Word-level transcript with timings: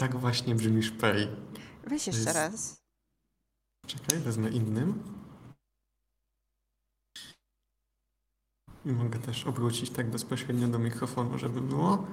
Tak 0.00 0.16
właśnie 0.16 0.54
brzmi 0.54 0.82
szpej. 0.82 1.28
Weź 1.84 2.06
jeszcze 2.06 2.22
jest- 2.22 2.34
raz. 2.34 2.82
Czekaj, 3.86 4.18
wezmę 4.18 4.50
innym. 4.50 5.02
I 8.84 8.92
mogę 8.92 9.18
też 9.18 9.46
obrócić 9.46 9.90
tak 9.90 10.10
bezpośrednio 10.10 10.68
do 10.68 10.78
mikrofonu, 10.78 11.38
żeby 11.38 11.60
było. 11.60 12.06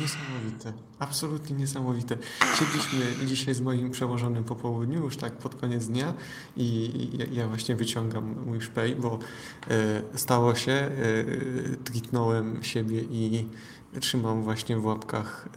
Niesamowite. 0.00 0.72
Absolutnie 0.98 1.56
niesamowite. 1.56 2.18
Siedliśmy 2.58 3.26
dzisiaj 3.26 3.54
z 3.54 3.60
moim 3.60 3.90
przełożonym 3.90 4.44
po 4.44 4.56
południu, 4.56 5.04
już 5.04 5.16
tak 5.16 5.32
pod 5.32 5.54
koniec 5.54 5.86
dnia 5.86 6.14
i 6.56 7.10
ja, 7.32 7.48
właśnie 7.48 7.76
wyciągam 7.76 8.36
mój 8.46 8.60
szpej, 8.60 8.96
bo 8.96 9.18
e, 9.70 10.02
stało 10.18 10.54
się, 10.54 10.72
e, 10.72 10.90
triknąłem 11.84 12.62
siebie 12.62 13.00
i 13.00 13.46
trzymam 14.00 14.42
właśnie 14.42 14.76
w 14.76 14.84
łapkach 14.84 15.48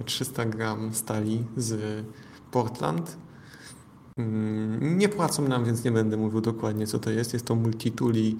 e, 0.00 0.04
300 0.04 0.44
gram 0.44 0.94
stali 0.94 1.44
z 1.56 2.04
Portland. 2.50 3.16
Mm, 4.16 4.98
Nie 4.98 5.08
płacą 5.08 5.48
nam, 5.48 5.64
więc 5.64 5.84
nie 5.84 5.92
będę 5.92 6.16
mówił 6.16 6.40
dokładnie 6.40 6.86
co 6.86 6.98
to 6.98 7.10
jest. 7.10 7.32
Jest 7.32 7.46
to 7.46 7.54
Multituli 7.54 8.38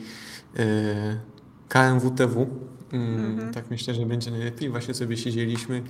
e, 0.56 0.64
KMWTW. 1.68 2.46
Mhm. 2.94 3.52
Tak 3.54 3.70
myślę, 3.70 3.94
że 3.94 4.06
będzie 4.06 4.30
najlepiej. 4.30 4.70
Właśnie 4.70 4.94
sobie 4.94 5.16
siedzieliśmy 5.16 5.82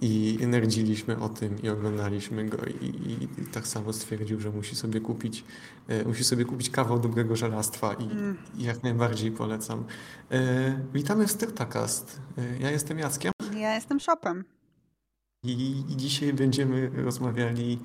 i 0.00 0.38
nerdziliśmy 0.46 1.18
o 1.18 1.28
tym 1.28 1.62
i 1.62 1.68
oglądaliśmy 1.68 2.44
go 2.48 2.58
i, 2.80 2.84
i, 2.86 3.24
i 3.42 3.46
tak 3.52 3.66
samo 3.66 3.92
stwierdził, 3.92 4.40
że 4.40 4.50
musi 4.50 4.76
sobie 4.76 5.00
kupić 5.00 5.44
e, 5.88 6.04
musi 6.04 6.24
sobie 6.24 6.44
kupić 6.44 6.70
kawał 6.70 6.98
dobrego 7.00 7.36
żelastwa 7.36 7.94
i, 7.94 8.04
Mm. 8.04 8.36
i 8.58 8.62
jak 8.62 8.82
najbardziej 8.82 9.30
polecam. 9.32 9.84
E, 10.30 10.82
witamy 10.94 11.26
w 11.26 11.30
Styrtakast. 11.30 12.20
E, 12.38 12.58
ja 12.58 12.70
jestem 12.70 12.98
Jackiem 12.98 13.32
ja 13.56 13.74
jestem 13.74 14.00
shopem. 14.00 14.44
i, 15.44 15.84
i 15.88 15.96
dzisiaj 15.96 16.32
będziemy 16.32 16.90
rozmawiali 16.94 17.78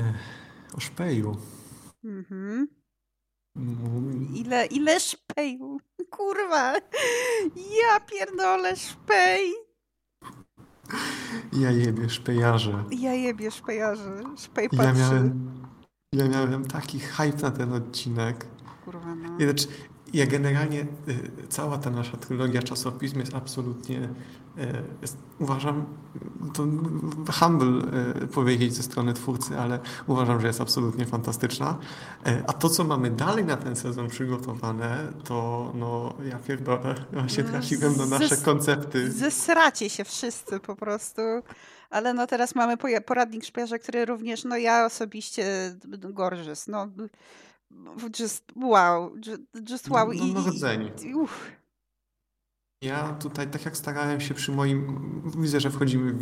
e, 0.00 0.14
o 0.76 0.80
szpeju. 0.80 1.36
Mhm. 2.04 2.68
Mm, 3.56 4.34
Ile, 4.34 4.66
ile 4.66 5.00
szpeju? 5.00 5.78
Kurwa. 6.16 6.72
Ja 7.56 8.00
pierdolę 8.00 8.76
szpej. 8.76 9.52
Ja 11.52 11.70
jebie 11.70 12.08
szpejarze. 12.10 12.84
Ja 12.90 13.14
jebie 13.14 13.50
szpejarzy. 13.50 14.22
Szpej 14.36 14.68
Ja 14.72 14.78
patrzy. 14.78 15.00
miałem, 15.00 15.50
ja 16.12 16.28
miałem 16.28 16.64
taki 16.64 16.98
hype 16.98 17.42
na 17.42 17.50
ten 17.50 17.72
odcinek. 17.72 18.46
Kurwa 18.84 19.14
no. 19.14 19.28
Ja, 19.38 19.46
znaczy, 19.46 19.66
ja 20.14 20.26
generalnie, 20.26 20.80
y, 20.80 21.46
cała 21.48 21.78
ta 21.78 21.90
nasza 21.90 22.16
trylogia 22.16 22.62
czasopism 22.62 23.18
jest 23.18 23.34
absolutnie, 23.34 23.98
y, 23.98 24.82
jest, 25.02 25.16
uważam, 25.38 25.86
to 26.54 26.66
humble 27.32 27.82
y, 28.22 28.26
powiedzieć 28.26 28.74
ze 28.74 28.82
strony 28.82 29.14
twórcy, 29.14 29.58
ale 29.58 29.78
uważam, 30.06 30.40
że 30.40 30.46
jest 30.46 30.60
absolutnie 30.60 31.06
fantastyczna. 31.06 31.78
A 32.46 32.52
to, 32.52 32.68
co 32.68 32.84
mamy 32.84 33.10
dalej 33.10 33.44
na 33.44 33.56
ten 33.56 33.76
sezon 33.76 34.08
przygotowane, 34.08 35.12
to 35.24 35.72
no, 35.74 36.14
ja 36.30 36.38
pierdolę, 36.38 36.94
właśnie 37.12 37.44
No, 37.44 37.50
trafiłem 37.50 37.96
na 37.96 38.06
nasze 38.06 38.36
koncepty. 38.36 39.12
Zesracie 39.12 39.90
się 39.90 40.04
wszyscy 40.04 40.60
po 40.60 40.76
prostu. 40.76 41.22
Ale 41.90 42.14
no 42.14 42.26
teraz 42.26 42.54
mamy 42.54 42.76
poradnik 43.06 43.44
szpiarza, 43.44 43.78
który 43.78 44.04
również, 44.04 44.44
no 44.44 44.56
ja 44.56 44.86
osobiście 44.86 45.74
gorżys. 45.92 46.68
No 46.68 46.88
just 48.20 48.44
wow. 48.56 49.16
ju- 49.16 49.46
Just 49.70 49.88
wow. 49.88 50.12
No, 50.12 50.24
no, 50.26 50.40
no 50.40 50.50
rdzeń. 50.50 50.90
i, 51.04 51.14
uff. 51.14 51.50
Ja 52.82 53.12
tutaj, 53.12 53.50
tak 53.50 53.64
jak 53.64 53.76
starałem 53.76 54.20
się 54.20 54.34
przy 54.34 54.52
moim, 54.52 55.22
widzę, 55.38 55.60
że 55.60 55.70
wchodzimy 55.70 56.12
w 56.12 56.18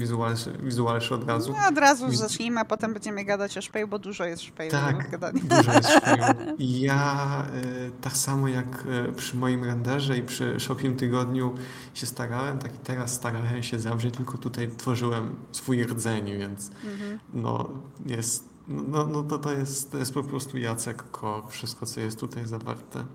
wizualszy 0.63 1.15
od 1.15 1.29
razu. 1.29 1.53
No 1.53 1.69
od 1.69 1.79
razu 1.79 2.07
Widz- 2.09 2.19
zacznijmy, 2.21 2.61
a 2.61 2.65
potem 2.65 2.93
będziemy 2.93 3.25
gadać 3.25 3.59
o 3.59 3.63
szpeju, 3.63 3.89
bo 3.89 3.99
dużo 3.99 4.25
jest 4.25 4.43
szpeju 4.43 4.71
Tak, 4.71 5.19
dużo 5.45 5.73
jest 5.73 5.89
szpeju. 5.97 6.23
Ja 6.59 7.47
e, 7.55 7.91
tak 8.01 8.13
samo 8.17 8.49
jak 8.49 8.85
e, 9.09 9.13
przy 9.13 9.37
moim 9.37 9.65
renderze 9.65 10.19
i 10.19 10.23
przy 10.23 10.61
Shopim 10.61 10.97
Tygodniu 10.97 11.55
się 11.95 12.07
starałem, 12.07 12.59
tak 12.59 12.75
i 12.75 12.79
teraz 12.79 13.13
starałem 13.15 13.63
się 13.63 13.79
zawrzeć, 13.79 14.15
tylko 14.17 14.39
tutaj 14.39 14.69
tworzyłem 14.77 15.37
swój 15.53 15.85
rdzeń, 15.85 16.39
więc 16.39 16.71
Mhm. 16.85 17.19
no 17.35 17.69
jest, 18.07 18.49
no, 18.69 19.07
no 19.07 19.23
to, 19.23 19.39
to 19.39 19.53
jest, 19.53 19.93
to 19.93 19.99
jest 19.99 20.15
po 20.15 20.23
prostu 20.23 20.59
Jacek 20.59 21.11
Kor, 21.11 21.49
wszystko 21.49 21.87
co 21.87 22.01
jest 22.01 22.21
tutaj 22.21 22.47
zawarte. 22.47 23.07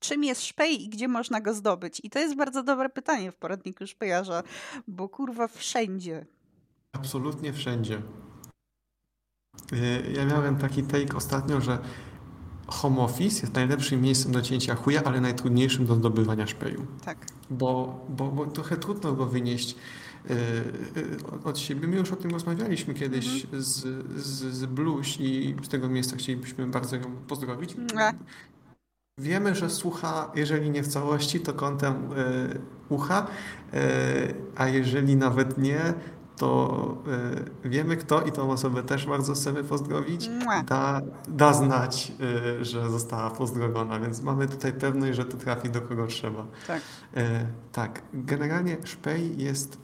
Czym 0.00 0.24
jest 0.24 0.44
szpej 0.44 0.84
i 0.84 0.88
gdzie 0.88 1.08
można 1.08 1.40
go 1.40 1.54
zdobyć? 1.54 2.00
I 2.04 2.10
to 2.10 2.18
jest 2.18 2.36
bardzo 2.36 2.62
dobre 2.62 2.88
pytanie 2.88 3.32
w 3.32 3.36
poradniku 3.36 3.86
szpejarza, 3.86 4.42
bo 4.88 5.08
kurwa 5.08 5.48
wszędzie. 5.48 6.26
Absolutnie 6.92 7.52
wszędzie. 7.52 8.02
E, 9.72 10.10
Ja 10.10 10.24
miałem 10.24 10.56
taki 10.56 10.82
take 10.82 11.16
ostatnio, 11.16 11.60
że 11.60 11.78
home 12.66 13.00
office 13.00 13.40
jest 13.40 13.54
najlepszym 13.54 14.00
miejscem 14.00 14.32
do 14.32 14.42
cięcia 14.42 14.74
chuja, 14.74 15.04
ale 15.04 15.20
najtrudniejszym 15.20 15.86
do 15.86 15.94
zdobywania 15.94 16.46
szpeju. 16.46 16.86
Tak. 17.04 17.26
Bo, 17.50 18.00
bo, 18.08 18.28
bo 18.28 18.46
trochę 18.46 18.76
trudno 18.76 19.12
go 19.12 19.26
wynieść 19.26 19.74
od 21.44 21.58
siebie. 21.58 21.88
My 21.88 21.96
już 21.96 22.12
o 22.12 22.16
tym 22.16 22.30
rozmawialiśmy 22.30 22.94
kiedyś 22.94 23.46
z, 23.52 23.86
z, 24.16 24.54
z 24.54 24.66
Blues 24.66 25.20
i 25.20 25.56
z 25.62 25.68
tego 25.68 25.88
miejsca 25.88 26.16
chcielibyśmy 26.16 26.66
bardzo 26.66 26.96
ją 26.96 27.02
pozdrowić. 27.28 27.76
Mua. 27.76 28.12
Wiemy, 29.20 29.54
że 29.54 29.70
słucha, 29.70 30.32
jeżeli 30.34 30.70
nie 30.70 30.82
w 30.82 30.88
całości, 30.88 31.40
to 31.40 31.52
kątem 31.52 31.94
e, 31.94 32.04
ucha, 32.88 33.26
a 34.56 34.68
jeżeli 34.68 35.16
nawet 35.16 35.58
nie, 35.58 35.94
to 36.36 37.02
wiemy 37.64 37.96
kto 37.96 38.22
i 38.22 38.32
tą 38.32 38.50
osobę 38.50 38.82
też 38.82 39.06
bardzo 39.06 39.34
chcemy 39.34 39.64
pozdrowić. 39.64 40.30
Da, 40.66 41.00
da 41.28 41.52
znać, 41.52 42.12
że 42.60 42.90
została 42.90 43.30
pozdrowiona, 43.30 44.00
więc 44.00 44.22
mamy 44.22 44.48
tutaj 44.48 44.72
pewność, 44.72 45.16
że 45.16 45.24
to 45.24 45.36
trafi 45.36 45.70
do 45.70 45.80
kogo 45.80 46.06
trzeba. 46.06 46.46
Tak. 46.66 46.82
Tak, 47.72 48.02
generalnie 48.14 48.76
szpej 48.84 49.38
jest, 49.38 49.78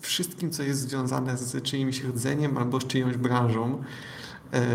wszystkim, 0.00 0.50
co 0.50 0.62
jest 0.62 0.80
związane 0.80 1.36
z 1.36 1.62
czyimś 1.62 2.04
rdzeniem 2.04 2.58
albo 2.58 2.80
z 2.80 2.86
czyjąś 2.86 3.16
branżą. 3.16 3.82
E, 4.52 4.66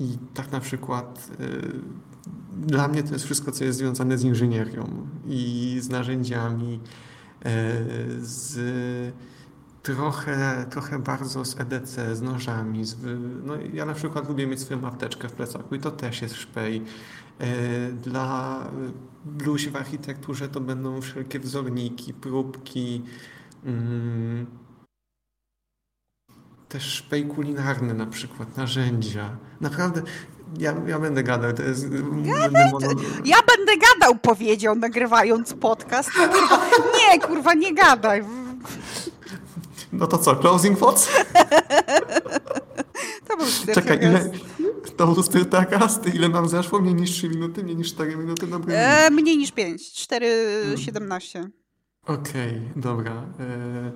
I 0.00 0.18
tak 0.34 0.52
na 0.52 0.60
przykład 0.60 1.30
e, 1.40 2.66
dla 2.66 2.88
mnie 2.88 3.02
to 3.02 3.12
jest 3.12 3.24
wszystko, 3.24 3.52
co 3.52 3.64
jest 3.64 3.78
związane 3.78 4.18
z 4.18 4.24
inżynierią 4.24 5.06
i 5.26 5.76
z 5.80 5.88
narzędziami, 5.88 6.80
e, 7.44 7.50
z 8.20 9.14
trochę, 9.82 10.66
trochę 10.70 10.98
bardzo 10.98 11.44
z 11.44 11.60
EDC, 11.60 12.16
z 12.16 12.22
nożami. 12.22 12.84
Z, 12.84 12.96
no, 13.44 13.54
ja 13.72 13.84
na 13.84 13.94
przykład 13.94 14.28
lubię 14.28 14.46
mieć 14.46 14.60
swoją 14.60 14.86
apteczkę 14.86 15.28
w 15.28 15.32
plecaku 15.32 15.74
i 15.74 15.78
to 15.78 15.90
też 15.90 16.22
jest 16.22 16.34
szpej. 16.34 16.82
Dla 18.02 18.60
bluź 19.24 19.68
w 19.68 19.76
architekturze 19.76 20.48
to 20.48 20.60
będą 20.60 21.00
wszelkie 21.00 21.40
wzorniki, 21.40 22.14
próbki, 22.14 23.02
mm, 23.64 24.46
też 26.68 26.82
szpej 26.82 27.26
kulinarny 27.26 27.94
na 27.94 28.06
przykład, 28.06 28.56
narzędzia. 28.56 29.36
Naprawdę, 29.60 30.02
ja, 30.58 30.74
ja 30.86 30.98
będę 30.98 31.22
gadał, 31.22 31.52
to 31.52 31.62
jest... 31.62 31.88
będę 31.88 32.70
mono- 32.72 32.88
Ja 33.24 33.36
będę 33.56 33.72
gadał, 33.76 34.14
powiedział, 34.18 34.74
nagrywając 34.74 35.54
podcast. 35.54 36.10
Kurwa, 36.12 36.66
nie, 36.98 37.20
kurwa, 37.20 37.54
nie 37.54 37.74
gadaj. 37.74 38.24
No 39.92 40.06
to 40.06 40.18
co, 40.18 40.36
closing 40.36 40.78
thoughts? 40.78 41.08
To 43.28 43.36
był 43.36 43.46
Czekaj, 43.74 43.98
ile... 44.02 44.30
To 44.96 45.06
był 45.06 45.22
Styrtakast, 45.22 46.14
ile 46.14 46.28
nam 46.28 46.48
zeszło? 46.48 46.80
Mniej 46.80 46.94
niż 46.94 47.10
3 47.10 47.28
minuty, 47.28 47.62
mniej 47.64 47.76
niż 47.76 47.88
4 47.94 48.16
minuty? 48.16 48.46
Dobra. 48.46 48.74
E, 48.74 49.10
mniej 49.10 49.36
niż 49.36 49.52
5, 49.52 49.82
4,17. 49.82 51.48
Okej, 52.06 52.60
dobra. 52.76 53.12
E... 53.40 53.92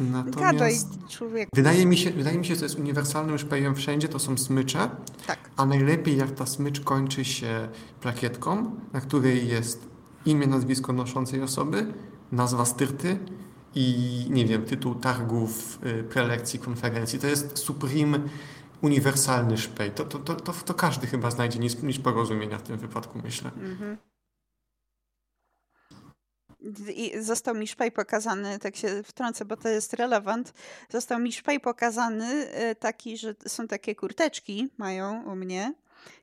Gadaj, 0.00 0.24
Natomiast... 0.24 0.88
człowiek. 1.08 1.48
Wydaje 1.54 1.86
mi, 1.86 1.96
się, 1.96 2.10
wydaje 2.10 2.38
mi 2.38 2.46
się, 2.46 2.54
że 2.56 2.64
jest 2.64 2.78
uniwersalnym 2.78 3.38
szpejem 3.38 3.74
wszędzie, 3.74 4.08
to 4.08 4.18
są 4.18 4.38
smycze, 4.38 4.90
Tak. 5.26 5.50
a 5.56 5.66
najlepiej 5.66 6.16
jak 6.16 6.30
ta 6.30 6.46
smycz 6.46 6.80
kończy 6.80 7.24
się 7.24 7.68
plakietką, 8.00 8.76
na 8.92 9.00
której 9.00 9.48
jest 9.48 9.86
imię, 10.26 10.46
nazwisko 10.46 10.92
noszącej 10.92 11.42
osoby, 11.42 11.94
nazwa 12.32 12.64
styrty 12.64 13.18
i 13.74 14.26
nie 14.30 14.46
wiem, 14.46 14.64
tytuł 14.64 14.94
targów, 14.94 15.78
y, 15.86 16.04
prelekcji, 16.04 16.58
konferencji. 16.58 17.18
To 17.18 17.26
jest 17.26 17.58
supreme, 17.58 18.18
uniwersalny 18.82 19.58
szpej. 19.58 19.90
To, 19.90 20.04
to, 20.04 20.18
to, 20.18 20.34
to, 20.34 20.52
to 20.52 20.74
każdy 20.74 21.06
chyba 21.06 21.30
znajdzie 21.30 21.58
nic, 21.58 21.82
nic 21.82 21.98
porozumienia 21.98 22.58
w 22.58 22.62
tym 22.62 22.78
wypadku, 22.78 23.20
myślę. 23.24 23.50
Mhm. 23.62 23.96
I 26.94 27.22
został 27.22 27.54
mi 27.54 27.66
szpej 27.66 27.92
pokazany, 27.92 28.58
tak 28.58 28.76
się 28.76 29.02
wtrącę, 29.02 29.44
bo 29.44 29.56
to 29.56 29.68
jest 29.68 29.94
relevant. 29.94 30.52
Został 30.88 31.18
mi 31.18 31.32
szpej 31.32 31.60
pokazany 31.60 32.26
e, 32.50 32.74
taki, 32.74 33.18
że 33.18 33.34
są 33.46 33.68
takie 33.68 33.94
kurteczki, 33.94 34.68
mają 34.78 35.32
u 35.32 35.36
mnie. 35.36 35.74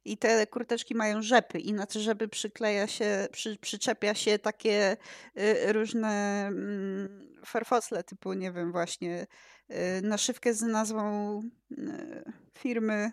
i 0.06 0.18
te 0.18 0.47
kurteczki 0.47 0.95
mają 0.95 1.21
rzepy 1.21 1.59
i 1.59 1.74
na 1.74 1.86
te 1.86 2.00
rzepy 2.00 2.27
przykleja 2.27 2.88
się, 2.88 3.27
przy, 3.31 3.57
przyczepia 3.57 4.15
się 4.15 4.39
takie 4.39 4.97
y, 5.38 5.74
różne 5.74 6.45
mm, 6.47 7.30
farfosle 7.45 8.03
typu, 8.03 8.33
nie 8.33 8.51
wiem, 8.51 8.71
właśnie 8.71 9.27
y, 9.71 10.01
naszywkę 10.01 10.53
z 10.53 10.62
nazwą 10.62 11.42
y, 11.71 12.33
firmy 12.57 13.12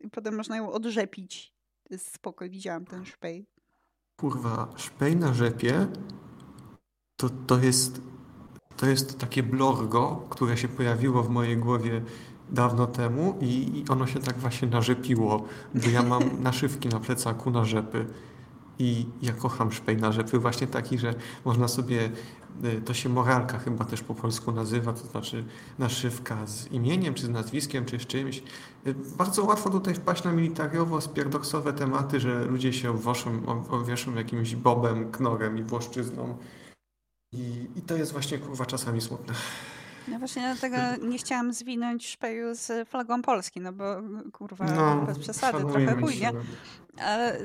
i 0.00 0.10
potem 0.10 0.36
można 0.36 0.56
ją 0.56 0.72
odrzepić. 0.72 1.54
To 1.82 1.94
jest 1.94 2.14
spoko, 2.14 2.48
widziałam 2.48 2.84
ten 2.84 3.04
szpej. 3.04 3.46
Kurwa, 4.16 4.74
szpej 4.76 5.16
na 5.16 5.34
rzepie 5.34 5.86
to, 7.16 7.30
to 7.46 7.58
jest 7.58 8.00
to 8.76 8.86
jest 8.86 9.18
takie 9.18 9.42
blorgo, 9.42 10.26
które 10.30 10.56
się 10.56 10.68
pojawiło 10.68 11.22
w 11.22 11.30
mojej 11.30 11.56
głowie 11.56 12.02
dawno 12.50 12.86
temu 12.86 13.38
i, 13.40 13.78
i 13.78 13.84
ono 13.88 14.06
się 14.06 14.20
tak 14.20 14.38
właśnie 14.38 14.68
narzepiło, 14.68 15.44
bo 15.74 15.88
ja 15.90 16.02
mam 16.02 16.22
naszywki 16.42 16.88
na 16.88 17.00
plecaku 17.00 17.50
na 17.50 17.64
rzepy 17.64 18.06
i 18.78 19.06
ja 19.22 19.32
kocham 19.32 19.72
szpej 19.72 19.96
na 19.96 20.12
rzepy, 20.12 20.38
właśnie 20.38 20.66
taki, 20.66 20.98
że 20.98 21.14
można 21.44 21.68
sobie, 21.68 22.10
y, 22.64 22.82
to 22.84 22.94
się 22.94 23.08
moralka 23.08 23.58
chyba 23.58 23.84
też 23.84 24.02
po 24.02 24.14
polsku 24.14 24.52
nazywa, 24.52 24.92
to 24.92 25.06
znaczy 25.06 25.44
naszywka 25.78 26.46
z 26.46 26.72
imieniem, 26.72 27.14
czy 27.14 27.26
z 27.26 27.28
nazwiskiem, 27.28 27.84
czy 27.84 27.98
z 27.98 28.06
czymś. 28.06 28.42
Y, 28.86 28.94
bardzo 29.18 29.44
łatwo 29.44 29.70
tutaj 29.70 29.94
wpaść 29.94 30.24
na 30.24 30.32
militariowo, 30.32 31.00
spierdoksowe 31.00 31.72
tematy, 31.72 32.20
że 32.20 32.44
ludzie 32.44 32.72
się 32.72 32.90
obwoszą, 32.90 33.42
obwieszą 33.70 34.14
jakimś 34.14 34.54
bobem, 34.54 35.10
knorem 35.12 35.58
i 35.58 35.62
włoszczyzną. 35.62 36.36
I, 37.34 37.78
I 37.78 37.82
to 37.82 37.96
jest 37.96 38.12
właśnie 38.12 38.38
kurwa 38.38 38.66
czasami 38.66 39.00
smutne. 39.00 39.34
No 40.08 40.18
właśnie 40.18 40.42
dlatego 40.42 41.06
nie 41.06 41.18
chciałam 41.18 41.52
zwinąć 41.52 42.06
szpeju 42.06 42.54
z 42.54 42.88
flagą 42.88 43.22
Polski, 43.22 43.60
no 43.60 43.72
bo 43.72 43.84
kurwa 44.32 44.64
No, 44.64 45.02
bez 45.06 45.18
przesady, 45.18 45.58
trochę 45.58 46.00
chujnie. 46.00 46.32
Ale 46.98 47.38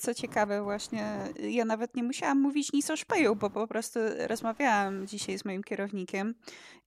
co 0.00 0.14
ciekawe 0.14 0.62
właśnie, 0.62 1.18
ja 1.50 1.64
nawet 1.64 1.96
nie 1.96 2.02
musiałam 2.02 2.40
mówić 2.40 2.72
nic 2.72 2.90
o 2.90 2.96
szpeju, 2.96 3.36
bo 3.36 3.50
po 3.50 3.66
prostu 3.66 3.98
rozmawiałam 4.28 5.06
dzisiaj 5.06 5.38
z 5.38 5.44
moim 5.44 5.62
kierownikiem 5.62 6.34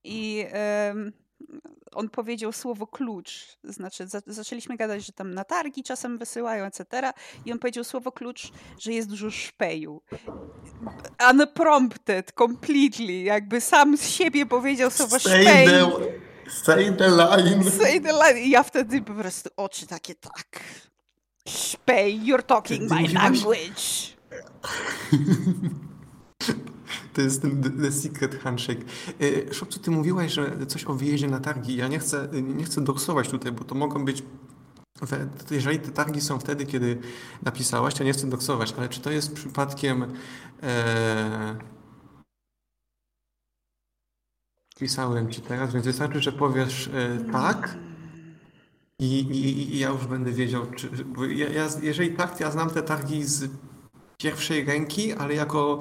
i 0.04 0.46
em, 0.52 1.14
on 1.98 2.10
powiedział 2.10 2.52
słowo 2.52 2.88
klucz. 2.88 3.58
Znaczy 3.64 4.08
za, 4.08 4.22
zaczęliśmy 4.28 4.78
gadać, 4.78 5.06
że 5.06 5.12
tam 5.14 5.34
na 5.34 5.44
targi 5.44 5.84
czasem 5.84 6.18
wysyłają, 6.18 6.66
etc. 6.66 7.12
I 7.46 7.52
on 7.52 7.60
powiedział 7.60 7.84
słowo 7.84 8.12
klucz, 8.12 8.52
że 8.80 8.94
jest 8.94 9.10
dużo 9.10 9.32
szpeju. 9.32 10.02
Unprompted, 11.32 12.32
completely. 12.32 13.14
Jakby 13.14 13.62
sam 13.62 13.98
z 13.98 14.10
siebie 14.10 14.46
powiedział 14.46 14.92
słowo 14.92 15.20
Say 15.20 15.44
szpej. 15.44 15.68
the, 15.68 15.92
say 16.52 16.98
the 16.98 17.10
line. 17.10 17.72
Say 17.72 18.02
the 18.02 18.14
line. 18.14 18.38
I 18.38 18.50
ja 18.50 18.64
wtedy 18.64 19.02
po 19.02 19.14
prostu 19.14 19.50
oczy 19.58 19.88
takie 19.88 20.16
tak. 20.16 20.64
Szpej, 21.48 22.20
you're 22.20 22.44
talking 22.44 22.92
my 22.92 23.08
language. 23.14 24.18
To 27.18 27.22
jest 27.22 27.42
ten 27.42 27.64
the, 27.82 27.92
secret 27.92 28.40
handshake. 28.44 28.82
E, 29.22 29.54
Szopcu, 29.54 29.80
ty 29.80 29.92
mówiłaś, 29.92 30.34
że 30.34 30.66
coś 30.68 30.86
o 30.86 30.94
wyjeździe 30.94 31.28
na 31.28 31.40
targi. 31.40 31.76
Ja 31.76 31.88
nie 31.88 32.00
chcę, 32.00 32.30
nie 32.44 32.64
chcę 32.64 32.82
doksować 32.82 33.30
tutaj, 33.30 33.52
bo 33.52 33.64
to 33.64 33.76
mogą 33.76 34.06
być 34.06 34.24
jeżeli 35.52 35.80
te 35.80 35.92
targi 35.92 36.22
są 36.22 36.40
wtedy, 36.40 36.66
kiedy 36.66 36.98
napisałaś, 37.44 37.94
to 37.94 38.04
nie 38.04 38.14
chcę 38.14 38.30
doksować, 38.30 38.74
ale 38.78 38.90
czy 38.90 39.02
to 39.02 39.12
jest 39.12 39.34
przypadkiem 39.34 40.06
e, 40.64 41.56
pisałem 44.80 45.32
ci 45.32 45.42
teraz, 45.42 45.74
więc 45.74 45.86
wystarczy, 45.86 46.22
że 46.22 46.32
powiesz 46.32 46.88
e, 46.88 47.32
tak 47.32 47.78
i, 49.00 49.20
i, 49.20 49.76
i 49.76 49.80
ja 49.80 49.90
już 49.90 50.08
będę 50.08 50.32
wiedział, 50.32 50.66
czy, 50.76 50.90
ja, 51.30 51.50
ja, 51.50 51.68
jeżeli 51.82 52.16
tak, 52.16 52.40
ja 52.40 52.52
znam 52.52 52.70
te 52.70 52.84
targi 52.84 53.24
z 53.24 53.50
pierwszej 54.18 54.66
ręki, 54.66 55.14
ale 55.14 55.34
jako 55.34 55.80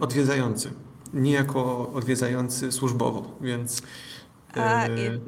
odwiedzający, 0.00 0.70
nie 1.14 1.32
jako 1.32 1.92
odwiedzający 1.92 2.72
służbowo, 2.72 3.36
więc 3.40 3.82
A, 4.54 4.86
e, 4.86 4.98
y, 4.98 5.20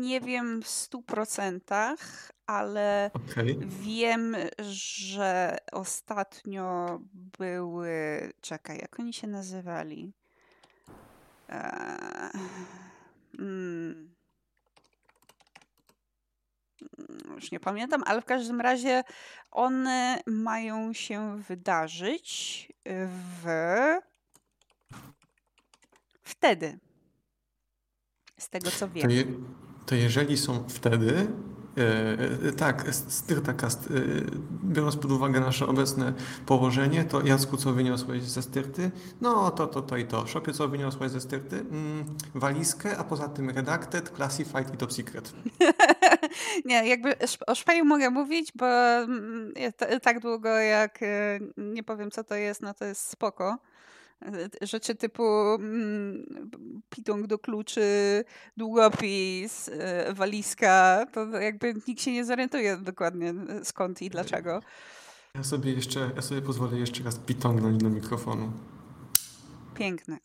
nie 0.00 0.20
wiem 0.20 0.62
w 0.62 0.68
stu 0.68 1.02
procentach, 1.02 1.98
ale 2.46 3.10
okej. 3.14 3.58
wiem, 3.68 4.36
że 4.70 5.58
ostatnio 5.72 6.98
były. 7.38 8.32
Czekaj, 8.40 8.78
jak 8.78 9.00
oni 9.00 9.12
się 9.12 9.26
nazywali? 9.26 10.12
Eee, 11.48 12.30
mm, 13.38 14.13
już 17.34 17.50
nie 17.52 17.60
pamiętam, 17.60 18.02
ale 18.06 18.20
w 18.20 18.24
każdym 18.24 18.60
razie 18.60 19.02
one 19.50 20.20
mają 20.26 20.92
się 20.92 21.42
wydarzyć 21.48 22.68
w 23.42 23.46
wtedy. 26.22 26.78
Z 28.38 28.48
tego 28.48 28.70
co 28.70 28.78
To, 28.78 28.88
wiem. 28.88 29.10
je, 29.10 29.24
to 29.86 29.94
jeżeli 29.94 30.36
są 30.36 30.68
wtedy, 30.68 31.26
e, 31.76 32.52
tak, 32.52 32.84
Styrtakast, 33.08 33.86
e, 33.86 33.90
biorąc 34.64 34.96
pod 34.96 35.12
uwagę 35.12 35.40
nasze 35.40 35.66
obecne 35.66 36.12
położenie, 36.46 37.04
to 37.04 37.26
Jacku, 37.26 37.56
co 37.56 37.72
wyniosłeś 37.72 38.22
ze 38.22 38.42
styrty? 38.42 38.90
No, 39.20 39.50
to, 39.50 39.66
to, 39.66 39.82
to 39.82 39.96
i 39.96 40.06
to. 40.06 40.26
Szopie, 40.26 40.52
co 40.52 40.68
wyniosłeś 40.68 41.10
ze 41.10 41.20
styrty? 41.20 41.56
Mm, 41.56 42.04
walizkę, 42.34 42.98
a 42.98 43.04
poza 43.04 43.28
tym 43.28 43.50
redacted, 43.50 44.10
classified 44.16 44.74
i 44.74 44.76
top 44.76 44.92
secret. 44.92 45.32
Nie, 46.64 46.88
jakby 46.88 47.14
o 47.46 47.54
szpeju 47.54 47.84
mogę 47.84 48.10
mówić, 48.10 48.52
bo 48.54 48.66
mm, 48.66 49.52
tak 50.02 50.20
długo 50.20 50.48
jak 50.48 50.98
nie 51.56 51.82
powiem 51.82 52.10
co 52.10 52.24
to 52.24 52.34
jest, 52.34 52.62
no 52.62 52.74
to 52.74 52.84
jest 52.84 53.10
spoko. 53.10 53.58
Rzeczy 54.62 54.94
typu 54.94 55.24
mm, 55.54 56.50
pitong 56.90 57.26
do 57.26 57.38
kluczy, 57.38 58.24
długopis, 58.56 59.68
e, 59.68 60.14
walizka, 60.14 61.06
to 61.12 61.26
jakby 61.26 61.74
nikt 61.88 62.02
się 62.02 62.12
nie 62.12 62.24
zorientuje 62.24 62.76
dokładnie 62.76 63.34
e, 63.48 63.64
skąd 63.64 64.02
i 64.02 64.10
dlaczego. 64.10 64.60
Ja 65.34 65.44
sobie 65.44 65.72
jeszcze, 65.72 66.10
ja 66.16 66.22
sobie 66.22 66.42
pozwolę 66.42 66.78
jeszcze 66.78 67.04
raz 67.04 67.18
pitągnąć 67.18 67.82
do 67.82 67.90
mikrofonu. 67.90 68.52
Piękne. 69.74 70.18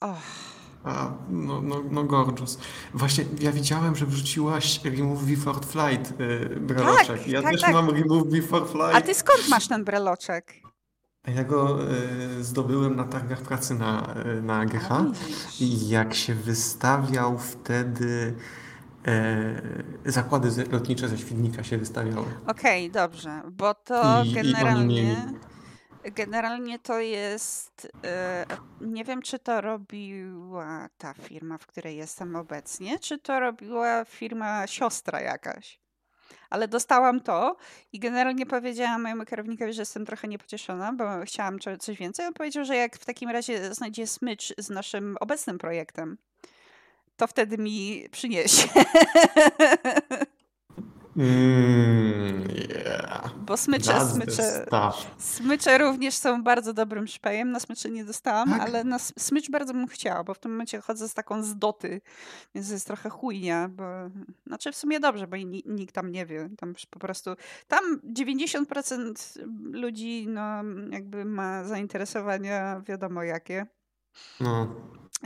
A, 0.84 1.12
no, 1.30 1.62
no, 1.62 1.84
no 1.92 2.04
gorgeous. 2.04 2.57
Właśnie 2.94 3.25
ja 3.42 3.51
widziałem, 3.51 3.96
że 3.96 4.06
wrzuciłaś 4.06 4.86
Remove 4.86 5.24
Before 5.24 5.60
Flight 5.60 6.19
yy, 6.19 6.60
breloczek. 6.60 7.28
ja 7.28 7.42
tak, 7.42 7.51
też 7.51 7.62
tak. 7.62 7.74
mam 7.74 7.90
Remove 7.90 8.28
Before 8.28 8.66
Flight. 8.66 8.96
A 8.96 9.01
ty 9.01 9.13
skąd 9.13 9.50
masz 9.50 9.68
ten 9.68 9.84
breloczek? 9.84 10.54
Ja 11.35 11.43
go 11.43 11.79
e, 11.83 11.87
zdobyłem 12.43 12.95
na 12.95 13.03
targach 13.03 13.41
pracy 13.41 13.74
na, 13.74 14.13
e, 14.13 14.41
na 14.41 14.59
AGH 14.59 14.89
i 15.59 15.89
jak 15.89 16.13
się 16.13 16.36
wystawiał 16.36 17.38
wtedy 17.39 18.36
e, 19.07 19.62
zakłady 20.05 20.51
ze- 20.51 20.63
lotnicze 20.65 21.07
ze 21.09 21.17
Świdnika 21.17 21.63
się 21.63 21.77
wystawiały. 21.77 22.25
Okej, 22.48 22.91
dobrze, 22.91 23.41
bo 23.51 23.74
to 23.74 24.24
I- 24.24 24.29
i 24.29 24.33
generalnie, 24.33 25.03
mieli- 25.03 25.39
generalnie 26.15 26.79
to 26.79 27.00
jest, 27.00 27.91
nie 28.81 29.03
wiem 29.05 29.21
czy 29.21 29.39
to 29.39 29.62
robiła 29.62 30.89
ta 30.98 31.13
firma, 31.13 31.57
w 31.57 31.67
której 31.67 31.98
jestem 31.98 32.36
obecnie, 32.36 33.00
czy 33.00 33.17
to 33.17 33.39
robiła 33.39 34.05
firma 34.05 34.67
siostra 34.67 35.21
jakaś. 35.21 35.79
Ale 36.50 36.67
dostałam 36.67 37.19
to 37.19 37.57
i 37.93 38.00
generalnie 38.00 38.45
powiedziałam 38.45 39.01
mojemu 39.01 39.25
kierownikowi, 39.25 39.74
że 39.74 39.81
jestem 39.81 40.05
trochę 40.05 40.27
niepocieszona, 40.27 40.93
bo 40.93 41.05
chciałam 41.25 41.59
coś 41.79 41.98
więcej. 41.98 42.25
On 42.25 42.33
powiedział, 42.33 42.65
że 42.65 42.75
jak 42.75 42.98
w 42.98 43.05
takim 43.05 43.29
razie 43.29 43.74
znajdzie 43.74 44.07
smycz 44.07 44.53
z 44.57 44.69
naszym 44.69 45.17
obecnym 45.19 45.57
projektem, 45.57 46.17
to 47.17 47.27
wtedy 47.27 47.57
mi 47.57 48.07
przyniesie. 48.12 48.67
Mm, 51.19 52.47
yeah. 52.69 53.33
Bo 53.38 53.57
smycze, 53.57 53.91
That's 53.91 54.13
smycze. 54.13 54.65
Smycze 55.17 55.77
również 55.77 56.15
są 56.15 56.43
bardzo 56.43 56.73
dobrym 56.73 57.07
szpejem. 57.07 57.51
Na 57.51 57.59
smycze 57.59 57.89
nie 57.89 58.05
dostałam, 58.05 58.49
Tak? 58.49 58.61
ale 58.61 58.83
na 58.83 58.99
smycz 58.99 59.51
bardzo 59.51 59.73
bym 59.73 59.88
chciała, 59.88 60.23
bo 60.23 60.33
w 60.33 60.39
tym 60.39 60.51
momencie 60.51 60.81
chodzę 60.81 61.09
z 61.09 61.13
taką 61.13 61.43
z 61.43 61.55
doty, 61.57 62.01
więc 62.55 62.69
jest 62.69 62.88
trochę 62.88 63.09
chujnia, 63.09 63.69
bo 63.69 63.83
znaczy 64.47 64.71
w 64.71 64.75
sumie 64.75 64.99
dobrze, 64.99 65.27
bo 65.27 65.38
ni- 65.38 65.63
nikt 65.65 65.95
tam 65.95 66.11
nie 66.11 66.25
wie. 66.25 66.49
Tam 66.57 66.73
po 66.89 66.99
prostu 66.99 67.31
tam 67.67 67.83
90% 68.03 69.38
ludzi 69.71 70.25
no 70.29 70.63
jakby 70.91 71.25
ma 71.25 71.63
zainteresowania 71.63 72.81
wiadomo 72.88 73.23
jakie. 73.23 73.65
No. 74.39 74.75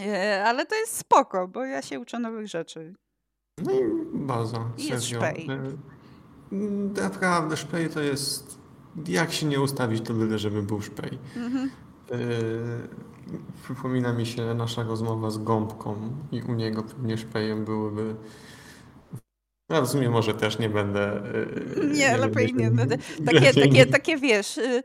E, 0.01 0.43
Ale 0.45 0.65
to 0.65 0.75
jest 0.75 0.97
spoko, 0.97 1.47
bo 1.47 1.65
ja 1.65 1.81
się 1.81 2.00
uczę 2.00 2.19
nowych 2.19 2.47
rzeczy. 2.47 2.93
No 3.62 3.72
i 3.72 3.83
baza, 4.13 4.72
I 4.77 4.88
jest 4.88 5.05
szpej. 5.05 5.48
E, 5.50 5.74
Naprawdę, 7.01 7.57
szpej 7.57 7.89
to 7.89 8.01
jest... 8.01 8.60
Jak 9.07 9.33
się 9.33 9.45
nie 9.45 9.62
ustawić, 9.62 10.05
to 10.05 10.13
byle, 10.13 10.39
żeby 10.39 10.63
był 10.63 10.81
szpej. 10.81 11.19
Mhm. 11.36 11.69
E, 12.12 12.17
Przypomina 13.63 14.13
mi 14.13 14.25
się 14.25 14.53
nasza 14.53 14.83
rozmowa 14.83 15.31
z 15.31 15.38
Gąbką 15.38 15.95
i 16.31 16.41
u 16.41 16.53
niego 16.53 16.83
pewnie 16.83 17.17
szpejem 17.17 17.65
byłyby 17.65 18.15
No 19.69 19.81
w 19.81 19.89
sumie 19.89 20.10
może 20.10 20.33
też 20.33 20.60
nie 20.60 20.69
będę... 20.69 21.24
Yy, 21.75 21.88
nie, 21.88 21.93
nie 21.93 22.17
lepiej 22.17 22.53
nie. 22.53 22.69
No, 22.69 22.83
takie, 23.25 23.53
takie, 23.53 23.86
takie, 23.86 24.17
wiesz... 24.17 24.57
Yy, 24.57 24.83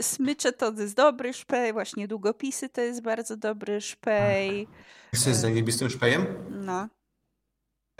smycze 0.00 0.52
to 0.52 0.72
jest 0.72 0.96
dobry 0.96 1.32
szpej, 1.32 1.72
właśnie 1.72 2.08
długopisy 2.08 2.68
to 2.68 2.80
jest 2.80 3.02
bardzo 3.02 3.36
dobry 3.36 3.80
szpej. 3.80 4.68
Co 5.16 5.28
jest 5.28 5.40
zajebistym 5.40 5.90
szpejem? 5.90 6.26
No. 6.50 6.88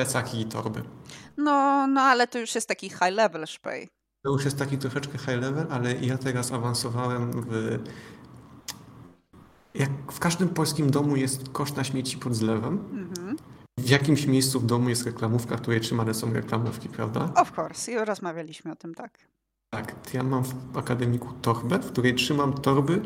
Plecaki 0.01 0.41
i 0.41 0.45
torby. 0.45 0.83
No, 1.37 1.87
no 1.87 2.01
ale 2.01 2.27
to 2.27 2.39
już 2.39 2.55
jest 2.55 2.69
taki 2.69 2.89
high 2.89 3.13
level 3.13 3.47
szpej. 3.47 3.89
To 4.25 4.31
już 4.33 4.45
jest 4.45 4.59
taki 4.59 4.79
troszeczkę 4.79 5.19
high 5.19 5.41
level, 5.41 5.67
ale 5.71 5.95
ja 5.95 6.19
teraz 6.19 6.53
awansowałem 6.53 7.31
w... 7.33 7.79
Jak 9.75 9.91
w 10.13 10.19
każdym 10.19 10.49
polskim 10.49 10.91
domu 10.91 11.17
jest 11.17 11.49
kosz 11.49 11.73
na 11.73 11.85
śmieci 11.85 12.19
pod 12.19 12.35
zlewem, 12.35 12.75
mhm. 12.93 13.37
w 13.79 13.89
jakimś 13.89 14.27
miejscu 14.27 14.61
w 14.61 14.67
domu 14.67 14.89
jest 14.89 15.07
reklamówka, 15.07 15.57
w 15.57 15.61
której 15.61 15.81
trzymane 15.81 16.15
są 16.15 16.33
reklamówki, 16.33 16.89
prawda? 16.89 17.33
Of 17.37 17.59
course, 17.59 17.93
i 17.93 18.05
rozmawialiśmy 18.05 18.73
o 18.73 18.77
tym, 18.77 18.95
tak. 18.95 19.19
Tak, 19.71 19.95
ja 20.15 20.23
mam 20.23 20.45
w 20.45 20.79
akademiku 20.79 21.33
torbę, 21.33 21.79
w 21.79 21.93
której 21.93 22.15
trzymam 22.15 22.53
torby, 22.53 23.03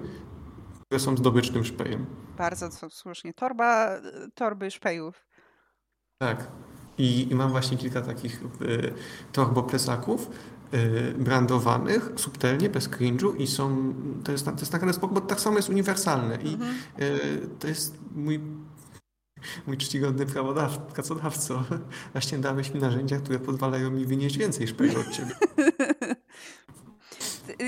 które 0.80 1.00
są 1.00 1.16
zdobycznym 1.16 1.64
szpejem. 1.64 2.06
Bardzo 2.36 2.70
słusznie. 2.90 3.34
Torba, 3.34 3.88
torby 4.34 4.70
szpejów. 4.70 5.26
Tak. 6.18 6.50
I, 6.98 7.28
i 7.30 7.34
mam 7.34 7.50
właśnie 7.50 7.76
kilka 7.76 8.02
takich 8.02 8.42
y, 8.62 8.92
torboplecaków, 9.32 10.30
Y, 10.74 11.14
brandowanych 11.18 12.10
subtelnie, 12.16 12.68
bez 12.70 12.88
cringe'u 12.88 13.36
i 13.36 13.46
są, 13.46 13.94
to 14.24 14.32
jest, 14.32 14.44
to 14.44 14.50
jest 14.50 14.72
naprawdę 14.72 14.96
spoko, 14.96 15.14
bo 15.14 15.20
tak 15.20 15.40
samo 15.40 15.56
jest 15.56 15.68
uniwersalne 15.68 16.38
i 16.42 16.54
mhm. 16.54 16.74
y, 17.00 17.48
to 17.58 17.68
jest 17.68 17.98
mój 18.14 18.40
mój 19.66 19.76
czcigodny 19.76 20.26
pracodawco, 20.94 21.64
właśnie 22.12 22.38
dałeś 22.38 22.74
mi 22.74 22.80
narzędzia, 22.80 23.18
które 23.18 23.38
pozwalają 23.38 23.90
mi 23.90 24.06
wynieść 24.06 24.38
więcej 24.38 24.68
szpejów 24.68 24.96
od 24.96 25.10
ciebie. 25.12 25.34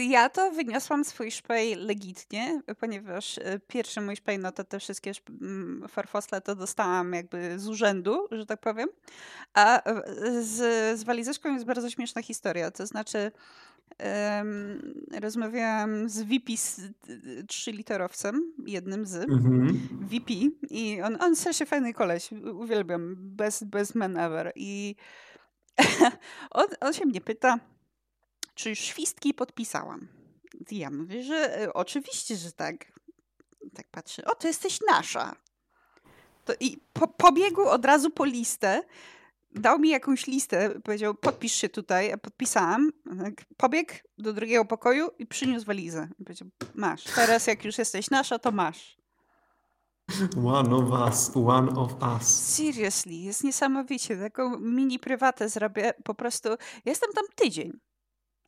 Ja 0.08 0.28
to 0.28 0.50
wyniosłam 0.50 1.04
swój 1.04 1.30
szpej 1.30 1.74
legitnie, 1.74 2.62
ponieważ 2.80 3.38
e, 3.38 3.58
pierwszy 3.68 4.00
mój 4.00 4.16
szpej, 4.16 4.38
no 4.38 4.52
to 4.52 4.64
te 4.64 4.78
wszystkie 4.78 5.12
mm, 5.40 5.88
farfosle 5.88 6.40
to 6.40 6.54
dostałam 6.54 7.12
jakby 7.12 7.58
z 7.58 7.68
urzędu, 7.68 8.28
że 8.30 8.46
tak 8.46 8.60
powiem. 8.60 8.88
A 9.54 9.82
z, 10.40 10.54
z 11.00 11.04
walizeczką 11.04 11.52
jest 11.52 11.64
bardzo 11.64 11.90
śmieszna 11.90 12.22
historia. 12.22 12.70
To 12.70 12.86
znaczy, 12.86 13.32
um, 14.38 14.94
rozmawiałam 15.20 16.08
z 16.08 16.22
VP 16.22 16.56
z 16.56 16.80
trzyliterowcem, 17.48 18.52
jednym 18.66 19.06
z 19.06 19.14
mhm. 19.14 19.88
VP 20.00 20.34
i 20.70 21.02
on, 21.02 21.16
on 21.20 21.36
strasznie 21.36 21.66
fajny 21.66 21.94
koleś, 21.94 22.30
uwielbiam, 22.54 23.14
best, 23.18 23.64
best 23.64 23.94
man 23.94 24.18
ever. 24.18 24.52
I 24.56 24.96
on, 26.50 26.66
on 26.80 26.92
się 26.92 27.06
mnie 27.06 27.20
pyta, 27.20 27.58
czy 28.56 28.70
już 28.70 28.78
świstki 28.78 29.34
podpisałam? 29.34 30.08
Ja 30.70 30.90
mówię, 30.90 31.22
że 31.22 31.60
e, 31.60 31.72
oczywiście, 31.72 32.36
że 32.36 32.52
tak. 32.52 32.92
Tak 33.74 33.90
patrzę, 33.90 34.24
o, 34.24 34.34
to 34.34 34.48
jesteś 34.48 34.78
nasza. 34.88 35.36
To 36.44 36.52
I 36.60 36.78
po, 36.92 37.08
pobiegł 37.08 37.62
od 37.62 37.84
razu 37.84 38.10
po 38.10 38.24
listę, 38.24 38.82
dał 39.54 39.78
mi 39.78 39.88
jakąś 39.88 40.26
listę, 40.26 40.80
powiedział, 40.80 41.14
podpisz 41.14 41.52
się 41.52 41.68
tutaj, 41.68 42.08
ja 42.08 42.18
podpisałam. 42.18 42.90
Tak, 43.24 43.44
pobiegł 43.56 43.92
do 44.18 44.32
drugiego 44.32 44.64
pokoju 44.64 45.08
i 45.18 45.26
przyniósł 45.26 45.66
walizę. 45.66 46.08
I 46.18 46.24
powiedział, 46.24 46.48
masz, 46.74 47.04
teraz 47.04 47.46
jak 47.46 47.64
już 47.64 47.78
jesteś 47.78 48.10
nasza, 48.10 48.38
to 48.38 48.52
masz. 48.52 48.96
One 50.44 50.76
of 50.76 50.90
us, 51.08 51.30
one 51.34 51.70
of 51.76 51.92
us. 52.16 52.54
Seriously, 52.56 53.14
jest 53.14 53.44
niesamowicie. 53.44 54.16
Taką 54.16 54.58
mini 54.58 54.98
prywatę 54.98 55.48
zrobię. 55.48 55.94
Po 56.04 56.14
prostu, 56.14 56.48
jestem 56.84 57.12
tam 57.12 57.24
tydzień. 57.34 57.80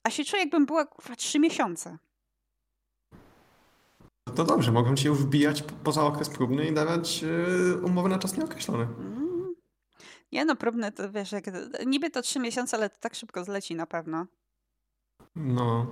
A 0.05 0.11
się 0.11 0.25
czuję, 0.25 0.43
jakbym 0.43 0.67
była 0.67 0.87
kurwa 0.87 1.17
trzy 1.17 1.39
miesiące. 1.39 1.99
To 4.35 4.45
dobrze, 4.45 4.73
mogą 4.73 4.97
cię 4.97 5.09
już 5.09 5.19
wbijać 5.19 5.65
poza 5.85 6.03
okres 6.03 6.29
próbny 6.29 6.67
i 6.67 6.75
dawać 6.75 7.23
yy, 7.23 7.81
umowę 7.83 8.09
na 8.09 8.19
czas 8.19 8.37
nieokreślony. 8.37 8.83
Mm. 8.83 9.55
Nie 10.33 10.45
no, 10.45 10.57
próbne 10.57 10.93
to 10.93 11.11
wiesz, 11.11 11.33
jak, 11.33 11.45
niby 11.87 12.11
to 12.11 12.23
trzy 12.23 12.41
miesiące, 12.41 12.77
ale 12.77 12.91
to 12.91 12.97
tak 13.01 13.15
szybko 13.15 13.45
zleci 13.45 13.75
na 13.75 13.87
pewno. 13.87 14.27
No. 15.37 15.87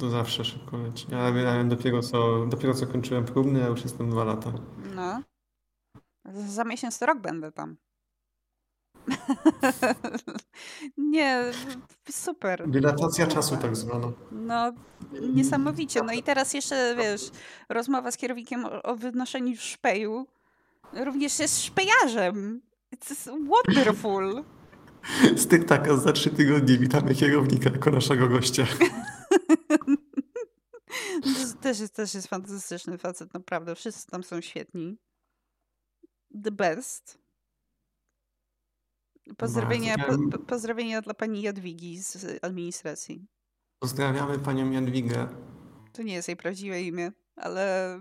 To 0.00 0.10
zawsze 0.10 0.44
szybko 0.44 0.76
leci. 0.76 1.06
Ja, 1.10 1.28
ja 1.28 1.64
dopiero, 1.64 2.02
co, 2.02 2.46
dopiero 2.46 2.74
co 2.74 2.86
kończyłem 2.86 3.24
próbny, 3.24 3.64
a 3.64 3.66
już 3.66 3.82
jestem 3.82 4.10
dwa 4.10 4.24
lata. 4.24 4.52
No. 4.94 5.22
Za 6.46 6.64
miesiąc 6.64 6.98
to 6.98 7.06
rok 7.06 7.18
będę 7.18 7.52
tam. 7.52 7.76
Nie, 10.96 11.44
super. 12.10 12.68
Dilatacja 12.68 13.26
czasu 13.26 13.56
tak 13.56 13.76
zwana. 13.76 14.12
No, 14.32 14.72
niesamowicie. 15.20 16.02
No 16.02 16.12
i 16.12 16.22
teraz 16.22 16.54
jeszcze, 16.54 16.96
wiesz, 16.98 17.30
rozmowa 17.68 18.10
z 18.10 18.16
kierownikiem 18.16 18.66
o, 18.82 18.96
wynoszeniu 18.96 19.56
szpeju. 19.56 20.26
Również 20.92 21.38
jest 21.38 21.62
szpejarzem. 21.62 22.60
It's 22.96 23.30
wonderful. 23.48 24.44
Z 25.36 25.46
tych 25.46 25.64
taka 25.64 25.96
za 25.96 26.12
trzy 26.12 26.30
tygodnie 26.30 26.78
witamy 26.78 27.14
kierownika 27.14 27.70
jako 27.70 27.90
naszego 27.90 28.28
gościa. 28.28 28.66
też, 31.60 31.80
jest, 31.80 31.94
też 31.94 32.14
jest 32.14 32.28
fantastyczny 32.28 32.98
facet, 32.98 33.34
naprawdę. 33.34 33.74
Wszyscy 33.74 34.06
tam 34.06 34.24
są 34.24 34.40
świetni. 34.40 34.98
The 36.44 36.50
best. 36.50 37.23
Pozdrowienia, 39.36 39.96
po, 39.98 40.38
pozdrowienia 40.38 41.02
dla 41.02 41.14
pani 41.14 41.42
Jadwigi 41.42 42.02
z 42.02 42.38
administracji. 42.42 43.26
Pozdrawiamy 43.78 44.38
panią 44.38 44.70
Jadwigę. 44.70 45.28
To 45.92 46.02
nie 46.02 46.14
jest 46.14 46.28
jej 46.28 46.36
prawdziwe 46.36 46.82
imię, 46.82 47.12
ale... 47.36 48.00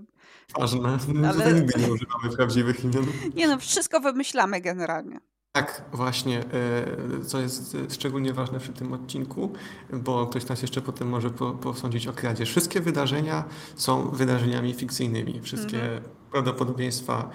Ważne. 0.59 0.97
Ale... 1.29 1.53
Nigdy 1.53 1.79
nie 1.79 1.93
używamy 1.93 2.35
prawdziwych 2.35 2.83
imion. 2.83 3.05
Nie 3.35 3.47
no, 3.47 3.57
wszystko 3.59 3.99
wymyślamy 3.99 4.61
generalnie. 4.61 5.19
Tak, 5.51 5.85
właśnie, 5.91 6.39
e, 6.39 7.25
co 7.25 7.39
jest 7.39 7.77
szczególnie 7.89 8.33
ważne 8.33 8.59
przy 8.59 8.73
tym 8.73 8.93
odcinku, 8.93 9.53
bo 9.93 10.27
ktoś 10.27 10.47
nas 10.47 10.61
jeszcze 10.61 10.81
potem 10.81 11.09
może 11.09 11.29
posądzić 11.61 12.07
o 12.07 12.13
kradzież. 12.13 12.49
Wszystkie 12.49 12.81
wydarzenia 12.81 13.43
są 13.75 14.09
wydarzeniami 14.09 14.73
fikcyjnymi. 14.73 15.41
Wszystkie 15.41 15.77
-hmm. 15.77 16.01
prawdopodobieństwa 16.31 17.29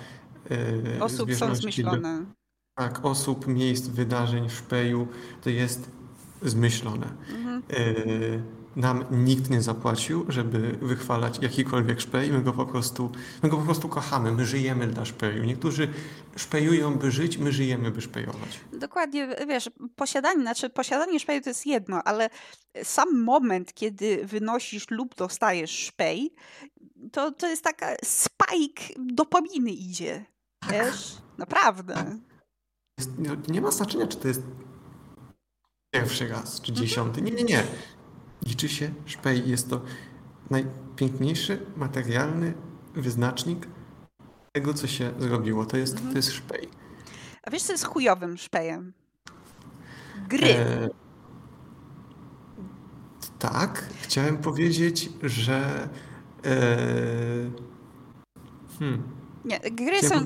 e, 0.99 1.05
osób 1.05 1.35
są 1.35 1.55
zmyślone 1.55 2.38
tak, 2.79 3.05
osób, 3.05 3.47
miejsc, 3.47 3.89
wydarzeń, 3.89 4.51
szpeju, 4.51 5.09
to 5.43 5.51
jest 5.51 5.91
zmyślone. 6.43 7.07
Mhm. 7.31 7.63
E, 7.71 8.59
nam 8.77 9.05
nikt 9.11 9.51
nie 9.51 9.63
zapłacił, 9.63 10.25
żeby 10.29 10.79
wychwalać 10.83 11.39
jakikolwiek 11.43 12.01
szpej. 12.01 12.33
My 12.33 12.43
go 12.43 12.53
po 12.53 12.67
prostu, 12.67 13.13
my 13.43 13.49
go 13.49 13.57
po 13.57 13.63
prostu 13.63 13.89
kochamy. 13.89 14.33
My 14.33 14.47
żyjemy 14.47 14.87
dla 14.87 15.05
szpeju. 15.05 15.45
Niektórzy 15.45 15.89
szpejują, 16.37 16.95
by 16.95 17.11
żyć, 17.11 17.39
my 17.39 17.53
żyjemy, 17.53 17.91
by 17.91 18.01
szpejować. 18.01 18.61
Dokładnie, 18.73 19.29
wiesz, 19.49 19.71
posiadanie, 19.97 20.41
znaczy 20.43 20.71
posiadanie 20.71 21.21
szpeju 21.21 21.41
to 21.41 21.51
jest 21.51 21.67
jedno, 21.67 22.03
ale 22.05 22.31
sam 22.83 23.23
moment, 23.23 23.75
kiedy 23.75 24.27
wynosisz 24.27 24.91
lub 24.91 25.15
dostajesz 25.15 25.71
szpej, 25.71 26.35
to, 27.13 27.33
to 27.33 27.49
jest 27.49 27.65
taka 27.65 27.87
spike 28.05 28.83
dopaminy 28.99 29.71
idzie. 29.71 30.25
Wiesz? 30.71 31.17
Naprawdę. 31.39 31.95
Jest, 31.95 32.28
nie, 33.49 33.61
ma 33.61 33.71
znaczenia, 33.71 34.07
czy 34.07 34.17
to 34.17 34.29
jest 34.29 34.43
pierwszy 35.95 36.29
raz, 36.29 36.61
czy 36.61 36.73
dziesiąty. 36.73 37.23
Nie, 37.23 37.33
nie, 37.33 37.45
nie. 37.45 37.63
Liczy 38.47 38.69
się 38.69 38.91
szpej. 39.07 39.51
Jest 39.51 39.71
to 39.71 39.81
najpiękniejszy 40.51 41.67
materialny 41.77 42.55
wyznacznik 42.95 43.69
tego, 44.53 44.75
co 44.75 44.87
się 44.87 45.13
zrobiło. 45.19 45.67
To 45.67 45.77
jest, 45.77 45.95
mhm. 45.95 46.13
to 46.13 46.19
jest 46.19 46.33
szpej. 46.33 46.69
A 47.43 47.51
wiesz, 47.51 47.63
co 47.63 47.73
jest 47.73 47.85
chujowym 47.85 48.39
szpejem? 48.39 48.93
Gry. 50.29 50.49
E, 50.49 50.89
tak. 53.39 53.89
Chciałem 54.03 54.39
powiedzieć, 54.39 55.11
że 55.23 55.89
e, 56.45 56.77
hmm, 58.79 59.18
nie, 59.49 59.61
gry, 59.71 60.03
są, 60.03 60.25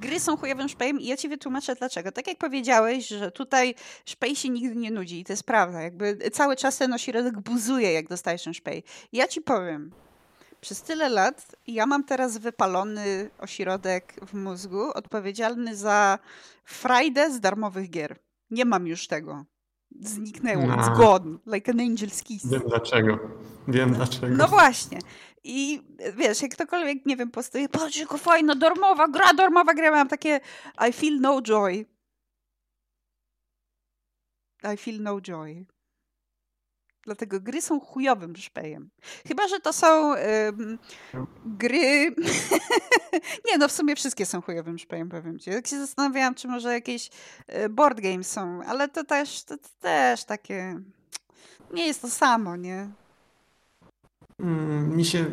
gry 0.00 0.20
są 0.20 0.36
chujowym 0.36 0.68
szpejem 0.68 1.00
i 1.00 1.06
ja 1.06 1.16
ci 1.16 1.28
wytłumaczę 1.28 1.74
dlaczego. 1.74 2.12
Tak 2.12 2.26
jak 2.26 2.38
powiedziałeś, 2.38 3.08
że 3.08 3.30
tutaj 3.30 3.74
szpej 4.04 4.36
się 4.36 4.48
nigdy 4.48 4.76
nie 4.76 4.90
nudzi 4.90 5.20
i 5.20 5.24
to 5.24 5.32
jest 5.32 5.44
prawda. 5.44 5.82
Jakby 5.82 6.18
cały 6.32 6.56
czas 6.56 6.78
ten 6.78 6.92
ośrodek 6.92 7.40
buzuje, 7.40 7.92
jak 7.92 8.08
dostajesz 8.08 8.44
ten 8.44 8.54
szpej. 8.54 8.84
ja 9.12 9.28
ci 9.28 9.40
powiem, 9.40 9.90
przez 10.60 10.82
tyle 10.82 11.08
lat 11.08 11.56
ja 11.66 11.86
mam 11.86 12.04
teraz 12.04 12.38
wypalony 12.38 13.30
ośrodek 13.38 14.14
w 14.26 14.34
mózgu 14.34 14.90
odpowiedzialny 14.94 15.76
za 15.76 16.18
frajdę 16.64 17.32
z 17.32 17.40
darmowych 17.40 17.90
gier. 17.90 18.18
Nie 18.50 18.64
mam 18.64 18.86
już 18.86 19.06
tego. 19.06 19.44
Zniknęło. 20.00 20.66
No. 20.66 20.76
It's 20.76 20.96
gone. 20.96 21.38
Like 21.46 21.72
an 21.72 21.78
angel's 21.78 22.22
kiss. 22.22 22.46
Wiem 22.46 22.62
dlaczego. 22.68 23.18
Wiem 23.68 23.92
dlaczego. 23.92 24.36
No 24.36 24.48
właśnie. 24.48 24.98
I 25.46 25.82
wiesz, 26.16 26.42
jak 26.42 26.52
ktokolwiek, 26.52 27.06
nie 27.06 27.16
wiem, 27.16 27.30
postuje, 27.30 27.68
patrz, 27.68 27.96
jaka 27.96 28.18
fajna, 28.18 28.54
darmowa 28.54 29.08
gra, 29.08 29.34
darmowa 29.34 29.74
gra, 29.74 29.90
mam 29.90 30.08
takie 30.08 30.40
I 30.88 30.92
feel 30.92 31.20
no 31.20 31.42
joy. 31.42 31.86
I 34.74 34.76
feel 34.76 35.02
no 35.02 35.20
joy. 35.20 35.66
Dlatego 37.06 37.40
gry 37.40 37.62
są 37.62 37.80
chujowym 37.80 38.36
szpejem. 38.36 38.90
Chyba, 39.28 39.48
że 39.48 39.60
to 39.60 39.72
są 39.72 40.14
ym, 40.14 40.78
gry. 41.46 42.14
nie, 43.50 43.58
no 43.58 43.68
w 43.68 43.72
sumie 43.72 43.96
wszystkie 43.96 44.26
są 44.26 44.42
chujowym 44.42 44.78
szpejem, 44.78 45.08
powiem 45.08 45.38
ci. 45.38 45.50
Jak 45.50 45.66
się 45.66 45.78
zastanawiałam, 45.78 46.34
czy 46.34 46.48
może 46.48 46.72
jakieś 46.72 47.10
y, 47.64 47.68
board 47.68 48.00
games 48.00 48.32
są, 48.32 48.62
ale 48.66 48.88
to 48.88 49.04
też, 49.04 49.44
to, 49.44 49.58
to 49.58 49.68
też 49.80 50.24
takie. 50.24 50.80
Nie 51.72 51.86
jest 51.86 52.02
to 52.02 52.08
samo, 52.08 52.56
nie? 52.56 52.88
Mm, 54.38 54.96
mi 54.96 55.04
się. 55.04 55.26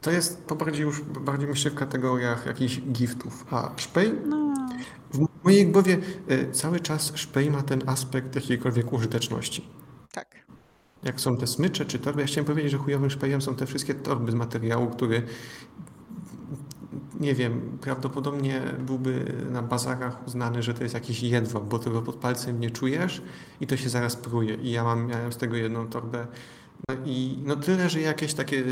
To 0.00 0.10
jest 0.10 0.46
to 0.46 0.54
bardziej 0.54 0.82
już 0.82 1.00
bardziej 1.00 1.48
myślę 1.48 1.70
w 1.70 1.74
kategoriach 1.74 2.46
jakichś 2.46 2.80
giftów. 2.80 3.46
A 3.50 3.72
szpej? 3.76 4.12
No. 4.26 4.54
W 5.12 5.44
mojej 5.44 5.66
głowie 5.66 5.98
y, 6.30 6.52
cały 6.52 6.80
czas 6.80 7.12
szpej 7.14 7.50
ma 7.50 7.62
ten 7.62 7.88
aspekt 7.88 8.34
jakiejkolwiek 8.34 8.92
użyteczności. 8.92 9.68
Tak. 10.12 10.46
Jak 11.02 11.20
są 11.20 11.36
te 11.36 11.46
smycze 11.46 11.84
czy 11.84 11.98
torby, 11.98 12.20
ja 12.20 12.26
chciałem 12.26 12.46
powiedzieć, 12.46 12.72
że 12.72 12.78
chujowym 12.78 13.10
szpejem 13.10 13.42
są 13.42 13.54
te 13.54 13.66
wszystkie 13.66 13.94
torby 13.94 14.32
z 14.32 14.34
materiału, 14.34 14.90
który 14.90 15.22
nie 17.20 17.34
wiem, 17.34 17.78
prawdopodobnie 17.80 18.62
byłby 18.78 19.34
na 19.50 19.62
bazarach 19.62 20.26
uznany, 20.26 20.62
że 20.62 20.74
to 20.74 20.82
jest 20.82 20.94
jakiś 20.94 21.22
jedwab, 21.22 21.64
bo 21.64 21.78
tego 21.78 22.02
pod 22.02 22.16
palcem 22.16 22.60
nie 22.60 22.70
czujesz 22.70 23.22
i 23.60 23.66
to 23.66 23.76
się 23.76 23.88
zaraz 23.88 24.16
pruje. 24.16 24.54
I 24.54 24.70
ja 24.70 24.84
mam, 24.84 25.06
miałem 25.06 25.32
z 25.32 25.36
tego 25.36 25.56
jedną 25.56 25.88
torbę. 25.88 26.26
No 26.88 26.94
i 27.04 27.38
no 27.44 27.56
tyle, 27.56 27.90
że 27.90 28.00
jakieś 28.00 28.34
takie 28.34 28.64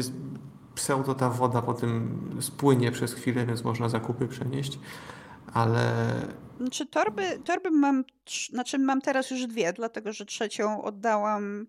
pseudo 0.75 1.15
ta 1.15 1.31
woda 1.31 1.63
potem 1.63 2.21
spłynie 2.41 2.93
przez 2.93 3.15
chwilę, 3.15 3.47
więc 3.47 3.65
można 3.65 3.89
zakupy 3.89 4.29
przenieść, 4.29 4.79
ale 5.53 5.93
Znaczy 6.61 6.87
torby, 6.87 7.23
torby 7.45 7.71
mam, 7.71 8.05
znaczy 8.51 8.79
mam 8.79 9.01
teraz 9.01 9.31
już 9.31 9.47
dwie, 9.47 9.73
dlatego 9.73 10.13
że 10.13 10.27
trzecią 10.27 10.83
oddałam 10.83 11.67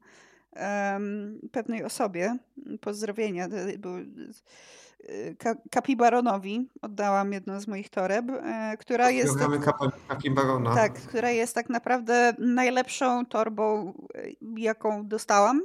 em, 0.54 1.40
pewnej 1.52 1.84
osobie. 1.84 2.38
Pozdrowienia. 2.82 3.46
y, 3.48 3.80
Był, 3.80 3.98
y, 3.98 5.36
Ka- 5.40 5.56
Kapibaronowi 5.72 6.70
oddałam 6.82 7.34
jedną 7.34 7.60
z 7.60 7.68
moich 7.68 7.90
toreb, 7.90 8.26
e, 8.30 8.78
która 8.80 9.10
jest... 9.12 9.36
Kapa- 9.38 9.92
kapibarona. 10.08 10.76
Tak, 10.76 10.94
która 10.94 11.30
jest 11.32 11.56
tak 11.56 11.70
naprawdę 11.70 12.34
najlepszą 12.40 13.26
torbą, 13.26 13.94
e, 14.16 14.28
jaką 14.58 15.08
dostałam, 15.08 15.62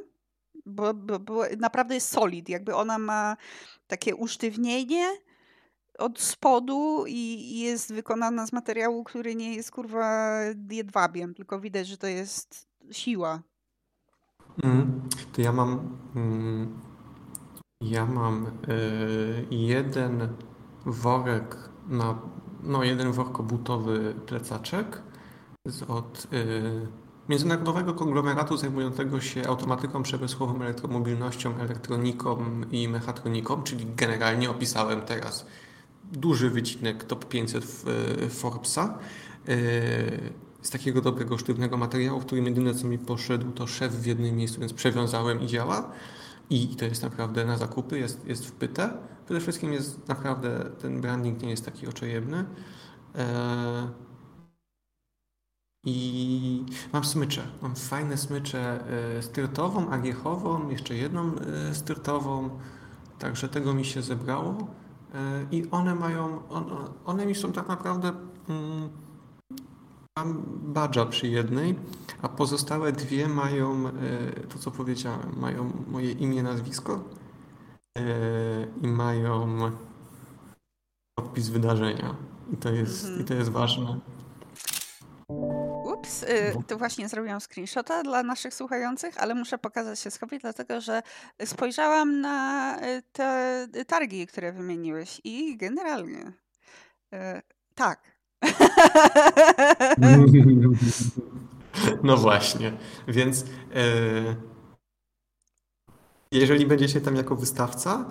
bo, 0.66 0.94
bo, 0.94 1.18
bo 1.18 1.42
naprawdę 1.58 1.94
jest 1.94 2.08
solid. 2.08 2.48
Jakby 2.48 2.74
ona 2.74 2.98
ma 2.98 3.36
takie 3.86 4.16
usztywnienie 4.16 5.06
od 5.98 6.20
spodu 6.20 7.04
i 7.08 7.58
jest 7.58 7.92
wykonana 7.92 8.46
z 8.46 8.52
materiału, 8.52 9.04
który 9.04 9.34
nie 9.34 9.54
jest 9.54 9.70
kurwa 9.70 10.38
jedwabiem, 10.70 11.34
tylko 11.34 11.60
widać, 11.60 11.86
że 11.86 11.96
to 11.96 12.06
jest 12.06 12.68
siła. 12.90 13.42
Mm, 14.62 15.08
to 15.32 15.42
ja 15.42 15.52
mam. 15.52 15.98
Mm, 16.16 16.80
ja 17.80 18.06
mam 18.06 18.46
y, 18.46 19.46
jeden 19.50 20.28
worek 20.86 21.56
na. 21.88 22.18
No, 22.62 22.84
jeden 22.84 23.12
workobutowy 23.12 24.14
plecaczek 24.26 25.02
z, 25.64 25.82
od 25.82 26.26
y, 26.32 26.86
międzynarodowego 27.28 27.94
konglomeratu 27.94 28.56
zajmującego 28.56 29.20
się 29.20 29.48
automatyką 29.48 30.02
przemysłową, 30.02 30.62
elektromobilnością, 30.62 31.58
elektroniką 31.58 32.44
i 32.70 32.88
mechatroniką, 32.88 33.62
czyli 33.62 33.86
generalnie 33.96 34.50
opisałem 34.50 35.00
teraz 35.00 35.46
duży 36.12 36.50
wycinek 36.50 37.04
top 37.04 37.24
500 37.24 37.64
w, 37.64 37.88
y, 38.22 38.28
Forbesa. 38.30 38.98
Y, 39.48 40.46
z 40.62 40.70
takiego 40.70 41.00
dobrego, 41.00 41.38
sztywnego 41.38 41.76
materiału, 41.76 42.20
w 42.20 42.26
którym 42.26 42.46
jedyne 42.46 42.74
co 42.74 42.86
mi 42.86 42.98
poszedł 42.98 43.52
to 43.52 43.66
szef 43.66 43.92
w 43.92 44.06
jednym 44.06 44.36
miejscu, 44.36 44.60
więc 44.60 44.72
przewiązałem 44.72 45.42
i 45.42 45.46
działa. 45.46 45.92
I 46.50 46.68
to 46.68 46.84
jest 46.84 47.02
naprawdę 47.02 47.44
na 47.44 47.56
zakupy, 47.56 47.98
jest, 47.98 48.26
jest 48.26 48.46
wpyte. 48.46 48.90
Przede 49.24 49.40
wszystkim 49.40 49.72
jest 49.72 50.08
naprawdę, 50.08 50.70
ten 50.82 51.00
branding 51.00 51.42
nie 51.42 51.50
jest 51.50 51.64
taki 51.64 51.86
oczojebny. 51.86 52.44
I 55.86 56.64
mam 56.92 57.04
smycze. 57.04 57.42
Mam 57.62 57.74
fajne 57.76 58.16
smycze 58.16 58.84
e, 59.18 59.22
styrtową, 59.22 59.90
agiechową, 59.90 60.70
jeszcze 60.70 60.94
jedną 60.94 61.32
e, 61.34 61.74
styrtową. 61.74 62.50
Także 63.18 63.48
tego 63.48 63.74
mi 63.74 63.84
się 63.84 64.02
zebrało. 64.02 64.56
E, 65.14 65.46
I 65.50 65.70
one 65.70 65.94
mają, 65.94 66.48
on, 66.48 66.64
one 67.04 67.26
mi 67.26 67.34
są 67.34 67.52
tak 67.52 67.68
naprawdę 67.68 68.12
mm, 68.48 68.88
Mam 70.18 70.42
badża 70.62 71.06
przy 71.06 71.28
jednej, 71.28 71.78
a 72.22 72.28
pozostałe 72.28 72.92
dwie 72.92 73.28
mają 73.28 73.84
to, 74.48 74.58
co 74.58 74.70
powiedziałem. 74.70 75.40
Mają 75.40 75.72
moje 75.86 76.12
imię, 76.12 76.42
nazwisko 76.42 77.04
i 78.82 78.86
mają 78.86 79.58
podpis 81.18 81.48
wydarzenia. 81.48 82.14
I 82.52 82.56
to 82.56 82.70
jest, 82.70 83.04
Mhm. 83.04 83.22
i 83.22 83.24
to 83.24 83.34
jest 83.34 83.50
ważne. 83.50 84.00
Ups, 86.06 86.22
y, 86.22 86.54
to 86.66 86.78
właśnie 86.78 87.08
zrobiłam 87.08 87.40
screenshota 87.40 88.02
dla 88.02 88.22
naszych 88.22 88.54
słuchających, 88.54 89.18
ale 89.18 89.34
muszę 89.34 89.58
pokazać 89.58 90.00
się 90.00 90.10
schowi, 90.10 90.38
dlatego 90.38 90.80
że 90.80 91.02
spojrzałam 91.44 92.20
na 92.20 92.76
y, 92.86 93.02
te 93.12 93.68
targi, 93.86 94.26
które 94.26 94.52
wymieniłeś 94.52 95.20
i 95.24 95.56
generalnie 95.56 96.32
y, 97.14 97.42
tak. 97.74 98.00
No 102.02 102.16
właśnie, 102.16 102.72
więc 103.08 103.44
jeżeli 106.32 106.66
będziecie 106.66 107.00
tam 107.00 107.16
jako 107.16 107.36
wystawca, 107.36 108.04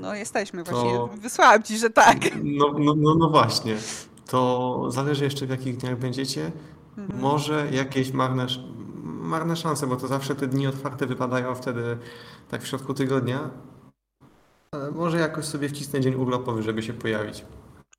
No 0.00 0.14
jesteśmy 0.14 0.64
To- 0.64 0.72
właśnie. 0.72 1.20
Wysłałam 1.20 1.62
ci, 1.62 1.78
że 1.78 1.90
tak. 1.90 2.16
no, 2.42 2.74
no, 2.78 2.94
no, 2.96 3.14
no 3.14 3.30
właśnie, 3.30 3.76
to 4.26 4.90
zależy 4.90 5.24
jeszcze 5.24 5.46
w 5.46 5.50
jakich 5.50 5.76
dniach 5.76 5.98
będziecie. 5.98 6.52
Mhm. 6.98 7.20
Może 7.20 7.70
jakieś 7.70 8.12
marne, 8.12 8.46
marne 9.04 9.56
szanse, 9.56 9.86
bo 9.86 9.96
to 9.96 10.08
zawsze 10.08 10.34
te 10.34 10.46
dni 10.46 10.66
otwarte 10.66 11.06
wypadają 11.06 11.54
wtedy 11.54 11.98
tak 12.48 12.62
w 12.62 12.66
środku 12.66 12.94
tygodnia. 12.94 13.50
Ale 14.72 14.90
może 14.90 15.18
jakoś 15.18 15.44
sobie 15.44 15.68
wcisnę 15.68 16.00
dzień 16.00 16.14
urlopowy, 16.14 16.62
żeby 16.62 16.82
się 16.82 16.92
pojawić. 16.92 17.44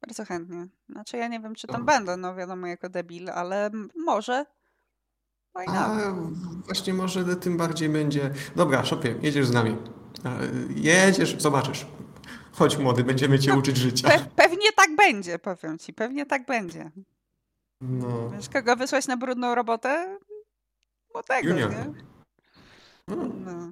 Bardzo 0.01 0.25
chętnie. 0.25 0.67
Znaczy 0.89 1.17
ja 1.17 1.27
nie 1.27 1.39
wiem, 1.39 1.55
czy 1.55 1.67
tam 1.67 1.79
No. 1.81 1.85
będę, 1.85 2.17
no 2.17 2.35
wiadomo, 2.35 2.67
jako 2.67 2.89
debil, 2.89 3.29
ale 3.29 3.69
może. 4.05 4.45
A 5.67 6.13
właśnie 6.65 6.93
może 6.93 7.35
tym 7.35 7.57
bardziej 7.57 7.89
będzie. 7.89 8.33
Dobra, 8.55 8.85
Szopie, 8.85 9.15
jedziesz 9.21 9.47
z 9.47 9.51
nami. 9.53 9.75
E, 10.25 10.39
Jedziesz, 10.75 11.41
zobaczysz. 11.41 11.87
Chodź 12.55 12.77
młody, 12.77 13.03
będziemy 13.03 13.39
cię 13.39 13.53
uczyć 13.57 13.77
życia. 13.77 14.07
Pe- 14.09 14.25
pewnie 14.35 14.71
tak 14.75 14.95
będzie, 14.95 15.39
powiem 15.39 15.77
ci. 15.77 15.93
Pewnie 15.93 16.25
tak 16.25 16.45
będzie. 16.45 16.91
No. 17.81 18.29
Wiesz, 18.29 18.49
kogo 18.49 18.75
wysłać 18.75 19.07
na 19.07 19.17
brudną 19.17 19.55
robotę? 19.55 20.17
Młodego, 21.13 21.49
Junior. 21.49 21.71
nie? 21.71 21.85
No. 23.07 23.15
No. 23.45 23.71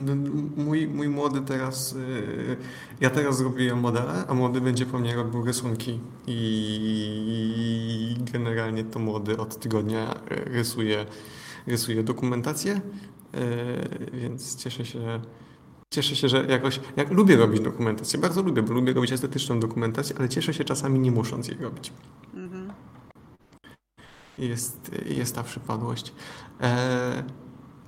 No, 0.00 0.14
Mój, 0.56 0.88
mój 0.88 1.08
młody 1.08 1.40
teraz, 1.40 1.92
y, 1.92 2.56
ja 3.00 3.10
teraz 3.10 3.36
zrobiłem 3.36 3.80
modele, 3.80 4.24
a 4.28 4.34
młody 4.34 4.60
będzie 4.60 4.86
po 4.86 4.98
mnie 4.98 5.14
robił 5.16 5.44
rysunki 5.44 6.00
i 6.26 8.16
generalnie 8.32 8.84
to 8.84 8.98
młody 8.98 9.36
od 9.36 9.60
tygodnia 9.60 10.14
rysuje, 10.30 11.06
rysuje 11.66 12.02
dokumentację, 12.02 12.80
y, 13.34 14.10
więc 14.12 14.56
cieszę 14.56 14.84
się, 14.84 15.20
cieszę 15.90 16.16
się, 16.16 16.28
że 16.28 16.46
jakoś, 16.46 16.80
jak 16.96 17.10
lubię 17.10 17.36
robić 17.36 17.60
dokumentację, 17.60 18.18
bardzo 18.18 18.42
lubię, 18.42 18.62
bo 18.62 18.74
lubię 18.74 18.92
robić 18.92 19.12
estetyczną 19.12 19.60
dokumentację, 19.60 20.16
ale 20.18 20.28
cieszę 20.28 20.54
się 20.54 20.64
czasami 20.64 20.98
nie 20.98 21.10
musząc 21.10 21.48
jej 21.48 21.58
robić. 21.58 21.92
Mhm. 22.34 22.72
Jest, 24.38 24.90
jest 25.06 25.34
ta 25.34 25.42
przypadłość. 25.42 26.12
E, 26.60 27.24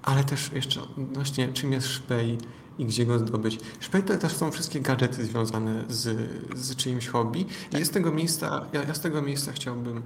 ale 0.02 0.24
też 0.24 0.52
jeszcze 0.52 0.82
odnośnie 0.82 1.48
czym 1.52 1.72
jest 1.72 1.86
szpej 1.86 2.38
i 2.78 2.84
gdzie 2.84 3.06
go 3.06 3.18
zdobyć. 3.18 3.58
To 4.06 4.18
też 4.18 4.32
są 4.32 4.50
wszystkie 4.50 4.80
gadżety 4.80 5.24
związane 5.24 5.84
z, 5.88 6.30
z 6.56 6.76
czyimś 6.76 7.08
hobby. 7.08 7.46
I 7.72 7.78
jest 7.78 7.90
z 7.90 7.94
tego 7.94 8.12
miejsca, 8.12 8.66
ja, 8.72 8.82
ja 8.82 8.94
z 8.94 9.00
tego 9.00 9.22
miejsca 9.22 9.52
chciałbym 9.52 9.96
e, 9.96 10.02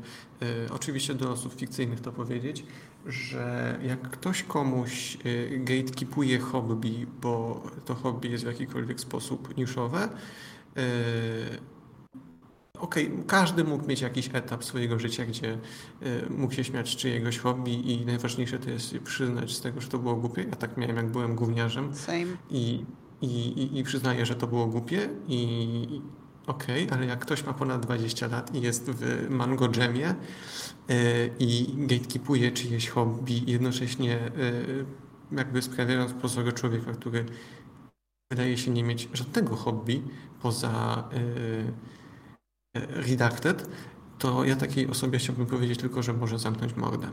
oczywiście 0.70 1.14
do 1.14 1.30
osób 1.30 1.54
fikcyjnych 1.54 2.00
to 2.00 2.12
powiedzieć, 2.12 2.64
że 3.06 3.78
jak 3.82 4.11
ktoś 4.11 4.42
komuś 4.42 5.18
e, 5.24 5.58
gatekeepuje 5.58 6.38
hobby, 6.38 7.06
bo 7.22 7.62
to 7.85 7.94
hobby 7.94 8.28
jest 8.28 8.44
w 8.44 8.46
jakikolwiek 8.46 9.00
sposób 9.00 9.56
niszowe, 9.56 10.08
e, 10.76 10.82
Okej, 12.82 13.10
każdy 13.26 13.64
mógł 13.64 13.86
mieć 13.86 14.00
jakiś 14.00 14.30
etap 14.32 14.64
swojego 14.64 14.98
życia, 14.98 15.24
gdzie 15.26 15.58
y, 16.02 16.30
mógł 16.30 16.54
się 16.54 16.64
śmiać 16.64 16.88
z 16.88 16.96
czyjegoś 16.96 17.38
hobby 17.38 17.92
i 17.92 18.06
najważniejsze 18.06 18.58
to 18.58 18.70
jest 18.70 18.98
przyznać 18.98 19.52
z 19.52 19.60
tego, 19.60 19.80
że 19.80 19.88
to 19.88 19.98
było 19.98 20.16
głupie. 20.16 20.42
Ja 20.42 20.56
tak 20.56 20.76
miałem, 20.76 20.96
jak 20.96 21.10
byłem 21.10 21.34
gówniarzem 21.34 21.94
Same. 21.94 22.26
i, 22.50 22.84
i, 23.20 23.78
i, 23.78 23.82
przyznaję, 23.84 24.26
że 24.26 24.34
to 24.34 24.46
było 24.46 24.66
głupie 24.66 25.08
i, 25.28 26.02
okej, 26.46 26.84
okay, 26.86 26.98
ale 26.98 27.06
jak 27.06 27.18
ktoś 27.18 27.44
ma 27.44 27.52
ponad 27.52 27.86
20 27.86 28.26
lat 28.26 28.54
i 28.54 28.60
jest 28.60 28.90
w 28.90 29.30
Mango 29.30 29.68
Jamie 29.76 30.14
yy, 30.88 30.96
i 31.38 31.74
gatekeepuje 31.76 32.52
czyjeś 32.52 32.88
hobby, 32.88 33.42
jednocześnie 33.46 34.18
yy, 34.36 35.38
jakby 35.38 35.62
sprawiając 35.62 36.12
pozory 36.12 36.52
człowieka, 36.52 36.92
który 36.92 37.24
wydaje 38.30 38.58
się 38.58 38.70
nie 38.70 38.84
mieć 38.84 39.08
żadnego 39.12 39.56
hobby 39.56 40.02
poza 40.42 41.04
yy, 41.12 41.72
redacted, 42.74 43.68
to 44.18 44.44
ja 44.44 44.56
takiej 44.56 44.87
osobie 44.87 45.18
chciałbym 45.18 45.46
powiedzieć 45.46 45.80
tylko, 45.80 46.02
że 46.02 46.12
może 46.12 46.38
zamknąć 46.38 46.76
mordę. 46.76 47.11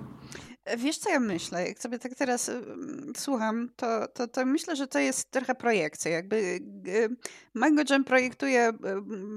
Wiesz, 0.77 0.97
co 0.97 1.09
ja 1.09 1.19
myślę? 1.19 1.67
Jak 1.67 1.79
sobie 1.79 1.99
tak 1.99 2.15
teraz 2.15 2.49
y, 2.49 2.63
słucham, 3.17 3.69
to, 3.75 4.07
to, 4.07 4.27
to 4.27 4.45
myślę, 4.45 4.75
że 4.75 4.87
to 4.87 4.99
jest 4.99 5.31
trochę 5.31 5.55
projekcja. 5.55 6.11
Jakby 6.11 6.35
y, 6.87 7.15
Mango 7.53 7.83
Jam 7.89 8.03
projektuje 8.03 8.69
y, 8.69 8.73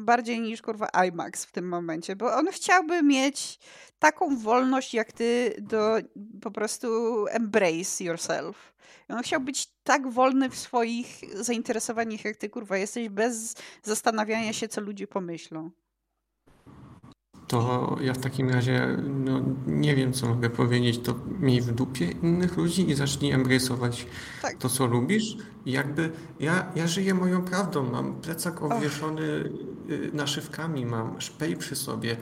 bardziej 0.04 0.40
niż 0.40 0.62
kurwa 0.62 0.88
IMAX 1.08 1.44
w 1.44 1.52
tym 1.52 1.68
momencie, 1.68 2.16
bo 2.16 2.34
on 2.34 2.46
chciałby 2.46 3.02
mieć 3.02 3.58
taką 3.98 4.36
wolność 4.36 4.94
jak 4.94 5.12
ty 5.12 5.56
do 5.58 5.96
po 6.42 6.50
prostu 6.50 6.88
embrace 7.28 8.04
yourself. 8.04 8.74
On 9.08 9.22
chciał 9.22 9.40
być 9.40 9.68
tak 9.84 10.10
wolny 10.10 10.50
w 10.50 10.58
swoich 10.58 11.20
zainteresowaniach 11.34 12.24
jak 12.24 12.36
ty, 12.36 12.48
kurwa, 12.48 12.76
jesteś 12.76 13.08
bez 13.08 13.54
zastanawiania 13.82 14.52
się, 14.52 14.68
co 14.68 14.80
ludzie 14.80 15.06
pomyślą 15.06 15.70
to 17.52 17.96
ja 18.00 18.12
w 18.14 18.18
takim 18.18 18.50
razie 18.50 18.96
no, 19.24 19.40
nie 19.66 19.96
wiem, 19.96 20.12
co 20.12 20.26
mogę 20.26 20.50
powiedzieć, 20.50 20.98
to 20.98 21.14
miej 21.40 21.60
w 21.60 21.72
dupie 21.72 22.10
innych 22.10 22.56
ludzi 22.56 22.90
i 22.90 22.94
zacznij 22.94 23.34
embrace'ować 23.34 24.06
tak. 24.42 24.56
to, 24.56 24.68
co 24.68 24.86
lubisz. 24.86 25.36
I 25.66 25.72
jakby 25.72 26.10
ja, 26.40 26.72
ja 26.74 26.86
żyję 26.86 27.14
moją 27.14 27.42
prawdą, 27.42 27.90
mam 27.90 28.14
plecak 28.14 28.62
obwieszony 28.62 29.44
Och. 29.44 30.14
naszywkami, 30.14 30.86
mam 30.86 31.20
szpej 31.20 31.56
przy 31.56 31.76
sobie. 31.76 32.16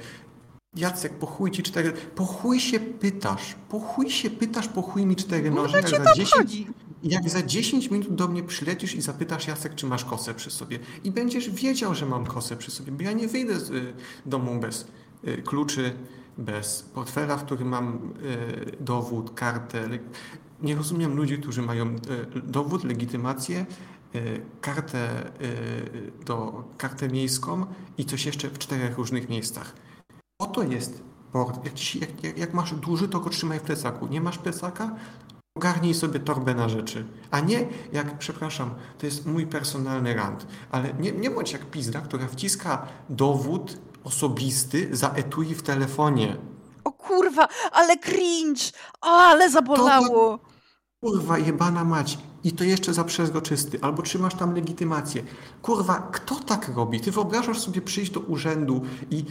Jacek, 0.76 1.12
po 1.12 1.26
chuj 1.26 1.50
ci 1.50 1.62
cztery... 1.62 1.92
Po 1.92 2.24
chuj 2.24 2.60
się 2.60 2.80
pytasz, 2.80 3.54
po 3.68 3.80
chuj 3.80 4.10
się 4.10 4.30
pytasz, 4.30 4.68
po 4.68 4.82
chuj 4.82 5.06
mi 5.06 5.16
cztery 5.16 5.50
noże. 5.50 5.76
Jak 5.76 5.88
za, 5.88 6.14
10, 6.14 6.62
jak 7.02 7.28
za 7.28 7.42
10 7.42 7.90
minut 7.90 8.14
do 8.14 8.28
mnie 8.28 8.42
przylecisz 8.42 8.94
i 8.94 9.00
zapytasz 9.00 9.46
Jacek, 9.46 9.74
czy 9.74 9.86
masz 9.86 10.04
kosę 10.04 10.34
przy 10.34 10.50
sobie. 10.50 10.78
I 11.04 11.10
będziesz 11.10 11.50
wiedział, 11.50 11.94
że 11.94 12.06
mam 12.06 12.26
kosę 12.26 12.56
przy 12.56 12.70
sobie, 12.70 12.92
bo 12.92 13.02
ja 13.02 13.12
nie 13.12 13.28
wyjdę 13.28 13.60
z 13.60 13.70
y, 13.70 13.92
domu 14.26 14.60
bez 14.60 14.86
kluczy, 15.44 15.92
bez 16.38 16.83
portfela, 16.83 17.37
w 17.37 17.44
którym 17.44 17.68
mam 17.68 18.12
y, 18.22 18.76
dowód, 18.80 19.35
kartę. 19.35 19.88
Nie 20.62 20.74
rozumiem 20.74 21.16
ludzi, 21.16 21.38
którzy 21.38 21.62
mają 21.62 21.87
y, 21.87 21.98
dowód, 22.42 22.85
legitymację, 22.85 23.66
kartę, 24.61 25.30
do, 26.26 26.64
kartę 26.78 27.09
miejską 27.09 27.66
i 27.98 28.04
coś 28.04 28.26
jeszcze 28.26 28.48
w 28.48 28.59
czterech 28.59 28.98
różnych 28.98 29.28
miejscach. 29.28 29.74
Oto 30.40 30.62
jest 30.62 31.02
port. 31.33 31.64
Jak, 32.00 32.24
jak, 32.24 32.38
jak, 32.38 32.54
masz 32.54 32.74
duży, 32.74 33.09
to 33.09 33.20
go 33.20 33.30
trzymaj 33.30 33.59
w 33.59 33.62
plecaku. 33.62 34.06
Nie 34.06 34.20
masz 34.20 34.38
plecaka? 34.38 34.96
Ogarnij 35.56 35.94
sobie 35.94 36.20
torbę 36.20 36.54
na 36.54 36.68
rzeczy. 36.68 37.06
A 37.30 37.40
nie 37.40 37.68
jak, 37.92 38.18
przepraszam, 38.18 38.70
to 38.98 39.06
jest 39.06 39.26
mój 39.26 39.46
personalny 39.46 40.14
rant, 40.14 40.46
ale 40.70 40.94
nie, 40.94 41.12
nie 41.12 41.30
bądź 41.30 41.52
jak 41.52 41.70
pizda, 41.70 42.00
która 42.00 42.28
wciska 42.28 42.87
dowód 43.09 43.78
osobisty 44.04 44.88
za 44.92 45.08
etui 45.08 45.54
w 45.54 45.62
telefonie. 45.62 46.36
O 46.84 46.92
kurwa, 46.92 47.48
ale 47.72 47.98
cringe! 47.98 48.62
O, 49.00 49.06
ale 49.06 49.50
zabolało! 49.50 50.38
To, 50.38 50.44
kurwa, 51.00 51.38
jebana 51.38 51.84
mać. 51.84 52.18
I 52.44 52.52
to 52.52 52.64
jeszcze 52.64 52.94
za 52.94 53.04
przezroczysty. 53.04 53.78
Albo 53.82 54.02
trzymasz 54.02 54.34
tam 54.34 54.54
legitymację. 54.54 55.22
Kurwa, 55.62 56.08
kto 56.12 56.34
tak 56.34 56.70
robi? 56.76 57.00
Ty 57.00 57.10
wyobrażasz 57.10 57.58
sobie 57.58 57.80
przyjść 57.80 58.12
do 58.12 58.20
urzędu 58.20 58.82
i, 59.10 59.24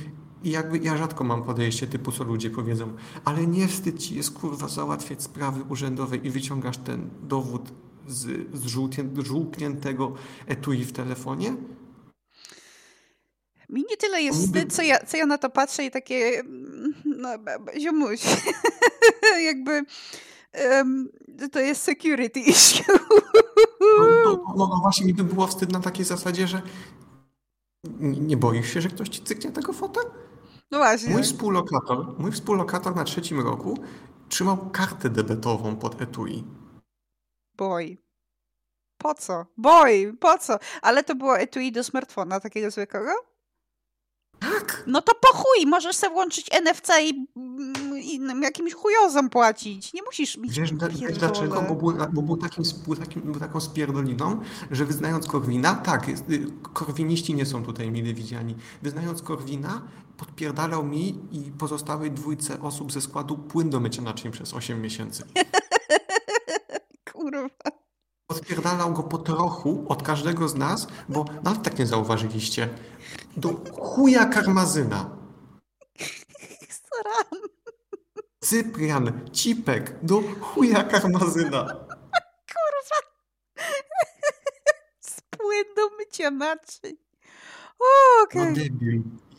i 0.43 0.51
jakby 0.51 0.77
ja 0.77 0.97
rzadko 0.97 1.23
mam 1.23 1.43
podejście 1.43 1.88
typu, 1.88 2.12
co 2.12 2.23
ludzie 2.23 2.49
powiedzą, 2.49 2.93
ale 3.25 3.47
nie 3.47 3.67
wstyd 3.67 3.99
ci 3.99 4.15
jest, 4.15 4.32
kurwa, 4.39 4.67
załatwiać 4.67 5.23
sprawy 5.23 5.63
urzędowe 5.69 6.17
i 6.17 6.29
wyciągasz 6.29 6.77
ten 6.77 7.10
dowód 7.23 7.71
z, 8.08 8.27
z 8.53 8.65
żółkniętego 9.25 10.13
etui 10.47 10.86
w 10.86 10.91
telefonie? 10.91 11.55
Mi 13.69 13.86
nie 13.89 13.97
tyle 13.97 14.21
jest 14.21 14.39
wstyd, 14.39 14.73
co 14.75 14.82
ja, 14.82 15.05
co 15.05 15.17
ja 15.17 15.25
na 15.25 15.38
to 15.38 15.49
patrzę 15.49 15.86
i 15.86 15.91
takie, 15.91 16.39
mm, 16.39 16.93
no, 17.05 17.29
ziomuś, 17.79 18.21
jakby 19.49 19.84
um, 20.71 21.10
to 21.51 21.60
jest 21.60 21.82
security 21.82 22.39
issue. 22.53 22.84
No, 23.82 24.05
no, 24.25 24.43
no, 24.58 24.67
no, 24.67 24.79
właśnie 24.82 25.05
mi 25.05 25.13
by 25.13 25.23
było 25.23 25.47
wstyd 25.47 25.71
na 25.71 25.79
takiej 25.79 26.05
zasadzie, 26.05 26.47
że 26.47 26.62
nie 27.99 28.38
boisz 28.38 28.73
się, 28.73 28.82
że 28.82 28.89
ktoś 28.89 29.10
ci 29.10 29.23
cyknie 29.23 29.51
tego 29.51 29.73
fota? 29.73 30.01
No 30.71 30.77
właśnie. 30.77 31.10
Mój 31.10 31.23
współlokator, 31.23 32.19
mój 32.19 32.32
współlokator 32.32 32.95
na 32.95 33.03
trzecim 33.03 33.39
roku 33.39 33.77
trzymał 34.29 34.69
kartę 34.69 35.10
debetową 35.10 35.75
pod 35.75 36.01
etui. 36.01 36.43
Boj. 37.58 37.97
Po 38.97 39.13
co? 39.13 39.45
Boj, 39.58 40.13
po 40.19 40.38
co? 40.38 40.60
Ale 40.82 41.03
to 41.03 41.15
było 41.15 41.39
etui 41.39 41.71
do 41.71 41.84
smartfona 41.84 42.39
takiego 42.39 42.71
zwykłego? 42.71 43.28
Tak. 44.39 44.84
No 44.88 45.02
to 45.02 45.15
po 45.15 45.28
chuj, 45.28 45.65
możesz 45.67 45.95
sobie 45.95 46.13
włączyć 46.13 46.49
NFC 46.62 46.89
i 47.02 47.28
mm, 47.38 47.97
innym 48.02 48.43
jakimś 48.43 48.73
chujozom 48.73 49.30
płacić. 49.30 49.93
Nie 49.93 50.04
musisz 50.04 50.38
mieć 50.38 50.60
Wiesz, 50.60 50.73
wiesz 50.99 51.17
dlaczego? 51.17 51.62
Bo 51.62 51.75
był, 51.75 51.93
bo 52.13 52.21
był, 52.21 52.38
takim, 52.38 52.63
był, 52.86 52.95
takim, 52.95 53.21
był 53.21 53.36
taką 53.36 53.60
spierdoliną, 53.60 54.39
że 54.71 54.86
wyznając 54.86 55.28
Korwina, 55.28 55.75
tak, 55.75 56.10
y, 56.10 56.15
korwiniści 56.73 57.34
nie 57.34 57.45
są 57.45 57.65
tutaj 57.65 57.91
mile 57.91 58.13
widziani, 58.13 58.56
wyznając 58.82 59.21
Korwina, 59.21 59.82
podpierdalał 60.17 60.84
mi 60.84 61.19
i 61.32 61.52
pozostałej 61.52 62.12
dwójce 62.12 62.62
osób 62.62 62.91
ze 62.91 63.02
składu 63.02 63.38
płyn 63.38 63.69
do 63.69 63.80
mycia 63.80 64.02
naczyń 64.02 64.32
przez 64.32 64.54
8 64.54 64.82
miesięcy. 64.82 65.23
Kurwa. 67.13 67.78
Podpierdalał 68.29 68.93
go 68.93 69.03
po 69.03 69.17
trochu 69.17 69.85
od 69.87 70.03
każdego 70.03 70.49
z 70.49 70.55
nas, 70.55 70.87
bo 71.09 71.25
nawet 71.43 71.63
tak 71.63 71.79
nie 71.79 71.85
zauważyliście. 71.85 72.69
Do 73.37 73.49
chuja 73.79 74.25
karmazyna. 74.25 75.17
Staram. 76.69 77.41
Cyprian, 78.43 79.29
Cipek, 79.31 80.05
do 80.05 80.21
chuja 80.41 80.83
karmazyna. 80.83 81.65
Kurwa. 82.53 82.99
Spłyn 84.99 85.65
do 85.75 85.97
mycia 85.97 86.31
naczyń. 86.31 86.97
Okej. 88.23 88.51
Okay. 88.53 88.69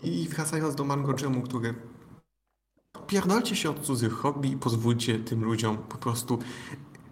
No 0.02 0.08
I 0.08 0.28
wracając 0.28 0.74
do 0.74 0.84
Mango 0.84 1.14
Jamu, 1.22 1.42
który 1.42 1.74
pierdolcie 3.06 3.56
się 3.56 3.70
od 3.70 3.80
cudzych 3.80 4.12
hobby 4.12 4.50
i 4.50 4.56
pozwólcie 4.56 5.18
tym 5.18 5.44
ludziom 5.44 5.78
po 5.78 5.98
prostu 5.98 6.38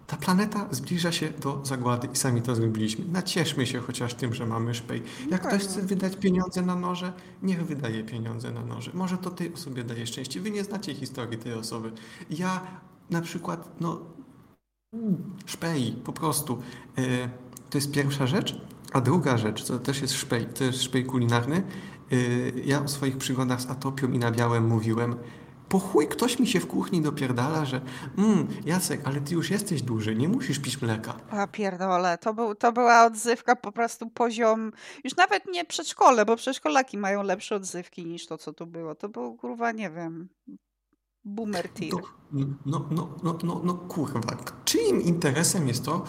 ta 0.09 0.17
planeta 0.17 0.69
zbliża 0.71 1.13
się 1.13 1.31
do 1.31 1.61
zagłady 1.65 2.09
i 2.13 2.17
sami 2.17 2.43
to 2.43 2.55
zrobiliśmy. 2.55 3.05
Nacieszmy 3.05 3.67
się 3.67 3.81
chociaż 3.81 4.15
tym, 4.15 4.35
że 4.35 4.47
mamy 4.47 4.75
szpej. 4.75 5.03
Jak 5.31 5.49
ktoś 5.49 5.63
chce 5.63 5.83
wydać 5.83 6.17
pieniądze 6.17 6.63
na 6.63 6.75
noże, 6.75 7.13
niech 7.43 7.67
wydaje 7.67 8.05
pieniądze 8.05 8.51
na 8.51 8.65
noże. 8.65 8.91
Może 8.95 9.19
to 9.19 9.31
tej 9.31 9.55
osobie 9.55 9.85
daje 9.85 10.07
szczęście. 10.07 10.41
Wy 10.41 10.51
nie 10.51 10.65
znacie 10.65 10.95
historii 10.95 11.39
tej 11.39 11.53
osoby. 11.53 11.93
Ja 12.31 12.61
na 13.11 13.21
przykład, 13.21 13.81
no, 13.81 14.01
szpej, 15.47 15.93
po 16.05 16.13
prostu. 16.13 16.63
E, 16.99 17.29
to 17.71 17.79
jest 17.79 17.91
pierwsza 17.91 18.27
rzecz. 18.27 18.61
A 18.93 19.01
druga 19.01 19.39
rzecz, 19.39 19.65
to 19.65 19.79
też 19.79 20.03
jest 20.03 20.15
szpej, 20.15 20.47
to 20.47 20.65
jest 20.65 20.83
szpej 20.83 21.05
kulinarny. 21.05 21.63
E, 22.13 22.17
ja 22.65 22.83
o 22.85 22.89
swoich 22.89 23.17
przygodach 23.17 23.61
z 23.61 23.71
atopią 23.71 24.13
i 24.13 24.19
nabiałem 24.19 24.67
mówiłem. 24.67 25.17
Po 25.69 25.79
chuj 25.79 26.09
ktoś 26.09 26.39
mi 26.39 26.47
się 26.47 26.61
w 26.61 26.67
kuchni 26.67 27.03
dopierdala, 27.03 27.65
że 27.65 27.81
mm, 28.19 28.49
Jacek, 28.65 29.01
ale 29.05 29.21
ty 29.21 29.35
już 29.35 29.51
jesteś 29.51 29.83
duży, 29.83 30.17
nie 30.17 30.29
musisz 30.29 30.59
pić 30.59 30.83
mleka. 30.83 31.15
A 31.31 31.47
pierdole, 31.47 32.19
to, 32.19 32.35
był, 32.35 32.55
to 32.55 32.73
była 32.73 33.05
odzywka 33.05 33.57
po 33.57 33.73
prostu 33.73 34.11
poziom, 34.11 34.73
już 35.05 35.17
nawet 35.17 35.47
nie 35.47 35.65
przedszkole, 35.65 36.25
bo 36.25 36.37
przedszkolaki 36.37 36.99
mają 36.99 37.23
lepsze 37.23 37.57
odzywki 37.57 38.07
niż 38.07 38.27
to, 38.27 38.39
co 38.39 38.53
tu 38.53 38.67
było. 38.67 38.95
To 38.95 39.09
był, 39.09 39.37
kurwa, 39.37 39.73
nie 39.73 39.91
wiem, 39.91 40.29
boomer 41.25 41.69
tier. 41.69 41.93
No, 42.33 42.49
no, 42.67 42.89
no, 42.91 43.09
no, 43.23 43.39
no, 43.43 43.61
no 43.65 43.75
kurwa, 43.75 44.37
czyim 44.65 45.03
interesem 45.03 45.69
jest 45.69 45.85
to, 45.85 46.05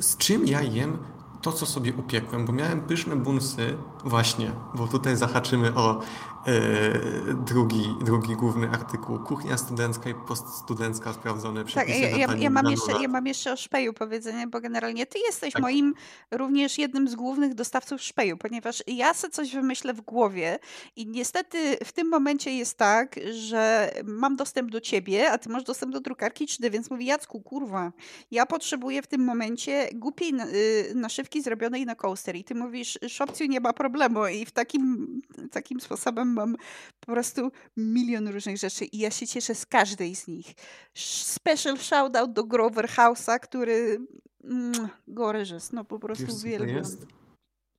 z 0.00 0.16
czym 0.16 0.46
ja 0.46 0.62
jem 0.62 0.98
to, 1.42 1.52
co 1.52 1.66
sobie 1.66 1.92
upiekłem, 1.94 2.46
bo 2.46 2.52
miałem 2.52 2.80
pyszne 2.80 3.16
bunsy, 3.16 3.76
właśnie, 4.04 4.52
bo 4.74 4.86
tutaj 4.86 5.16
zahaczymy 5.16 5.74
o 5.74 6.00
e, 6.46 7.34
drugi, 7.34 7.94
drugi 8.04 8.36
główny 8.36 8.70
artykuł. 8.70 9.18
Kuchnia 9.18 9.58
studencka 9.58 10.10
i 10.10 10.14
poststudencka 10.14 11.12
sprawdzone 11.12 11.60
Tak, 11.60 11.66
przepisy 11.66 11.98
ja, 12.00 12.08
ja, 12.08 12.34
ja, 12.36 12.50
mam 12.50 12.70
jeszcze, 12.70 12.92
ja 13.02 13.08
mam 13.08 13.26
jeszcze 13.26 13.52
o 13.52 13.56
szpeju 13.56 13.92
powiedzenie, 13.92 14.46
bo 14.46 14.60
generalnie 14.60 15.06
ty 15.06 15.18
jesteś 15.18 15.52
Tak. 15.52 15.62
moim 15.62 15.94
również 16.30 16.78
jednym 16.78 17.08
z 17.08 17.14
głównych 17.14 17.54
dostawców 17.54 18.02
szpeju, 18.02 18.36
ponieważ 18.36 18.82
ja 18.86 19.14
sobie 19.14 19.32
coś 19.32 19.52
wymyślę 19.54 19.94
w 19.94 20.00
głowie 20.00 20.58
i 20.96 21.06
niestety 21.06 21.76
w 21.84 21.92
tym 21.92 22.08
momencie 22.08 22.54
jest 22.56 22.78
tak, 22.78 23.16
że 23.32 23.90
mam 24.04 24.36
dostęp 24.36 24.70
do 24.70 24.80
ciebie, 24.80 25.30
a 25.32 25.38
ty 25.38 25.48
masz 25.48 25.64
dostęp 25.64 25.92
do 25.92 26.00
drukarki 26.00 26.46
3D, 26.46 26.70
więc 26.70 26.90
mówię, 26.90 27.06
Jacku, 27.06 27.40
kurwa, 27.40 27.92
ja 28.30 28.46
potrzebuję 28.46 29.02
w 29.02 29.06
tym 29.06 29.24
momencie 29.24 29.88
głupiej 29.94 30.32
na- 30.32 30.46
y, 30.46 30.92
naszywki 30.94 31.42
zrobionej 31.42 31.86
na 31.86 31.94
coaster 31.94 32.36
i 32.36 32.44
ty 32.44 32.54
mówisz, 32.54 32.98
szopciu, 33.08 33.44
nie 33.44 33.60
ma 33.60 33.72
problemu 33.72 34.26
i 34.26 34.46
w 34.46 34.50
takim, 34.52 35.06
takim 35.50 35.80
sposobem 35.80 36.31
mam 36.32 36.56
po 37.00 37.12
prostu 37.12 37.50
milion 37.76 38.28
różnych 38.28 38.56
rzeczy 38.56 38.84
i 38.84 38.98
ja 38.98 39.10
się 39.10 39.26
cieszę 39.26 39.54
z 39.54 39.66
każdej 39.66 40.16
z 40.16 40.28
nich. 40.28 40.46
Special 40.94 41.78
shoutout 41.78 42.32
do 42.32 42.44
Grover 42.44 42.86
House'a, 42.88 43.38
który 43.40 43.98
mm, 44.44 44.72
gorgeous, 45.08 45.72
no 45.72 45.84
po 45.84 45.98
prostu 45.98 46.26
Wiesz, 46.26 46.34
uwielbiam. 46.34 46.76
jest? 46.76 47.06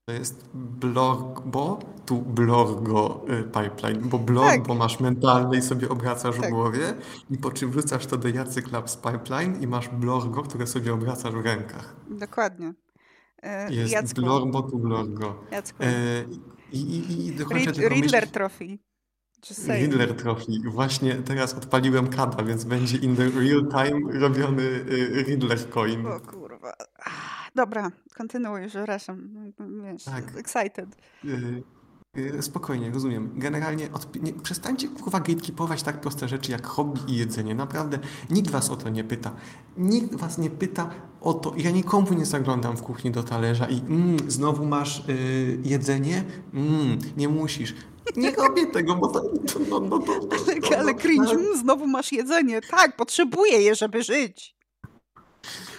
To 0.10 0.14
jest 0.14 0.50
blorbo, 0.54 1.80
tu 2.06 2.22
blorgo 2.22 3.26
y, 3.30 3.44
pipeline, 3.44 4.10
bo 4.10 4.20
blorbo 4.20 4.68
Tak. 4.68 4.78
masz 4.78 5.00
mentalny 5.00 5.58
i 5.58 5.62
sobie 5.62 5.90
obracasz 5.90 6.36
Tak. 6.36 6.46
w 6.46 6.50
głowie 6.50 6.94
i 7.30 7.38
po 7.38 7.52
czym 7.52 7.72
wrzucasz 7.72 8.06
to 8.06 8.18
do 8.18 8.28
Jacyk 8.30 8.72
Labs 8.72 8.98
pipeline 8.98 9.62
i 9.62 9.68
masz 9.68 9.90
blorgo, 9.90 10.44
które 10.44 10.68
sobie 10.68 10.94
obracasz 10.94 11.34
w 11.34 11.46
rękach. 11.46 11.96
Dokładnie. 12.10 12.74
E, 13.44 13.74
Jest 13.74 13.94
Jacku, 13.94 14.22
blorbo, 14.22 14.62
tu 14.62 14.80
blorgo. 14.80 15.44
Jacku. 15.52 15.84
E, 15.84 15.88
I, 16.74 16.78
i, 16.82 17.28
i 17.28 17.32
dokończę 17.36 17.72
Rid- 17.72 17.76
tylko 17.76 17.96
Riddler 17.96 18.24
myśl- 18.24 18.32
Trophy. 18.32 18.78
Riddler 19.68 20.16
Trophy. 20.16 20.52
Właśnie 20.72 21.16
teraz 21.16 21.54
odpaliłem 21.54 22.08
kada, 22.08 22.44
więc 22.44 22.64
będzie 22.64 22.98
in 22.98 23.16
the 23.16 23.30
real 23.30 23.68
time 23.68 24.20
robiony 24.20 24.62
y, 24.64 25.24
Riddler 25.28 25.70
coin. 25.70 26.06
O 26.08 26.20
kurwa. 26.20 26.74
Dobra, 27.56 27.92
kontynuuj, 28.16 28.68
przepraszam. 28.68 29.30
Wiesz, 29.84 30.04
Tak. 30.04 30.38
excited. 30.38 30.96
Y, 31.26 31.64
Spokojnie, 32.42 32.92
rozumiem. 32.92 33.32
Generalnie 33.36 33.90
odpi- 33.90 34.24
nie, 34.24 34.34
przestańcie 34.34 34.88
kurwa 34.88 35.20
gatekeepować 35.20 35.84
tak 35.84 36.02
proste 36.02 36.28
rzeczy 36.28 36.52
jak 36.52 36.68
hobby 36.68 37.00
i 37.08 37.18
jedzenie. 37.18 37.56
Naprawdę 37.56 38.00
nikt 38.30 38.50
was 38.52 38.70
o 38.70 38.76
to 38.76 38.90
nie 38.90 39.04
pyta. 39.04 39.36
Nikt 39.78 40.16
was 40.16 40.38
nie 40.38 40.50
pyta 40.50 40.90
o 41.22 41.34
to. 41.34 41.54
Ja 41.58 41.72
nikomu 41.72 42.14
nie 42.14 42.26
zaglądam 42.26 42.78
w 42.78 42.82
kuchni 42.84 43.12
do 43.12 43.24
talerza 43.24 43.66
i 43.70 43.80
mm, 43.80 44.18
znowu 44.32 44.66
masz 44.66 45.04
y, 45.10 45.60
jedzenie? 45.64 46.24
Mm, 46.54 47.00
nie 47.18 47.30
musisz. 47.30 47.76
Nie 48.16 48.32
robię 48.32 48.66
tego, 48.68 48.96
bo 48.96 49.08
to... 49.08 49.24
no, 49.70 49.80
no, 49.80 50.00
to, 50.00 50.20
to, 50.20 50.36
Ale, 50.70 50.78
ale 50.80 50.94
no, 50.94 51.00
cringe, 51.00 51.32
mm, 51.32 51.58
znowu 51.58 51.88
masz 51.88 52.12
jedzenie. 52.12 52.62
Tak, 52.62 52.96
potrzebuję 52.96 53.62
je, 53.62 53.76
żeby 53.76 54.04
żyć. 54.04 54.56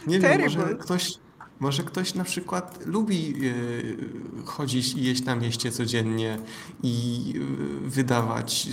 Nie 0.06 0.20
wiem, 0.20 0.40
może 0.40 0.58
Terrible. 0.58 0.84
ktoś, 0.84 1.18
może 1.60 1.82
ktoś 1.82 2.14
na 2.14 2.24
przykład 2.24 2.86
lubi 2.86 3.34
e, 3.34 4.44
chodzić 4.44 4.94
i 4.94 5.02
jeść 5.02 5.24
na 5.24 5.36
mieście 5.36 5.72
codziennie 5.72 6.38
i 6.82 7.34
e, 7.36 7.88
wydawać, 7.88 8.68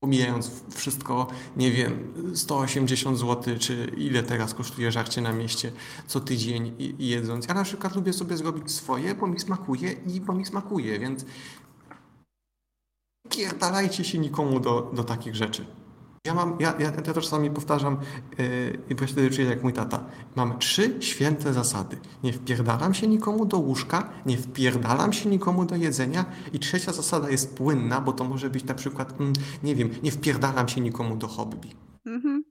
pomijając 0.00 0.50
wszystko, 0.74 1.26
nie 1.56 1.72
wiem, 1.72 2.12
180 2.34 3.18
zł, 3.18 3.54
czy 3.58 3.92
ile 3.96 4.22
teraz 4.22 4.54
kosztuje 4.54 4.92
żarcie 4.92 5.20
na 5.20 5.32
mieście 5.32 5.72
co 6.06 6.20
tydzień 6.20 6.74
jedząc. 6.98 7.46
Ja 7.46 7.54
na 7.54 7.64
przykład 7.64 7.96
lubię 7.96 8.12
sobie 8.12 8.36
zrobić 8.36 8.72
swoje, 8.72 9.14
bo 9.14 9.26
mi 9.26 9.40
smakuje 9.40 9.92
i 9.92 10.20
bo 10.20 10.32
mi 10.32 10.46
smakuje, 10.46 10.98
więc 10.98 11.24
pierdalajcie 13.30 14.04
się 14.04 14.18
nikomu 14.18 14.60
do, 14.60 14.90
do 14.94 15.04
takich 15.04 15.36
rzeczy. 15.36 15.66
Ja 16.26 16.34
mam, 16.34 16.56
ja, 16.60 16.74
ja, 16.78 16.84
ja 16.84 17.02
to 17.02 17.14
czasami 17.14 17.50
powtarzam 17.50 18.00
yy, 18.38 18.78
i 18.90 19.00
się 19.00 19.06
wtedy 19.06 19.42
jak 19.42 19.62
mój 19.62 19.72
tata. 19.72 20.04
Mam 20.36 20.58
trzy 20.58 20.96
święte 21.00 21.52
zasady. 21.52 21.96
Nie 22.22 22.32
wpierdalam 22.32 22.94
się 22.94 23.06
nikomu 23.06 23.46
do 23.46 23.58
łóżka, 23.58 24.12
nie 24.26 24.38
wpierdalam 24.38 25.12
się 25.12 25.28
nikomu 25.28 25.64
do 25.64 25.76
jedzenia 25.76 26.24
i 26.52 26.58
trzecia 26.58 26.92
zasada 26.92 27.30
jest 27.30 27.56
płynna, 27.56 28.00
bo 28.00 28.12
to 28.12 28.24
może 28.24 28.50
być 28.50 28.64
na 28.64 28.74
przykład, 28.74 29.20
mm, 29.20 29.32
nie 29.62 29.74
wiem, 29.74 29.90
nie 30.02 30.10
wpierdalam 30.10 30.68
się 30.68 30.80
nikomu 30.80 31.16
do 31.16 31.28
hobby. 31.28 31.68
Mhm. 32.06 32.44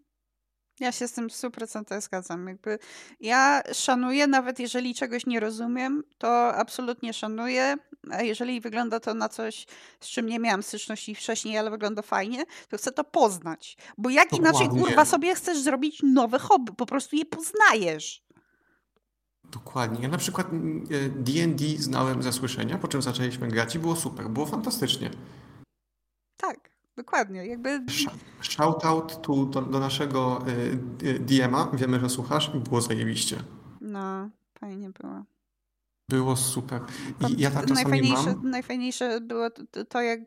Ja 0.79 0.91
się 0.91 1.07
z 1.07 1.13
tym 1.13 1.29
w 1.29 1.33
100% 1.33 2.01
zgadzam. 2.01 2.47
Jakby 2.47 2.79
ja 3.19 3.62
szanuję, 3.73 4.27
nawet 4.27 4.59
jeżeli 4.59 4.95
czegoś 4.95 5.25
nie 5.25 5.39
rozumiem, 5.39 6.03
to 6.17 6.55
absolutnie 6.55 7.13
szanuję. 7.13 7.75
Jeżeli 8.21 8.61
wygląda 8.61 8.99
to 8.99 9.13
na 9.13 9.29
coś, 9.29 9.65
z 9.99 10.07
czym 10.07 10.25
nie 10.25 10.39
miałam 10.39 10.63
styczności 10.63 11.15
wcześniej, 11.15 11.57
ale 11.57 11.71
wygląda 11.71 12.01
fajnie, 12.01 12.43
to 12.69 12.77
chcę 12.77 12.91
to 12.91 13.03
poznać. 13.03 13.77
Bo 13.97 14.09
jak 14.09 14.33
inaczej, 14.33 14.59
Dokładnie. 14.67 14.83
kurwa, 14.85 15.05
sobie 15.05 15.35
chcesz 15.35 15.59
zrobić 15.59 15.99
nowe 16.03 16.39
hobby? 16.39 16.73
Po 16.77 16.85
prostu 16.85 17.15
je 17.15 17.25
poznajesz. 17.25 18.23
Dokładnie. 19.51 19.99
Ja 20.03 20.07
na 20.09 20.17
przykład 20.17 20.49
mm, 20.51 20.85
e, 20.91 21.09
D&D 21.09 21.65
znałem 21.77 22.23
ze 22.23 22.33
słyszenia, 22.33 22.77
po 22.77 22.87
czym 22.87 23.01
zaczęliśmy 23.01 23.47
grać 23.47 23.75
i 23.75 23.79
było 23.79 23.95
super, 23.95 24.29
było 24.29 24.45
fantastycznie. 24.45 25.09
Tak, 26.37 26.69
dokładnie. 26.97 27.45
Jakby 27.47 27.69
Sh- 27.85 28.09
Shoutout 28.41 29.21
tu 29.21 29.45
do, 29.45 29.61
do 29.61 29.79
naszego 29.79 30.41
y, 31.03 31.19
DM-a, 31.19 31.67
wiemy, 31.73 31.99
że 31.99 32.09
słuchasz 32.09 32.51
i 32.55 32.57
było 32.59 32.81
zajebiście. 32.81 33.37
no, 33.81 34.29
fajnie 34.59 34.89
było. 34.89 35.23
Było 36.09 36.35
super. 36.35 36.81
I 37.29 37.41
ja 37.41 37.51
tak 37.51 37.69
najfajniejsze, 37.69 38.35
mam... 38.35 38.49
najfajniejsze 38.49 39.21
było 39.21 39.49
to, 39.89 40.01
jak 40.01 40.19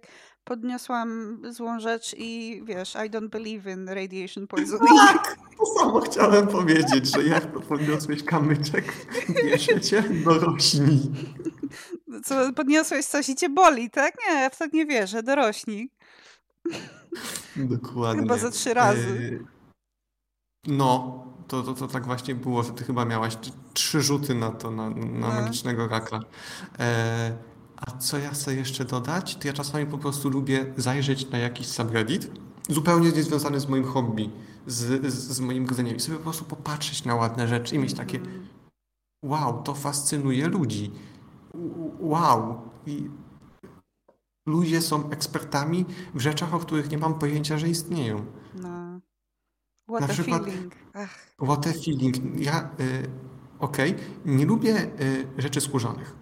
podniosłam 0.45 1.41
złą 1.51 1.81
rzecz 1.81 2.15
i 2.19 2.63
wiesz, 2.65 2.95
I 2.95 3.11
don't 3.11 3.29
believe 3.29 3.73
in 3.73 3.89
radiation 3.89 4.47
poisoning. 4.47 5.01
Tak! 5.07 5.37
To 5.59 5.67
samo 5.67 6.01
chciałem 6.01 6.47
powiedzieć, 6.47 7.13
że 7.15 7.25
jak 7.25 7.53
to 7.53 7.61
podniosłeś 7.61 8.23
kamyczek, 8.23 8.85
bierzecie 9.45 10.03
dorośli. 10.25 11.13
Co, 12.25 12.53
podniosłeś 12.53 13.07
coś 13.07 13.29
i 13.29 13.35
cię 13.35 13.49
boli, 13.49 13.91
tak? 13.91 14.15
Nie, 14.29 14.35
ja 14.35 14.51
w 14.51 14.59
to 14.59 14.65
nie 14.73 14.87
wierzę, 14.87 15.23
dorośli. 15.23 15.91
Dokładnie. 17.57 18.23
Chyba 18.23 18.39
ze 18.39 18.51
trzy 18.51 18.75
razy. 18.75 19.09
Y, 19.09 19.45
No, 20.67 21.25
to, 21.49 21.63
to, 21.63 21.75
to 21.75 21.89
tak 21.89 22.07
właśnie 22.07 22.35
było, 22.35 22.63
że 22.63 22.71
ty 22.73 22.85
chyba 22.85 23.05
miałaś 23.05 23.39
trzy 23.75 24.03
rzuty 24.03 24.35
na 24.35 24.51
to, 24.51 24.71
na, 24.71 24.91
na 24.91 24.97
No. 25.07 25.29
magicznego 25.29 25.89
rakla. 25.89 26.21
E, 26.79 27.37
a 27.77 27.91
co 27.91 28.19
ja 28.19 28.31
chcę 28.31 28.55
jeszcze 28.55 28.85
dodać? 28.85 29.37
To 29.37 29.49
ja 29.49 29.53
czasami 29.55 29.87
po 29.87 29.99
prostu 29.99 30.31
lubię 30.31 30.67
zajrzeć 30.77 31.31
na 31.31 31.39
jakiś 31.39 31.67
subreddit, 31.67 32.31
zupełnie 32.69 33.13
niezwiązany 33.13 33.61
z 33.61 33.69
moim 33.69 33.85
hobby, 33.85 34.31
z, 34.67 35.13
z, 35.13 35.15
z 35.15 35.41
moim 35.41 35.67
grodzeniem 35.67 35.97
i 35.97 36.01
sobie 36.01 36.17
po 36.17 36.23
prostu 36.23 36.45
popatrzeć 36.45 37.05
na 37.05 37.15
ładne 37.15 37.49
rzeczy 37.49 37.75
i 37.75 37.79
mieć 37.79 37.95
takie 37.95 38.21
wow, 39.25 39.63
to 39.63 39.75
fascynuje 39.75 40.49
ludzi. 40.49 40.93
Wow. 42.01 42.61
I 42.87 43.11
ludzie 44.49 44.83
są 44.83 45.11
ekspertami 45.11 45.85
w 46.15 46.21
rzeczach, 46.21 46.55
o 46.55 46.59
których 46.59 46.91
nie 46.91 46.99
mam 46.99 47.15
pojęcia, 47.15 47.59
że 47.59 47.69
istnieją. 47.69 48.25
What 49.89 50.01
Na 50.01 50.07
a 50.07 50.11
przykład- 50.11 50.45
feeling. 50.45 50.75
Ach, 50.95 51.19
What 51.43 51.67
a 51.67 51.73
feeling. 51.73 52.17
Ja, 52.41 52.71
y, 52.81 53.09
okej, 53.59 53.95
nie 54.25 54.47
lubię 54.47 54.77
y, 55.01 55.27
rzeczy 55.39 55.61
skórzanych. 55.61 56.15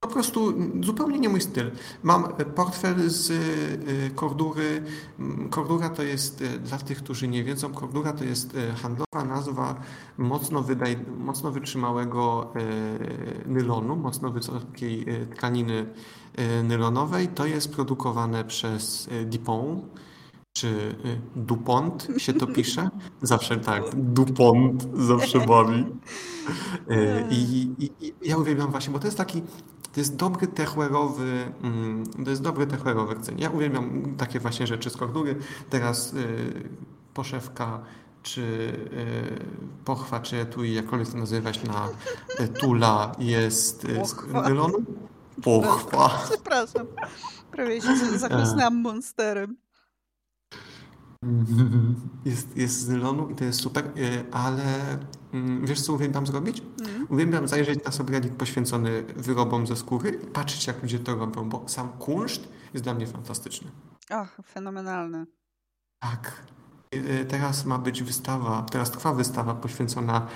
Po 0.00 0.08
prostu 0.08 0.54
zupełnie 0.84 1.18
nie 1.18 1.28
mój 1.28 1.40
styl. 1.40 1.70
Mam 2.02 2.28
portfel 2.54 3.10
z 3.10 3.30
y, 3.30 4.10
kordury. 4.14 4.82
Kordura 5.50 5.90
to 5.90 6.02
jest, 6.02 6.40
y, 6.42 6.58
dla 6.58 6.78
tych, 6.78 6.98
którzy 6.98 7.28
nie 7.28 7.44
wiedzą, 7.44 7.72
kordura 7.72 8.12
to 8.12 8.24
jest 8.24 8.54
y, 8.54 8.72
handlowa 8.72 9.24
nazwa 9.24 9.80
mocno, 10.18 10.62
wydaj, 10.62 10.96
mocno 11.18 11.50
wytrzymałego 11.50 12.52
nylonu, 13.46 13.96
mocno 13.96 14.30
wysokiej 14.30 15.06
tkaniny 15.36 15.86
nylonowej. 16.64 17.28
To 17.28 17.46
jest 17.46 17.72
produkowane 17.74 18.44
przez 18.44 19.08
Dupont 19.26 19.84
czy 20.56 20.66
y, 20.66 21.20
DuPont 21.36 22.08
się 22.16 22.32
to 22.32 22.46
pisze? 22.46 22.88
Zawsze 23.22 23.56
tak, 23.56 23.82
DuPont 23.94 24.88
zawsze 24.94 25.40
bawi. 25.46 25.84
Y, 26.90 27.24
I, 27.30 27.68
i, 27.78 27.90
I 28.00 28.14
ja 28.28 28.36
uwielbiam 28.36 28.70
właśnie, 28.70 28.92
bo 28.92 28.98
to 28.98 29.06
jest 29.06 29.18
taki, 29.18 29.42
to 29.92 30.00
jest 30.00 30.16
dobry 30.16 30.46
techwerowy, 30.46 31.52
mm, 31.62 32.06
to 32.24 32.30
jest 32.30 32.42
dobry 32.42 32.66
techwerowy 32.66 33.14
rdzeń. 33.14 33.40
Ja 33.40 33.50
uwielbiam 33.50 34.14
takie 34.16 34.40
właśnie 34.40 34.66
rzeczy 34.66 34.90
z 34.90 34.96
kordury. 34.96 35.36
Teraz 35.70 36.12
y, 36.14 36.68
poszewka 37.14 37.80
czy 38.22 38.40
y, 38.40 39.84
pochwa, 39.84 40.20
czy 40.20 40.36
etui, 40.40 40.74
jakkolwiek 40.74 41.08
to 41.08 41.18
nazywać, 41.18 41.64
na 41.64 41.88
y, 42.40 42.48
tula 42.48 43.12
jest 43.18 43.84
y, 43.84 44.04
z 44.06 44.14
nylonu. 44.48 44.78
Pochwa. 45.42 46.18
przepraszam. 46.30 46.86
Prawie 47.50 47.80
się 47.80 47.96
z- 47.96 48.20
zachłysnęłam 48.20 48.80
monsterem. 48.82 49.56
Jest, 52.24 52.56
jest 52.56 52.80
z 52.80 52.88
nylonu 52.88 53.30
i 53.30 53.34
to 53.34 53.44
jest 53.44 53.60
super, 53.60 53.84
y, 53.96 54.24
ale 54.32 54.98
mm, 55.32 55.66
wiesz 55.66 55.80
co 55.80 55.92
uwielbiam 55.92 56.26
zrobić? 56.26 56.62
Mm. 56.80 57.06
Uwielbiam 57.10 57.48
zajrzeć 57.48 57.84
na 57.84 57.92
subreddit 57.92 58.32
poświęcony 58.32 59.02
wyrobom 59.16 59.66
ze 59.66 59.76
skóry 59.76 60.10
i 60.10 60.26
patrzeć 60.26 60.66
jak 60.66 60.82
ludzie 60.82 60.98
to 60.98 61.14
robią, 61.14 61.48
bo 61.48 61.64
sam 61.66 61.88
kunszt 61.88 62.48
jest 62.74 62.84
dla 62.84 62.94
mnie 62.94 63.06
fantastyczny. 63.06 63.70
Ach, 64.10 64.36
fenomenalne. 64.46 65.26
Tak. 65.98 66.42
Y, 66.94 67.26
Teraz 67.28 67.64
ma 67.64 67.78
być 67.78 68.02
wystawa, 68.02 68.66
teraz 68.70 68.90
trwa 68.90 69.12
wystawa 69.12 69.54
poświęcona 69.54 70.26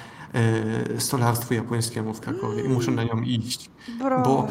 stolarstwu 0.98 1.54
japońskiemu 1.54 2.14
w 2.14 2.20
Krakowie 2.20 2.62
i 2.62 2.68
muszę 2.68 2.90
na 2.90 3.04
nią 3.04 3.20
iść. 3.20 3.70
Bro. 3.98 4.22
Bo 4.22 4.48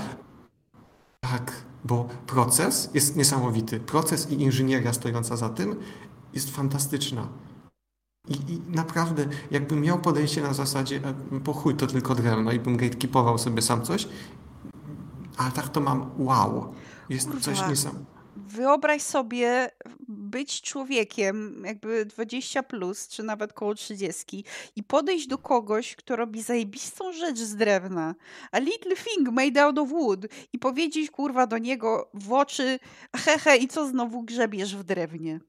tak, 1.20 1.52
bo 1.86 2.10
proces 2.28 2.90
jest 2.94 3.16
niesamowity. 3.16 3.80
Proces 3.80 4.32
i 4.32 4.42
inżynieria 4.42 4.94
stojąca 4.94 5.38
za 5.38 5.50
tym 5.50 5.76
jest 6.34 6.56
fantastyczna. 6.56 7.28
I, 8.28 8.54
I 8.54 8.62
naprawdę, 8.70 9.26
jakbym 9.52 9.82
miał 9.82 10.00
podejście 10.00 10.42
na 10.42 10.54
zasadzie, 10.54 11.02
e, 11.32 11.40
po 11.40 11.54
chuj, 11.54 11.76
to 11.76 11.88
tylko 11.88 12.16
drewno 12.16 12.52
i 12.52 12.60
bym 12.60 12.78
gatekeepował 12.78 13.38
sobie 13.38 13.62
sam 13.62 13.82
coś, 13.82 14.08
ale 15.38 15.52
tak 15.52 15.70
to 15.70 15.80
mam 15.80 16.12
wow. 16.18 16.74
Jest 17.10 17.28
Kurwa. 17.28 17.42
coś 17.42 17.70
niesamowitego. 17.70 18.20
Wyobraź 18.36 19.02
sobie 19.02 19.72
być 20.08 20.62
człowiekiem, 20.62 21.64
jakby 21.66 22.06
20 22.06 22.64
plus, 22.64 23.08
czy 23.08 23.24
nawet 23.24 23.54
koło 23.54 23.76
30 23.76 24.44
i 24.76 24.84
podejść 24.84 25.28
do 25.28 25.38
kogoś, 25.38 25.96
kto 25.96 26.16
robi 26.16 26.42
zajebistą 26.42 27.14
rzecz 27.14 27.40
z 27.40 27.56
drewna, 27.56 28.16
a 28.52 28.60
little 28.60 28.96
thing 28.96 29.30
made 29.32 29.64
out 29.64 29.78
of 29.78 29.90
wood 29.90 30.28
i 30.54 30.60
powiedzieć 30.60 31.12
kurwa 31.12 31.48
do 31.48 31.58
niego 31.58 32.10
w 32.14 32.34
oczy 32.34 32.80
hehe 33.16 33.58
i 33.58 33.68
co 33.68 33.88
znowu 33.88 34.24
grzebiesz 34.24 34.76
w 34.76 34.84
drewnie. 34.84 35.40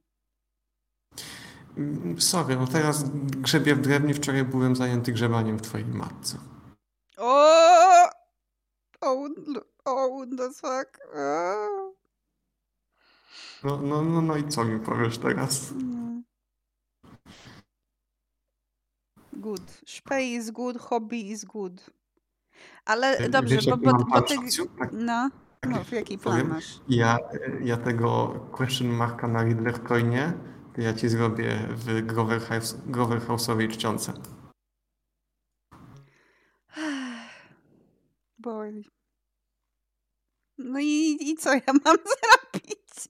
Mm, 1.77 2.21
Sorry, 2.21 2.57
no 2.57 2.67
teraz 2.67 3.05
grzebię 3.15 3.75
w 3.75 3.81
drewnie, 3.81 4.15
wczoraj 4.15 4.45
byłem 4.45 4.77
zajęty 4.77 5.13
grzebaniem 5.13 5.59
w 5.59 5.63
twojej 5.63 5.87
matce. 5.87 6.39
O! 7.17 8.11
Oh, 9.01 9.29
oh, 9.85 10.27
the 10.37 10.51
fuck. 10.51 10.99
O. 11.15 11.95
No, 13.65 13.77
no, 13.83 14.03
no, 14.03 14.21
no 14.23 14.37
i 14.37 14.49
co 14.49 14.65
mi 14.65 14.81
powiesz 14.81 15.19
teraz? 15.19 15.73
No. 15.77 16.23
Good. 19.33 19.81
Szpej 19.87 20.33
is 20.33 20.51
good, 20.51 20.79
hobby 20.79 21.31
is 21.31 21.45
good. 21.45 21.91
Ale 22.85 23.19
Wiesz, 23.19 23.31
dobrze, 23.31 23.57
bo, 23.57 23.71
jaki 23.71 23.81
bo, 23.85 23.93
mam 23.93 24.01
bo 24.01 24.07
plan, 24.07 24.25
ty... 24.25 24.35
Szacju? 24.35 24.67
Tak, 24.79 24.91
No, 24.93 25.31
no, 25.67 25.85
w 25.85 25.93
jaki 25.93 26.19
plan 26.19 26.49
masz? 26.49 26.81
Ja, 26.89 27.19
ja 27.63 27.77
tego 27.77 28.29
question 28.53 28.89
marka 28.89 29.29
na 29.29 29.43
Riddler 29.45 29.83
Coinie, 29.89 30.33
ja 30.81 30.95
ci 30.95 31.09
zrobię 31.09 31.69
w 31.71 32.07
Grover, 32.07 32.41
House, 32.41 32.77
Grover 32.87 33.21
House'owej. 33.21 33.69
No 40.59 40.81
i, 40.81 41.17
i 41.21 41.37
co 41.37 41.55
ja 41.55 41.73
mam 41.85 41.97
zrobić? 42.15 43.09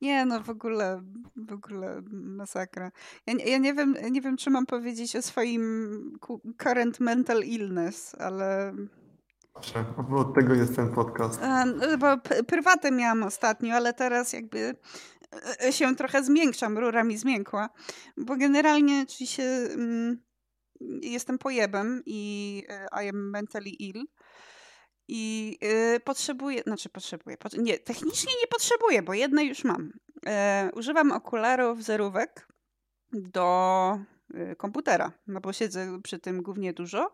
Nie, 0.00 0.26
no 0.26 0.40
w 0.40 0.50
ogóle, 0.50 1.02
w 1.36 1.52
ogóle 1.52 2.02
masakra. 2.12 2.92
Ja, 3.26 3.34
ja 3.46 3.58
nie 3.58 3.74
wiem, 3.74 3.96
nie 4.10 4.20
wiem, 4.20 4.36
czy 4.36 4.50
mam 4.50 4.66
powiedzieć 4.66 5.16
o 5.16 5.22
swoim 5.22 6.18
current 6.58 7.00
mental 7.00 7.42
illness, 7.42 8.14
ale 8.14 8.74
Bo 10.10 10.16
od 10.16 10.34
tego 10.34 10.54
jest 10.54 10.76
ten 10.76 10.92
podcast. 10.94 11.40
Bo 11.98 12.06
prywatę 12.46 12.90
miałam 12.90 13.22
ostatnio, 13.22 13.74
ale 13.74 13.92
teraz 13.92 14.32
jakby 14.32 14.76
e, 15.64 15.72
się 15.72 15.96
trochę 15.96 16.24
zmiękczam, 16.24 16.78
rura 16.78 17.04
mi 17.04 17.16
zmiękła, 17.16 17.68
bo 18.16 18.36
generalnie 18.36 19.04
oczywiście 19.08 19.44
mm, 19.74 20.22
jestem 21.02 21.38
pojebem 21.38 22.02
i 22.06 22.62
e, 22.68 23.04
I 23.04 23.08
am 23.08 23.30
mentally 23.30 23.70
ill 23.70 24.04
i 25.08 25.58
e, 25.62 26.00
potrzebuję, 26.00 26.62
znaczy 26.62 26.88
potrzebuję, 26.88 27.36
pot- 27.36 27.58
nie, 27.58 27.78
technicznie 27.78 28.32
nie 28.40 28.46
potrzebuję, 28.46 29.02
bo 29.02 29.14
jedne 29.14 29.44
już 29.44 29.64
mam. 29.64 29.92
E, 30.26 30.70
używam 30.74 31.12
okularów 31.12 31.82
zerówek 31.84 32.48
do 33.12 33.98
komputera, 34.56 35.12
no 35.26 35.40
bo 35.40 35.52
siedzę 35.52 36.00
przy 36.02 36.18
tym 36.18 36.42
głównie 36.42 36.72
dużo 36.72 37.10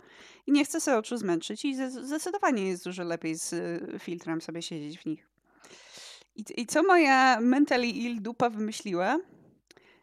i 0.46 0.52
nie 0.52 0.64
chcę 0.64 0.80
sobie 0.80 0.98
oczu 0.98 1.16
zmęczyć 1.16 1.64
i 1.64 1.74
zde- 1.76 2.04
zdecydowanie 2.06 2.68
jest 2.68 2.84
dużo 2.84 3.04
lepiej 3.04 3.34
z 3.34 3.52
y, 3.52 3.98
filtrem 3.98 4.40
sobie 4.40 4.62
siedzieć 4.62 4.98
w 4.98 5.06
nich. 5.06 5.28
I, 6.36 6.44
I 6.56 6.66
co 6.66 6.82
moja 6.82 7.40
mentally 7.40 7.86
ill 7.86 8.22
dupa 8.22 8.50
wymyśliła? 8.50 9.18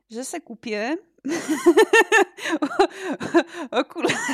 Że 0.10 0.26
se 0.26 0.42
kupię 0.42 0.98
okulary. 3.72 4.16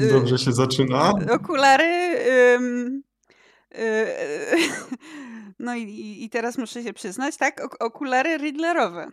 Y, 0.00 0.12
Dobrze 0.12 0.38
się 0.38 0.52
zaczyna. 0.52 1.12
Okulary. 1.32 2.18
ym, 2.56 3.02
y, 3.78 3.78
no 5.58 5.74
i- 5.76 6.18
i, 6.24 6.30
teraz 6.30 6.58
muszę 6.58 6.82
się 6.82 6.92
przyznać, 6.92 7.36
tak? 7.36 7.64
Ok- 7.64 7.76
Okulary 7.80 8.36
Riddlerowe. 8.38 9.08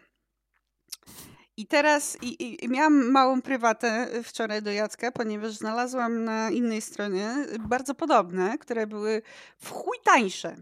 I 1.58 1.67
teraz 1.67 2.17
i, 2.22 2.63
i, 2.65 2.70
miałam 2.70 3.12
małą 3.12 3.41
prywatę 3.41 4.08
wczoraj 4.24 4.62
do 4.62 4.72
Jacka, 4.72 5.12
ponieważ 5.12 5.52
znalazłam 5.52 6.24
na 6.24 6.52
innej 6.52 6.82
stronie 6.82 7.36
bardzo 7.60 7.96
podobne, 7.96 8.58
które 8.58 8.88
były 8.88 9.22
w 9.58 9.70
chuj 9.70 9.98
tańsze. 10.04 10.56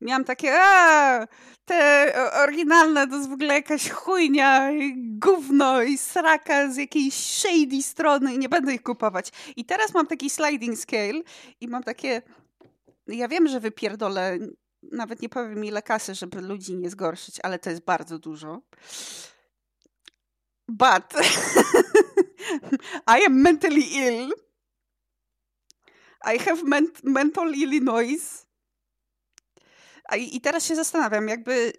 Miałam 0.00 0.24
takie, 0.24 0.52
a 0.54 1.26
te 1.64 2.12
oryginalne 2.42 3.08
to 3.08 3.16
jest 3.16 3.28
w 3.28 3.32
ogóle 3.32 3.54
jakaś 3.54 3.90
chujnia, 3.90 4.70
gówno 4.96 5.82
i 5.82 5.98
sraka 5.98 6.70
z 6.70 6.76
jakiejś 6.76 7.14
shady 7.14 7.82
strony 7.82 8.34
i 8.34 8.38
nie 8.38 8.48
będę 8.48 8.74
ich 8.74 8.82
kupować. 8.82 9.32
I 9.56 9.64
teraz 9.64 9.94
mam 9.94 10.06
taki 10.06 10.30
sliding 10.30 10.78
scale 10.78 11.22
i 11.60 11.68
mam 11.68 11.82
takie, 11.82 12.22
ja 13.06 13.28
wiem, 13.28 13.48
że 13.48 13.60
wypierdolę, 13.60 14.38
nawet 14.92 15.22
nie 15.22 15.28
powiem 15.28 15.64
ile 15.64 15.82
kasy, 15.82 16.14
żeby 16.14 16.40
ludzi 16.40 16.76
nie 16.76 16.90
zgorszyć, 16.90 17.40
ale 17.42 17.58
to 17.58 17.70
jest 17.70 17.84
bardzo 17.84 18.18
dużo. 18.18 18.60
But 20.72 21.12
I 23.06 23.24
am 23.26 23.42
mentally 23.42 23.84
ill. 23.94 24.32
I 26.24 26.38
have 26.38 26.62
ment- 26.64 27.04
mental 27.04 27.54
Illinois. 27.54 28.46
I, 30.16 30.36
I 30.36 30.40
teraz 30.40 30.66
się 30.66 30.76
zastanawiam, 30.76 31.28
jakby 31.28 31.72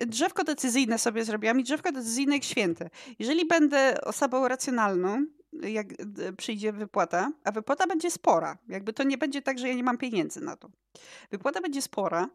y, 0.00 0.06
drzewko 0.06 0.44
decyzyjne 0.44 0.98
sobie 0.98 1.24
zrobiłam 1.24 1.60
i 1.60 1.64
drzewko 1.64 1.92
decyzyjne 1.92 2.34
jak 2.34 2.44
święte. 2.44 2.90
Jeżeli 3.18 3.46
będę 3.46 4.00
osobą 4.00 4.48
racjonalną, 4.48 5.26
jak 5.62 5.86
przyjdzie 6.36 6.72
wypłata, 6.72 7.32
a 7.44 7.52
wypłata 7.52 7.86
będzie 7.86 8.10
spora, 8.10 8.58
jakby 8.68 8.92
to 8.92 9.02
nie 9.02 9.18
będzie 9.18 9.42
tak, 9.42 9.58
że 9.58 9.68
ja 9.68 9.74
nie 9.74 9.82
mam 9.82 9.98
pieniędzy 9.98 10.40
na 10.40 10.56
to. 10.56 10.70
Wypłata 11.30 11.60
będzie 11.60 11.82
spora, 11.82 12.28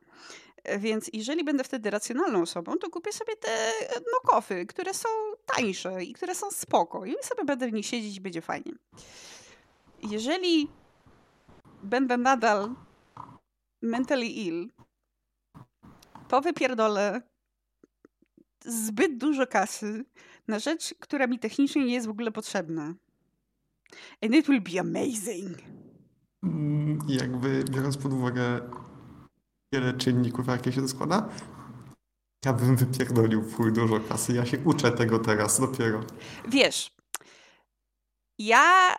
e, 0.64 0.80
więc 0.80 1.10
jeżeli 1.14 1.44
będę 1.44 1.64
wtedy 1.64 1.90
racjonalną 1.90 2.42
osobą, 2.42 2.78
to 2.78 2.90
kupię 2.90 3.14
sobie 3.14 3.36
te 3.36 3.72
nokofy, 4.14 4.66
które 4.66 4.94
są 4.94 5.10
tańsze 5.56 6.04
i 6.04 6.14
które 6.14 6.36
są 6.36 6.52
spoko 6.52 7.06
i 7.06 7.16
sobie 7.22 7.46
będę 7.46 7.68
w 7.68 7.74
nich 7.74 7.86
siedzieć 7.86 8.18
i 8.18 8.22
będzie 8.22 8.42
fajnie. 8.42 8.72
Jeżeli 10.04 10.68
będę 11.84 12.18
nadal 12.18 12.76
mentally 13.82 14.26
ill, 14.26 14.70
to 16.28 16.42
wypierdolę 16.42 17.22
zbyt 18.66 19.18
dużo 19.18 19.48
kasy 19.48 20.06
na 20.48 20.60
rzecz, 20.60 20.96
która 21.00 21.28
mi 21.28 21.40
technicznie 21.40 21.86
nie 21.86 21.94
jest 21.94 22.08
w 22.08 22.10
ogóle 22.10 22.32
potrzebna. 22.32 22.94
And 24.24 24.36
it 24.36 24.48
will 24.48 24.62
be 24.62 24.80
amazing. 24.80 25.58
Mm, 26.44 27.00
jakby 27.08 27.64
biorąc 27.72 27.98
pod 27.98 28.14
uwagę 28.14 28.70
wiele 29.74 29.94
czynników, 29.94 30.48
jakie 30.48 30.72
się 30.72 30.82
to 30.82 30.88
składa, 30.88 31.30
ja 32.46 32.54
bym 32.54 32.76
wypierdolił 32.76 33.52
chuj 33.52 33.74
dużo 33.74 34.00
kasy. 34.10 34.34
Ja 34.34 34.46
się 34.46 34.58
uczę 34.66 34.92
tego 34.92 35.20
teraz 35.20 35.60
dopiero. 35.60 36.04
Wiesz, 36.48 36.92
ja 38.38 38.96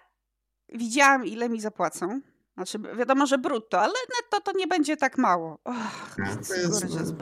widziałam, 0.68 1.26
ile 1.26 1.48
mi 1.48 1.61
zapłacą. 1.61 2.20
Znaczy, 2.55 2.79
wiadomo, 2.79 3.26
że 3.26 3.38
brutto, 3.38 3.81
ale 3.81 3.92
netto 4.22 4.40
to 4.53 4.59
nie 4.59 4.66
będzie 4.66 4.96
tak 4.96 5.18
mało. 5.18 5.59
Och, 5.64 6.16
to 6.48 6.55
jest- 6.55 7.14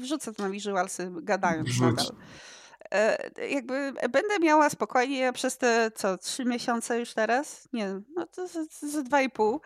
Wrzucę 0.00 0.32
to 0.32 0.42
na 0.42 0.50
visualsy, 0.50 1.10
gadając 1.22 1.68
Wrzuć. 1.68 1.96
nadal. 1.96 2.16
E, 2.92 3.30
jakby 3.48 3.92
będę 3.92 4.38
miała 4.40 4.70
spokojnie 4.70 5.32
przez 5.32 5.58
te, 5.58 5.90
co, 5.94 6.18
trzy 6.18 6.44
miesiące 6.44 6.98
już 7.00 7.14
teraz? 7.14 7.68
Nie, 7.72 8.00
no 8.16 8.26
to 8.26 8.48
z, 8.48 8.52
z 8.80 9.02
dwa 9.02 9.22
i 9.22 9.30
pół. 9.30 9.60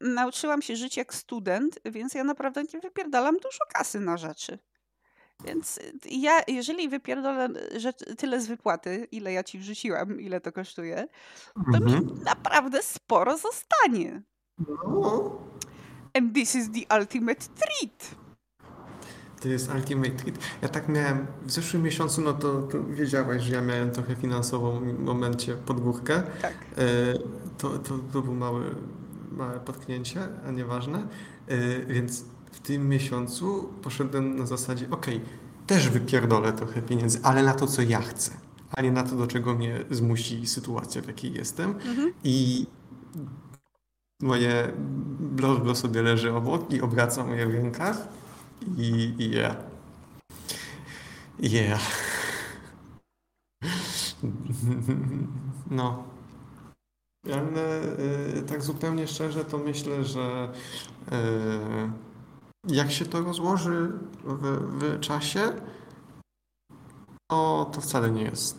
Nauczyłam 0.00 0.62
się 0.62 0.76
żyć 0.76 0.96
jak 0.96 1.14
student, 1.14 1.78
więc 1.84 2.14
ja 2.14 2.24
naprawdę 2.24 2.62
nie 2.74 2.80
wypierdalam 2.80 3.34
dużo 3.36 3.58
kasy 3.72 4.00
na 4.00 4.16
rzeczy. 4.16 4.58
Więc 5.44 5.78
y, 5.78 5.92
ja, 6.10 6.40
jeżeli 6.48 6.88
wypierdolę 6.88 7.48
rzecz, 7.76 7.96
tyle 8.18 8.40
z 8.40 8.46
wypłaty, 8.46 9.06
ile 9.12 9.32
ja 9.32 9.44
ci 9.44 9.58
wrzuciłam, 9.58 10.20
ile 10.20 10.40
to 10.40 10.52
kosztuje, 10.52 11.08
to 11.72 11.80
mi 11.80 11.92
Mhm. 11.94 12.22
naprawdę 12.24 12.82
sporo 12.82 13.36
zostanie. 13.38 14.22
No, 14.68 15.38
And 16.14 16.34
this 16.34 16.54
is 16.54 16.70
the 16.70 16.98
ultimate 17.00 17.40
treat. 17.40 18.14
To 19.40 19.48
jest 19.48 19.74
ultimate 19.74 20.10
treat. 20.10 20.38
Ja 20.62 20.68
tak 20.68 20.88
miałem 20.88 21.26
w 21.42 21.50
zeszłym 21.50 21.82
miesiącu, 21.82 22.20
no 22.20 22.32
to, 22.34 22.62
to 22.62 22.84
wiedziałaś, 22.84 23.42
że 23.42 23.54
ja 23.54 23.60
miałem 23.60 23.90
trochę 23.90 24.16
finansową 24.16 24.80
w 24.80 24.98
momencie 24.98 25.54
podgórkę. 25.54 26.22
Tak. 26.42 26.52
E, 26.52 26.84
to, 27.58 27.78
to, 27.78 27.98
to 28.12 28.22
było 28.22 28.34
małe, 28.34 28.60
małe 29.30 29.60
potknięcie, 29.60 30.28
a 30.46 30.50
nieważne. 30.50 31.08
E, 31.48 31.86
więc 31.86 32.24
w 32.50 32.60
tym 32.60 32.88
miesiącu 32.88 33.68
poszedłem 33.82 34.38
na 34.38 34.46
zasadzie, 34.46 34.90
ok, 34.90 35.06
też 35.66 35.88
wypierdolę 35.88 36.52
trochę 36.52 36.82
pieniędzy, 36.82 37.20
ale 37.22 37.42
na 37.42 37.54
to, 37.54 37.66
co 37.66 37.82
ja 37.82 38.00
chcę, 38.00 38.32
a 38.70 38.82
nie 38.82 38.92
na 38.92 39.02
to, 39.02 39.16
do 39.16 39.26
czego 39.26 39.54
mnie 39.54 39.84
zmusi 39.90 40.46
sytuacja, 40.46 41.02
w 41.02 41.06
jakiej 41.06 41.32
jestem. 41.32 41.70
Mhm. 41.70 42.12
I 42.24 42.66
moje 44.22 44.72
blorgo 45.20 45.74
sobie 45.74 46.02
leży 46.02 46.34
obok 46.34 46.72
i 46.72 46.80
obraca 46.80 47.24
moje 47.24 47.46
w 47.46 47.50
rękach 47.50 48.08
i, 48.76 49.14
i 49.18 49.30
yeah. 49.30 49.56
Yeah. 51.40 51.80
No. 55.70 56.04
Ale 57.24 57.82
y, 58.38 58.42
tak 58.42 58.62
zupełnie 58.62 59.06
szczerze 59.06 59.44
to 59.44 59.58
myślę, 59.58 60.04
że 60.04 60.52
y, 61.12 62.07
jak 62.68 62.92
się 62.92 63.04
to 63.04 63.20
rozłoży 63.20 63.92
w, 64.24 64.42
w 64.80 65.00
czasie, 65.00 65.40
to, 67.30 67.70
to 67.74 67.80
wcale 67.80 68.10
nie 68.10 68.22
jest. 68.22 68.58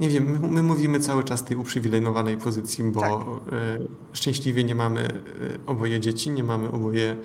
Nie 0.00 0.08
wiem, 0.08 0.40
my, 0.40 0.48
my 0.48 0.62
mówimy 0.62 1.00
cały 1.00 1.24
czas 1.24 1.44
tej 1.44 1.56
uprzywilejowanej 1.56 2.36
pozycji, 2.36 2.84
bo 2.84 3.00
Tak. 3.00 3.52
y, 3.52 3.88
szczęśliwie 4.12 4.64
nie 4.64 4.74
mamy 4.74 5.08
y, 5.40 5.58
oboje 5.66 6.00
dzieci, 6.00 6.30
nie 6.30 6.44
mamy 6.44 6.70
oboje 6.70 7.16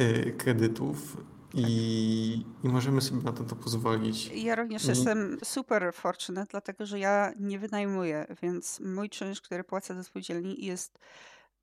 y, 0.00 0.34
kredytów 0.38 1.16
i, 1.54 2.44
i 2.64 2.68
możemy 2.68 3.00
sobie 3.00 3.22
na 3.22 3.32
to, 3.32 3.44
to 3.44 3.56
pozwolić. 3.56 4.30
Ja 4.34 4.54
również 4.54 4.84
jestem 4.84 5.38
super 5.44 5.92
fortunate, 5.94 6.50
dlatego 6.50 6.86
że 6.86 6.98
ja 6.98 7.32
nie 7.40 7.58
wynajmuję, 7.58 8.26
więc 8.42 8.80
mój 8.80 9.10
czynsz, 9.10 9.40
który 9.40 9.64
płacę 9.64 9.94
do 9.94 10.04
spółdzielni 10.04 10.64
jest 10.64 10.98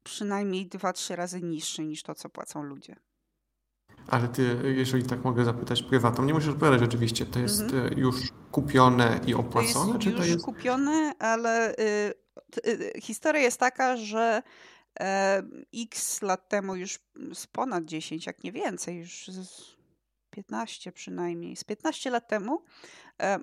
przynajmniej 0.06 0.70
2-3 0.70 1.16
razy 1.16 1.42
niższy 1.42 1.86
niż 1.86 2.04
to, 2.04 2.16
co 2.16 2.30
płacą 2.30 2.64
ludzie. 2.64 2.96
Ale 4.08 4.28
ty, 4.28 4.58
jeżeli 4.76 5.04
tak 5.04 5.24
mogę 5.24 5.46
zapytać 5.46 5.84
prywatną, 5.84 6.26
nie 6.26 6.34
musisz 6.34 6.50
odpowiadać 6.50 6.82
oczywiście, 6.82 7.26
to 7.26 7.40
jest 7.40 7.62
Mhm. 7.62 7.94
y, 7.94 8.00
już 8.00 8.16
kupione 8.52 9.20
i 9.28 9.32
To 9.32 9.40
opłacone, 9.40 9.94
jest 9.94 10.04
czy 10.04 10.12
to 10.12 10.24
jest... 10.26 10.46
kupione, 10.46 11.14
ale 11.20 11.76
y, 11.76 12.14
y, 12.68 12.94
historia 13.02 13.42
jest 13.42 13.60
taka, 13.60 13.98
że 13.98 14.44
e, 15.00 15.44
x 15.76 16.22
lat 16.22 16.50
temu, 16.50 16.76
już 16.76 17.00
z 17.34 17.48
ponad 17.48 17.86
10, 17.86 18.26
jak 18.26 18.44
nie 18.44 18.52
więcej, 18.52 18.98
już 19.00 19.28
z 19.28 19.76
15 20.30 20.92
przynajmniej, 20.92 21.56
z 21.56 21.64
15 21.64 22.10
lat 22.10 22.28
temu, 22.28 22.62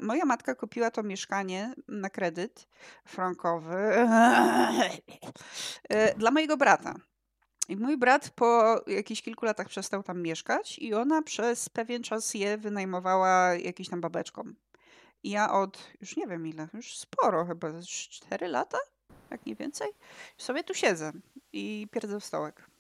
moja 0.01 0.25
matka 0.25 0.55
kupiła 0.55 0.91
to 0.91 1.03
mieszkanie 1.03 1.75
na 1.89 2.11
kredyt 2.11 2.69
frankowy 3.05 3.77
e, 5.89 6.15
dla 6.17 6.31
mojego 6.31 6.57
brata. 6.57 6.95
I 7.69 7.77
mój 7.77 7.97
brat 7.97 8.31
po 8.31 8.81
jakichś 8.87 9.23
kilku 9.23 9.47
latach 9.47 9.69
przestał 9.69 10.03
tam 10.03 10.23
mieszkać 10.23 10.79
i 10.79 10.95
ona 10.95 11.23
przez 11.23 11.69
pewien 11.69 12.03
czas 12.03 12.35
je 12.35 12.59
wynajmowała 12.59 13.55
jakimś 13.55 13.89
tam 13.89 14.01
babeczkom. 14.01 14.55
I 15.23 15.31
ja 15.31 15.53
od, 15.53 15.93
już 16.01 16.17
nie 16.17 16.27
wiem 16.27 16.47
ile, 16.47 16.69
już 16.75 16.99
sporo, 16.99 17.47
chyba 17.47 17.83
z 17.83 17.87
4 17.87 18.49
lata, 18.49 18.79
jak 19.31 19.47
nie 19.47 19.55
więcej, 19.55 19.89
sobie 20.37 20.65
tu 20.65 20.75
siedzę 20.75 21.13
i 21.53 21.89
pierdzę 21.91 22.21
w 22.21 22.25
stołek. 22.25 22.71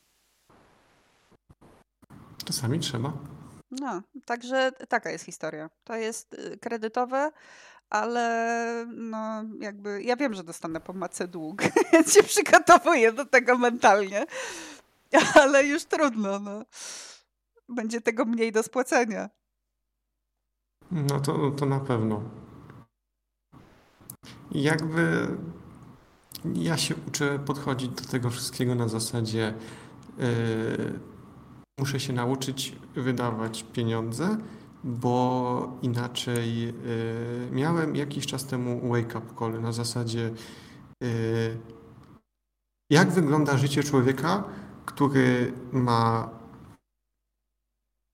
Czasami 2.45 2.80
trzeba. 2.80 3.41
No, 3.81 4.03
także 4.25 4.73
taka 4.89 5.11
jest 5.11 5.25
historia. 5.25 5.70
To 5.85 5.97
jest 5.97 6.35
y, 6.35 6.59
kredytowe, 6.59 7.33
ale 7.91 8.87
no 8.89 9.45
jakby, 9.61 10.03
ja 10.03 10.16
wiem, 10.16 10.35
że 10.35 10.45
dostanę 10.45 10.81
po 10.81 10.93
mace 10.93 11.29
dług, 11.29 11.62
więc 11.93 12.14
się 12.14 12.23
przygotowuję 12.23 13.12
do 13.12 13.27
tego 13.27 13.59
mentalnie, 13.59 14.27
ale 15.43 15.66
już 15.66 15.85
trudno, 15.85 16.39
no. 16.39 16.64
Będzie 17.68 18.01
tego 18.01 18.25
mniej 18.25 18.53
do 18.53 18.62
spłacenia. 18.62 19.31
No 20.91 21.20
to, 21.20 21.51
to 21.51 21.66
na 21.66 21.81
pewno. 21.81 22.23
Jakby 24.51 25.29
ja 26.55 26.77
się 26.77 26.95
uczę 27.09 27.39
podchodzić 27.39 27.89
do 27.89 28.05
tego 28.05 28.31
wszystkiego 28.31 28.75
na 28.75 28.89
zasadzie 28.89 29.55
yy, 30.18 31.12
muszę 31.83 32.01
się 32.01 32.12
nauczyć 32.12 32.76
wydawać 32.95 33.64
pieniądze, 33.72 34.37
bo 34.85 35.78
inaczej 35.83 36.66
yy, 36.66 36.72
miałem 37.53 37.97
jakiś 37.97 38.26
czas 38.26 38.47
temu 38.47 38.89
wake 38.89 39.18
up 39.18 39.26
call 39.39 39.62
na 39.62 39.72
zasadzie 39.72 40.30
yy, 41.01 41.09
jak 42.91 43.11
wygląda 43.11 43.57
życie 43.57 43.83
człowieka, 43.83 44.45
który 44.85 45.53
ma 45.72 46.30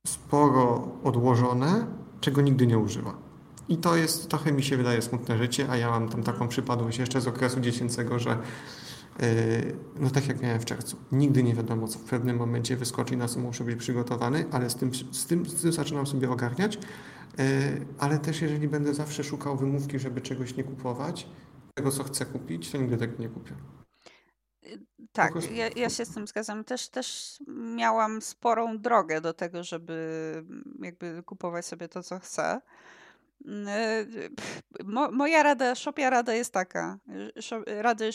sporo 0.07 0.89
odłożone, 1.05 1.87
czego 2.21 2.41
nigdy 2.43 2.66
nie 2.66 2.79
używa. 2.79 3.14
I 3.69 3.77
to 3.77 3.97
jest, 3.97 4.29
trochę 4.29 4.53
mi 4.53 4.62
się 4.62 4.77
wydaje 4.77 5.03
smutne 5.03 5.39
życie, 5.39 5.66
a 5.71 5.77
ja 5.77 5.91
mam 5.91 6.09
tam 6.09 6.23
taką 6.23 6.49
przypadłość 6.49 6.99
jeszcze 6.99 7.21
z 7.21 7.29
okresu 7.29 7.61
dziecięcego, 7.61 8.19
że 8.19 8.39
no 10.01 10.11
tak 10.11 10.29
jak 10.29 10.43
miałem 10.43 10.61
w 10.61 10.64
czerwcu, 10.64 10.97
nigdy 11.12 11.43
nie 11.43 11.55
wiadomo, 11.55 11.89
co 11.89 11.99
w 11.99 12.05
pewnym 12.05 12.37
momencie 12.37 12.77
wyskoczy 12.77 13.14
i 13.14 13.16
na 13.16 13.29
co 13.29 13.41
muszę 13.41 13.64
być 13.64 13.79
przygotowany, 13.79 14.45
ale 14.51 14.71
z 14.71 14.75
tym, 14.75 14.95
z 14.95 15.27
tym, 15.27 15.47
z 15.47 15.62
tym 15.62 15.73
zaczynam 15.73 16.07
sobie 16.07 16.31
ogarniać. 16.31 16.79
Yy, 17.39 17.45
ale 17.99 18.19
też 18.19 18.43
jeżeli 18.43 18.69
będę 18.69 18.95
zawsze 18.95 19.25
szukał 19.25 19.57
wymówki, 19.57 19.99
żeby 19.99 20.21
czegoś 20.21 20.57
nie 20.57 20.64
kupować, 20.64 21.29
tego 21.75 21.91
co 21.91 22.05
chcę 22.05 22.27
kupić, 22.27 22.71
to 22.71 22.79
nigdy 22.79 22.97
tego 22.97 23.23
nie 23.23 23.29
kupię. 23.29 23.55
Tak, 25.12 25.33
prostu- 25.33 25.55
ja, 25.55 25.69
ja 25.77 25.91
się 25.91 26.05
z 26.05 26.14
tym 26.14 26.27
zgadzam. 26.27 26.64
Też, 26.64 26.89
też 26.89 27.39
miałam 27.77 28.23
sporą 28.23 28.79
drogę 28.79 29.21
do 29.21 29.35
tego, 29.35 29.64
żeby 29.64 30.33
mm, 30.37 30.79
jakby 30.83 31.23
kupować 31.23 31.66
sobie 31.66 31.89
to, 31.89 32.03
co 32.03 32.19
chcę. 32.19 32.61
Mm, 33.45 33.68
e, 33.68 34.07
Mo, 34.84 35.11
moja 35.11 35.43
rada, 35.43 35.74
szopia 35.74 36.11
rada 36.11 36.34
jest 36.34 36.53
taka. 36.53 36.99
e, 37.36 37.43
Szo, 37.43 37.62
rady 37.66 38.11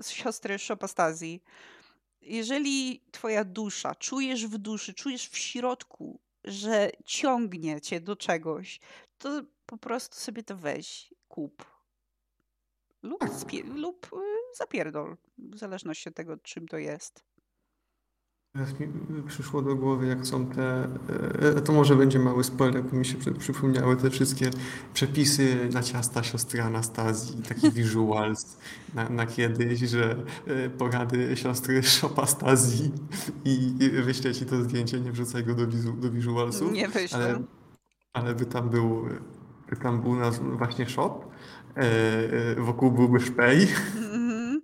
z 0.00 0.10
siostry 0.10 0.58
Shopastazji. 0.58 1.42
Jeżeli 2.22 3.02
twoja 3.10 3.44
dusza, 3.44 3.94
czujesz 3.94 4.46
w 4.46 4.58
duszy, 4.58 4.94
czujesz 4.94 5.28
w 5.28 5.38
środku, 5.38 6.20
że 6.44 6.90
ciągnie 7.04 7.80
cię 7.80 8.00
do 8.00 8.16
czegoś, 8.16 8.80
to 9.18 9.42
po 9.66 9.78
prostu 9.78 10.16
sobie 10.16 10.42
to 10.42 10.56
weź, 10.56 11.14
kup. 11.28 11.64
Lub, 13.02 13.24
lub 13.74 14.06
y, 14.12 14.16
zapierdol, 14.56 15.16
w 15.38 15.58
zależności 15.58 16.08
od 16.08 16.14
tego, 16.14 16.36
czym 16.36 16.68
to 16.68 16.78
jest. 16.78 17.24
Teraz 18.52 18.80
mi 18.80 18.88
przyszło 19.26 19.62
do 19.62 19.76
głowy, 19.76 20.06
jak 20.06 20.26
są 20.26 20.46
te. 20.46 20.88
e, 21.56 21.60
To 21.60 21.72
może 21.72 21.96
będzie 21.96 22.18
mały 22.18 22.44
spoiler, 22.44 22.84
bo 22.84 22.96
mi 22.96 23.06
się 23.06 23.18
przy- 23.18 23.32
przypomniały 23.32 23.96
te 23.96 24.10
wszystkie 24.10 24.50
przepisy 24.94 25.68
na 25.72 25.82
ciasta 25.82 26.22
siostry 26.22 26.62
Anastazji, 26.62 27.42
taki 27.42 27.70
visuals 27.80 28.58
na, 28.94 29.08
na 29.08 29.26
kiedyś, 29.26 29.80
że 29.80 30.16
e, 30.46 30.70
porady 30.70 31.36
siostry 31.36 31.82
Shopastazji 31.82 32.92
i, 33.44 33.74
i 33.80 33.90
wyślę 33.90 34.34
ci 34.34 34.46
to 34.46 34.62
zdjęcie, 34.62 35.00
nie 35.00 35.12
wrzucaj 35.12 35.44
go 35.44 35.54
do, 35.54 35.66
wizu, 35.66 35.92
do 35.92 36.10
visualsów. 36.10 36.72
Nie 36.72 36.88
wyślę. 36.88 37.18
Ale, 37.18 37.42
ale 38.12 38.34
by 38.34 38.46
tam 38.46 38.68
był, 38.70 39.04
by 39.70 39.76
tam 39.76 40.02
był 40.02 40.16
nas 40.16 40.38
właśnie 40.38 40.88
shop, 40.88 41.20
e, 41.76 41.80
e, 41.80 42.54
wokół 42.54 42.90
byłby 42.92 43.20
szpej 43.20 43.68
Mhm. 43.96 44.60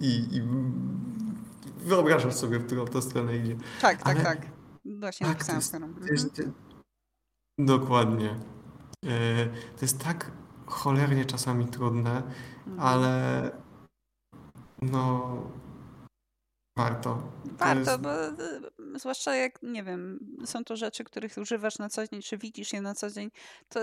i, 0.00 0.28
i 0.36 0.42
wyobrażasz 1.82 2.34
sobie, 2.34 2.58
w 2.58 2.66
którą 2.66 2.84
to 2.84 3.02
stronę 3.02 3.36
idzie. 3.36 3.56
Tak, 3.80 4.02
tak, 4.02 4.16
Ale- 4.16 4.24
tak. 4.24 4.46
Właśnie 4.84 5.26
Tak, 5.26 5.34
napisałam 5.34 5.58
jest, 5.58 5.68
stronę. 5.68 5.88
jest, 6.10 6.42
dokładnie. 7.58 8.30
E, 9.06 9.46
To 9.46 9.80
jest 9.82 9.98
tak 10.04 10.32
cholernie 10.66 11.24
czasami 11.24 11.66
trudne, 11.66 12.22
Mhm. 12.66 12.80
ale 12.80 13.50
no 14.82 15.36
warto. 16.78 17.32
To 17.44 17.50
Warto, 17.64 17.90
jest- 17.90 18.02
bo 18.02 18.28
y, 18.28 18.98
zwłaszcza 18.98 19.34
jak, 19.36 19.62
nie 19.62 19.84
wiem, 19.84 20.18
są 20.44 20.64
to 20.64 20.76
rzeczy, 20.76 21.04
których 21.04 21.36
używasz 21.36 21.78
na 21.78 21.88
co 21.88 22.06
dzień, 22.06 22.22
czy 22.22 22.38
widzisz 22.38 22.72
je 22.72 22.80
na 22.80 22.94
co 22.94 23.10
dzień, 23.10 23.30
to 23.68 23.80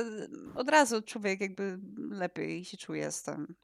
od 0.55 0.69
razu 0.69 1.01
człowiek 1.01 1.41
jakby 1.41 1.79
lepiej 2.09 2.65
się 2.65 2.77
czuje 2.77 3.11
z 3.11 3.23
tym. 3.23 3.55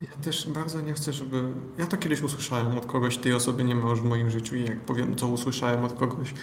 Ja 0.00 0.16
też 0.22 0.48
bardzo 0.50 0.80
nie 0.80 0.92
chcę, 0.92 1.12
żeby. 1.12 1.52
Ja 1.78 1.86
to 1.86 1.96
kiedyś 1.96 2.22
usłyszałem 2.22 2.78
od 2.78 2.86
kogoś, 2.86 3.18
tej 3.18 3.34
osoby 3.34 3.64
nie 3.64 3.74
ma 3.74 3.90
już 3.90 4.00
w 4.00 4.04
moim 4.04 4.30
życiu 4.30 4.56
i 4.56 4.64
jak 4.64 4.80
powiem, 4.80 5.16
co 5.16 5.28
usłyszałem 5.28 5.84
od 5.84 5.92
kogoś, 5.92 6.34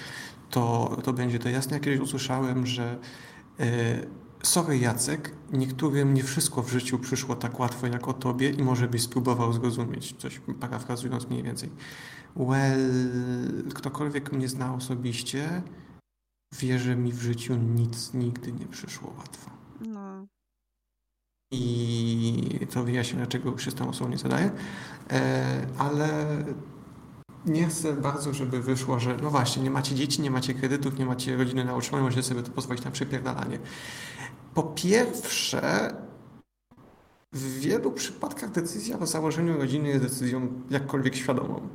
to, 0.49 0.97
to 1.03 1.13
będzie 1.13 1.39
to 1.39 1.49
jasne. 1.49 1.77
Ja 1.77 1.83
kiedyś 1.83 1.99
usłyszałem, 1.99 2.65
że 2.65 2.99
e, 3.59 3.65
sorry 4.43 4.77
Jacek, 4.77 5.31
niektórym 5.51 6.13
nie 6.13 6.23
wszystko 6.23 6.63
w 6.63 6.69
życiu 6.69 6.99
przyszło 6.99 7.35
tak 7.35 7.59
łatwo 7.59 7.87
jak 7.87 8.07
o 8.07 8.13
tobie 8.13 8.49
i 8.49 8.63
może 8.63 8.87
byś 8.87 9.01
spróbował 9.01 9.53
zrozumieć, 9.53 10.15
coś 10.17 10.41
parafrazując 10.59 11.29
mniej 11.29 11.43
więcej. 11.43 11.69
Well, 12.35 12.79
ktokolwiek 13.73 14.31
mnie 14.31 14.47
zna 14.47 14.73
osobiście, 14.73 15.61
wie, 16.59 16.79
że 16.79 16.95
mi 16.95 17.11
w 17.11 17.21
życiu 17.21 17.55
nic 17.55 18.13
nigdy 18.13 18.53
nie 18.53 18.65
przyszło 18.65 19.13
łatwo. 19.17 19.64
I 21.51 22.67
to 22.73 22.83
wyjaśnię, 22.83 23.17
dlaczego 23.17 23.57
się 23.57 23.71
z 23.71 23.75
tą 23.75 23.89
osobą 23.89 24.09
nie 24.09 24.17
zadaję. 24.17 24.51
E, 25.11 25.67
ale 25.77 26.25
nie 27.45 27.67
chcę 27.67 27.93
bardzo, 27.93 28.33
żeby 28.33 28.61
wyszło, 28.61 28.99
że 28.99 29.17
no 29.23 29.29
właśnie, 29.29 29.63
nie 29.63 29.71
macie 29.71 29.95
dzieci, 29.95 30.21
nie 30.21 30.31
macie 30.31 30.53
kredytów, 30.53 30.99
nie 30.99 31.05
macie 31.05 31.37
rodziny 31.37 31.65
na 31.65 31.75
utrzymanie, 31.75 32.03
możecie 32.03 32.23
sobie 32.23 32.43
to 32.43 32.51
pozwolić 32.51 32.83
na 32.83 32.91
przepierdalanie. 32.91 33.59
Po 34.53 34.63
pierwsze, 34.63 35.95
w 37.33 37.59
wielu 37.59 37.91
przypadkach 37.91 38.51
decyzja 38.51 38.99
o 38.99 39.05
założeniu 39.05 39.57
rodziny 39.57 39.89
jest 39.89 40.03
decyzją 40.03 40.61
jakkolwiek 40.69 41.15
świadomą. 41.15 41.69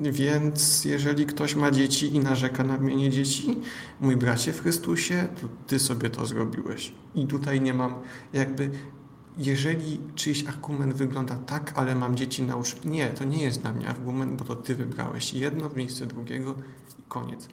Więc 0.00 0.84
jeżeli 0.84 1.26
ktoś 1.26 1.54
ma 1.54 1.70
dzieci 1.70 2.14
i 2.16 2.20
narzeka 2.20 2.64
na 2.64 2.78
mienie 2.78 3.10
dzieci, 3.10 3.58
mój 4.00 4.16
bracie 4.16 4.52
w 4.52 4.60
Chrystusie, 4.60 5.28
to 5.40 5.48
ty 5.66 5.78
sobie 5.78 6.10
to 6.10 6.26
zrobiłeś. 6.26 6.92
I 7.14 7.26
tutaj 7.26 7.60
nie 7.60 7.74
mam 7.74 7.94
jakby, 8.32 8.70
jeżeli 9.38 10.00
czyjś 10.14 10.46
argument 10.46 10.94
wygląda 10.94 11.36
tak, 11.36 11.72
ale 11.76 11.94
mam 11.94 12.16
dzieci 12.16 12.42
na 12.42 12.56
ucz... 12.56 12.84
Nie, 12.84 13.06
to 13.06 13.24
nie 13.24 13.42
jest 13.42 13.60
dla 13.60 13.72
mnie 13.72 13.88
argument, 13.88 14.38
bo 14.38 14.44
to 14.44 14.56
ty 14.56 14.74
wybrałeś 14.74 15.34
jedno 15.34 15.68
w 15.68 15.76
miejsce 15.76 16.06
drugiego 16.06 16.54
i 16.98 17.02
koniec. 17.08 17.48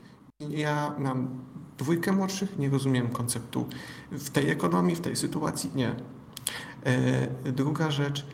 Ja 0.50 0.96
mam 1.00 1.40
dwójkę 1.78 2.12
młodszych, 2.12 2.60
nie 2.60 2.70
rozumiem 2.70 3.10
konceptu 3.10 3.68
w 4.12 4.30
tej 4.30 4.50
ekonomii, 4.50 4.96
w 4.96 5.02
tej 5.02 5.16
sytuacji, 5.16 5.72
nie. 5.76 5.96
E, 6.86 7.52
druga 7.52 7.92
rzecz, 7.92 8.26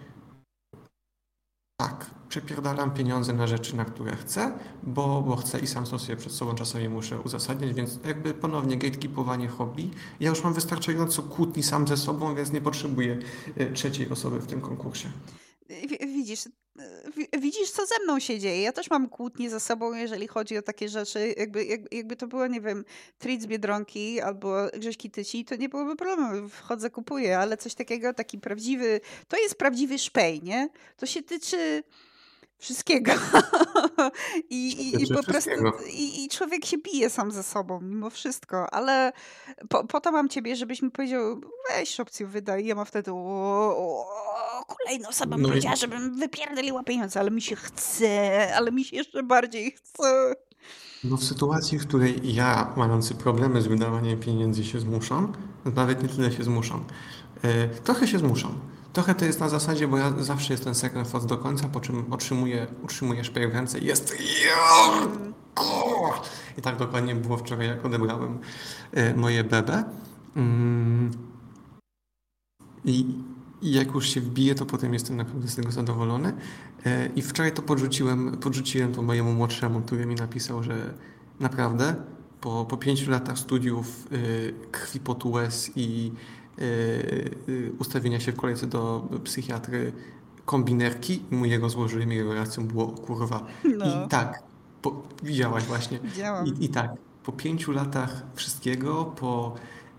tak, 1.78 2.06
przepierdalam 2.30 2.92
pieniądze 2.94 3.34
na 3.34 3.48
rzeczy, 3.48 3.76
na 3.76 3.86
które 3.86 4.16
chcę, 4.16 4.58
bo, 4.84 5.22
bo 5.22 5.36
chcę 5.36 5.60
i 5.60 5.68
sam 5.68 5.86
sobie 5.86 6.16
przed 6.16 6.32
sobą 6.32 6.56
czasami 6.56 6.90
muszę 6.90 7.20
uzasadniać, 7.22 7.74
więc 7.74 8.00
jakby 8.06 8.34
ponownie 8.34 8.78
gatekeepowanie 8.78 9.48
hobby. 9.48 9.90
Ja 10.20 10.30
już 10.30 10.44
mam 10.44 10.54
wystarczająco 10.54 11.24
kłótni 11.24 11.64
sam 11.64 11.88
ze 11.88 11.98
sobą, 11.98 12.36
więc 12.36 12.52
nie 12.52 12.62
potrzebuję 12.62 13.20
e, 13.58 13.72
trzeciej 13.72 14.10
osoby 14.10 14.40
w 14.40 14.48
tym 14.48 14.62
konkursie. 14.62 15.12
W- 15.70 16.06
Widzisz, 16.06 16.44
widzisz, 17.46 17.72
co 17.72 17.86
ze 17.86 18.04
mną 18.04 18.20
się 18.20 18.40
dzieje. 18.40 18.62
Ja 18.62 18.72
też 18.72 18.90
mam 18.90 19.10
kłótnie 19.10 19.50
ze 19.50 19.60
sobą, 19.60 19.94
jeżeli 19.94 20.28
chodzi 20.28 20.58
o 20.58 20.62
takie 20.62 20.90
rzeczy. 20.90 21.34
Jakby, 21.38 21.66
jak- 21.66 21.94
jakby 21.94 22.16
to 22.16 22.28
było, 22.28 22.48
nie 22.48 22.62
wiem, 22.62 22.86
treat 23.18 23.42
z 23.42 23.46
Biedronki 23.48 24.22
albo 24.22 24.56
Grześki 24.80 25.12
Tyci, 25.12 25.46
to 25.46 25.56
nie 25.56 25.70
byłoby 25.70 25.96
problemu. 25.96 26.50
Wchodzę, 26.50 26.90
kupuję, 26.90 27.38
ale 27.40 27.58
coś 27.58 27.76
takiego, 27.76 28.14
taki 28.14 28.38
prawdziwy, 28.40 29.02
to 29.28 29.38
jest 29.38 29.56
prawdziwy 29.56 30.00
szpej, 30.00 30.44
nie? 30.44 30.70
To 30.98 31.06
się 31.06 31.24
tyczy 31.24 31.84
wszystkiego. 32.58 33.12
I, 34.50 34.68
i, 34.72 35.04
i 35.04 35.08
po 35.14 35.24
prostu 35.24 35.50
i, 35.94 36.26
i 36.26 36.30
człowiek 36.30 36.66
się 36.66 36.78
bije 36.78 37.10
sam 37.10 37.32
ze 37.32 37.44
sobą 37.44 37.82
mimo 37.82 38.10
wszystko, 38.10 38.74
ale 38.74 39.12
po, 39.70 39.84
po 39.84 40.02
to 40.02 40.12
mam 40.12 40.30
ciebie, 40.30 40.56
żebyś 40.56 40.82
mi 40.82 40.92
powiedział, 40.92 41.42
weź 41.70 42.00
opcję 42.00 42.28
wydaj. 42.28 42.66
Ja 42.66 42.76
mam 42.76 42.86
wtedy 42.86 43.12
o, 43.12 43.16
o, 43.78 44.06
kolejna 44.78 45.10
osoba 45.10 45.38
No 45.38 45.44
i- 45.44 45.50
powiedziała, 45.50 45.76
żebym 45.76 46.16
wypierdoliła 46.16 46.84
pieniądze, 46.84 47.20
ale 47.20 47.32
mi 47.32 47.42
się 47.42 47.56
chce, 47.56 48.56
ale 48.56 48.72
mi 48.72 48.84
się 48.84 48.96
jeszcze 48.96 49.24
bardziej 49.24 49.72
chce. 49.72 50.34
No 51.04 51.18
w 51.18 51.24
sytuacji, 51.24 51.80
w 51.80 51.88
której 51.88 52.34
ja, 52.36 52.74
mający 52.78 53.16
problemy 53.16 53.62
z 53.62 53.68
wydawaniem 53.68 54.20
pieniędzy 54.20 54.64
się 54.64 54.80
zmuszam, 54.80 55.34
nawet 55.76 56.04
nie 56.04 56.10
tyle 56.10 56.32
się 56.32 56.44
zmuszam, 56.44 56.86
e, 57.44 57.68
trochę 57.68 58.08
się 58.08 58.20
zmuszam. 58.20 58.60
Trochę 58.96 59.16
to 59.16 59.26
jest 59.26 59.40
na 59.40 59.50
zasadzie, 59.50 59.88
bo 59.88 59.98
ja 59.98 60.14
zawsze 60.20 60.54
jestem 60.54 60.76
second 60.76 61.12
thought 61.12 61.30
do 61.30 61.38
końca, 61.38 61.70
po 61.70 61.80
czym 61.80 62.14
otrzymuję, 62.14 62.68
utrzymuję 62.84 63.24
szpej 63.24 63.48
w 63.48 63.54
ręce 63.54 63.80
i 63.80 63.86
jest 63.86 64.16
i 66.58 66.62
tak 66.62 66.78
dokładnie 66.78 67.16
było 67.16 67.38
wczoraj, 67.38 67.68
jak 67.68 67.86
odebrałem 67.86 68.40
e, 68.92 69.16
moje 69.16 69.44
bebe. 69.44 69.84
Mm. 70.36 71.12
I, 72.86 73.06
jak 73.62 73.94
już 73.94 74.10
się 74.10 74.22
wbije, 74.22 74.56
to 74.56 74.66
potem 74.66 74.94
jestem 74.94 75.18
naprawdę 75.18 75.48
z 75.48 75.56
tego 75.56 75.72
zadowolony. 75.72 76.34
E, 76.86 77.10
I 77.16 77.22
wczoraj 77.22 77.54
to 77.54 77.62
podrzuciłem, 77.62 78.38
podrzuciłem 78.38 78.94
to 78.94 79.02
mojemu 79.02 79.34
młodszemu, 79.34 79.82
który 79.82 80.06
mi 80.06 80.16
napisał, 80.16 80.64
że 80.64 80.94
naprawdę 81.40 81.96
po, 82.46 82.66
po 82.66 82.78
pięciu 82.78 83.12
latach 83.12 83.40
studiów 83.40 84.08
y, 84.12 84.54
krwi 84.72 85.00
potu 85.00 85.32
łez 85.32 85.72
i 85.76 86.12
y, 86.12 86.12
y, 86.12 86.45
ustawienia 87.80 88.20
się 88.20 88.32
w 88.32 88.36
kolejce 88.36 88.68
do 88.68 89.10
psychiatry 89.24 89.94
kombinerki 90.46 91.24
i 91.32 91.36
mu 91.36 91.46
jego 91.46 91.70
złożyłem 91.70 92.14
i 92.14 92.16
jego 92.16 92.34
reakcją 92.34 92.68
było 92.68 92.88
kurwa. 92.88 93.46
No, 93.78 93.86
I 93.86 94.10
tak, 94.10 94.44
po, 94.82 95.04
widziałaś 95.24 95.64
właśnie. 95.64 96.00
widziałam. 96.00 96.48
I, 96.48 96.66
I 96.66 96.70
tak, 96.70 96.92
po 97.24 97.32
pięciu 97.32 97.72
latach 97.72 98.24
wszystkiego, 98.36 99.06
po 99.06 99.56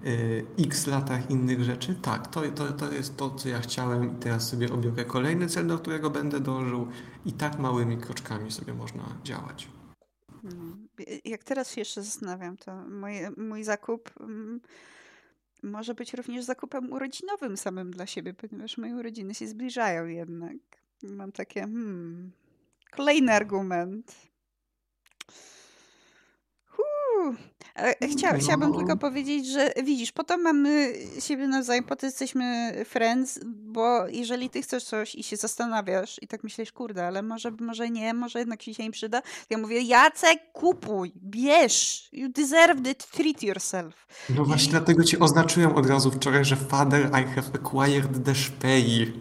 y, 0.07 0.47
x 0.59 0.87
latach 0.87 1.31
innych 1.31 1.65
rzeczy, 1.65 1.95
tak, 1.95 2.27
to, 2.27 2.43
to, 2.55 2.73
to 2.73 2.93
jest 2.93 3.17
to, 3.17 3.31
co 3.31 3.49
ja 3.49 3.61
chciałem 3.61 4.17
i 4.17 4.21
teraz 4.21 4.49
sobie 4.49 4.73
obiorę 4.73 5.05
kolejny 5.05 5.47
cel, 5.49 5.67
do 5.67 5.79
którego 5.79 6.11
będę 6.11 6.41
dążył 6.41 6.87
i 7.27 7.33
tak 7.33 7.59
małymi 7.59 7.97
kroczkami 7.97 8.53
sobie 8.53 8.75
można 8.75 9.05
działać. 9.25 9.69
No. 10.43 10.77
Jak 11.25 11.45
teraz 11.45 11.73
się 11.73 11.81
jeszcze 11.81 12.03
zastanawiam, 12.03 12.57
to 12.57 12.77
moje, 12.89 13.31
mój 13.37 13.65
zakup 13.65 14.11
mm, 14.21 14.61
może 15.63 15.95
być 15.95 16.15
również 16.15 16.45
zakupem 16.45 16.93
urodzinowym 16.93 17.57
samym 17.57 17.91
dla 17.91 18.07
siebie, 18.07 18.35
ponieważ 18.35 18.79
moje 18.79 18.95
urodziny 18.95 19.35
się 19.35 19.49
zbliżają 19.49 20.07
jednak. 20.07 20.57
Mam 21.03 21.33
takie, 21.33 21.61
hmm, 21.61 22.33
kolejny 22.91 23.33
argument. 23.33 24.17
Huu. 26.67 27.35
Ale 27.77 27.95
Chcia, 28.13 28.39
chciałabym 28.39 28.71
No. 28.71 28.77
tylko 28.79 28.97
powiedzieć, 28.97 29.47
że 29.47 29.73
widzisz, 29.85 30.13
po 30.13 30.25
to 30.25 30.39
mamy 30.39 30.93
siebie 31.21 31.49
nawzajem, 31.49 31.85
po 31.85 31.97
to 31.97 32.07
jesteśmy 32.07 32.73
friends, 32.85 33.41
bo 33.47 34.09
jeżeli 34.09 34.51
ty 34.51 34.63
chcesz 34.63 34.85
coś 34.85 35.15
i 35.15 35.23
się 35.23 35.37
zastanawiasz 35.37 36.23
i 36.23 36.29
tak 36.29 36.45
myślisz, 36.45 36.73
kurde, 36.73 37.07
ale 37.07 37.23
może, 37.23 37.51
może 37.61 37.91
nie, 37.91 38.15
może 38.15 38.39
jednak 38.39 38.61
ci 38.61 38.75
się 38.75 38.83
nie 38.83 38.91
przyda, 38.91 39.23
ja 39.51 39.59
mówię, 39.59 39.81
Jacek, 39.83 40.39
kupuj, 40.53 41.13
bierz, 41.17 42.09
you 42.13 42.29
deserve 42.29 42.87
it, 42.91 43.07
treat 43.11 43.43
yourself. 43.43 44.07
No 44.37 44.45
właśnie 44.45 44.71
dlatego 44.71 45.05
ci 45.05 45.19
oznaczyłem 45.19 45.75
od 45.77 45.87
razu 45.87 46.11
wczoraj, 46.11 46.45
że 46.45 46.57
father 46.57 47.07
I 47.07 47.25
have 47.35 47.49
acquired 47.55 48.25
the 48.25 48.35
szpei. 48.35 49.13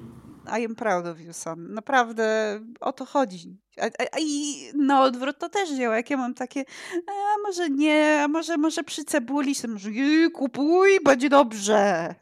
I 0.60 0.66
am 0.66 0.76
proud 0.76 1.06
of 1.06 1.20
you, 1.20 1.34
son. 1.34 1.74
Naprawdę 1.74 2.60
o 2.80 2.94
to 2.94 3.06
chodzi. 3.06 3.58
A, 3.82 3.86
a, 3.86 4.20
I 4.20 4.56
na 4.76 5.04
odwrót 5.04 5.38
to 5.40 5.50
też 5.50 5.78
działa. 5.78 5.96
Jak 5.96 6.10
ja 6.10 6.18
mam 6.18 6.34
takie, 6.34 6.66
a 7.08 7.42
może 7.48 7.70
nie, 7.70 8.22
a 8.24 8.28
może, 8.28 8.58
może 8.58 8.84
przy 8.84 9.06
cebuli, 9.06 9.56
to 9.56 9.68
może 9.68 9.92
jej, 9.92 10.32
kupuj, 10.32 11.00
będzie 11.06 11.30
dobrze. 11.30 12.16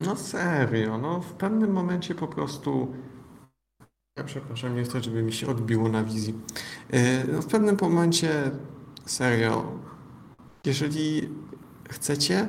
No 0.00 0.16
serio, 0.16 0.98
no 0.98 1.20
w 1.20 1.32
pewnym 1.32 1.72
momencie 1.72 2.14
po 2.14 2.28
prostu. 2.28 2.94
Ja 4.18 4.24
przepraszam, 4.24 4.76
nie 4.76 4.82
chcę, 4.84 5.02
żeby 5.02 5.22
mi 5.22 5.32
się 5.32 5.46
odbiło 5.46 5.88
na 5.88 6.04
wizji. 6.04 6.34
Yy, 6.92 7.00
No 7.32 7.42
w 7.42 7.46
pewnym 7.46 7.76
momencie, 7.80 8.50
serio, 9.06 9.78
jeżeli 10.64 11.28
chcecie 11.90 12.48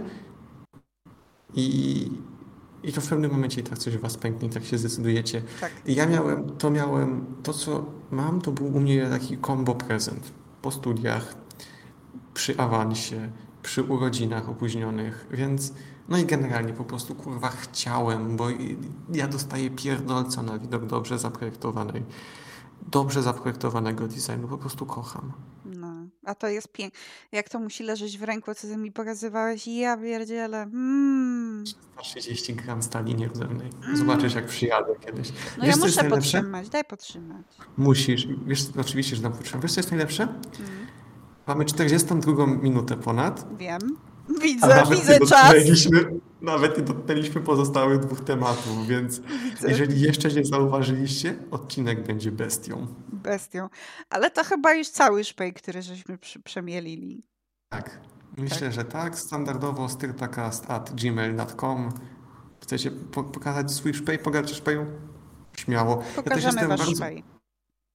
i, 1.54 2.12
i 2.84 2.94
to 2.94 3.02
w 3.02 3.08
pewnym 3.10 3.32
momencie 3.32 3.62
i 3.62 3.64
tak 3.64 3.78
coś 3.78 3.98
was 3.98 4.18
pęknie, 4.18 4.48
i 4.48 4.52
tak 4.52 4.64
się 4.66 4.78
zdecydujecie. 4.78 5.42
Tak. 5.62 5.72
Ja 5.86 6.06
miałem, 6.06 6.50
to 6.58 6.70
miałem, 6.72 7.26
to 7.44 7.54
co 7.54 7.86
mam, 8.12 8.42
to 8.42 8.52
był 8.52 8.68
u 8.76 8.80
mnie 8.80 9.08
taki 9.10 9.38
combo 9.38 9.76
prezent 9.76 10.32
po 10.62 10.72
studiach, 10.72 11.36
przy 12.34 12.58
awansie, 12.58 13.30
przy 13.64 13.84
urodzinach 13.84 14.50
opóźnionych, 14.50 15.28
więc 15.32 15.74
no 16.10 16.18
i 16.18 16.26
generalnie 16.26 16.74
po 16.74 16.84
prostu 16.84 17.16
kurwa 17.16 17.50
chciałem, 17.50 18.38
bo 18.38 18.50
i- 18.50 18.78
ja 19.14 19.28
dostaję 19.28 19.70
pierdolca 19.70 20.44
na 20.44 20.60
widok 20.60 20.86
dobrze 20.86 21.20
zaprojektowanej, 21.20 22.04
dobrze 22.92 23.24
zaprojektowanego 23.24 24.08
designu, 24.08 24.48
po 24.48 24.58
prostu 24.58 24.86
kocham. 24.86 25.32
A 26.28 26.36
to 26.36 26.48
jest 26.48 26.68
piękne. 26.72 27.00
Jak 27.32 27.50
to 27.50 27.60
musi 27.60 27.84
leżeć 27.84 28.18
w 28.18 28.24
ręku, 28.24 28.54
co 28.56 28.68
ty 28.68 28.78
mi 28.78 28.92
pokazywałeś? 28.92 29.68
Ja 29.68 29.98
pierdzielę. 29.98 30.62
Mm. 30.62 31.64
30 32.02 32.54
gram 32.54 32.84
stali 32.84 33.16
nierdzewnej. 33.16 33.70
Zobaczysz 33.94 34.36
jak 34.36 34.46
przyjadę 34.46 34.94
kiedyś. 35.06 35.30
No 35.58 35.66
Wiesz, 35.66 35.76
ja 35.76 35.82
muszę 35.86 36.04
podtrzymać, 36.04 36.70
daj 36.70 36.84
podtrzymać. 36.86 37.46
Musisz, 37.78 38.28
wiesz, 38.48 38.64
oczywiście, 38.80 39.16
że 39.16 39.22
nam 39.22 39.34
potrzeba. 39.34 39.62
Wiesz 39.62 39.74
co 39.74 39.80
jest 39.80 39.92
najlepsze? 39.92 40.24
Mm. 40.24 40.88
Mamy 41.48 41.66
42 41.66 42.48
minutę 42.48 42.98
ponad, 42.98 43.58
Wiem. 43.58 43.98
Widzę, 44.42 44.84
widzę 44.92 45.20
czas. 45.20 45.54
Nawet 46.42 46.78
nie 46.78 46.84
dotknęliśmy 46.84 47.42
pozostałych 47.42 48.00
dwóch 48.00 48.22
tematów, 48.22 48.88
więc 48.88 49.20
Widzę. 49.20 49.70
jeżeli 49.70 50.02
jeszcze 50.02 50.30
nie 50.30 50.46
zauważyliście, 50.46 51.38
odcinek 51.52 52.08
będzie 52.08 52.32
bestią. 52.32 52.88
Bestią. 53.14 53.70
Ale 54.10 54.32
to 54.32 54.44
chyba 54.44 54.74
już 54.74 54.90
cały 54.90 55.24
szpej, 55.24 55.54
który 55.54 55.82
żeśmy 55.82 56.18
przemielili. 56.44 57.24
Tak. 57.70 58.00
Myślę, 58.38 58.72
że 58.72 58.84
tak. 58.86 59.20
Standardowo 59.20 59.90
styrtakast 59.90 60.72
at 60.72 60.94
gmail.com. 60.94 61.90
Chcecie 62.62 62.92
po 62.92 63.24
pokazać 63.24 63.72
swój 63.72 63.94
szpej, 63.94 64.20
pogadać 64.20 64.52
szpeju? 64.52 64.86
Śmiało. 65.58 66.04
Pokażemy 66.16 66.62
ja 66.62 66.68
wasz 66.68 66.80
bardzo... 66.80 66.96
szpej. 66.96 67.37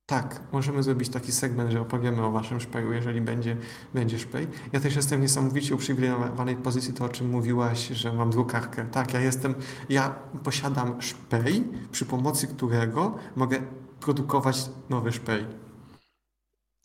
Tak, 0.07 0.41
możemy 0.53 0.83
zrobić 0.83 1.09
taki 1.09 1.33
segment, 1.33 1.71
że 1.71 1.81
opowiemy 1.81 2.25
o 2.25 2.31
waszym 2.31 2.61
szpeju, 2.61 2.93
jeżeli 2.93 3.21
będzie, 3.21 3.57
będzie 3.95 4.19
szpej. 4.19 4.47
Ja 4.73 4.81
też 4.81 4.97
jestem 4.97 5.21
niesamowicie 5.21 5.75
uprzywilejowanej 5.75 6.57
pozycji, 6.57 6.95
to 6.95 7.05
o 7.05 7.09
czym 7.09 7.31
mówiłaś, 7.31 7.89
że 7.89 8.13
mam 8.13 8.31
drukarkę. 8.31 8.87
Tak, 8.87 9.15
ja 9.15 9.21
jestem, 9.21 9.55
ja 9.89 10.15
posiadam 10.45 11.03
szpej, 11.03 11.65
przy 11.93 12.07
pomocy 12.07 12.47
którego 12.47 13.19
mogę 13.37 13.63
produkować 14.01 14.71
nowy 14.91 15.13
szpej. 15.13 15.47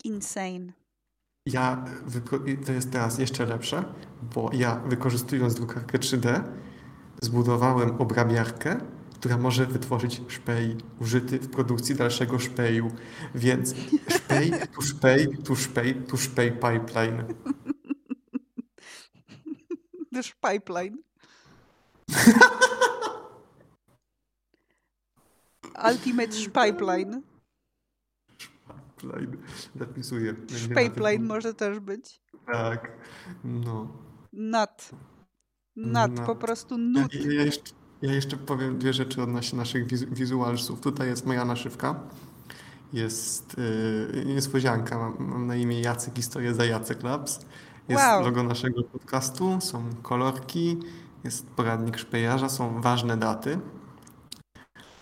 Insane. 0.04 0.72
Ja, 1.46 1.84
to 2.66 2.72
jest 2.72 2.92
teraz 2.92 3.18
jeszcze 3.18 3.46
lepsze, 3.46 3.84
bo 4.34 4.50
ja 4.52 4.76
wykorzystując 4.76 5.54
drukarkę 5.54 5.98
3D 5.98 6.42
zbudowałem 7.22 8.00
obrabiarkę, 8.00 8.80
która 9.18 9.38
może 9.38 9.66
wytworzyć 9.66 10.22
szpej 10.28 10.76
użyty 11.00 11.38
w 11.38 11.50
produkcji 11.50 11.94
dalszego 11.94 12.38
szpeju. 12.38 12.92
Więc 13.34 13.74
szpej, 14.08 14.52
tu 14.74 14.82
szpej, 14.82 15.38
tu 15.44 15.56
szpej, 15.56 15.94
tu 15.94 16.16
szpej 16.16 16.52
pipeline. 16.52 17.24
Też 20.12 20.34
pipeline. 20.50 20.96
Ultimate 25.90 26.36
pipeline. 26.54 27.22
Pipeline. 28.96 29.36
Zapisuję. 29.76 30.34
Pipeline 30.76 31.26
może 31.26 31.54
też 31.54 31.80
być. 31.80 32.20
Tak. 32.46 32.98
No. 33.44 33.96
Nat. 34.32 34.90
Nat, 35.76 36.10
po 36.26 36.36
prostu 36.36 36.78
nut. 36.78 37.14
Ja, 37.14 37.32
ja, 37.32 37.42
jeszcze, 37.42 37.74
ja 38.02 38.12
jeszcze 38.12 38.36
powiem 38.36 38.78
dwie 38.78 38.92
rzeczy 38.92 39.22
odnośnie 39.22 39.58
naszych 39.58 39.86
wizualsów. 40.14 40.80
Tutaj 40.80 41.08
jest 41.08 41.26
moja 41.26 41.44
naszywka. 41.44 42.00
Jest 42.92 43.56
yy, 44.14 44.24
niespodzianka. 44.24 44.98
Mam, 44.98 45.16
mam, 45.18 45.46
na 45.46 45.56
imię 45.56 45.80
Jacek 45.80 46.18
i 46.18 46.22
stoję 46.22 46.54
za 46.54 46.64
Jacek 46.64 47.02
Labs. 47.02 47.40
Jest 47.88 48.02
wow. 48.02 48.22
logo 48.22 48.42
naszego 48.42 48.82
podcastu, 48.82 49.60
są 49.60 49.84
kolorki, 50.02 50.78
jest 51.24 51.46
poradnik 51.46 51.98
szpejarza, 51.98 52.48
są 52.48 52.80
ważne 52.80 53.16
daty. 53.16 53.58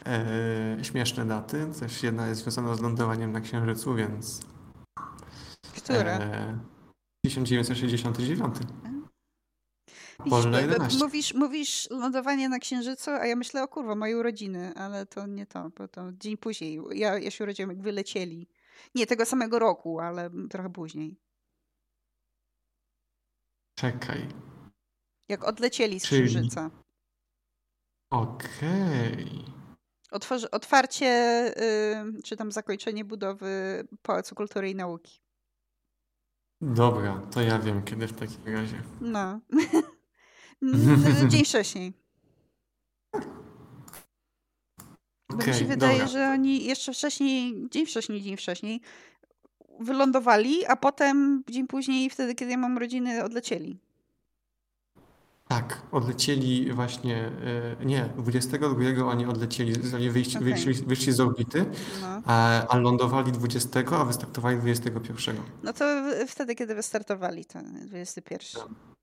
E, 0.07 0.77
śmieszne 0.83 1.27
daty. 1.27 1.67
Też 1.81 2.03
jedna 2.03 2.27
jest 2.27 2.43
związana 2.43 2.75
z 2.75 2.81
lądowaniem 2.81 3.33
na 3.33 3.41
Księżycu, 3.41 3.95
więc... 3.95 4.41
Które? 5.77 6.13
E, 6.13 6.59
1969. 7.25 8.55
Boże, 10.25 10.63
11. 10.63 10.99
Mówisz, 10.99 11.35
mówisz 11.35 11.91
lądowanie 11.91 12.49
na 12.49 12.59
Księżycu, 12.59 13.11
a 13.11 13.27
ja 13.27 13.37
myślę, 13.37 13.63
o 13.63 13.69
kurwa, 13.69 13.95
moje 13.95 14.19
urodziny, 14.19 14.75
ale 14.75 15.07
to 15.07 15.27
nie 15.27 15.47
to, 15.47 15.71
bo 15.79 15.89
to 15.89 16.13
dzień 16.13 16.37
później. 16.37 16.81
Ja, 16.91 17.19
ja 17.19 17.31
się 17.31 17.45
urodziłem, 17.45 17.71
jak 17.71 17.83
wylecieli. 17.83 18.49
Nie 18.95 19.07
tego 19.07 19.27
samego 19.27 19.59
roku, 19.59 20.01
ale 20.01 20.31
trochę 20.51 20.71
później. 20.71 21.21
Czekaj. 23.75 24.29
Jak 25.29 25.45
odlecieli 25.45 26.01
z 26.01 26.07
Czyli... 26.07 26.29
Księżyca. 26.29 26.71
Okej. 28.11 29.45
Okay. 30.11 30.51
otwarcie, 30.53 31.07
yy, 32.15 32.23
czy 32.23 32.37
tam 32.37 32.53
zakończenie 32.53 33.05
budowy 33.05 33.85
Pałacu 34.03 34.35
Kultury 34.35 34.71
i 34.71 34.75
Nauki. 34.75 35.21
Dobra, 36.61 37.23
to 37.31 37.41
ja 37.41 37.59
wiem 37.59 37.83
kiedy 37.83 38.09
w 38.09 38.13
takim 38.13 38.55
razie. 38.55 38.83
No. 39.01 39.41
Mm, 40.63 41.31
dzień 41.31 41.45
wcześniej. 41.45 41.93
Bo 45.29 45.37
okay, 45.37 45.49
mi 45.49 45.55
się 45.55 45.65
wydaje, 45.65 45.99
dobra. 45.99 46.13
że 46.13 46.31
oni 46.31 46.65
jeszcze 46.65 46.93
wcześniej, 46.93 47.69
dzień 47.71 47.87
wcześniej, 47.87 48.23
dzień 48.23 48.37
wcześniej 48.37 48.81
wylądowali, 49.81 50.67
a 50.67 50.77
potem 50.77 51.43
dzień 51.51 51.67
później, 51.67 52.11
wtedy, 52.11 52.35
kiedy 52.35 52.51
ja 52.51 52.59
mam 52.59 52.79
rodziny, 52.79 53.25
odlecieli. 53.25 53.79
Tak, 55.49 55.83
odlecieli 55.93 56.73
właśnie, 56.73 57.31
e, 57.81 57.85
nie, 57.85 58.09
22 58.19 59.05
oni 59.07 59.27
odlecieli, 59.27 59.73
wyjść, 60.11 60.37
okay. 60.37 60.55
wyszli, 60.55 60.73
wyszli 60.75 61.13
z 61.13 61.21
orbity, 61.21 61.65
no. 62.01 62.23
a, 62.27 62.67
a, 62.67 62.77
lądowali 62.77 63.33
20, 63.33 63.81
a 64.01 64.05
wystartowali 64.05 64.59
21. 64.59 65.37
No 65.63 65.73
to 65.73 65.85
wtedy, 66.29 66.55
kiedy 66.55 66.75
wystartowali, 66.75 67.45
to 67.45 67.59
21. 67.63 68.39
Tak. 68.55 68.97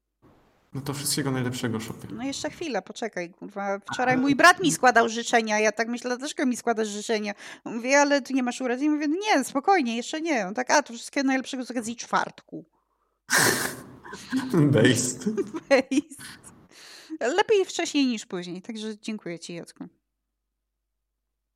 No 0.75 0.81
to 0.81 0.93
wszystkiego 0.93 1.31
najlepszego, 1.31 1.79
Szopie. 1.79 2.07
No 2.11 2.23
jeszcze 2.23 2.49
chwilę, 2.49 2.81
poczekaj, 2.81 3.29
kurwa. 3.29 3.79
Wczoraj 3.79 4.17
mój 4.17 4.35
brat 4.35 4.59
mi 4.63 4.71
składał 4.71 5.09
życzenia, 5.09 5.59
ja 5.59 5.71
tak 5.71 5.87
myślę, 5.87 6.17
dlaczego 6.17 6.45
mi 6.45 6.57
składasz 6.57 6.87
życzenia? 6.87 7.33
Mówię, 7.65 7.99
ale 7.99 8.21
tu 8.21 8.33
nie 8.33 8.43
masz 8.43 8.61
urodzin? 8.61 8.91
Mówię, 8.91 9.07
nie, 9.07 9.43
spokojnie, 9.43 9.97
jeszcze 9.97 10.21
nie. 10.21 10.47
On 10.47 10.53
tak, 10.53 10.71
a, 10.71 10.83
to 10.83 10.93
wszystkiego 10.93 11.27
najlepszego 11.27 11.65
z 11.65 11.71
okazji 11.71 11.95
czwartku. 11.95 12.65
Based. 14.73 15.29
Based. 15.69 16.17
Lepiej 17.19 17.65
wcześniej 17.65 18.05
niż 18.05 18.25
później, 18.25 18.61
także 18.61 18.97
dziękuję 18.97 19.39
ci, 19.39 19.53
Jacku. 19.53 19.87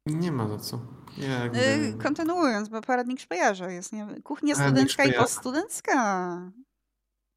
Nie 0.05 0.31
ma 0.31 0.47
za 0.47 0.57
co. 0.57 0.79
Ja 1.17 1.29
jakby... 1.29 1.93
Kontynuując, 2.03 2.69
bo 2.69 2.81
poradnik 2.81 3.19
szpejarza 3.19 3.71
jest, 3.71 3.93
nie? 3.93 4.07
Kuchnia 4.23 4.55
studencka 4.55 5.03
i 5.03 5.13
poststudencka. 5.13 6.51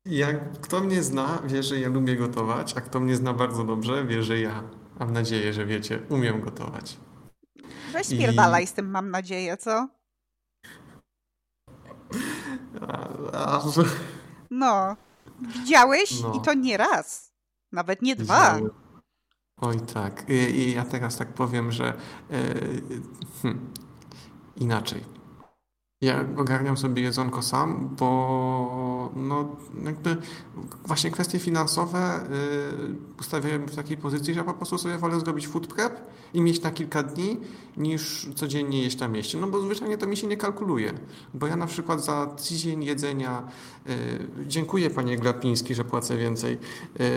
Jak 0.04 0.60
kto 0.60 0.80
mnie 0.80 1.02
zna, 1.02 1.42
wie, 1.44 1.62
że 1.62 1.80
ja 1.80 1.88
lubię 1.88 2.16
gotować, 2.16 2.76
a 2.76 2.80
kto 2.80 3.00
mnie 3.00 3.16
zna 3.16 3.34
bardzo 3.34 3.64
dobrze, 3.64 4.06
wie, 4.06 4.22
że 4.22 4.40
ja, 4.40 4.62
mam 5.00 5.12
nadzieję, 5.12 5.52
że 5.52 5.66
wiecie, 5.66 6.02
umiem 6.08 6.40
gotować. 6.40 6.98
Weź 7.92 8.06
spierdalaj 8.06 8.64
I... 8.64 8.66
z 8.66 8.72
tym, 8.72 8.90
mam 8.90 9.10
nadzieję, 9.10 9.56
co? 9.56 9.88
A, 12.80 13.08
a... 13.32 13.62
No, 14.50 14.96
widziałeś 15.40 16.22
no. 16.22 16.32
i 16.34 16.40
to 16.40 16.54
nie 16.54 16.76
raz, 16.76 17.32
nawet 17.72 18.02
nie 18.02 18.16
dwa. 18.16 18.58
Oj 19.56 19.80
tak. 19.80 20.24
I, 20.28 20.32
I, 20.32 20.74
ja 20.74 20.84
teraz 20.84 21.16
tak 21.16 21.34
powiem, 21.34 21.72
że 21.72 21.94
yy, 22.30 22.82
hmm, 23.42 23.72
inaczej 24.56 25.19
ja 26.02 26.24
ogarniam 26.36 26.76
sobie 26.76 27.02
jedzonko 27.02 27.42
sam, 27.42 27.96
bo 27.98 29.12
no 29.16 29.56
jakby 29.84 30.16
właśnie 30.84 31.10
kwestie 31.10 31.38
finansowe 31.38 32.20
yy, 32.30 32.94
ustawiałem 33.20 33.68
w 33.68 33.76
takiej 33.76 33.96
pozycji, 33.96 34.34
że 34.34 34.44
po 34.44 34.54
prostu 34.54 34.78
sobie 34.78 34.98
wolę 34.98 35.20
zrobić 35.20 35.48
food 35.48 35.66
prep 35.66 36.00
i 36.34 36.40
mieć 36.40 36.62
na 36.62 36.70
kilka 36.70 37.02
dni, 37.02 37.36
niż 37.76 38.28
codziennie 38.34 38.82
jeść 38.82 38.98
na 38.98 39.08
mieście. 39.08 39.38
No 39.38 39.46
bo 39.46 39.60
zwyczajnie 39.60 39.98
to 39.98 40.06
mi 40.06 40.16
się 40.16 40.26
nie 40.26 40.36
kalkuluje. 40.36 40.92
Bo 41.34 41.46
ja 41.46 41.56
na 41.56 41.66
przykład 41.66 42.04
za 42.04 42.26
tydzień 42.26 42.84
jedzenia, 42.84 43.42
yy, 43.86 43.94
dziękuję 44.46 44.90
panie 44.90 45.16
Glapiński, 45.16 45.74
że 45.74 45.84
płacę 45.84 46.16
więcej, 46.16 46.58
yy, 46.98 47.08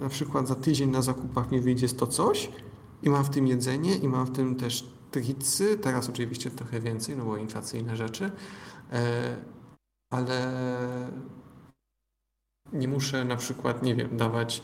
na 0.00 0.08
przykład 0.08 0.48
za 0.48 0.54
tydzień 0.54 0.90
na 0.90 1.02
zakupach 1.02 1.50
mi 1.52 1.60
wyjdzie 1.60 1.88
100 1.88 2.06
coś 2.06 2.50
i 3.02 3.10
mam 3.10 3.24
w 3.24 3.30
tym 3.30 3.46
jedzenie 3.46 3.96
i 3.96 4.08
mam 4.08 4.26
w 4.26 4.30
tym 4.30 4.56
też 4.56 4.95
tricy, 5.16 5.78
teraz 5.78 6.08
oczywiście 6.08 6.50
trochę 6.50 6.80
więcej, 6.80 7.16
no 7.16 7.24
bo 7.24 7.36
inflacyjne 7.36 7.96
rzeczy, 7.96 8.30
e, 8.92 9.36
ale 10.10 10.52
nie 12.72 12.88
muszę 12.88 13.24
na 13.24 13.36
przykład, 13.36 13.82
nie 13.82 13.94
wiem, 13.94 14.16
dawać, 14.16 14.62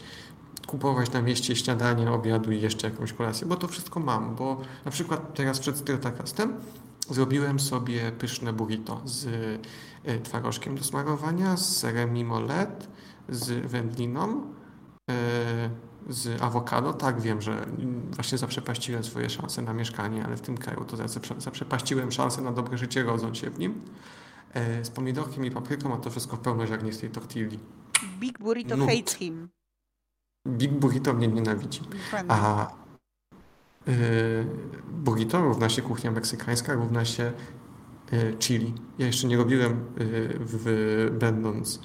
kupować 0.67 1.13
na 1.13 1.23
mieście 1.23 1.57
śniadanie, 1.57 2.11
obiadu 2.11 2.53
i 2.53 2.61
jeszcze 2.61 2.91
jakąś 2.91 3.13
kolację, 3.13 3.47
bo 3.47 3.57
to 3.57 3.69
wszystko 3.69 4.01
mam, 4.01 4.35
bo 4.35 4.61
na 4.85 4.91
przykład 4.91 5.35
teraz 5.35 5.59
przed 5.59 5.77
Styrtakastem 5.77 6.61
zrobiłem 7.11 7.61
sobie 7.61 8.13
pyszne 8.13 8.53
burrito 8.53 9.01
z 9.05 9.27
e, 10.05 10.19
twarożkiem 10.21 10.77
do 10.77 10.85
smarowania, 10.85 11.57
z 11.57 11.77
serem 11.77 12.13
mimolet, 12.13 12.89
z 13.29 13.71
wędliną, 13.71 14.55
e, 15.11 15.71
z 16.09 16.43
awokado. 16.43 16.93
Tak, 16.93 17.21
wiem, 17.21 17.43
że 17.43 17.67
właśnie 18.11 18.39
zaprzepaściłem 18.39 19.05
swoje 19.05 19.31
szanse 19.31 19.63
na 19.63 19.73
mieszkanie, 19.73 20.25
ale 20.25 20.37
w 20.37 20.41
tym 20.41 20.59
kraju 20.59 20.85
to 20.85 20.97
zaprzepaściłem 21.39 22.13
szanse 22.13 22.43
na 22.43 22.53
dobre 22.53 22.79
życie, 22.79 23.03
rodząc 23.03 23.39
się 23.39 23.51
w 23.51 23.59
nim. 23.59 23.83
E, 24.55 24.85
z 24.85 24.91
pomidorkiem 24.91 25.45
i 25.45 25.51
papryką, 25.51 25.95
a 25.95 25.97
to 25.97 26.11
wszystko 26.11 26.37
w 26.37 26.41
pełnoziarnistej 26.41 27.11
tortilli. 27.11 27.59
Big 28.21 28.39
Burrito 28.39 28.77
Nut. 28.77 28.89
hates 28.89 29.15
him. 29.15 29.49
Big 30.49 30.73
Burrito 30.73 31.15
mnie 31.15 31.29
nienawidzi. 31.29 31.81
A 32.29 32.71
y, 33.89 34.47
burrito 34.93 35.41
równa 35.41 35.69
się 35.69 35.83
kuchnia 35.83 36.11
meksykańska, 36.11 36.75
równa 36.75 37.05
się 37.05 37.33
y, 38.13 38.37
chili. 38.39 38.75
Ja 38.99 39.07
jeszcze 39.07 39.27
nie 39.27 39.37
robiłem, 39.37 39.73
y, 39.73 40.39
w, 40.41 41.17
będąc 41.19 41.81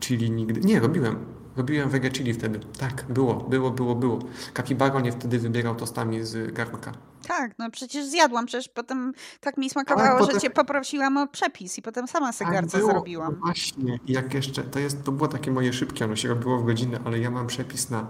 chili 0.00 0.30
nigdy. 0.30 0.60
Nie, 0.60 0.80
robiłem 0.80 1.37
Robiłem 1.58 1.88
wege 1.88 2.10
chili 2.10 2.34
wtedy. 2.34 2.60
Tak, 2.78 3.04
było, 3.08 3.34
było, 3.34 3.70
było, 3.70 3.94
było. 3.94 4.18
Capibaro 4.56 5.00
nie 5.00 5.12
wtedy 5.12 5.38
wybierał 5.38 5.74
tostami 5.74 6.24
z 6.24 6.52
garnka. 6.54 6.92
Tak, 7.28 7.54
no 7.58 7.70
przecież 7.70 8.06
zjadłam, 8.06 8.46
przecież 8.46 8.68
potem 8.68 9.12
tak 9.40 9.56
mi 9.56 9.70
smakowało, 9.70 10.18
potem- 10.18 10.34
że 10.34 10.40
cię 10.40 10.50
poprosiłam 10.50 11.16
o 11.16 11.26
przepis 11.26 11.78
i 11.78 11.82
potem 11.82 12.08
sama 12.08 12.32
sobie 12.32 12.52
Tak 12.52 12.66
było, 12.66 12.90
zrobiłam. 12.90 13.32
no 13.32 13.46
Właśnie, 13.46 13.98
I 14.06 14.12
jak 14.12 14.34
jeszcze, 14.34 14.62
to 14.64 14.78
jest, 14.78 15.04
to 15.04 15.12
było 15.12 15.28
takie 15.28 15.50
moje 15.50 15.72
szybkie, 15.72 16.04
ono 16.04 16.16
się 16.16 16.28
robiło 16.28 16.58
w 16.58 16.64
godzinę, 16.66 17.00
ale 17.04 17.18
ja 17.18 17.30
mam 17.30 17.46
przepis 17.46 17.90
na 17.90 18.06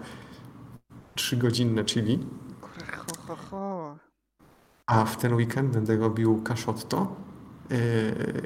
trzygodzinne 1.14 1.84
chili, 1.84 2.18
Kur- 2.60 2.96
Ho, 2.96 3.04
ho, 3.26 3.36
ho. 3.50 3.96
a 4.86 5.04
w 5.04 5.16
ten 5.16 5.34
weekend 5.34 5.70
będę 5.72 5.96
robił 5.96 6.42
kaszotto, 6.42 7.16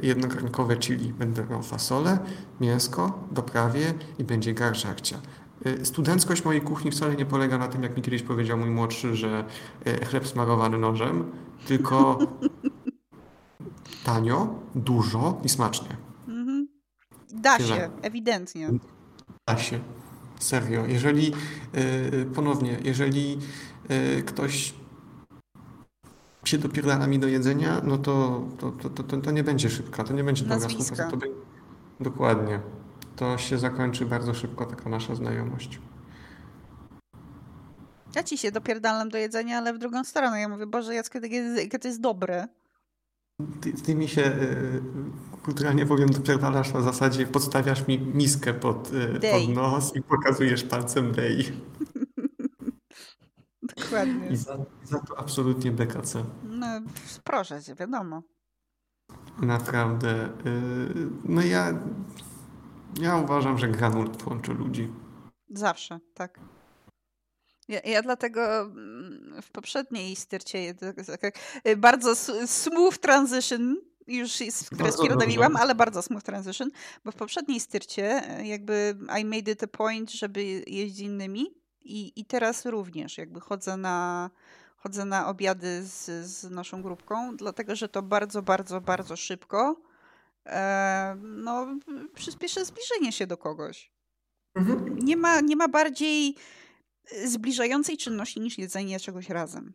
jednogarnkowe 0.02 0.76
chili. 0.76 1.12
Będę 1.12 1.46
miał 1.46 1.62
fasolę, 1.62 2.18
mięsko, 2.60 3.28
doprawie 3.30 3.94
i 4.18 4.24
będzie 4.24 4.54
garżarcia. 4.54 5.20
Yy, 5.64 5.84
Studenckość 5.86 6.44
mojej 6.44 6.62
kuchni 6.62 6.90
wcale 6.90 7.16
nie 7.16 7.26
polega 7.26 7.58
na 7.58 7.68
tym, 7.68 7.82
jak 7.82 7.96
mi 7.96 8.02
kiedyś 8.02 8.22
powiedział 8.22 8.58
mój 8.58 8.70
młodszy, 8.70 9.16
że 9.16 9.44
yy, 9.86 10.04
chleb 10.04 10.28
smarowany 10.28 10.78
nożem, 10.78 11.24
tylko 11.66 12.18
tanio, 14.04 14.54
dużo 14.74 15.40
i 15.44 15.48
smacznie. 15.48 15.96
Mhm. 16.28 16.68
Da 17.30 17.56
Tyle. 17.56 17.68
się, 17.68 17.90
ewidentnie. 18.02 18.70
Da 19.46 19.58
się. 19.58 19.80
Serio. 20.38 20.86
Jeżeli 20.86 21.32
ponownie, 22.34 22.78
jeżeli 22.84 23.38
ktoś 24.26 24.74
się 26.44 26.58
dopierdala 26.58 27.06
mi 27.06 27.18
do 27.18 27.28
jedzenia, 27.28 27.80
no 27.84 27.98
to, 27.98 28.44
to, 28.58 28.70
to, 28.70 29.02
to, 29.02 29.16
to, 29.16 29.30
nie 29.30 29.44
będzie 29.44 29.70
szybka, 29.70 30.04
to 30.04 30.12
nie 30.12 30.24
będzie 30.24 30.42
dobra 30.42 30.56
Nazwiska. 30.56 30.82
współpraca. 30.82 31.10
To 31.10 31.16
będzie... 31.16 31.36
Dokładnie. 32.00 32.60
To 33.16 33.38
się 33.38 33.58
zakończy 33.58 34.06
bardzo 34.06 34.34
szybko 34.34 34.66
taka 34.66 34.90
nasza 34.90 35.14
znajomość. 35.14 35.80
Ja 38.14 38.22
ci 38.22 38.38
się 38.38 38.52
dopierdalam 38.52 39.08
do 39.08 39.18
jedzenia, 39.18 39.58
ale 39.58 39.74
w 39.74 39.78
drugą 39.78 40.04
stronę. 40.04 40.40
Ja 40.40 40.48
mówię, 40.48 40.66
Boże, 40.66 40.94
Jacku, 40.94 41.18
jakie 41.18 41.78
to 41.78 41.88
jest 41.88 42.00
dobre. 42.00 42.48
Ty, 43.60 43.72
ty 43.72 43.94
mi 43.94 44.08
się 44.08 44.20
yy, 44.20 44.82
kulturalnie 45.42 45.86
powiem 45.86 46.08
dopierdalasz 46.08 46.72
na 46.72 46.80
zasadzie 46.80 47.26
podstawiasz 47.26 47.86
mi 47.86 47.98
miskę 47.98 48.54
pod, 48.54 48.90
Dej. 49.20 49.46
pod 49.46 49.54
nos 49.54 49.96
i 49.96 50.02
pokazujesz 50.02 50.64
palcem 50.64 51.12
dej. 51.12 51.52
Dokładnie. 53.62 54.28
I 54.28 54.36
za, 54.36 54.58
za 54.84 54.98
to 54.98 55.18
absolutnie 55.18 55.72
BKC. 55.72 56.24
No, 56.44 56.66
proszę 57.24 57.62
cię, 57.62 57.74
wiadomo. 57.74 58.22
Naprawdę. 59.42 60.28
Yy, 60.44 61.10
no 61.24 61.42
ja, 61.42 61.78
ja 63.00 63.16
uważam, 63.16 63.58
że 63.58 63.68
granulat 63.68 64.26
łączy 64.26 64.54
ludzi. 64.54 64.92
Zawsze, 65.50 66.00
tak. 66.14 66.40
Ja, 67.68 67.80
ja 67.80 68.02
dlatego 68.02 68.60
mm, 68.60 69.42
w 69.42 69.50
poprzedniej 69.50 70.16
styrcie 70.16 70.74
tak- 70.74 71.20
tak- 71.20 71.38
y, 71.68 71.76
bardzo 71.76 72.16
smooth 72.46 72.92
transition 73.00 73.76
już 74.06 74.40
jest, 74.40 74.70
które 74.70 74.92
spierdoliłam, 74.92 75.56
ale 75.56 75.74
bardzo 75.74 76.02
smooth 76.02 76.22
transition, 76.22 76.70
bo 77.04 77.12
w 77.12 77.14
poprzedniej 77.14 77.60
styrcie 77.60 78.22
y, 78.40 78.46
jakby 78.46 78.96
I 79.20 79.24
made 79.24 79.52
it 79.52 79.62
a 79.62 79.66
point, 79.66 80.10
żeby 80.10 80.64
z 80.88 80.98
innymi 80.98 81.61
i, 81.84 82.20
i 82.20 82.24
teraz 82.24 82.66
również 82.66 83.18
jakby 83.18 83.40
chodzę 83.40 83.76
na 83.76 84.30
chodzę 84.76 85.04
na 85.04 85.28
obiady 85.28 85.82
z, 85.82 86.26
z 86.26 86.50
naszą 86.50 86.82
grupką, 86.82 87.36
dlatego 87.36 87.76
że 87.76 87.88
to 87.88 88.02
bardzo, 88.02 88.42
bardzo, 88.42 88.80
bardzo 88.80 89.16
szybko 89.16 89.76
e, 90.46 91.16
no, 91.22 91.66
przyspieszy 92.14 92.64
zbliżenie 92.64 93.12
się 93.12 93.26
do 93.26 93.36
kogoś 93.36 93.92
nie 95.02 95.16
ma, 95.16 95.40
nie 95.40 95.56
ma 95.56 95.68
bardziej 95.68 96.36
y, 97.12 97.28
zbliżającej 97.28 97.96
czynności 97.96 98.40
niż 98.40 98.58
jedzenie 98.58 99.00
czegoś 99.00 99.28
razem. 99.28 99.72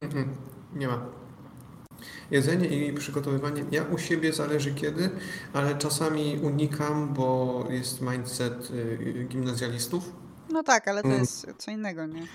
Mhm. 0.00 0.36
Nie 0.72 0.88
ma. 0.88 1.29
Jedzenie 2.30 2.68
i 2.68 2.92
przygotowywanie. 2.92 3.64
Ja 3.70 3.84
u 3.84 3.98
siebie 3.98 4.32
zależy 4.32 4.74
kiedy, 4.74 5.10
ale 5.52 5.74
czasami 5.78 6.38
unikam, 6.42 7.14
bo 7.14 7.64
jest 7.70 8.00
mindset 8.00 8.70
y, 8.70 9.26
gimnazjalistów. 9.28 10.12
No 10.52 10.62
tak, 10.62 10.88
ale 10.88 11.02
to 11.02 11.08
Mm. 11.08 11.20
jest 11.20 11.46
co 11.58 11.70
innego, 11.70 12.06
nie? 12.06 12.26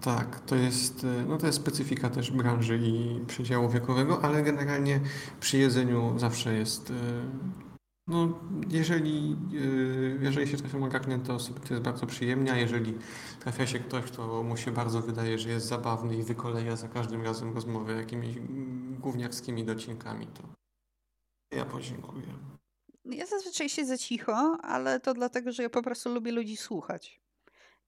Tak, 0.00 0.40
to 0.40 0.54
jest, 0.56 1.04
y, 1.04 1.24
no 1.28 1.38
to 1.38 1.46
jest 1.46 1.58
specyfika 1.58 2.10
też 2.10 2.30
branży 2.30 2.78
i 2.82 3.20
przedziału 3.26 3.68
wiekowego, 3.68 4.24
ale 4.24 4.42
generalnie 4.42 5.00
przy 5.40 5.58
jedzeniu 5.58 6.18
zawsze 6.18 6.54
jest, 6.54 6.90
y, 6.90 6.94
no 8.08 8.38
jeżeli, 8.68 9.36
y, 9.54 10.18
jeżeli 10.22 10.48
się 10.48 10.56
trafią 10.56 10.84
ogarnięte 10.84 11.34
osoby, 11.34 11.60
to 11.60 11.74
jest 11.74 11.84
bardzo 11.84 12.06
przyjemnie, 12.06 12.52
a 12.52 12.56
jeżeli 12.56 12.94
trafia 13.40 13.66
się 13.66 13.78
ktoś, 13.78 14.04
kto 14.04 14.42
mu 14.42 14.56
się 14.56 14.70
bardzo 14.70 15.00
wydaje, 15.02 15.38
że 15.38 15.48
jest 15.48 15.66
zabawny 15.66 16.16
i 16.16 16.22
wykoleja 16.22 16.76
za 16.76 16.88
każdym 16.88 17.22
razem 17.22 17.54
rozmowę 17.54 17.92
jakimiś 17.92 18.36
mm, 18.36 18.96
gówniarskimi 19.00 19.64
docinkami, 19.64 20.26
to 20.26 20.42
ja 21.56 21.64
podziękuję. 21.64 22.26
Ja 23.04 23.26
zazwyczaj 23.26 23.68
siedzę 23.68 23.98
cicho, 23.98 24.58
ale 24.62 25.00
to 25.00 25.14
dlatego, 25.14 25.52
że 25.52 25.62
ja 25.62 25.70
po 25.70 25.82
prostu 25.82 26.14
lubię 26.14 26.32
ludzi 26.32 26.56
słuchać. 26.56 27.20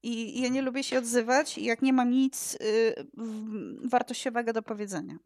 I 0.03 0.41
ja 0.41 0.49
nie 0.49 0.61
lubię 0.61 0.83
się 0.83 0.97
odzywać, 0.97 1.57
jak 1.57 1.81
nie 1.81 1.93
mam 1.93 2.11
nic 2.11 2.55
y, 2.55 2.95
wartościowego 3.89 4.53
do 4.53 4.61
powiedzenia. 4.61 5.17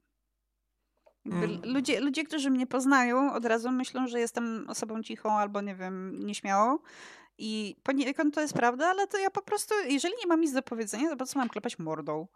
Mm. 1.25 1.61
ludzie, 1.63 1.99
ludzie, 1.99 2.23
którzy 2.23 2.49
mnie 2.49 2.67
poznają, 2.67 3.33
od 3.33 3.45
razu 3.45 3.71
myślą, 3.71 4.07
że 4.07 4.19
jestem 4.19 4.65
osobą 4.69 5.03
cichą 5.03 5.31
albo, 5.31 5.61
nie 5.61 5.75
wiem, 5.75 6.25
nieśmiałą. 6.25 6.77
I 7.37 7.75
poniekąd 7.83 8.35
to 8.35 8.41
jest 8.41 8.53
prawda, 8.53 8.87
ale 8.87 9.07
to 9.07 9.17
ja 9.17 9.29
po 9.29 9.41
prostu, 9.41 9.73
jeżeli 9.89 10.13
nie 10.19 10.27
mam 10.27 10.41
nic 10.41 10.53
do 10.53 10.61
powiedzenia, 10.61 11.09
to 11.09 11.17
po 11.17 11.25
co 11.25 11.39
mam 11.39 11.49
klepać 11.49 11.79
mordą? 11.79 12.27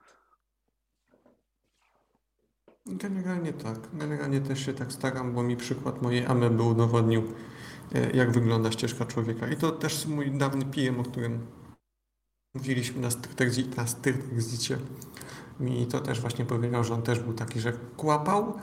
Generalnie 2.85 3.53
tak. 3.53 3.77
Generalnie 3.93 4.41
też 4.41 4.65
się 4.65 4.73
tak 4.73 4.91
staram, 4.91 5.33
bo 5.33 5.43
mi 5.43 5.57
przykład 5.57 6.01
mojej 6.01 6.25
ameby 6.25 6.63
udowodnił, 6.63 7.23
e, 7.95 8.11
jak 8.11 8.31
wygląda 8.31 8.71
ścieżka 8.71 9.05
człowieka. 9.05 9.47
I 9.47 9.55
to 9.55 9.71
też 9.71 10.05
mój 10.05 10.31
dawny 10.31 10.65
PM, 10.65 10.99
o 10.99 11.03
którym 11.03 11.47
mówiliśmy 12.53 13.01
na 13.01 13.11
Styrtekzicie. 13.87 14.77
Mi 15.59 15.87
to 15.87 15.99
też 15.99 16.21
właśnie 16.21 16.45
powiedział, 16.45 16.83
że 16.83 16.93
on 16.93 17.01
też 17.01 17.19
był 17.19 17.33
taki, 17.33 17.59
że 17.59 17.73
kłapał, 17.97 18.59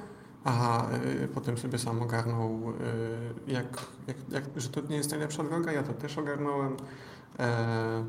a 0.47 0.91
e, 0.91 1.29
potem 1.29 1.59
sobie 1.59 1.79
sam 1.79 2.03
ogarnął, 2.03 2.73
e, 3.49 3.53
jak, 3.53 3.87
jak, 4.07 4.17
jak, 4.31 4.45
że 4.57 4.69
to 4.69 4.81
nie 4.81 4.97
jest 4.97 5.11
najlepsza 5.11 5.45
droga. 5.45 5.73
Ja 5.73 5.83
to 5.83 5.95
też 5.95 6.19
ogarnąłem. 6.19 6.77
E, 7.39 8.05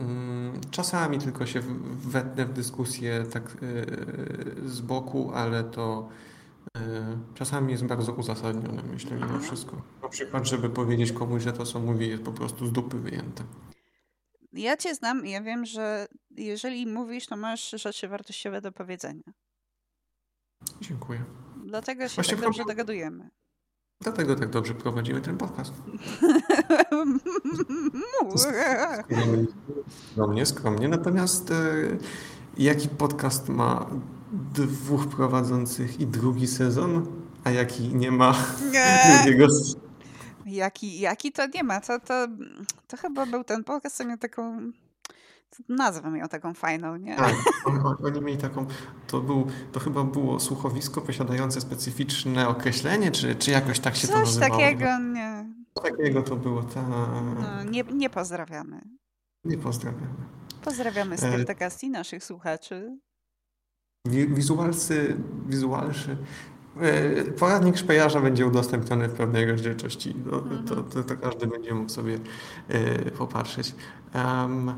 Mm, 0.00 0.60
Czasami 0.70 1.18
tylko 1.18 1.46
się 1.46 1.60
wetnę 1.94 2.46
w 2.46 2.52
dyskusję 2.52 3.24
tak 3.32 3.44
e, 3.44 4.68
z 4.68 4.80
boku, 4.80 5.30
ale 5.34 5.64
to 5.64 6.08
e, 6.76 6.80
czasami 7.34 7.72
jest 7.72 7.84
bardzo 7.84 8.12
uzasadnione, 8.12 8.82
myślę, 8.92 9.16
mimo 9.16 9.38
wszystko. 9.38 9.82
Na 10.02 10.08
przykład, 10.08 10.48
żeby 10.48 10.70
powiedzieć 10.70 11.12
komuś, 11.12 11.42
że 11.42 11.52
to, 11.52 11.66
co 11.66 11.80
mówi, 11.80 12.08
jest 12.08 12.22
po 12.22 12.32
prostu 12.32 12.66
z 12.66 12.72
dupy 12.72 12.98
wyjęte. 12.98 13.44
Ja 14.52 14.76
cię 14.76 14.94
znam 14.94 15.26
i 15.26 15.30
ja 15.30 15.42
wiem, 15.42 15.64
że 15.64 16.06
jeżeli 16.30 16.86
mówisz, 16.86 17.26
to 17.26 17.36
masz 17.36 17.70
rzeczy 17.70 18.08
wartościowe 18.08 18.60
do 18.60 18.72
powiedzenia. 18.72 19.22
Dziękuję. 20.80 21.24
Dlatego 21.64 22.08
się 22.08 22.14
Właśnie 22.14 22.34
tak 22.36 22.44
dobrze 22.44 22.62
problem- 22.62 22.76
dogadujemy. 22.76 23.30
Dlatego 24.02 24.36
tak 24.36 24.50
dobrze 24.50 24.74
prowadzimy 24.74 25.20
ten 25.20 25.36
podcast. 25.36 25.72
Skromnie, 30.12 30.46
skromnie. 30.46 30.88
Natomiast 30.88 31.50
e, 31.50 31.54
jaki 32.58 32.88
podcast 32.88 33.48
ma 33.48 33.86
dwóch 34.54 35.06
prowadzących 35.08 36.00
i 36.00 36.06
drugi 36.06 36.46
sezon, 36.46 37.06
a 37.44 37.50
jaki 37.50 37.94
nie 37.94 38.10
ma 38.10 38.34
drugiego 39.24 39.50
sezonu? 39.50 39.80
Jaki, 40.46 41.00
jaki 41.00 41.32
to 41.32 41.46
nie 41.54 41.62
ma? 41.62 41.80
To, 41.80 41.98
to, 42.00 42.26
to 42.88 42.96
chyba 42.96 43.26
był 43.26 43.44
ten 43.44 43.64
podcast, 43.64 43.96
co 43.96 44.04
miał 44.04 44.18
taką. 44.18 44.70
Nazwę 45.68 46.10
miał 46.10 46.28
taką 46.28 46.54
fajną, 46.54 46.96
nie? 46.96 47.16
Tak, 47.16 47.34
on, 47.64 47.86
on, 47.86 47.96
oni 48.04 48.20
mieli 48.20 48.38
taką, 48.38 48.66
to, 49.06 49.20
był, 49.20 49.46
to 49.72 49.80
chyba 49.80 50.04
było 50.04 50.40
słuchowisko 50.40 51.00
posiadające 51.00 51.60
specyficzne 51.60 52.48
określenie, 52.48 53.10
czy, 53.10 53.34
czy 53.34 53.50
jakoś 53.50 53.80
tak 53.80 53.96
się 53.96 54.08
to 54.08 54.12
Coś 54.12 54.26
nazywało? 54.26 54.52
takiego, 54.52 54.98
nie. 54.98 55.54
Coś 55.74 55.90
takiego 55.90 56.22
to 56.22 56.36
było, 56.36 56.62
ta... 56.62 56.82
No, 57.40 57.64
nie, 57.70 57.82
nie 57.82 58.10
pozdrawiamy. 58.10 58.80
Nie 59.44 59.58
pozdrawiam. 59.58 60.14
Pozdrawiamy 60.64 61.14
E, 61.14 61.18
Styrtecast 61.18 61.84
i 61.84 61.90
naszych 61.90 62.24
słuchaczy. 62.24 62.98
Wi- 64.06 64.28
Wizualcy, 64.28 65.16
wizualszy. 65.48 66.16
e, 66.80 67.24
Poradnik 67.24 67.76
szpejarza 67.76 68.20
będzie 68.20 68.46
udostępniony 68.46 69.08
w 69.08 69.14
pewnej 69.14 69.46
rozdzielczości. 69.50 70.14
To, 70.30 70.40
to, 70.74 70.82
to, 70.82 71.02
to 71.04 71.16
każdy 71.16 71.46
będzie 71.46 71.74
mógł 71.74 71.88
sobie 71.88 72.18
e, 72.68 73.10
popatrzeć. 73.10 73.74
Em, 74.12 74.72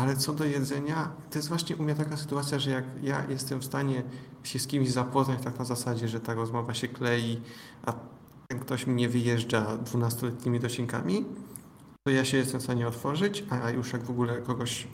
ale 0.00 0.16
co 0.16 0.32
do 0.32 0.44
jedzenia, 0.44 1.12
to 1.30 1.38
jest 1.38 1.48
właśnie 1.48 1.76
u 1.76 1.82
mnie 1.82 1.94
taka 1.94 2.16
sytuacja, 2.16 2.58
że 2.58 2.70
jak 2.70 2.84
ja 3.02 3.24
jestem 3.28 3.58
w 3.58 3.64
stanie 3.64 4.02
się 4.42 4.58
z 4.58 4.66
kimś 4.66 4.90
zapoznać 4.90 5.44
tak 5.44 5.58
na 5.58 5.64
zasadzie, 5.64 6.08
że 6.08 6.20
ta 6.20 6.34
rozmowa 6.34 6.74
się 6.74 6.88
klei, 6.88 7.40
a 7.86 7.92
ten 8.48 8.58
ktoś 8.60 8.86
mnie 8.86 9.08
wyjeżdża 9.08 9.76
dwunastoletnimi 9.76 10.60
docinkami, 10.60 11.24
to 12.06 12.10
ja 12.12 12.24
się 12.24 12.36
jestem 12.36 12.60
w 12.60 12.62
stanie 12.62 12.88
otworzyć, 12.88 13.44
a 13.50 13.70
już 13.70 13.92
jak 13.92 14.02
w 14.02 14.10
ogóle 14.10 14.42
kogoś 14.42 14.88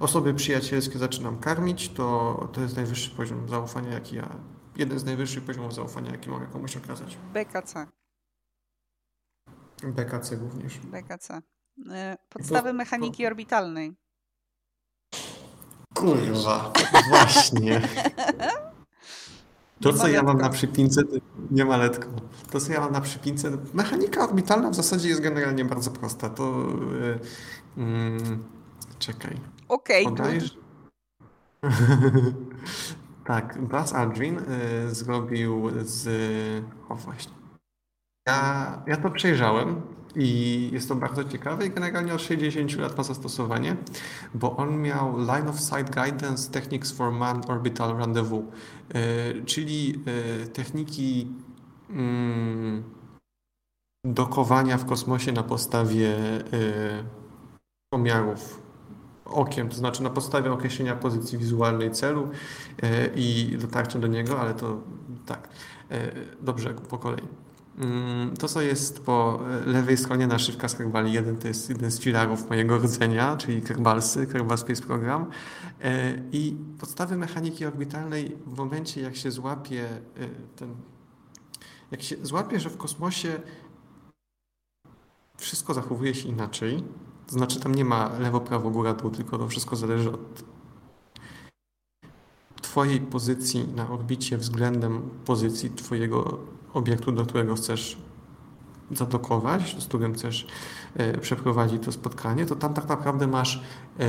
osoby 0.00 0.34
przyjacielskie 0.34 0.98
zaczynam 0.98 1.38
karmić, 1.38 1.88
to, 1.88 2.48
to 2.52 2.60
jest 2.60 2.76
najwyższy 2.76 3.10
poziom 3.10 3.48
zaufania, 3.48 3.92
jaki 3.92 4.16
ja, 4.16 4.36
jeden 4.76 4.98
z 4.98 5.04
najwyższych 5.04 5.44
poziomów 5.44 5.74
zaufania, 5.74 6.10
jaki 6.10 6.30
mogę 6.30 6.46
komuś 6.46 6.76
okazać. 6.76 7.18
BKC. 7.34 7.86
BKC 9.82 10.36
również. 10.36 10.78
BKC. 10.78 11.42
E, 11.90 12.16
podstawy 12.28 12.72
mechaniki 12.72 13.26
orbitalnej. 13.26 13.92
Kurwa, 15.94 16.72
właśnie. 17.10 17.82
To, 19.80 19.92
co 19.92 20.08
ja 20.08 20.22
mam 20.22 20.38
na 20.38 20.48
przypince, 20.48 21.02
to 21.04 21.16
nie 21.50 21.64
ma 21.64 21.76
letko. 21.76 22.08
To, 22.50 22.60
co 22.60 22.72
ja 22.72 22.80
mam 22.80 22.92
na 22.92 23.00
przypince, 23.00 23.50
mechanika 23.74 24.24
orbitalna 24.24 24.70
w 24.70 24.74
zasadzie 24.74 25.08
jest 25.08 25.20
generalnie 25.20 25.64
bardzo 25.64 25.90
prosta. 25.90 26.30
To 26.30 26.66
yy, 27.76 27.84
mm, 27.84 28.44
czekaj. 28.98 29.36
Okej, 29.68 30.04
Podajesz? 30.04 30.58
tak, 33.26 33.58
Buzz 33.62 33.92
Aldrin 33.92 34.38
y, 34.38 34.94
zrobił 34.94 35.70
z... 35.82 36.08
O 36.88 36.94
właśnie. 36.94 37.32
Ja, 38.28 38.82
ja 38.86 38.96
to 38.96 39.10
przejrzałem 39.10 39.82
i 40.16 40.70
jest 40.72 40.88
to 40.88 40.94
bardzo 40.94 41.24
ciekawe 41.24 41.66
i 41.66 41.70
generalnie 41.70 42.14
od 42.14 42.22
60 42.22 42.76
lat 42.76 42.98
ma 42.98 43.02
zastosowanie, 43.02 43.76
bo 44.34 44.56
on 44.56 44.82
miał 44.82 45.18
Line 45.18 45.48
of 45.48 45.60
Sight 45.60 45.94
Guidance 45.94 46.50
Techniques 46.50 46.92
for 46.92 47.12
Man 47.12 47.42
Orbital 47.48 47.96
Rendezvous, 47.96 48.44
y, 48.44 49.44
czyli 49.44 50.02
y, 50.44 50.46
techniki 50.46 51.28
mm, 51.90 52.82
dokowania 54.04 54.78
w 54.78 54.86
kosmosie 54.86 55.32
na 55.32 55.42
podstawie 55.42 56.08
y, 56.54 57.04
pomiarów 57.92 58.70
okiem, 59.30 59.68
to 59.68 59.76
znaczy 59.76 60.02
na 60.02 60.10
podstawie 60.10 60.52
określenia 60.52 60.96
pozycji 60.96 61.38
wizualnej 61.38 61.90
celu 61.90 62.30
e, 62.82 63.06
i 63.06 63.56
dotarcia 63.60 63.98
do 63.98 64.06
niego, 64.06 64.40
ale 64.40 64.54
to 64.54 64.80
tak, 65.26 65.48
e, 65.90 66.12
dobrze, 66.40 66.74
po 66.74 66.98
kolei. 66.98 67.24
Mm, 67.78 68.36
To, 68.36 68.48
co 68.48 68.60
jest 68.62 69.04
po 69.04 69.40
e, 69.50 69.66
lewej 69.66 69.96
stronie 69.96 70.26
naszywka 70.26 70.68
z 70.68 70.74
Kerbali 70.74 71.12
1, 71.12 71.36
to 71.36 71.48
jest 71.48 71.68
jeden 71.68 71.90
z 71.90 72.00
filarów 72.00 72.48
mojego 72.50 72.78
rdzenia, 72.78 73.36
czyli 73.36 73.62
Kerbalsy, 73.62 74.26
Kerbal 74.26 74.58
Space 74.58 74.82
Program. 74.82 75.26
E, 75.80 76.14
I 76.32 76.56
podstawy 76.80 77.16
mechaniki 77.16 77.66
orbitalnej 77.66 78.36
w 78.46 78.56
momencie, 78.56 79.00
jak 79.00 79.16
się 79.16 79.30
złapie 79.30 79.88
e, 79.88 80.28
ten, 80.56 80.74
jak 81.90 82.02
się 82.02 82.16
złapie, 82.22 82.60
że 82.60 82.70
w 82.70 82.76
kosmosie 82.76 83.40
wszystko 85.36 85.74
zachowuje 85.74 86.14
się 86.14 86.28
inaczej, 86.28 86.84
to 87.26 87.32
znaczy 87.32 87.60
tam 87.60 87.74
nie 87.74 87.84
ma 87.84 88.18
lewo, 88.18 88.40
prawo, 88.40 88.70
góra, 88.70 88.94
dół, 88.94 89.10
tylko 89.10 89.38
to 89.38 89.48
wszystko 89.48 89.76
zależy 89.76 90.12
od 90.12 90.44
Twojej 92.62 93.00
pozycji 93.00 93.68
na 93.68 93.90
orbicie 93.90 94.38
względem 94.38 95.10
pozycji 95.24 95.70
Twojego 95.70 96.38
obiektu, 96.74 97.12
do 97.12 97.26
którego 97.26 97.54
chcesz 97.54 97.96
zadokować, 98.90 99.76
z 99.82 99.86
którym 99.86 100.14
chcesz 100.14 100.46
e, 100.94 101.18
przeprowadzić 101.18 101.82
to 101.84 101.92
spotkanie, 101.92 102.46
to 102.46 102.56
tam 102.56 102.74
tak 102.74 102.88
naprawdę 102.88 103.26
masz 103.26 103.62
e, 103.98 104.08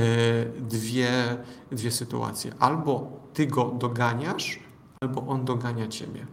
dwie, 0.60 1.36
dwie 1.70 1.90
sytuacje. 1.90 2.54
Albo 2.58 3.22
Ty 3.32 3.46
go 3.46 3.64
doganiasz, 3.64 4.60
albo 5.00 5.26
on 5.26 5.44
dogania 5.44 5.88
Ciebie. 5.88 6.26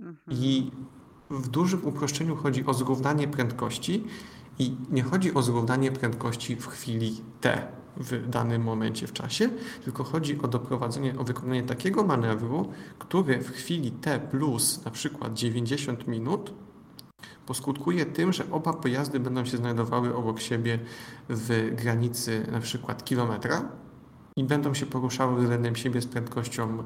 Mhm. 0.00 0.18
I 0.30 0.70
w 1.30 1.48
dużym 1.48 1.84
uproszczeniu 1.84 2.36
chodzi 2.36 2.66
o 2.66 2.74
zrównanie 2.74 3.28
prędkości 3.28 4.04
i 4.58 4.76
nie 4.90 5.02
chodzi 5.02 5.34
o 5.34 5.42
zrównanie 5.42 5.92
prędkości 5.92 6.56
w 6.56 6.66
chwili 6.66 7.20
T 7.40 7.66
w 7.96 8.28
danym 8.28 8.62
momencie 8.62 9.06
w 9.06 9.12
czasie, 9.12 9.50
tylko 9.84 10.04
chodzi 10.04 10.42
o 10.42 10.48
doprowadzenie, 10.48 11.18
o 11.18 11.24
wykonanie 11.24 11.62
takiego 11.62 12.04
manewru, 12.04 12.72
który 12.98 13.38
w 13.38 13.50
chwili 13.50 13.90
T 13.90 14.20
plus 14.30 14.84
na 14.84 14.90
przykład 14.90 15.34
90 15.34 16.06
minut 16.06 16.54
poskutkuje 17.46 18.06
tym, 18.06 18.32
że 18.32 18.50
oba 18.50 18.72
pojazdy 18.72 19.20
będą 19.20 19.44
się 19.44 19.56
znajdowały 19.56 20.16
obok 20.16 20.40
siebie 20.40 20.78
w 21.28 21.70
granicy 21.74 22.46
na 22.52 22.60
przykład 22.60 23.04
kilometra 23.04 23.68
i 24.36 24.44
będą 24.44 24.74
się 24.74 24.86
poruszały 24.86 25.40
względem 25.40 25.76
siebie 25.76 26.00
z 26.00 26.06
prędkością 26.06 26.84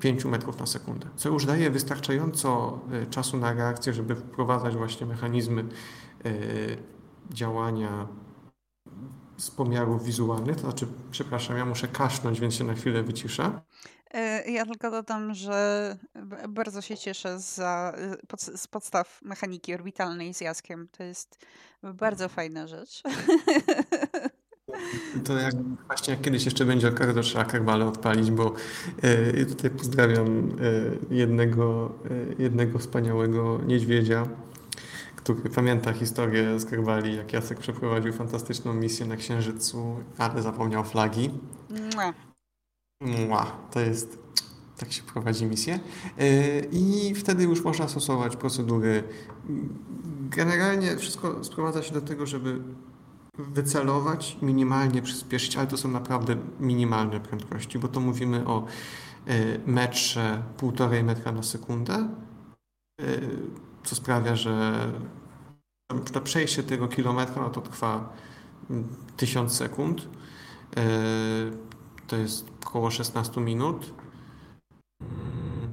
5 0.00 0.24
metrów 0.24 0.58
na 0.58 0.66
sekundę, 0.66 1.06
co 1.16 1.28
już 1.28 1.46
daje 1.46 1.70
wystarczająco 1.70 2.80
e, 2.92 3.06
czasu 3.06 3.36
na 3.36 3.52
reakcję, 3.52 3.92
żeby 3.92 4.14
wprowadzać 4.16 4.76
właśnie 4.76 5.06
mechanizmy 5.06 5.64
e, 6.24 6.30
działania 7.30 8.08
z 9.36 9.50
pomiarów 9.50 10.04
wizualnych. 10.04 10.56
To 10.56 10.62
znaczy, 10.62 10.86
przepraszam, 11.10 11.56
ja 11.56 11.64
muszę 11.64 11.88
kaszlnąć, 11.88 12.40
więc 12.40 12.54
się 12.54 12.64
na 12.64 12.74
chwilę 12.74 13.02
wyciszę. 13.02 13.60
E, 14.14 14.50
Ja 14.50 14.66
tylko 14.66 14.90
dodam, 14.90 15.34
że 15.34 15.96
bardzo 16.48 16.80
się 16.80 16.96
cieszę 16.96 17.40
za, 17.40 17.94
y, 18.52 18.56
z 18.56 18.66
podstaw 18.66 19.18
mechaniki 19.22 19.74
orbitalnej 19.74 20.34
z 20.34 20.40
Jaskiem. 20.40 20.88
To 20.92 21.02
jest 21.02 21.46
bardzo 21.82 22.28
fajna 22.28 22.66
rzecz. 22.66 23.02
To 25.24 25.38
jak 25.38 25.54
właśnie 25.86 26.14
jak 26.14 26.22
kiedyś 26.22 26.44
jeszcze 26.44 26.64
będzie 26.64 26.88
okazja, 26.88 27.14
to 27.14 27.20
trzeba 27.20 27.44
kerbale 27.44 27.86
odpalić, 27.86 28.30
bo 28.30 28.54
e, 29.02 29.44
tutaj 29.44 29.70
pozdrawiam 29.70 30.48
e, 31.10 31.14
jednego, 31.14 31.92
jednego 32.38 32.78
wspaniałego 32.78 33.60
niedźwiedzia, 33.66 34.26
który 35.24 35.50
pamięta 35.50 35.92
historię 35.92 36.60
z 36.60 36.64
kerbali, 36.64 37.16
jak 37.16 37.32
Jacek 37.32 37.58
przeprowadził 37.58 38.12
fantastyczną 38.12 38.74
misję 38.74 39.06
na 39.06 39.16
Księżycu, 39.16 39.96
ale 40.18 40.42
zapomniał 40.42 40.84
flagi. 40.84 41.30
Mua. 41.70 42.14
Mua, 43.28 43.44
to 43.70 43.80
jest, 43.80 44.18
tak 44.76 44.92
się 44.92 45.02
prowadzi 45.02 45.46
misję. 45.46 45.80
E, 46.18 46.60
I 46.60 47.14
wtedy 47.14 47.42
już 47.44 47.64
można 47.64 47.88
stosować 47.88 48.36
procedury. 48.36 49.04
Generalnie 50.20 50.96
wszystko 50.96 51.44
sprowadza 51.44 51.82
się 51.82 51.94
do 51.94 52.00
tego, 52.00 52.26
żeby 52.26 52.60
wycelować, 53.38 54.38
minimalnie 54.42 55.02
przyspieszyć, 55.02 55.56
ale 55.56 55.66
to 55.66 55.76
są 55.76 55.88
naprawdę 55.88 56.36
minimalne 56.60 57.20
prędkości, 57.20 57.78
bo 57.78 57.88
to 57.88 58.00
mówimy 58.00 58.46
o 58.46 58.66
e, 59.26 59.58
metrze, 59.66 60.42
półtorej 60.56 61.04
metra 61.04 61.32
na 61.32 61.42
sekundę, 61.42 62.08
e, 63.00 63.20
co 63.84 63.94
sprawia, 63.94 64.36
że 64.36 64.86
to 66.12 66.20
przejście 66.20 66.62
tego 66.62 66.88
kilometra 66.88 67.42
no 67.42 67.50
to 67.50 67.60
trwa 67.60 68.12
mm, 68.70 68.88
1000 69.16 69.52
sekund. 69.52 70.08
E, 70.76 70.82
To 72.06 72.16
jest 72.16 72.46
około 72.66 72.90
16 72.90 73.40
minut. 73.40 73.94
Mm. 75.00 75.72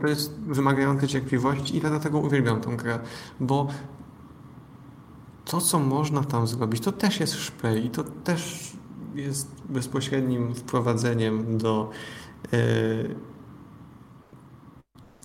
To 0.00 0.06
jest 0.06 0.40
wymagające 0.40 1.08
cierpliwości 1.08 1.76
i 1.76 1.80
dlatego 1.80 2.18
uwielbiam 2.18 2.60
tę 2.60 2.76
grę, 2.76 2.98
bo 3.40 3.68
to, 5.44 5.60
co 5.60 5.78
można 5.78 6.24
tam 6.24 6.46
zrobić, 6.46 6.82
to 6.84 6.92
też 6.92 7.20
jest 7.20 7.34
szpej 7.34 7.86
i 7.86 7.90
to 7.90 8.04
też 8.04 8.72
jest 9.14 9.62
bezpośrednim 9.68 10.54
wprowadzeniem 10.54 11.58
do 11.58 11.90
e, 12.52 12.58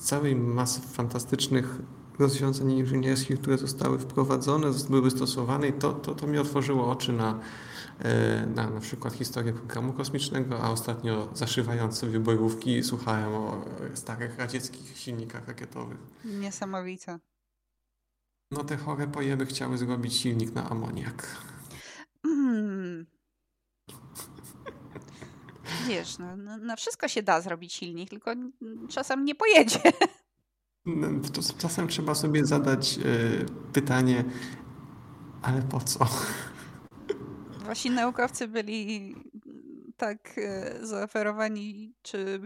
całej 0.06 0.36
masy 0.36 0.82
fantastycznych 0.82 1.80
rozwiązań 2.20 2.72
inżynierskich, 2.72 3.42
które 3.42 3.58
zostały 3.58 4.00
wprowadzone, 4.00 4.68
były 4.90 5.12
stosowane 5.12 5.68
i 5.68 5.74
to, 5.74 5.94
to, 5.94 6.16
to 6.16 6.28
mi 6.28 6.38
otworzyło 6.38 6.92
oczy 6.92 7.14
na, 7.14 7.40
e, 8.00 8.46
na 8.46 8.70
na 8.70 8.80
przykład 8.80 9.14
historię 9.14 9.54
programu 9.54 9.94
kosmicznego, 9.94 10.64
a 10.64 10.72
ostatnio 10.72 11.30
zaszywając 11.34 11.98
sobie 11.98 12.20
bojówki 12.20 12.84
słuchałem 12.84 13.34
o 13.34 13.66
starych 13.94 14.38
radzieckich 14.38 14.98
silnikach 14.98 15.48
rakietowych. 15.48 15.98
Niesamowite. 16.26 17.20
No 18.52 18.64
te 18.64 18.78
chore 18.78 19.08
pojeby 19.08 19.46
chciały 19.46 19.78
zrobić 19.78 20.14
silnik 20.14 20.56
na 20.56 20.70
amoniak. 20.70 21.28
Mm. 22.26 22.75
Wiesz, 25.88 26.18
no, 26.18 26.38
no, 26.38 26.58
na 26.58 26.76
wszystko 26.76 27.08
się 27.08 27.24
da 27.24 27.42
zrobić 27.42 27.74
silnik, 27.74 28.10
tylko 28.10 28.32
czasem 28.90 29.26
nie 29.26 29.36
pojedzie. 29.36 29.80
No, 30.86 31.08
czasem 31.58 31.88
trzeba 31.88 32.16
sobie 32.16 32.46
zadać 32.46 32.98
e, 32.98 33.02
pytanie, 33.74 34.24
ale 35.42 35.62
po 35.62 35.80
co? 35.80 36.08
Właśnie 37.64 37.92
naukowcy 37.92 38.48
byli 38.48 39.16
tak 39.98 40.38
e, 40.38 40.76
zaoferowani, 40.86 41.94
czy 42.02 42.42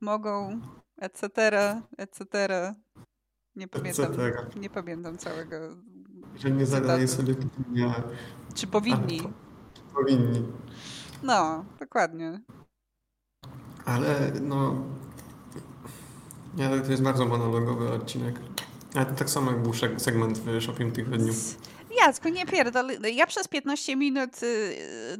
mogą, 0.00 0.60
etc., 0.98 1.30
etc. 1.96 2.24
Nie 3.56 3.68
pamiętam, 3.68 4.04
Etc.. 4.04 4.46
nie 4.56 4.70
pamiętam 4.70 5.18
całego. 5.18 5.56
Że 6.34 6.50
nie 6.50 6.66
zadaje 6.66 7.08
cytatu. 7.08 7.22
sobie 7.22 7.34
pytania, 7.34 8.02
Czy 8.54 8.66
powinni? 8.66 9.20
powinni. 9.94 10.42
No, 11.22 11.64
dokładnie. 11.80 12.40
Ale 13.84 14.32
no. 14.40 14.84
Ale 16.58 16.80
to 16.80 16.90
jest 16.90 17.02
bardzo 17.02 17.26
monologowy 17.26 17.92
odcinek. 17.92 18.34
Ale 18.94 19.06
to 19.06 19.14
tak 19.14 19.30
samo 19.30 19.50
jak 19.50 19.62
był 19.62 19.72
segment 19.98 20.38
w 20.38 20.62
Shopping 20.62 20.94
Tygodniu. 20.94 21.32
Jacku, 22.00 22.28
nie 22.28 22.46
pierdol. 22.46 22.86
Ja 23.14 23.26
przez 23.26 23.48
15 23.48 23.96
minut 23.96 24.42
y, 24.42 24.76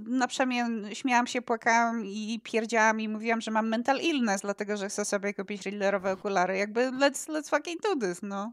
na 0.07 0.27
przemian 0.27 0.89
śmiałam 0.93 1.27
się, 1.27 1.43
płakałam 1.43 2.05
i 2.07 2.41
pierdziałam 2.43 3.01
i 3.01 3.09
mówiłam, 3.09 3.41
że 3.41 3.51
mam 3.51 3.69
mental 3.69 4.01
illness, 4.01 4.41
dlatego 4.41 4.77
że 4.77 4.89
chcę 4.89 5.05
sobie 5.05 5.35
kupić 5.35 5.63
Riddlerowe 5.63 6.13
okulary. 6.13 6.57
Jakby 6.59 6.81
let's, 6.81 7.29
let's 7.29 7.51
fucking 7.51 7.83
do 7.83 8.07
this, 8.07 8.23
no. 8.23 8.53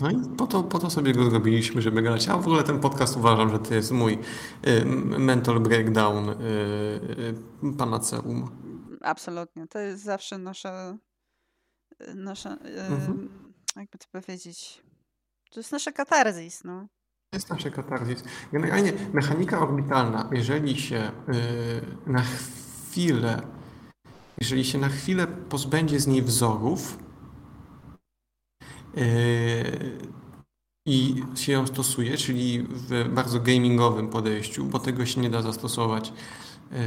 No 0.00 0.10
i 0.10 0.36
po 0.36 0.46
to, 0.46 0.62
po 0.62 0.78
to 0.78 0.90
sobie 0.90 1.12
go 1.12 1.30
zrobiliśmy, 1.30 1.82
żeby 1.82 2.02
grać. 2.02 2.28
A 2.28 2.36
w 2.36 2.46
ogóle 2.46 2.62
ten 2.62 2.80
podcast 2.80 3.16
uważam, 3.16 3.50
że 3.50 3.58
to 3.58 3.74
jest 3.74 3.90
mój 3.90 4.18
y, 4.66 4.84
mental 5.18 5.60
breakdown 5.60 6.28
y, 6.28 6.34
y, 7.64 7.72
panaceum. 7.78 8.50
Absolutnie. 9.06 9.66
To 9.66 9.78
jest 9.78 10.02
zawsze 10.02 10.38
nasze, 10.38 10.98
nasze 12.14 12.50
mhm. 12.50 13.28
jakby 13.76 13.98
to 13.98 14.06
powiedzieć, 14.12 14.82
to 15.50 15.60
jest 15.60 15.72
nasza 15.72 15.92
katarzis, 15.92 16.64
no. 16.64 16.86
To 17.30 17.36
jest 17.36 17.50
nasze 17.50 17.70
katarzis. 17.70 18.24
Generalnie 18.52 18.92
mechanika 19.12 19.58
orbitalna, 19.58 20.30
jeżeli 20.32 20.80
się 20.80 21.12
na 22.06 22.22
chwilę, 22.22 23.42
jeżeli 24.38 24.64
się 24.64 24.78
na 24.78 24.88
chwilę 24.88 25.26
pozbędzie 25.26 26.00
z 26.00 26.06
niej 26.06 26.22
wzorów, 26.22 26.98
Yy, 28.96 29.98
i 30.86 31.22
się 31.34 31.52
ją 31.52 31.66
stosuje, 31.66 32.16
czyli 32.16 32.62
w 32.62 33.08
bardzo 33.08 33.40
gamingowym 33.40 34.08
podejściu, 34.08 34.64
bo 34.64 34.78
tego 34.78 35.06
się 35.06 35.20
nie 35.20 35.30
da 35.30 35.42
zastosować 35.42 36.12
yy, 36.70 36.78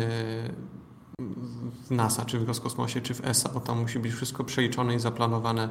w 1.87 1.91
NASA, 1.91 2.25
czy 2.25 2.39
w 2.39 2.47
Roskosmosie, 2.47 3.01
czy 3.01 3.13
w 3.13 3.25
ESA, 3.25 3.49
bo 3.53 3.59
tam 3.59 3.81
musi 3.81 3.99
być 3.99 4.13
wszystko 4.13 4.43
przeliczone 4.43 4.95
i 4.95 4.99
zaplanowane 4.99 5.69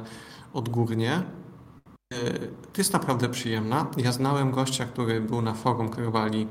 odgórnie. 0.53 1.23
To 2.73 2.77
jest 2.77 2.93
naprawdę 2.93 3.29
przyjemna. 3.29 3.87
Ja 3.97 4.11
znałem 4.11 4.51
gościa, 4.51 4.85
który 4.85 5.21
był 5.21 5.41
na 5.41 5.53
forum 5.53 5.89
Krywali 5.89 6.47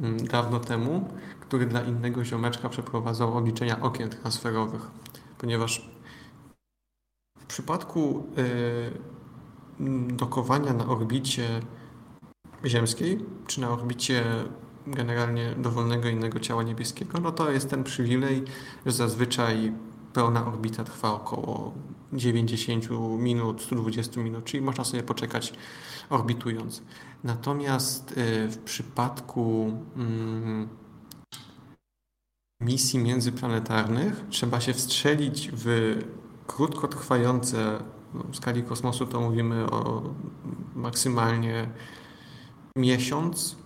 mm, 0.00 0.26
dawno 0.26 0.60
temu, 0.60 1.08
który 1.40 1.66
dla 1.66 1.82
innego 1.82 2.24
ziomeczka 2.24 2.68
przeprowadzał 2.68 3.38
obliczenia 3.38 3.80
okien 3.80 4.10
transferowych, 4.10 4.90
ponieważ 5.38 5.90
w 7.38 7.46
przypadku 7.46 8.26
y, 8.38 9.12
dokowania 10.08 10.72
na 10.72 10.86
orbicie 10.86 11.60
ziemskiej, 12.64 13.24
czy 13.46 13.60
na 13.60 13.70
orbicie 13.70 14.24
generalnie 14.86 15.54
dowolnego 15.58 16.08
innego 16.08 16.40
ciała 16.40 16.62
niebieskiego, 16.62 17.20
no 17.20 17.32
to 17.32 17.50
jest 17.50 17.70
ten 17.70 17.84
przywilej, 17.84 18.44
że 18.86 18.92
zazwyczaj 18.92 19.72
pełna 20.12 20.46
orbita 20.46 20.84
trwa 20.84 21.12
około 21.12 21.72
90 22.12 22.88
minut, 23.18 23.62
120 23.62 24.20
minut, 24.20 24.44
czyli 24.44 24.62
można 24.62 24.84
sobie 24.84 25.02
poczekać 25.02 25.54
orbitując. 26.10 26.82
Natomiast 27.24 28.12
y, 28.12 28.48
w 28.48 28.58
przypadku 28.58 29.72
mm, 29.96 30.68
misji 32.60 32.98
międzyplanetarnych 32.98 34.24
trzeba 34.30 34.60
się 34.60 34.72
wstrzelić 34.72 35.50
w 35.52 35.96
krótkotrwające, 36.46 37.78
no, 38.14 38.24
w 38.32 38.36
skali 38.36 38.62
kosmosu 38.62 39.06
to 39.06 39.20
mówimy 39.20 39.70
o 39.70 40.02
maksymalnie 40.74 41.68
miesiąc, 42.76 43.56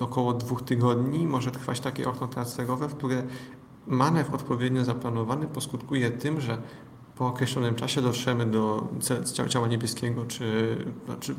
około 0.00 0.34
dwóch 0.34 0.62
tygodni 0.62 1.26
może 1.26 1.50
trwać 1.50 1.80
takie 1.80 2.08
okno 2.08 2.28
transferowe, 2.28 2.88
w 2.88 2.94
które 2.94 3.22
manewr 3.86 4.34
odpowiednio 4.34 4.84
zaplanowany 4.84 5.46
poskutkuje 5.46 6.10
tym, 6.10 6.40
że 6.40 6.62
po 7.16 7.26
określonym 7.26 7.74
czasie 7.74 8.02
dotrzemy 8.02 8.46
do 8.46 8.88
ciała 9.48 9.68
niebieskiego, 9.68 10.24
czy 10.26 10.76
znaczy 11.06 11.34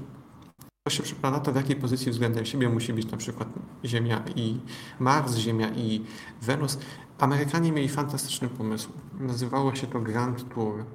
to 0.84 0.90
się 0.90 1.04
przeplana 1.04 1.40
to 1.40 1.52
w 1.52 1.56
jakiej 1.56 1.76
pozycji 1.76 2.12
względem 2.12 2.46
siebie 2.46 2.70
musi 2.70 2.94
być 2.94 3.12
na 3.12 3.18
przykład 3.18 3.50
Ziemia 3.86 4.24
i 4.36 4.60
Mars, 5.00 5.36
Ziemia 5.36 5.70
i 5.70 6.06
Wenus. 6.42 6.78
Amerykanie 7.20 7.72
mieli 7.72 7.90
fantastyczny 7.90 8.48
pomysł. 8.48 8.90
Nazywało 9.20 9.76
się 9.76 9.88
to 9.88 10.00
Grand 10.00 10.54
Tour. 10.54 10.86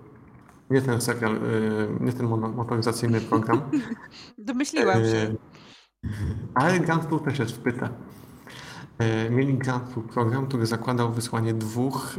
Nie 0.71 0.83
ten 0.83 1.01
serial, 1.01 1.37
y, 1.37 1.41
nie 2.01 2.13
ten 2.13 2.27
motoryzacyjny 2.27 3.21
program. 3.21 3.63
Domyśliłam 4.39 5.05
się. 5.05 5.35
Ale 6.55 6.81
Tour 6.81 7.23
też 7.23 7.39
jest 7.39 7.53
w 7.53 7.59
pyta. 7.59 7.89
Y, 9.27 9.31
mieli 9.31 9.59
Tour 9.95 10.07
program, 10.07 10.47
który 10.47 10.67
zakładał 10.67 11.13
wysłanie 11.13 11.55
dwóch 11.55 12.19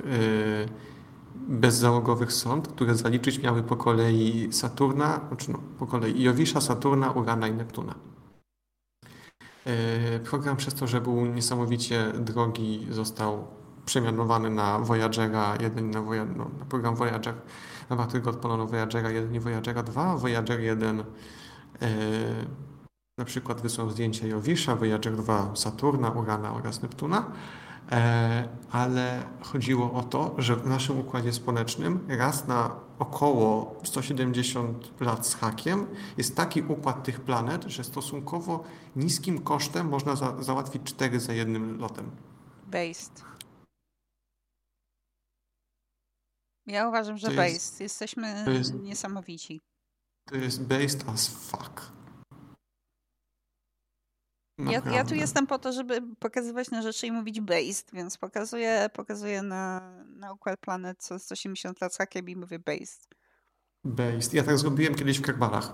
bezzałogowych 1.47 2.33
sond, 2.33 2.67
które 2.67 2.95
zaliczyć 2.95 3.39
miały 3.39 3.63
po 3.63 3.75
kolei 3.75 4.47
Saturna, 4.51 5.21
znaczy 5.27 5.51
no, 5.51 5.59
po 5.79 5.87
kolei 5.87 6.23
Jowisza, 6.23 6.61
Saturna, 6.61 7.11
Urana 7.11 7.47
i 7.47 7.53
Neptuna. 7.53 7.95
Program 10.23 10.57
przez 10.57 10.73
to, 10.73 10.87
że 10.87 11.01
był 11.01 11.25
niesamowicie 11.25 12.11
drogi, 12.19 12.87
został 12.89 13.47
przemianowany 13.87 14.49
na 14.49 14.79
Voyagera 14.79 15.57
1 15.61 15.91
na, 15.91 16.01
Voyager, 16.01 16.37
no, 16.37 16.49
na 16.59 16.65
program 16.65 16.95
Voyager, 16.95 17.33
w 17.87 17.89
ramach 17.89 18.07
którego 18.07 18.29
odpalono 18.29 18.65
Voyagera 18.65 19.09
1 19.09 19.35
i 19.35 19.39
Voyagera 19.39 19.83
2. 19.83 20.17
Voyager 20.17 20.59
1 20.59 20.99
e, 20.99 21.05
na 23.17 23.25
przykład 23.25 23.61
wysłał 23.61 23.89
zdjęcia 23.89 24.27
Jowisza, 24.27 24.75
Voyager 24.75 25.15
2 25.15 25.55
Saturna, 25.55 26.09
Urana 26.09 26.53
oraz 26.53 26.81
Neptuna. 26.81 27.31
E, 27.91 28.47
ale 28.71 29.23
chodziło 29.41 29.93
o 29.93 30.03
to, 30.03 30.35
że 30.37 30.55
w 30.55 30.67
naszym 30.67 30.99
Układzie 30.99 31.33
Słonecznym 31.33 32.07
raz 32.07 32.47
na 32.47 32.75
około 32.99 33.75
170 33.83 35.01
lat 35.01 35.27
z 35.27 35.35
hakiem 35.35 35.87
jest 36.17 36.35
taki 36.35 36.61
układ 36.61 37.03
tych 37.03 37.19
planet, 37.21 37.63
że 37.63 37.83
stosunkowo 37.83 38.63
niskim 38.95 39.41
kosztem 39.41 39.89
można 39.89 40.15
za 40.15 40.43
załatwić 40.43 40.83
cztery 40.83 41.19
za 41.19 41.33
jednym 41.33 41.79
lotem. 41.79 42.11
Based. 42.67 43.23
Ja 46.65 46.87
uważam, 46.87 47.17
że 47.17 47.27
to 47.27 47.35
based. 47.35 47.53
Jest, 47.53 47.81
Jesteśmy 47.81 48.41
to 48.45 48.51
jest, 48.51 48.73
niesamowici. 48.73 49.61
To 50.29 50.35
jest 50.35 50.63
based 50.63 51.09
as 51.09 51.27
fuck. 51.27 51.97
Ja, 54.59 54.81
ja, 54.91 55.05
tu 55.05 55.15
jestem 55.15 55.47
po 55.47 55.59
to, 55.59 55.73
żeby 55.73 56.01
pokazywać 56.19 56.71
na 56.71 56.81
rzeczy 56.81 57.07
i 57.07 57.11
mówić 57.11 57.41
based, 57.41 57.89
więc 57.93 58.17
pokazuję, 58.17 58.89
pokazuję 58.93 59.41
na, 59.41 59.91
na 60.05 60.33
układ 60.33 60.59
planet 60.59 60.97
co 60.99 61.19
180 61.19 61.81
lat 61.81 61.95
hakiem 61.97 62.29
i 62.29 62.35
mówię 62.35 62.59
based. 62.59 63.07
Based. 63.83 64.33
Ja 64.33 64.43
tak 64.43 64.57
zrobiłem 64.57 64.95
kiedyś 64.95 65.19
w 65.19 65.21
Kerbalach. 65.21 65.73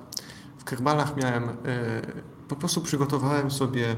W 0.57 0.63
Kerbalach 0.63 1.17
miałem, 1.17 1.49
y, 1.49 1.53
po 2.47 2.55
prostu 2.55 2.81
przygotowałem 2.81 3.51
sobie 3.51 3.95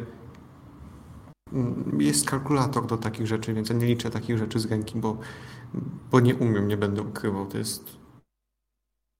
mm, 1.53 2.01
jest 2.01 2.29
kalkulator 2.29 2.86
do 2.86 2.97
takich 2.97 3.27
rzeczy, 3.27 3.53
więc 3.53 3.69
ja 3.69 3.75
nie 3.75 3.86
liczę 3.86 4.09
takich 4.09 4.38
rzeczy 4.38 4.59
z 4.59 4.65
ręki, 4.65 4.99
bo 4.99 5.17
bo 6.11 6.19
nie 6.19 6.36
umiem, 6.36 6.67
nie 6.67 6.77
będę 6.77 7.01
ukrywał. 7.01 7.45
To 7.45 7.57
jest. 7.57 8.04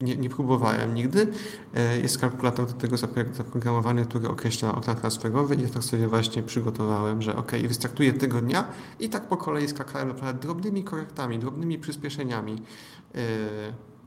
Nie, 0.02 0.18
nie 0.18 0.30
próbowałem 0.30 0.94
nigdy. 0.94 1.28
E, 1.74 2.00
jest 2.00 2.18
kalkulator 2.18 2.68
do 2.68 2.74
tego 2.74 2.98
zaprogramowany, 3.34 4.06
który 4.06 4.30
określa 4.30 4.76
okna 4.76 4.96
transferowe 4.96 5.56
i 5.56 5.62
ja 5.62 5.70
tak 5.70 5.84
sobie 5.84 6.08
właśnie 6.08 6.44
przygotowałem, 6.44 7.22
że 7.22 7.36
ok, 7.36 7.52
wystartuję 7.68 8.14
tego 8.14 8.42
dnia 8.42 8.68
i 9.00 9.10
tak 9.10 9.28
po 9.28 9.38
kolei 9.38 9.68
skakałem 9.68 10.08
naprawdę 10.08 10.42
drobnymi 10.42 10.84
korektami, 10.84 11.40
drobnymi 11.40 11.80
przyspieszeniami 11.80 12.62
e, 13.16 13.20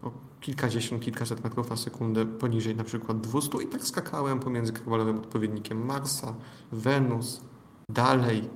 o 0.03 0.11
kilkadziesiąt, 0.41 1.03
kilkaset 1.03 1.45
metrów 1.45 1.71
na 1.71 1.77
sekundę 1.77 2.27
poniżej 2.27 2.77
na 2.77 2.85
przykład 2.85 3.21
200 3.21 3.59
i 3.63 3.67
tak 3.67 3.85
skakałem 3.85 4.41
pomiędzy 4.41 4.73
kawalowym 4.73 5.19
odpowiednikiem 5.19 5.87
Marsa, 5.87 6.35
Wenus, 6.73 7.41
dalej, 7.91 8.49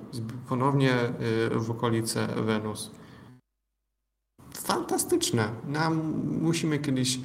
ponownie 0.49 0.93
e, 0.93 1.13
w 1.55 1.71
okolice 1.71 2.27
Wenus 2.27 2.91
fantastyczne. 4.57 5.49
No, 5.67 5.89
musimy 6.41 6.79
kiedyś, 6.79 7.17
yy, 7.17 7.23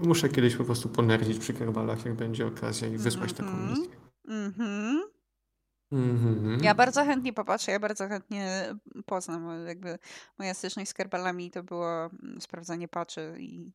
muszę 0.00 0.28
kiedyś 0.28 0.56
po 0.56 0.64
prostu 0.64 0.88
ponerdzić 0.88 1.38
przy 1.38 1.54
kerbalach, 1.54 2.04
jak 2.04 2.14
będzie 2.14 2.46
okazja 2.46 2.88
i 2.88 2.98
wysłać 2.98 3.30
mm 3.38 3.52
-hmm. 3.52 3.58
taką 3.58 3.70
misję. 3.70 3.96
Mm 4.28 4.52
-hmm. 4.52 5.12
Mm 5.92 6.18
-hmm. 6.18 6.64
Ja 6.64 6.74
bardzo 6.74 7.04
chętnie 7.04 7.32
popatrzę, 7.32 7.72
ja 7.72 7.80
bardzo 7.80 8.08
chętnie 8.08 8.74
poznam. 9.06 9.66
Jakby 9.66 9.98
moja 10.38 10.54
styczność 10.54 10.90
z 10.90 10.94
kerbalami 10.94 11.50
to 11.50 11.62
było 11.62 12.04
mm, 12.04 12.40
sprawdzanie 12.40 12.88
patchy 12.88 13.36
i, 13.38 13.72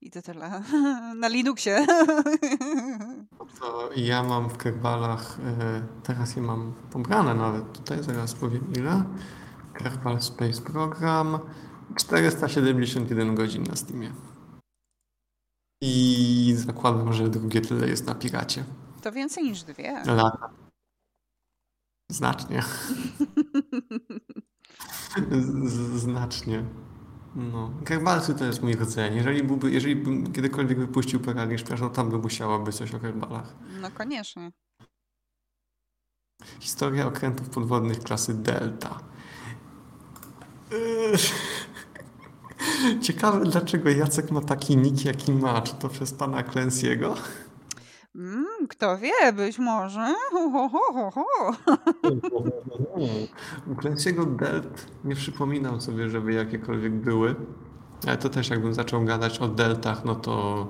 i 0.00 0.10
to 0.10 0.22
tyle. 0.22 0.62
Na 1.20 1.28
Linuxie. 1.28 1.86
To 3.60 3.90
ja 3.96 4.22
mam 4.22 4.48
w 4.48 4.56
kerbalach, 4.56 5.38
e, 5.40 5.86
teraz 6.02 6.36
je 6.36 6.42
mam 6.42 6.74
pobrane 6.90 7.34
nawet, 7.34 7.72
tutaj 7.72 8.02
zaraz 8.02 8.34
powiem 8.34 8.72
ile. 8.76 9.04
Kerbal 9.74 10.22
Space 10.22 10.62
Program 10.62 11.38
471 11.96 13.34
godzin 13.34 13.62
na 13.62 13.76
Steamie. 13.76 14.12
I 15.82 16.54
zakładam, 16.56 17.12
że 17.12 17.28
drugie 17.28 17.60
tyle 17.60 17.88
jest 17.88 18.06
na 18.06 18.14
Piracie. 18.14 18.64
To 19.02 19.12
więcej 19.12 19.44
niż 19.44 19.62
dwie. 19.62 20.02
Lata. 20.06 20.50
Znacznie. 22.10 22.62
Znacznie. 25.94 26.64
No, 27.34 27.70
Kerbalsy 27.84 28.34
to 28.34 28.44
jest 28.44 28.62
mój 28.62 28.72
rdzeń. 28.72 29.16
Jeżeli, 29.16 29.42
byłby, 29.42 29.70
jeżeli 29.70 29.96
bym 29.96 30.32
kiedykolwiek 30.32 30.78
wypuścił 30.78 31.20
Szpiarz, 31.58 31.80
to 31.80 31.90
tam 31.90 32.10
by 32.10 32.18
musiało 32.18 32.58
być 32.58 32.76
coś 32.76 32.94
o 32.94 33.00
Kerbalach. 33.00 33.56
No 33.80 33.90
koniecznie. 33.90 34.50
Historia 36.60 37.06
okrętów 37.06 37.48
podwodnych 37.48 37.98
klasy 37.98 38.34
Delta. 38.34 39.13
Eee. 40.74 41.18
Ciekawe, 43.00 43.44
dlaczego 43.44 43.90
Jacek 43.90 44.30
ma 44.30 44.40
taki 44.40 44.76
nick, 44.76 45.04
jaki 45.04 45.32
ma. 45.32 45.62
Czy 45.62 45.74
to 45.74 45.88
przez 45.88 46.12
pana 46.12 46.42
Clancy'ego? 46.42 47.14
Mm, 48.14 48.46
kto 48.68 48.98
wie, 48.98 49.32
być 49.32 49.58
może. 49.58 50.14
Ho, 50.32 50.68
ho, 50.68 51.10
ho. 51.10 51.24
U 53.66 53.74
Clancy'ego 53.74 54.36
Delt 54.36 54.86
nie 55.04 55.14
przypominam 55.14 55.80
sobie, 55.80 56.10
żeby 56.10 56.32
jakiekolwiek 56.32 56.92
były. 56.92 57.34
Ale 58.06 58.16
to 58.16 58.28
też 58.28 58.50
jakbym 58.50 58.74
zaczął 58.74 59.04
gadać 59.04 59.38
o 59.38 59.48
deltach, 59.48 60.04
no 60.04 60.14
to... 60.14 60.66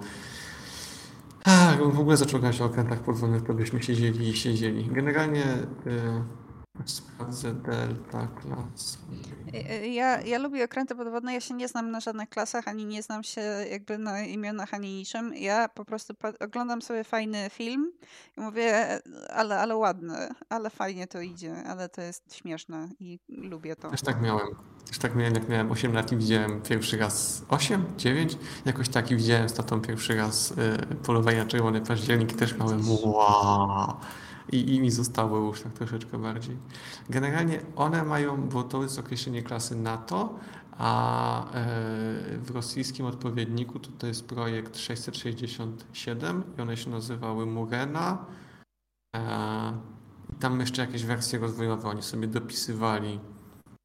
A, 1.45 1.71
jakbym 1.71 1.91
w 1.91 2.01
ogóle 2.01 2.17
zaczął 2.17 2.41
gadać 2.41 2.61
o 2.61 2.65
okrętach 2.65 3.01
podwodnych, 3.01 3.43
to 3.43 3.55
byśmy 3.55 3.83
siedzieli 3.83 4.29
i 4.29 4.37
siedzieli. 4.37 4.89
Generalnie... 4.93 5.45
Y 5.87 6.44
Sprawdzę 6.85 7.55
delta 7.55 8.27
klas. 8.27 8.99
Y, 9.55 9.85
y, 9.85 9.89
ja, 9.89 10.21
ja 10.21 10.39
lubię 10.39 10.65
okręty 10.65 10.95
podwodne, 10.95 11.35
ja 11.35 11.41
się 11.41 11.55
nie 11.55 11.69
znam 11.69 11.91
na 11.91 12.01
żadnych 12.01 12.29
klasach, 12.29 12.69
ani 12.69 12.85
nie 12.85 13.03
znam 13.03 13.25
się 13.25 13.41
jakby 13.71 13.99
na 13.99 14.23
imionach, 14.23 14.75
ani 14.75 14.97
niczym. 14.97 15.35
Ja 15.35 15.69
po 15.69 15.85
prostu 15.85 16.15
oglądam 16.41 16.83
sobie 16.83 17.05
fajny 17.05 17.51
film 17.51 17.93
i 18.37 18.41
mówię, 18.41 19.01
ale, 19.31 19.61
ale 19.61 19.77
ładny, 19.77 20.29
ale 20.49 20.71
fajnie 20.71 21.07
to 21.07 21.21
idzie, 21.21 21.63
ale 21.67 21.89
to 21.89 22.01
jest 22.01 22.35
śmieszne 22.35 22.89
i 23.01 23.19
lubię 23.29 23.77
to. 23.77 23.91
Też 23.91 24.03
tak 24.03 24.23
miałem. 24.23 24.49
Też 24.89 24.99
tak 24.99 25.15
miałem, 25.15 25.35
jak 25.35 25.49
miałem 25.49 25.71
8 25.71 25.93
lat 25.93 26.13
i 26.13 26.17
widziałem 26.17 26.63
pierwszy 26.63 26.97
raz 26.99 27.43
8, 27.49 27.85
9, 27.97 28.39
jakoś 28.65 28.89
tak 28.89 29.11
i 29.11 29.17
widziałem 29.17 29.49
z 29.49 29.55
tatą 29.55 29.81
pierwszy 29.81 30.17
raz 30.17 30.51
y, 30.51 30.55
polowanie 31.07 31.39
na 31.39 31.47
czerwony 31.47 31.81
październik 31.81 32.33
i 32.33 32.35
też 32.35 32.59
miałem 32.59 32.83
wow 33.03 33.97
i, 34.53 34.75
i 34.75 34.81
mi 34.81 34.91
zostało 34.91 35.39
już 35.39 35.61
tak 35.61 35.73
troszeczkę 35.73 36.19
bardziej. 36.19 36.57
Generalnie 37.11 37.61
one 37.77 38.05
mają, 38.05 38.49
bo 38.49 38.63
to 38.63 38.83
jest 38.83 38.99
określenie 38.99 39.43
klasy 39.43 39.77
NATO, 39.77 40.39
a 40.79 41.51
e, 41.51 41.53
w 42.39 42.51
rosyjskim 42.55 43.07
odpowiedniku 43.07 43.79
to, 43.79 44.07
jest 44.07 44.29
projekt 44.29 44.79
667 44.79 46.43
i 46.59 46.61
one 46.61 46.77
się 46.77 46.91
nazywały 46.91 47.47
Murena. 47.47 48.27
E, 49.17 49.79
tam 50.41 50.61
jeszcze 50.61 50.83
jakieś 50.83 51.05
wersje 51.05 51.39
rozwojowe 51.39 51.89
oni 51.89 52.03
sobie 52.03 52.27
dopisywali 52.27 53.21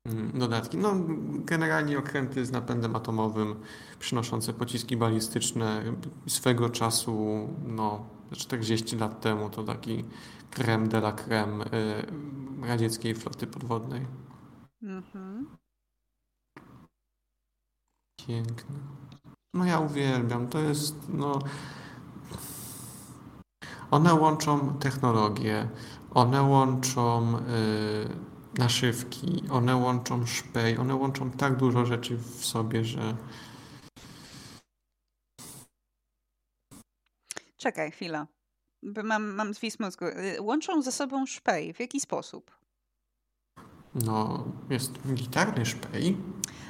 mm, 0.05 0.39
dodatki. 0.39 0.77
No, 0.77 0.93
generalnie 1.45 1.99
okręty 1.99 2.45
z 2.45 2.51
napędem 2.51 2.95
atomowym 2.95 3.55
przynoszące 3.99 4.53
pociski 4.53 4.97
balistyczne 4.97 5.83
swego 6.27 6.69
czasu, 6.69 7.47
no, 7.67 8.05
40 8.31 8.97
lat 8.97 9.21
temu 9.21 9.49
to 9.49 9.63
taki 9.63 10.05
creme 10.51 10.87
de 10.87 10.97
la 10.97 11.11
creme 11.11 11.65
y, 11.65 12.67
radzieckiej 12.67 13.15
floty 13.15 13.47
podwodnej. 13.47 14.07
Mhm. 14.81 15.57
Piękne. 18.27 18.75
No 19.53 19.65
ja 19.65 19.79
uwielbiam. 19.79 20.47
To 20.47 20.59
jest, 20.59 20.95
no... 21.09 21.39
One 23.91 24.13
łączą 24.13 24.77
technologię, 24.79 25.69
one 26.13 26.43
łączą 26.43 27.37
y, 27.37 27.41
naszywki, 28.57 29.43
one 29.51 29.75
łączą 29.75 30.25
szpej, 30.25 30.77
one 30.77 30.95
łączą 30.95 31.31
tak 31.31 31.55
dużo 31.57 31.85
rzeczy 31.85 32.17
w 32.17 32.45
sobie, 32.45 32.85
że... 32.85 33.17
Czekaj 37.57 37.91
chwilę. 37.91 38.25
Mam, 38.83 39.35
mam 39.35 39.53
zwis 39.53 39.79
mózgu. 39.79 40.05
Y, 40.05 40.41
łączą 40.41 40.81
ze 40.81 40.91
sobą 40.91 41.25
szpej. 41.25 41.73
W 41.73 41.79
jaki 41.79 41.99
sposób? 41.99 42.51
No, 43.95 44.45
jest 44.69 45.05
militarny 45.05 45.65
szpej. 45.65 46.17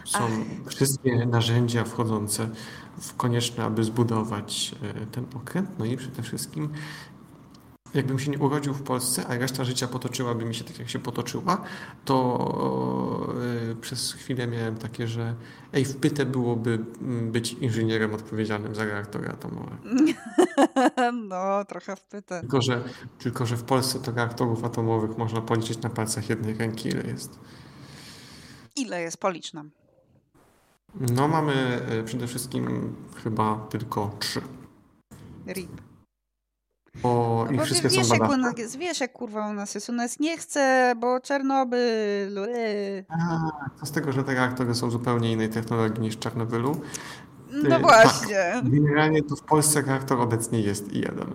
Są 0.06 0.20
Ach. 0.20 0.70
wszystkie 0.70 1.26
narzędzia 1.26 1.84
wchodzące 1.84 2.50
w 2.98 3.16
konieczne, 3.16 3.64
aby 3.64 3.84
zbudować 3.84 4.76
y, 5.04 5.06
ten 5.06 5.26
okręt. 5.36 5.70
No 5.80 5.86
i 5.86 5.98
przede 5.98 6.24
wszystkim 6.24 6.74
jakbym 7.94 8.20
się 8.20 8.32
nie 8.32 8.38
urodził 8.38 8.74
w 8.74 8.82
Polsce, 8.82 9.28
a 9.28 9.38
reszta 9.38 9.64
życia 9.64 9.88
potoczyłaby 9.88 10.46
mi 10.46 10.56
się 10.56 10.64
tak, 10.64 10.80
jak 10.80 10.90
się 10.90 11.00
potoczyła, 11.00 11.62
to 12.06 13.34
yy, 13.68 13.76
przez 13.76 14.14
chwilę 14.14 14.48
miałem 14.48 14.78
takie, 14.78 15.08
że 15.08 15.36
ej, 15.74 15.86
wpyte 15.86 16.26
byłoby 16.26 16.80
mm, 17.02 17.32
być 17.32 17.54
inżynierem 17.54 18.14
odpowiedzialnym 18.14 18.76
za 18.76 18.86
reaktory 18.86 19.30
atomowe. 19.30 19.78
No, 21.30 21.66
trochę 21.66 21.96
wpyte. 21.96 22.42
Tylko 22.42 22.62
że, 22.62 22.84
tylko, 23.20 23.46
że 23.46 23.58
w 23.58 23.64
Polsce 23.64 24.00
to 24.00 24.12
reaktorów 24.12 24.64
atomowych 24.64 25.18
można 25.18 25.42
policzyć 25.42 25.82
na 25.82 25.90
palcach 25.90 26.30
jednej 26.30 26.54
ręki, 26.54 26.90
ile 26.90 27.04
jest. 27.04 27.40
Ile 28.76 29.02
jest? 29.02 29.18
Policz 29.18 29.54
nam. 29.54 29.72
No, 30.96 31.28
mamy 31.28 31.82
y, 31.92 32.04
przede 32.04 32.28
wszystkim 32.28 32.96
chyba 33.24 33.68
tylko 33.70 34.16
trzy. 34.20 34.42
RIP. 35.48 35.89
Bo 37.04 37.46
no 37.52 37.64
i 37.64 37.66
wszystkie 37.66 37.90
wiesz, 37.90 38.08
są 38.08 38.14
jak 38.14 38.38
nas 38.38 38.76
wiesz, 38.76 39.00
jak 39.00 39.14
kurwa 39.14 39.50
u 39.50 39.54
nas 39.54 39.76
jest. 39.76 39.90
U 39.90 39.94
nas 39.94 40.20
nie 40.20 40.38
chce, 40.38 40.94
bo 40.98 41.20
Czarnobyl. 41.20 42.40
Eee. 42.40 43.06
A, 43.10 43.52
to 43.80 43.86
z 43.86 43.92
tego, 43.92 44.12
że 44.12 44.24
te 44.24 44.34
reaktory 44.34 44.76
są 44.76 44.92
zupełnie 44.92 45.32
innej 45.32 45.50
technologii 45.50 46.02
niż 46.02 46.16
w 46.16 46.20
Czarnobylu. 46.20 46.82
No 47.52 47.80
właśnie. 47.80 48.52
Tak, 48.54 48.70
generalnie 48.70 49.24
to 49.24 49.36
w 49.36 49.42
Polsce 49.42 49.82
reaktor 49.82 50.22
obecnie 50.22 50.62
jest 50.62 50.94
i 50.94 51.00
jeden. 51.00 51.34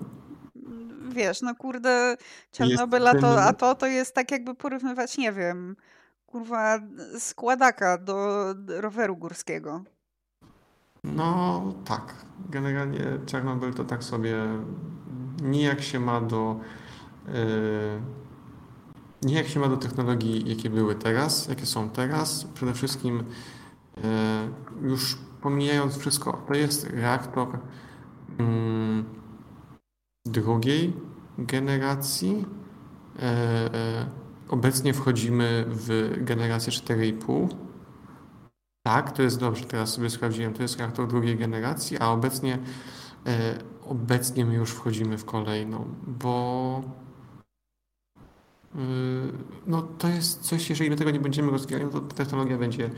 Wiesz, 1.08 1.42
no 1.42 1.54
kurde, 1.54 2.16
Czarnobyl, 2.52 3.08
a 3.08 3.14
to, 3.14 3.42
a 3.42 3.52
to, 3.52 3.74
to 3.74 3.86
jest 3.86 4.14
tak 4.14 4.30
jakby 4.30 4.54
porównywać, 4.54 5.18
nie 5.18 5.32
wiem, 5.32 5.76
kurwa, 6.26 6.78
składaka 7.18 7.98
do 7.98 8.44
roweru 8.68 9.16
górskiego. 9.16 9.84
No 11.04 11.62
tak. 11.84 12.14
Generalnie 12.50 13.00
Czarnobyl 13.26 13.74
to 13.74 13.84
tak 13.84 14.04
sobie 14.04 14.36
nijak 15.42 15.82
się 15.82 16.00
ma 16.00 16.20
do 16.20 16.60
yy, 17.28 17.34
nijak 19.22 19.46
się 19.46 19.60
ma 19.60 19.68
do 19.68 19.76
technologii, 19.76 20.50
jakie 20.50 20.70
były 20.70 20.94
teraz, 20.94 21.48
jakie 21.48 21.66
są 21.66 21.90
teraz. 21.90 22.44
Przede 22.54 22.74
wszystkim 22.74 23.24
yy, 23.96 24.02
już 24.88 25.18
pomijając 25.40 25.96
wszystko, 25.96 26.44
to 26.48 26.54
jest 26.54 26.90
reaktor 26.90 27.48
yy, 28.38 29.04
drugiej 30.26 30.92
generacji. 31.38 32.44
Obecnie 34.48 34.94
wchodzimy 34.94 35.64
w 35.68 36.14
generację 36.16 36.72
4,5. 36.72 37.48
Tak, 38.86 39.12
to 39.12 39.22
jest 39.22 39.40
dobrze, 39.40 39.64
teraz 39.64 39.92
sobie 39.94 40.10
sprawdziłem, 40.10 40.54
to 40.54 40.62
jest 40.62 40.78
reaktor 40.78 41.08
drugiej 41.08 41.36
generacji, 41.36 41.98
a 41.98 42.10
obecnie 42.10 42.58
obecnie 43.88 44.44
my 44.44 44.54
już 44.54 44.70
wchodzimy 44.70 45.18
w 45.18 45.24
kolejną, 45.24 45.94
bo 46.06 46.82
yy, 48.74 48.80
no 49.66 49.82
to 49.82 50.08
jest 50.08 50.40
coś, 50.40 50.70
jeżeli 50.70 50.90
my 50.90 50.96
tego 50.96 51.10
nie 51.10 51.20
będziemy 51.20 51.50
rozwijali, 51.50 51.90
to 51.92 52.00
technologia 52.00 52.58
będzie 52.58 52.90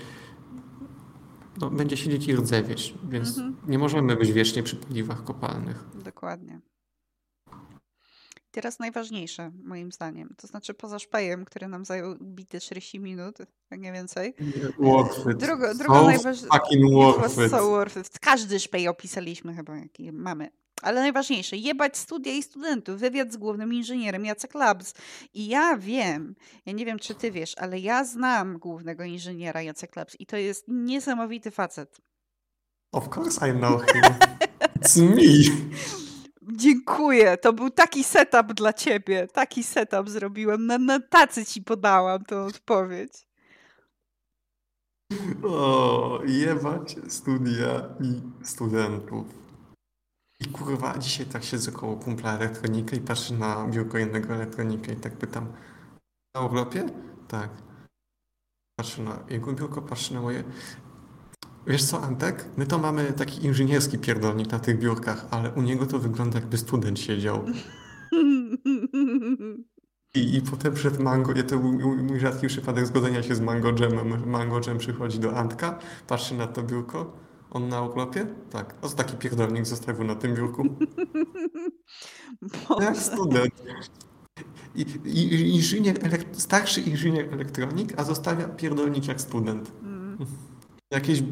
no, 1.61 1.71
będzie 1.71 1.97
siedzieć 1.97 2.29
i 2.29 2.37
rdzewieć, 2.37 2.95
więc 3.09 3.29
mhm. 3.29 3.57
nie 3.69 3.79
możemy 3.79 4.17
być 4.17 4.33
wiecznie 4.33 4.63
przy 4.63 4.77
paliwach 4.77 5.25
kopalnych. 5.25 5.85
Dokładnie. 5.95 6.61
Teraz 8.51 8.79
najważniejsze, 8.79 9.53
moim 9.65 9.93
zdaniem, 9.93 10.35
to 10.37 10.47
znaczy 10.47 10.75
poza 10.75 10.99
szpejem, 10.99 11.45
który 11.45 11.69
nam 11.69 11.85
zajął 11.85 12.17
bity 12.21 12.61
40 12.61 13.01
minut, 13.01 13.39
jak 13.71 13.81
nie 13.81 13.93
więcej. 13.93 14.35
Worth 14.79 15.31
it. 15.31 15.37
Drugo 15.37 15.75
so 15.75 16.07
najważniejsze. 16.07 16.59
Fucking 16.59 16.93
worth 16.93 17.39
it. 17.39 17.51
So 17.51 17.71
worth 17.71 17.97
it. 17.97 18.19
Każdy 18.21 18.61
szpej 18.61 18.89
opisaliśmy 18.89 19.55
chyba, 19.55 19.77
jaki 19.77 20.13
mamy. 20.13 20.51
Ale 20.83 21.01
najważniejsze, 21.01 21.57
jebać 21.57 21.97
studia 21.97 22.33
i 22.33 22.43
studentów, 22.43 23.01
wywiad 23.01 23.33
z 23.33 23.37
głównym 23.37 23.75
inżynierem 23.75 24.25
Jacek 24.25 24.55
Labs. 24.55 24.95
I 25.35 25.49
ja 25.49 25.77
wiem, 25.77 26.35
ja 26.67 26.73
nie 26.73 26.87
wiem 26.87 26.99
czy 26.99 27.15
ty 27.15 27.31
wiesz, 27.31 27.55
ale 27.59 27.79
ja 27.79 28.05
znam 28.05 28.59
głównego 28.59 29.05
inżyniera 29.05 29.63
Jacek 29.63 29.97
Labs 29.97 30.21
i 30.21 30.27
to 30.27 30.37
jest 30.37 30.65
niesamowity 30.69 31.51
facet. 31.51 32.01
Of 32.93 33.17
course 33.17 33.49
I 33.49 33.53
know 33.53 33.83
him. 33.93 34.03
It's 34.81 35.03
me. 35.03 35.57
Dziękuję. 36.53 37.37
To 37.37 37.53
był 37.53 37.71
taki 37.71 38.05
setup 38.05 38.55
dla 38.55 38.73
ciebie. 38.73 39.27
Taki 39.33 39.65
setup 39.65 40.11
zrobiłem. 40.11 40.67
Na, 40.67 40.79
na 40.79 41.01
tacy 41.01 41.45
ci 41.45 41.63
podałam 41.63 42.25
tą 42.25 42.45
odpowiedź. 42.45 43.13
O, 45.45 46.21
jebać 46.27 46.97
studia 47.09 47.89
i 48.01 48.23
studentów. 48.47 49.46
I 50.41 50.45
kurwa, 50.45 50.99
dzisiaj 50.99 51.27
tak 51.27 51.45
siedzę 51.45 51.73
koło 51.73 51.97
kumpla 51.97 52.37
elektronikę 52.37 52.97
i 52.97 53.01
patrzę 53.01 53.35
na 53.35 53.67
biurko 53.69 53.99
innego 53.99 54.35
elektronikę 54.35 54.93
i 54.93 54.97
tak 54.97 55.17
pytam, 55.17 55.47
na 56.35 56.41
urlopie? 56.41 56.87
Tak. 57.29 57.51
Patrzę 58.79 59.03
na 59.03 59.25
jego 59.29 59.53
biurko, 59.53 59.83
patrzę 59.83 60.15
na 60.15 60.21
moje. 60.21 60.45
Wiesz 61.67 61.85
co, 61.85 62.03
Antek? 62.03 62.45
My 62.57 62.67
to 62.67 62.79
mamy 62.79 63.13
taki 63.13 63.47
inżynierski 63.47 63.99
pierdolnik 63.99 64.53
na 64.53 64.59
tych 64.59 64.79
biurkach, 64.79 65.27
ale 65.31 65.51
u 65.51 65.63
niego 65.63 65.87
to 65.87 65.99
wygląda 65.99 66.39
jakby 66.39 66.59
student 66.59 67.01
siedział. 67.01 67.45
I, 70.15 70.37
I 70.37 70.43
potem 70.43 70.75
przed 70.75 70.99
mango, 70.99 71.33
ja 71.37 71.43
to 71.43 71.59
był 71.59 71.73
mój 71.97 72.21
rzadki 72.21 72.47
przypadek 72.47 72.87
zgodzenia 72.87 73.23
się 73.23 73.35
z 73.35 73.41
mango 73.41 73.73
jamem. 73.79 74.31
Mango 74.31 74.61
jam 74.67 74.79
przychodzi 74.79 75.19
do 75.19 75.37
Antka, 75.37 75.79
patrzy 76.07 76.35
na 76.35 76.47
to 76.47 76.63
biurko, 76.63 77.13
on 77.57 77.69
na 77.69 77.83
oklopie? 77.83 78.27
Tak. 78.51 78.75
O, 78.83 78.89
taki 78.89 79.17
pierdolnik 79.17 79.67
zostawił 79.67 80.05
na 80.05 80.15
tym 80.15 80.35
biurku. 80.35 80.65
Jak 82.81 82.97
student. 82.97 83.55
I, 84.75 84.87
i, 85.05 85.55
inżynier, 85.55 85.97
starszy 86.33 86.81
inżynier 86.81 87.35
elektronik, 87.35 88.01
a 88.01 88.05
zostawia 88.05 88.49
pierdolnik 88.49 89.09
jak 89.09 89.21
student. 89.21 89.73
Mm. 89.83 90.27
Jakieś 90.91 91.23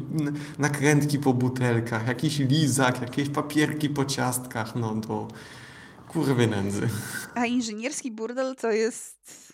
nakrętki 0.59 1.19
po 1.19 1.33
butelkach, 1.33 2.07
jakiś 2.07 2.39
lizak, 2.39 3.01
jakieś 3.01 3.29
papierki 3.29 3.89
po 3.89 4.05
ciastkach, 4.05 4.75
no 4.75 5.01
to 5.01 5.27
kurwy 6.07 6.47
nędzy. 6.47 6.89
A 7.35 7.45
inżynierski 7.45 8.11
burdel 8.11 8.55
to 8.55 8.71
jest 8.71 9.44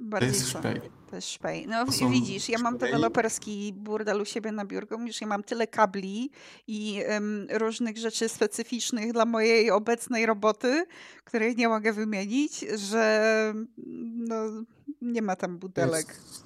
bardziej 0.00 0.30
To 0.30 0.36
jest 0.36 0.48
szpej. 0.48 0.80
To 1.10 1.16
jest 1.16 1.30
szpej. 1.30 1.66
No 1.66 1.84
widzisz, 2.10 2.48
ja 2.48 2.58
mam 2.58 2.78
deweloperski 2.78 3.72
burdel 3.76 4.20
u 4.20 4.24
siebie 4.24 4.52
na 4.52 4.64
biurku, 4.64 5.00
już 5.06 5.20
ja 5.20 5.26
mam 5.26 5.42
tyle 5.42 5.66
kabli 5.66 6.30
i 6.66 7.02
um, 7.08 7.46
różnych 7.50 7.98
rzeczy 7.98 8.28
specyficznych 8.28 9.12
dla 9.12 9.24
mojej 9.24 9.70
obecnej 9.70 10.26
roboty, 10.26 10.84
których 11.24 11.56
nie 11.56 11.68
mogę 11.68 11.92
wymienić, 11.92 12.64
że 12.74 13.54
no, 14.16 14.36
nie 15.02 15.22
ma 15.22 15.36
tam 15.36 15.58
butelek. 15.58 16.06
To 16.06 16.12
jest, 16.12 16.44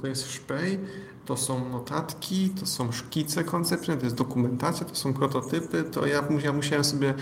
to 0.00 0.06
jest 0.06 0.32
szpej, 0.32 0.78
to 1.24 1.36
są 1.36 1.68
notatki, 1.68 2.50
to 2.60 2.66
są 2.66 2.92
szkice 2.92 3.44
koncepcyjne, 3.44 4.00
to 4.00 4.06
jest 4.06 4.16
dokumentacja, 4.16 4.86
to 4.86 4.94
są 4.94 5.14
prototypy, 5.14 5.84
to 5.84 6.06
ja 6.06 6.22
musiałem 6.54 6.84
sobie 6.84 7.14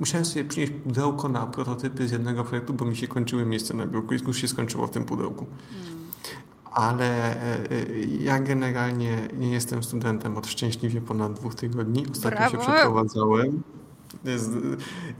Musiałem 0.00 0.24
sobie 0.24 0.44
przynieść 0.44 0.72
pudełko 0.84 1.28
na 1.28 1.46
prototypy 1.46 2.08
z 2.08 2.12
jednego 2.12 2.44
projektu, 2.44 2.74
bo 2.74 2.84
mi 2.84 2.96
się 2.96 3.08
kończyły 3.08 3.46
miejsce 3.46 3.74
na 3.74 3.86
biurku 3.86 4.14
i 4.14 4.18
już 4.26 4.36
się 4.36 4.48
skończyło 4.48 4.86
w 4.86 4.90
tym 4.90 5.04
pudełku. 5.04 5.46
Hmm. 5.70 6.04
Ale 6.64 7.36
e, 7.36 7.70
e, 7.70 7.98
ja 8.20 8.38
generalnie 8.38 9.28
nie 9.38 9.52
jestem 9.52 9.82
studentem 9.82 10.36
od 10.36 10.46
szczęśliwie 10.46 11.00
ponad 11.00 11.32
dwóch 11.32 11.54
tygodni. 11.54 12.06
Ostatnio 12.12 12.38
Brawo. 12.38 12.50
się 12.50 12.58
przeprowadzałem. 12.58 13.62
Jest, 14.24 14.50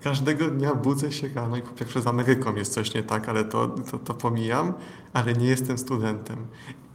każdego 0.02 0.50
dnia 0.50 0.74
budzę 0.74 1.12
się 1.12 1.28
rano 1.28 1.56
i 1.56 1.62
po 1.62 1.70
pierwsze 1.70 2.02
z 2.02 2.06
Ameryką 2.06 2.54
jest 2.54 2.72
coś 2.72 2.94
nie 2.94 3.02
tak, 3.02 3.28
ale 3.28 3.44
to, 3.44 3.68
to, 3.68 3.98
to 3.98 4.14
pomijam, 4.14 4.72
ale 5.12 5.32
nie 5.32 5.46
jestem 5.46 5.78
studentem. 5.78 6.46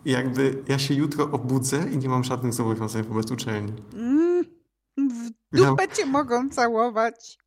I 0.05 0.11
jakby 0.11 0.63
ja 0.67 0.79
się 0.79 0.93
jutro 0.93 1.31
obudzę 1.31 1.89
i 1.91 1.97
nie 1.97 2.09
mam 2.09 2.23
żadnych 2.23 2.53
zobowiązań 2.53 3.03
wobec 3.03 3.31
uczelni. 3.31 3.73
Mm, 3.93 4.43
w 4.97 5.57
dupę 5.57 5.83
ja... 5.83 5.95
cię 5.95 6.05
mogą 6.05 6.49
całować. 6.49 7.37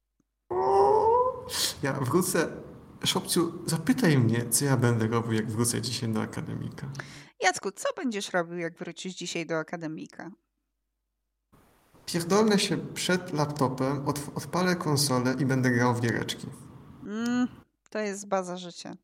Ja 1.83 1.93
wrócę. 1.93 2.49
Szopciu, 3.05 3.53
zapytaj 3.67 4.19
mnie, 4.19 4.51
co 4.51 4.65
ja 4.65 4.77
będę 4.77 5.07
robił, 5.07 5.33
jak 5.33 5.51
wrócę 5.51 5.81
dzisiaj 5.81 6.09
do 6.09 6.23
akademika. 6.23 6.87
Jacku, 7.41 7.71
co 7.73 7.89
będziesz 7.97 8.33
robił, 8.33 8.59
jak 8.59 8.79
wrócisz 8.79 9.15
dzisiaj 9.15 9.47
do 9.47 9.59
akademika? 9.59 10.31
Pierdolę 12.07 12.59
się 12.59 12.77
przed 12.77 13.33
laptopem, 13.33 14.09
od, 14.09 14.21
odpalę 14.35 14.77
konsolę 14.77 15.35
i 15.39 15.47
będę 15.47 15.71
grał 15.71 15.95
w 15.95 16.01
giereczki. 16.01 16.47
Mm, 17.07 17.49
to 17.91 17.99
jest 17.99 18.29
baza 18.29 18.57
życia. 18.57 18.97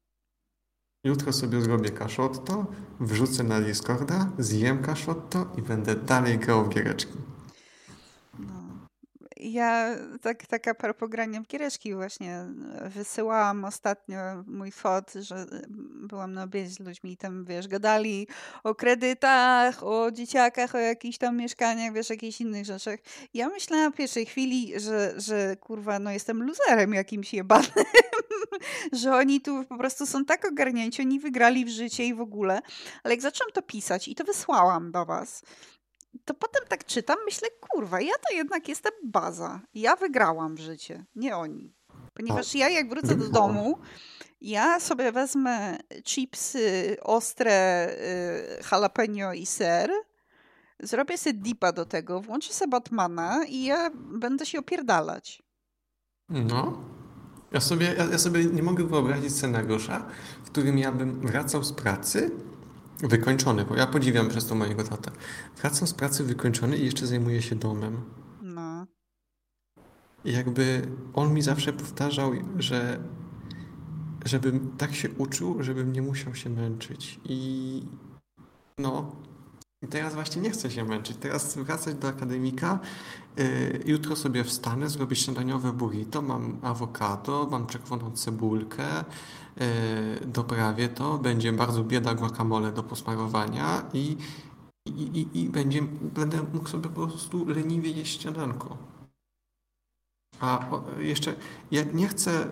Jutro 1.04 1.32
sobie 1.32 1.60
zrobię 1.60 1.90
kaszotto, 1.90 2.66
wrzucę 3.00 3.42
na 3.44 3.60
Discorda, 3.60 4.32
zjem 4.38 4.82
kaszotto 4.82 5.46
i 5.56 5.62
będę 5.62 5.94
dalej 5.94 6.38
grał 6.38 6.64
w 6.64 6.68
giereczki. 6.68 7.18
Ja 9.40 9.96
tak, 10.22 10.46
taka 10.46 10.74
propogrania 10.74 11.40
w 11.40 11.46
giereszki 11.46 11.94
właśnie 11.94 12.34
e, 12.34 12.88
wysyłałam 12.88 13.64
ostatnio 13.64 14.18
mój 14.46 14.72
fot, 14.72 15.12
że 15.12 15.46
byłam 16.08 16.32
na 16.32 16.42
obiedzie 16.42 16.70
z 16.70 16.80
ludźmi 16.80 17.12
i 17.12 17.16
tam, 17.16 17.44
wiesz, 17.44 17.68
gadali 17.68 18.26
o 18.64 18.74
kredytach, 18.74 19.84
o 19.84 20.10
dzieciakach, 20.10 20.74
o 20.74 20.78
jakichś 20.78 21.18
tam 21.18 21.36
mieszkaniach, 21.36 21.92
wiesz, 21.92 22.10
jakichś 22.10 22.40
innych 22.40 22.64
rzeczach. 22.64 22.98
Ja 23.34 23.48
myślałam 23.48 23.92
w 23.92 23.96
pierwszej 23.96 24.26
chwili, 24.26 24.80
że, 24.80 25.14
że 25.16 25.56
kurwa, 25.56 25.98
no 25.98 26.10
jestem 26.10 26.42
luzerem 26.42 26.94
jakimś 26.94 27.34
jebanym, 27.34 27.84
że 29.02 29.16
oni 29.16 29.40
tu 29.40 29.64
po 29.64 29.78
prostu 29.78 30.06
są 30.06 30.24
tak 30.24 30.44
ogarnięci, 30.44 31.02
oni 31.02 31.20
wygrali 31.20 31.64
w 31.64 31.68
życie 31.68 32.04
i 32.06 32.14
w 32.14 32.20
ogóle. 32.20 32.60
Ale 33.02 33.14
jak 33.14 33.22
zaczęłam 33.22 33.52
to 33.52 33.62
pisać 33.62 34.08
i 34.08 34.14
to 34.14 34.24
wysłałam 34.24 34.92
do 34.92 35.04
was, 35.04 35.42
to 36.24 36.34
potem 36.34 36.62
tak 36.68 36.84
czytam, 36.84 37.16
myślę, 37.24 37.48
kurwa, 37.60 38.00
ja 38.00 38.14
to 38.28 38.34
jednak 38.34 38.68
jestem 38.68 38.92
baza. 39.04 39.60
Ja 39.74 39.96
wygrałam 39.96 40.54
w 40.54 40.60
życie, 40.60 41.04
nie 41.14 41.36
oni. 41.36 41.74
Ponieważ 42.14 42.54
ja 42.54 42.68
jak 42.68 42.88
wrócę 42.88 43.14
do 43.14 43.28
domu, 43.28 43.78
ja 44.40 44.80
sobie 44.80 45.12
wezmę 45.12 45.78
chipsy 46.04 46.96
ostre, 47.02 47.88
y, 47.90 48.62
jalapeno 48.72 49.32
i 49.34 49.46
ser, 49.46 49.90
zrobię 50.80 51.18
sobie 51.18 51.34
dipa 51.34 51.72
do 51.72 51.84
tego, 51.84 52.20
włączę 52.20 52.52
sobie 52.52 52.70
Batmana 52.70 53.44
i 53.48 53.64
ja 53.64 53.90
będę 53.94 54.46
się 54.46 54.58
opierdalać. 54.58 55.42
No. 56.28 56.84
Ja 57.52 57.60
sobie, 57.60 57.94
ja, 57.98 58.04
ja 58.04 58.18
sobie 58.18 58.44
nie 58.44 58.62
mogę 58.62 58.84
wyobrazić 58.84 59.32
scenariusza, 59.32 60.06
w 60.44 60.50
którym 60.50 60.78
ja 60.78 60.92
bym 60.92 61.26
wracał 61.26 61.64
z 61.64 61.72
pracy 61.72 62.30
Wykończony, 63.02 63.64
bo 63.64 63.76
ja 63.76 63.86
podziwiam 63.86 64.28
przez 64.28 64.46
to 64.46 64.54
mojego 64.54 64.84
tatę. 64.84 65.10
Wracam 65.56 65.88
z 65.88 65.94
pracy 65.94 66.24
wykończony 66.24 66.76
i 66.76 66.84
jeszcze 66.84 67.06
zajmuję 67.06 67.42
się 67.42 67.56
domem. 67.56 68.00
No. 68.42 68.86
I 70.24 70.32
jakby 70.32 70.82
on 71.14 71.34
mi 71.34 71.42
zawsze 71.42 71.72
powtarzał, 71.72 72.32
że 72.58 72.98
żebym 74.24 74.76
tak 74.78 74.94
się 74.94 75.10
uczył, 75.10 75.62
żebym 75.62 75.92
nie 75.92 76.02
musiał 76.02 76.34
się 76.34 76.50
męczyć. 76.50 77.20
I 77.24 77.82
no, 78.78 79.16
teraz 79.90 80.14
właśnie 80.14 80.42
nie 80.42 80.50
chcę 80.50 80.70
się 80.70 80.84
męczyć. 80.84 81.16
Teraz 81.16 81.56
wracać 81.56 81.94
do 81.94 82.08
akademika. 82.08 82.78
Yy, 83.36 83.82
jutro 83.86 84.16
sobie 84.16 84.44
wstanę, 84.44 84.88
zrobię 84.88 85.16
śniadaniowe 85.16 85.72
burrito, 85.72 86.22
mam 86.22 86.58
awokado, 86.62 87.48
mam 87.50 87.66
czerwoną 87.66 88.10
cebulkę, 88.10 89.04
E, 89.60 90.26
doprawię 90.26 90.88
to, 90.88 91.18
będzie 91.18 91.52
bardzo 91.52 91.84
bieda 91.84 92.14
guacamole 92.14 92.72
do 92.72 92.82
posmarowania 92.82 93.82
i, 93.92 94.16
i, 94.86 95.02
i, 95.02 95.40
i 95.40 95.48
będzie, 95.48 95.82
będę 96.00 96.42
mógł 96.54 96.68
sobie 96.68 96.88
po 96.88 97.06
prostu 97.06 97.48
leniwie 97.48 97.90
jeść 97.90 98.22
śniadanko. 98.22 98.76
A 100.40 100.66
jeszcze 100.98 101.34
ja 101.70 101.82
nie 101.92 102.08
chcę, 102.08 102.30
e, 102.30 102.46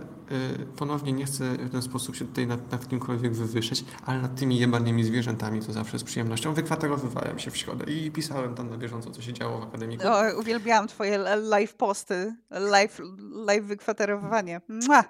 ponownie 0.76 1.12
nie 1.12 1.24
chcę 1.24 1.52
w 1.54 1.70
ten 1.70 1.82
sposób 1.82 2.16
się 2.16 2.24
tutaj 2.24 2.46
nad, 2.46 2.72
nad 2.72 2.88
kimkolwiek 2.88 3.34
wywyższyć, 3.34 3.84
ale 4.06 4.22
nad 4.22 4.34
tymi 4.34 4.58
jebanymi 4.58 5.04
zwierzętami 5.04 5.60
to 5.60 5.72
zawsze 5.72 5.98
z 5.98 6.04
przyjemnością. 6.04 6.54
Wykwaterowywałem 6.54 7.38
się 7.38 7.50
w 7.50 7.56
środę 7.56 7.92
i 7.92 8.10
pisałem 8.10 8.54
tam 8.54 8.70
na 8.70 8.78
bieżąco, 8.78 9.10
co 9.10 9.22
się 9.22 9.32
działo 9.32 9.58
w 9.60 9.62
akademiku. 9.62 10.04
No, 10.04 10.40
uwielbiałam 10.40 10.88
twoje 10.88 11.18
live 11.36 11.74
posty, 11.74 12.34
live, 12.50 13.00
live 13.46 13.64
wykwaterowywanie. 13.64 14.60
Mua! 14.68 15.04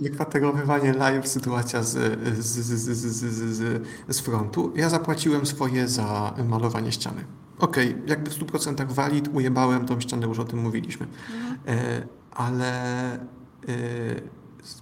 wykwaterowywanie 0.00 0.92
live, 0.92 1.28
sytuacja 1.28 1.82
z, 1.82 2.18
z, 2.38 2.46
z, 2.46 2.98
z, 2.98 3.86
z, 4.08 4.20
frontu. 4.20 4.72
Ja 4.76 4.88
zapłaciłem 4.88 5.46
swoje 5.46 5.88
za 5.88 6.34
malowanie 6.48 6.92
ściany. 6.92 7.24
Okej, 7.60 7.90
okay, 7.90 8.02
jakby 8.06 8.30
w 8.30 8.38
100% 8.38 8.92
walid, 8.92 9.28
ujebałem 9.32 9.86
tą 9.86 10.00
ścianę, 10.00 10.26
już 10.26 10.38
o 10.38 10.44
tym 10.44 10.58
mówiliśmy. 10.58 11.06
Mhm. 11.06 11.58
E, 11.66 12.06
ale 12.30 13.14
e, 13.14 13.20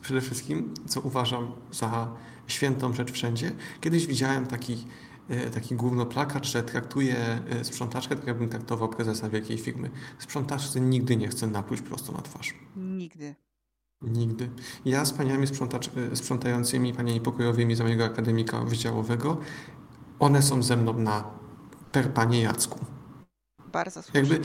przede 0.02 0.20
wszystkim, 0.20 0.74
co 0.86 1.00
uważam 1.00 1.52
za 1.72 2.12
świętą 2.46 2.92
rzecz 2.92 3.12
wszędzie, 3.12 3.52
kiedyś 3.80 4.06
widziałem 4.06 4.46
taki 4.46 4.84
e, 5.28 5.50
taki 5.50 5.74
główno 5.74 6.06
plakat, 6.06 6.46
że 6.46 6.62
traktuje 6.62 7.16
sprzątaczkę 7.62 8.16
tak 8.16 8.26
jakbym 8.26 8.48
traktował 8.48 8.88
prezesa 8.88 9.28
wielkiej 9.28 9.58
firmy. 9.58 9.90
Sprzątaczce 10.18 10.80
nigdy 10.80 11.16
nie 11.16 11.28
chcę 11.28 11.46
napluć 11.46 11.82
prosto 11.82 12.12
na 12.12 12.22
twarz. 12.22 12.54
Nigdy. 12.76 13.34
Nigdy. 14.02 14.50
Ja 14.84 15.04
z 15.04 15.12
paniami 15.12 15.46
sprzątającymi, 16.14 16.94
paniami 16.94 17.20
pokojowymi 17.20 17.76
z 17.76 17.80
mojego 17.80 18.04
akademika 18.04 18.60
wydziałowego, 18.60 19.36
one 20.18 20.42
są 20.42 20.62
ze 20.62 20.76
mną 20.76 20.98
na 20.98 21.37
per 21.92 22.12
panie 22.12 22.42
Jacku. 22.42 22.78
Bardzo 23.72 24.02
słusznie. 24.02 24.20
Jakby 24.20 24.40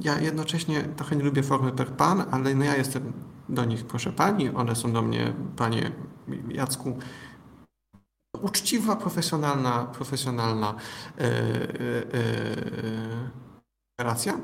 ja 0.00 0.20
jednocześnie 0.20 0.82
trochę 0.82 1.16
nie 1.16 1.24
lubię 1.24 1.42
formy 1.42 1.72
per 1.72 1.92
pan, 1.92 2.24
ale 2.30 2.54
no 2.54 2.64
ja 2.64 2.76
jestem 2.76 3.12
do 3.48 3.64
nich 3.64 3.84
proszę 3.84 4.12
pani, 4.12 4.48
one 4.48 4.76
są 4.76 4.92
do 4.92 5.02
mnie 5.02 5.34
panie 5.56 5.92
Jacku. 6.48 6.98
Uczciwa, 8.42 8.96
profesjonalna, 8.96 9.84
profesjonalna 9.84 10.74
e, 11.18 11.24
e, 11.24 11.24
e, 11.24 11.30
relacja. 14.00 14.38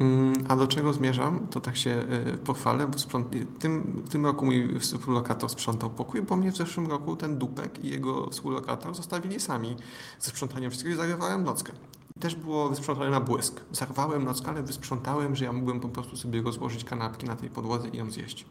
Mm, 0.00 0.34
A 0.48 0.56
do 0.56 0.66
czego 0.66 0.92
zmierzam, 0.92 1.46
to 1.50 1.60
tak 1.60 1.76
się 1.76 2.04
y, 2.34 2.38
pochwalę, 2.38 2.88
bo 2.88 2.98
sprząt... 2.98 3.28
tym, 3.58 4.02
w 4.06 4.08
tym 4.08 4.26
roku 4.26 4.44
mój 4.44 4.80
współlokator 4.80 5.50
sprzątał 5.50 5.90
pokój, 5.90 6.22
bo 6.22 6.36
mnie 6.36 6.52
w 6.52 6.56
zeszłym 6.56 6.86
roku 6.86 7.16
ten 7.16 7.38
dupek 7.38 7.84
i 7.84 7.88
jego 7.88 8.30
współlokator 8.30 8.94
zostawili 8.94 9.40
sami 9.40 9.76
ze 10.18 10.30
sprzątaniem 10.30 10.70
wszystkiego 10.70 10.94
i 10.94 10.98
zarywałem 10.98 11.44
nockę. 11.44 11.72
Też 12.20 12.34
było 12.34 12.68
wysprzątane 12.68 13.10
na 13.10 13.20
błysk. 13.20 13.60
Zarwałem 13.72 14.24
nockę, 14.24 14.48
ale 14.48 14.62
wysprzątałem, 14.62 15.36
że 15.36 15.44
ja 15.44 15.52
mógłbym 15.52 15.80
po 15.80 15.88
prostu 15.88 16.16
sobie 16.16 16.42
rozłożyć 16.42 16.84
kanapki 16.84 17.26
na 17.26 17.36
tej 17.36 17.50
podłodze 17.50 17.88
i 17.88 17.96
ją 17.96 18.10
zjeść. 18.10 18.46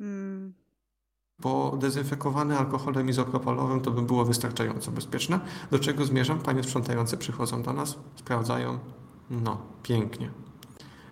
Mm. 0.00 0.54
Bo 1.38 1.76
dezynfekowane 1.76 2.58
alkoholem 2.58 3.08
izopropolowym 3.08 3.80
to 3.80 3.90
by 3.90 4.02
było 4.02 4.24
wystarczająco 4.24 4.90
bezpieczne. 4.90 5.40
Do 5.70 5.78
czego 5.78 6.04
zmierzam? 6.04 6.38
Panie 6.38 6.62
sprzątające 6.62 7.16
przychodzą 7.16 7.62
do 7.62 7.72
nas, 7.72 7.98
sprawdzają. 8.16 8.78
No, 9.30 9.58
pięknie. 9.82 10.30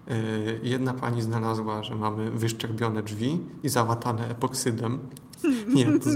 Yy, 0.06 0.60
Jedna 0.62 0.94
pani 0.94 1.22
znalazła, 1.22 1.82
że 1.82 1.94
mamy 1.94 2.31
wyszczerbione 2.31 3.02
drzwi 3.02 3.40
i 3.62 3.68
załatane 3.68 4.28
epoksydem. 4.28 4.98
Nie, 5.68 5.85
to 5.85 6.10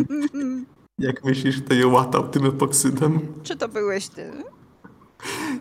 jak 0.98 1.24
myślisz, 1.24 1.64
to 1.64 1.74
je 1.74 1.86
łatał 1.86 2.28
tym 2.28 2.46
epoksydem? 2.46 3.20
Czy 3.42 3.56
to 3.56 3.68
byłeś 3.68 4.08
ty? 4.08 4.32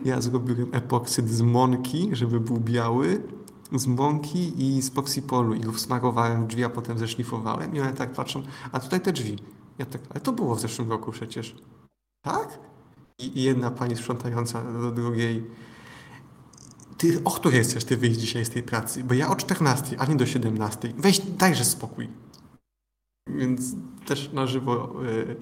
Ja 0.04 0.20
zrobiłem 0.20 0.68
epoksyd 0.72 1.28
z 1.30 1.42
mąki, 1.42 2.10
żeby 2.12 2.40
był 2.40 2.56
biały, 2.56 3.22
z 3.72 3.86
mąki 3.86 4.52
i 4.64 4.82
z 4.82 4.90
poksipolu 4.90 5.54
i 5.54 5.60
go 5.60 5.72
wsmarowałem 5.72 6.44
w 6.44 6.46
drzwi, 6.46 6.64
a 6.64 6.68
potem 6.68 6.98
zeszlifowałem 6.98 7.76
i 7.76 7.80
one 7.80 7.92
tak 7.92 8.12
patrzą, 8.12 8.42
a 8.72 8.80
tutaj 8.80 9.00
te 9.00 9.12
drzwi. 9.12 9.38
Ja 9.78 9.86
tak, 9.86 10.00
ale 10.10 10.20
to 10.20 10.32
było 10.32 10.54
w 10.54 10.60
zeszłym 10.60 10.90
roku 10.90 11.12
przecież. 11.12 11.54
Tak? 12.22 12.58
I 13.18 13.42
jedna 13.42 13.70
pani 13.70 13.96
sprzątająca 13.96 14.62
do 14.62 14.90
drugiej, 14.90 15.44
ty 16.98 17.20
o 17.24 17.30
której 17.30 17.62
chcesz 17.64 17.84
ty 17.84 17.96
wyjść 17.96 18.20
dzisiaj 18.20 18.44
z 18.44 18.50
tej 18.50 18.62
pracy? 18.62 19.04
Bo 19.04 19.14
ja 19.14 19.28
o 19.30 19.36
14, 19.36 20.00
a 20.00 20.06
nie 20.06 20.16
do 20.16 20.26
17. 20.26 20.92
Weź, 20.98 21.20
dajże 21.20 21.64
spokój. 21.64 22.08
Więc 23.28 23.62
też 24.06 24.32
na 24.32 24.46
żywo 24.46 24.92
y, 25.04 25.36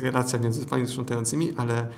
relacja 0.00 0.38
między 0.38 0.66
pani 0.66 0.86
sprzątającymi, 0.88 1.54
ale 1.56 1.88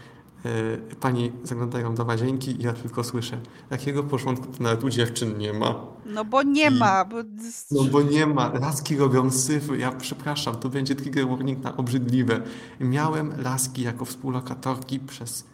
y, 0.46 0.96
pani 1.00 1.32
zaglądają 1.44 1.94
do 1.94 2.04
łazienki 2.04 2.60
i 2.60 2.62
ja 2.64 2.72
tylko 2.72 3.04
słyszę, 3.04 3.40
jakiego 3.70 4.02
porządku 4.02 4.46
to 4.46 4.62
nawet 4.62 4.84
u 4.84 4.90
dziewczyn 4.90 5.38
nie 5.38 5.52
ma. 5.52 5.86
No 6.06 6.24
bo 6.24 6.42
nie 6.42 6.68
I- 6.68 6.78
ma. 6.78 7.04
Bo... 7.04 7.16
No 7.70 7.84
bo 7.84 8.02
nie 8.02 8.26
ma, 8.26 8.48
laski 8.48 8.96
robią 8.96 9.30
syfy, 9.30 9.78
ja 9.78 9.92
przepraszam, 9.92 10.56
to 10.56 10.68
będzie 10.68 10.94
trigger 10.94 11.28
warning 11.28 11.64
na 11.64 11.76
obrzydliwe. 11.76 12.42
Miałem 12.80 13.42
laski 13.42 13.82
jako 13.82 14.04
współlokatorki 14.04 15.00
przez 15.00 15.44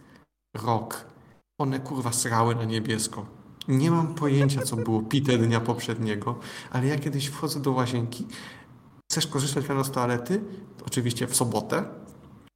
rok. 0.53 1.12
One 1.57 1.79
kurwa 1.79 2.11
srały 2.11 2.55
na 2.55 2.63
niebiesko. 2.63 3.25
Nie 3.67 3.91
mam 3.91 4.15
pojęcia, 4.15 4.61
co 4.61 4.75
było 4.75 5.01
pite 5.01 5.37
dnia 5.37 5.59
poprzedniego, 5.59 6.39
ale 6.71 6.87
ja 6.87 6.99
kiedyś 6.99 7.27
wchodzę 7.27 7.59
do 7.61 7.71
łazienki, 7.71 8.27
chcesz 9.11 9.27
korzystać 9.27 9.67
rano 9.67 9.83
z 9.83 9.91
toalety, 9.91 10.43
oczywiście 10.85 11.27
w 11.27 11.35
sobotę, 11.35 11.85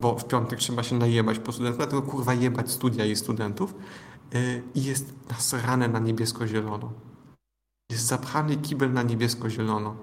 bo 0.01 0.15
w 0.15 0.27
piątek 0.27 0.59
trzeba 0.59 0.83
się 0.83 0.97
najebać 0.97 1.39
po 1.39 1.51
studentach, 1.51 1.77
dlatego 1.77 2.01
kurwa 2.01 2.33
jebać 2.33 2.71
studia 2.71 3.05
i 3.05 3.15
studentów 3.15 3.75
yy, 4.33 4.63
i 4.75 4.83
jest 4.83 5.13
nasrane 5.29 5.87
na 5.87 5.99
niebiesko-zielono. 5.99 6.91
Jest 7.91 8.05
zapchany 8.05 8.57
kibel 8.57 8.93
na 8.93 9.03
niebiesko-zielono. 9.03 9.95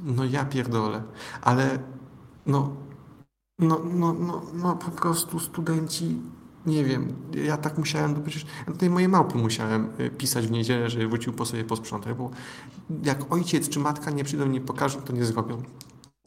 No 0.00 0.24
ja 0.24 0.44
pierdolę, 0.44 1.02
ale 1.42 1.78
no, 2.46 2.76
no, 3.58 3.80
no, 3.84 4.12
no, 4.12 4.42
no 4.54 4.76
po 4.76 4.90
prostu 4.90 5.40
studenci, 5.40 6.20
nie 6.66 6.84
wiem, 6.84 7.16
ja 7.44 7.56
tak 7.56 7.78
musiałem, 7.78 8.22
przecież 8.22 8.46
ja 8.66 8.72
tutaj 8.72 8.90
moje 8.90 9.08
małpy 9.08 9.38
musiałem 9.38 9.88
y, 10.00 10.10
pisać 10.10 10.46
w 10.46 10.50
niedzielę, 10.50 10.90
że 10.90 11.08
wrócił 11.08 11.32
po 11.32 11.46
sobie 11.46 11.64
posprzątać, 11.64 12.16
bo 12.16 12.30
jak 13.02 13.32
ojciec 13.32 13.68
czy 13.68 13.78
matka 13.80 14.10
nie 14.10 14.24
przyjdą 14.24 14.46
i 14.46 14.50
nie 14.50 14.60
pokażą, 14.60 15.02
to 15.02 15.12
nie 15.12 15.24
zrobią. 15.24 15.62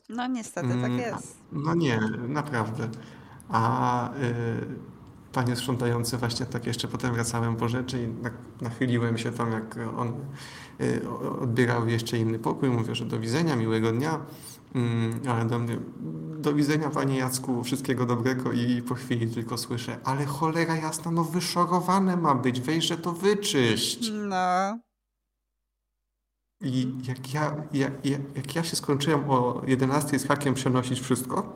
No 0.10 0.28
niestety 0.28 0.68
tak 0.68 0.78
Mm, 0.78 1.00
jest. 1.00 1.38
No 1.52 1.76
nie, 1.76 2.00
naprawdę. 2.28 2.90
A 3.50 4.10
y, 4.10 4.18
panie 5.34 5.56
sprzątające 5.56 6.18
właśnie 6.18 6.46
tak 6.46 6.66
jeszcze 6.66 6.88
potem 6.88 7.14
wracałem 7.14 7.56
po 7.56 7.70
rzeczy 7.70 8.04
i 8.04 8.24
tak 8.24 8.34
nachyliłem 8.62 9.18
się 9.18 9.32
tam, 9.32 9.52
jak 9.52 9.80
on 9.98 10.14
y, 10.82 11.10
odbierał 11.42 11.88
jeszcze 11.88 12.18
inny 12.18 12.40
pokój. 12.40 12.70
Mówię, 12.70 12.96
że 12.96 13.06
do 13.06 13.20
widzenia, 13.20 13.56
miłego 13.56 13.92
dnia. 13.92 14.20
Mm, 14.76 15.22
ale 15.30 15.46
do 15.46 15.60
mnie, 15.60 15.78
do 16.40 16.54
widzenia 16.54 16.90
panie 16.90 17.18
Jacku, 17.18 17.64
wszystkiego 17.64 18.06
dobrego 18.06 18.52
i 18.52 18.82
po 18.82 18.96
chwili 18.96 19.34
tylko 19.34 19.58
słyszę, 19.58 19.98
ale 20.04 20.26
cholera 20.26 20.76
jasna, 20.76 21.12
no 21.12 21.24
wyszorowane 21.24 22.18
ma 22.18 22.36
być, 22.36 22.62
weź, 22.62 22.86
że 22.86 22.98
to 22.98 23.12
wyczyść. 23.12 24.12
No. 24.12 24.80
I 26.62 26.94
jak 27.08 27.34
ja, 27.34 27.56
jak, 27.74 28.06
jak, 28.06 28.22
jak 28.36 28.56
ja 28.56 28.64
się 28.64 28.76
skończyłem 28.76 29.30
o 29.30 29.62
11 29.68 30.20
z 30.20 30.28
hakiem 30.28 30.54
przenosić 30.54 31.00
wszystko, 31.00 31.54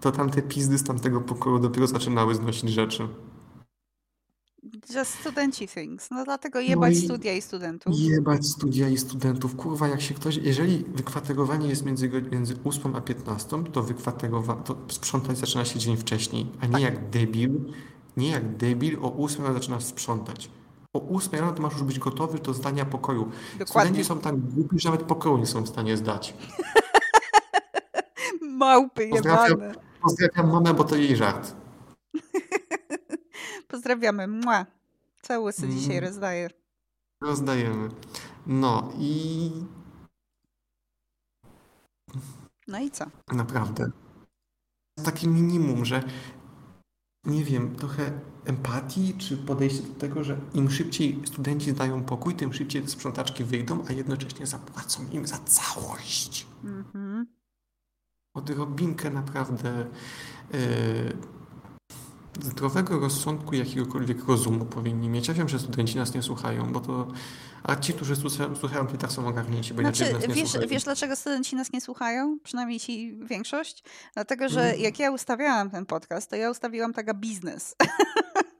to 0.00 0.12
tamte 0.12 0.42
pizdy 0.42 0.78
z 0.78 0.84
tamtego 0.84 1.20
pokoju 1.20 1.58
dopiero 1.58 1.86
zaczynały 1.86 2.34
znosić 2.34 2.70
rzeczy. 2.70 3.08
Just 4.94 5.18
studenci 5.20 5.68
things. 5.68 6.10
No 6.10 6.24
dlatego 6.24 6.60
jebać 6.60 6.92
i- 6.92 6.96
studia 7.00 7.32
i 7.32 7.42
studentów. 7.42 7.92
Jebać 7.98 8.46
studia 8.46 8.88
i 8.88 8.98
studentów. 8.98 9.56
Kurwa, 9.56 9.88
jak 9.88 10.00
się 10.00 10.14
ktoś... 10.14 10.36
Jeżeli 10.36 10.84
wykwaterowanie 10.84 11.68
jest 11.68 11.84
między, 11.84 12.10
między 12.32 12.54
8 12.64 12.96
a 12.96 13.00
15, 13.00 13.64
to 13.72 13.82
wykwaterowa... 13.82 14.54
to 14.56 14.76
sprzątać 14.88 15.38
zaczyna 15.38 15.64
się 15.64 15.78
dzień 15.78 15.96
wcześniej, 15.96 16.46
a 16.60 16.66
nie 16.66 16.84
jak 16.84 17.10
debil. 17.10 17.60
Nie 18.16 18.28
jak 18.30 18.56
debil, 18.56 18.98
o 19.02 19.16
8 19.16 19.42
rano 19.42 19.54
zaczynasz 19.54 19.84
sprzątać. 19.84 20.50
O 20.92 21.08
8 21.16 21.40
rano 21.40 21.52
to 21.52 21.62
masz 21.62 21.72
już 21.72 21.82
być 21.82 21.98
gotowy 21.98 22.38
do 22.38 22.54
zdania 22.54 22.84
pokoju. 22.84 23.30
Dokładnie. 23.58 23.66
Studenci 23.90 24.04
są 24.08 24.18
tak 24.18 24.36
głupi, 24.40 24.78
że 24.80 24.90
nawet 24.90 25.06
pokoju 25.06 25.38
nie 25.38 25.46
są 25.46 25.62
w 25.62 25.68
stanie 25.68 25.96
zdać. 25.96 26.34
Małpy 28.42 29.08
Pozdrawiam. 29.10 29.50
jebane. 29.50 29.74
Pozdrawiam 30.02 30.52
mamę, 30.52 30.74
bo 30.74 30.84
to 30.84 30.96
jej 30.96 31.16
żart. 31.16 31.54
Pozdrawiamy. 33.68 34.28
Mua. 34.28 34.66
Całusy 35.22 35.64
Mm. 35.66 35.78
dzisiaj 35.78 36.00
rozdaję. 36.00 36.50
Rozdajemy. 37.22 37.88
No 38.46 38.92
i 38.98 39.50
No 42.68 42.78
i 42.80 42.90
co? 42.90 43.04
naprawdę. 43.32 43.90
Takie 45.04 45.28
minimum, 45.28 45.84
że 45.84 46.02
nie 47.24 47.44
wiem, 47.44 47.76
trochę 47.76 48.20
empatii, 48.44 49.14
czy 49.18 49.36
podejście 49.36 49.82
do 49.82 49.94
tego, 49.94 50.24
że 50.24 50.40
im 50.54 50.70
szybciej 50.70 51.22
studenci 51.26 51.70
zdają 51.70 52.04
pokój, 52.04 52.34
tym 52.34 52.52
szybciej 52.52 52.82
te 52.82 52.88
sprzątaczki 52.88 53.44
wyjdą, 53.44 53.84
a 53.88 53.92
jednocześnie 53.92 54.46
zapłacą 54.46 55.10
im 55.10 55.26
za 55.26 55.38
całość. 55.38 56.46
Mhm. 56.64 57.26
Odrobinkę 58.34 59.10
naprawdę 59.10 59.86
yy, 60.52 61.16
zdrowego 62.40 62.98
rozsądku, 63.00 63.54
jakiegokolwiek 63.54 64.24
rozumu 64.28 64.64
powinni 64.64 65.08
mieć. 65.08 65.28
Ja 65.28 65.34
wiem, 65.34 65.48
że 65.48 65.58
studenci 65.58 65.96
nas 65.96 66.14
nie 66.14 66.22
słuchają, 66.22 66.72
bo 66.72 66.80
to. 66.80 67.08
A 67.62 67.76
ci, 67.76 67.92
którzy 67.94 68.16
słuchają, 68.16 68.56
słuchają 68.56 68.86
to 68.86 68.94
i 68.94 68.98
tak 68.98 69.12
są 69.12 69.26
ogarnięci, 69.28 69.74
bo 69.74 69.80
inaczej 69.80 70.06
Znaczy, 70.08 70.26
nas 70.28 70.36
nie 70.36 70.42
wiesz, 70.42 70.50
słuchają. 70.50 70.68
wiesz, 70.70 70.84
dlaczego 70.84 71.16
studenci 71.16 71.56
nas 71.56 71.72
nie 71.72 71.80
słuchają? 71.80 72.38
Przynajmniej 72.44 72.80
ci 72.80 73.18
większość? 73.24 73.84
Dlatego, 74.14 74.48
że 74.48 74.60
Mhm. 74.62 74.80
jak 74.80 74.98
ja 74.98 75.10
ustawiałam 75.10 75.70
ten 75.70 75.86
podcast, 75.86 76.30
to 76.30 76.36
ja 76.36 76.50
ustawiłam 76.50 76.92
taka 76.92 77.14
biznes. 77.14 77.74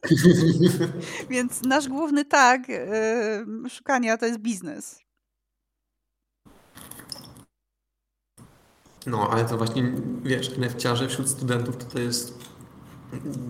Więc 1.31 1.63
nasz 1.63 1.89
główny 1.89 2.25
tag 2.25 2.69
yy, 2.69 3.71
szukania 3.71 4.17
to 4.19 4.27
jest 4.27 4.39
biznes. 4.39 4.99
No, 9.07 9.31
ale 9.31 9.45
to 9.45 9.59
właśnie, 9.59 9.93
wiesz, 10.23 10.57
nefciarze 10.59 11.09
wśród 11.09 11.29
studentów 11.29 11.77
to, 11.77 11.85
to 11.85 11.99
jest 11.99 12.39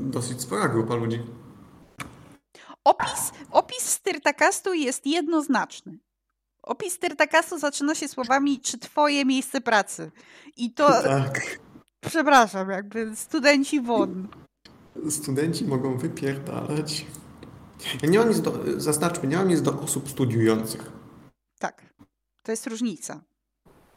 dosyć 0.01 0.41
spora 0.41 0.69
grupa 0.69 0.95
ludzi. 0.95 1.23
Opis, 2.85 3.33
opis 3.51 3.83
Styrtakastu 3.85 4.75
jest 4.75 5.07
jednoznaczny. 5.07 5.99
Opis 6.63 6.93
Styrtakastu 6.95 7.59
zaczyna 7.59 7.95
się 7.95 8.09
słowami, 8.09 8.61
czy 8.61 8.79
twoje 8.79 9.25
miejsce 9.25 9.61
pracy. 9.61 10.11
I 10.57 10.75
to, 10.75 10.89
Tak. 11.03 11.59
przepraszam, 12.01 12.71
jakby 12.71 13.17
studenci 13.17 13.81
won. 13.81 14.29
Studenci 15.11 15.65
mogą 15.65 15.99
wypierdalać. 15.99 17.07
Ja 18.03 18.09
nie 18.09 18.19
mam 18.19 18.29
nic 18.29 18.41
do, 18.41 18.59
zaznaczmy, 18.77 19.29
nie 19.29 19.37
mam 19.37 19.49
nic 19.49 19.63
do 19.63 19.81
osób 19.81 20.11
studiujących. 20.11 20.93
Tak, 21.59 21.95
to 22.43 22.51
jest 22.53 22.67
różnica. 22.67 23.21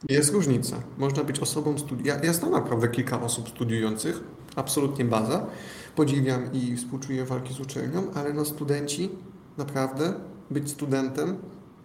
Jest 0.09 0.31
różnica. 0.33 0.77
Można 0.97 1.23
być 1.23 1.39
osobą 1.39 1.77
studi... 1.77 2.07
Ja, 2.07 2.19
ja 2.23 2.33
znam 2.33 2.51
naprawdę 2.51 2.87
kilka 2.87 3.21
osób 3.21 3.49
studiujących, 3.49 4.19
absolutnie 4.55 5.05
baza. 5.05 5.47
Podziwiam 5.95 6.53
i 6.53 6.75
współczuję 6.77 7.25
walki 7.25 7.53
z 7.53 7.59
uczelnią, 7.59 8.11
ale 8.13 8.33
no 8.33 8.45
studenci, 8.45 9.09
naprawdę, 9.57 10.13
być 10.51 10.71
studentem, 10.71 11.37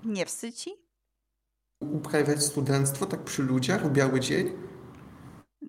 Nie 0.04 0.26
wstydź 0.26 0.56
ci? 0.60 0.70
uprawiać 1.80 2.42
studenctwo 2.44 3.06
tak 3.06 3.20
przy 3.24 3.42
ludziach 3.42 3.86
w 3.88 3.92
biały 3.92 4.20
dzień, 4.20 4.52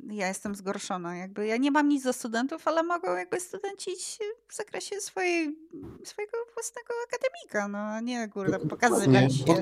Ja 0.09 0.27
jestem 0.27 0.55
zgorszona. 0.55 1.15
Jakby 1.17 1.47
ja 1.47 1.57
nie 1.57 1.71
mam 1.71 1.87
nic 1.89 2.03
do 2.03 2.13
studentów, 2.13 2.67
ale 2.67 2.83
mogą 2.83 3.15
jakby 3.15 3.39
studencić 3.39 4.19
w 4.47 4.55
zakresie 4.55 5.01
swojej, 5.01 5.55
swojego 6.03 6.37
własnego 6.53 6.93
akademika, 7.07 7.67
no 7.67 7.77
a 7.77 7.99
nie 7.99 8.29
kurde 8.29 8.59
pokazywać 8.59 9.33
się. 9.35 9.55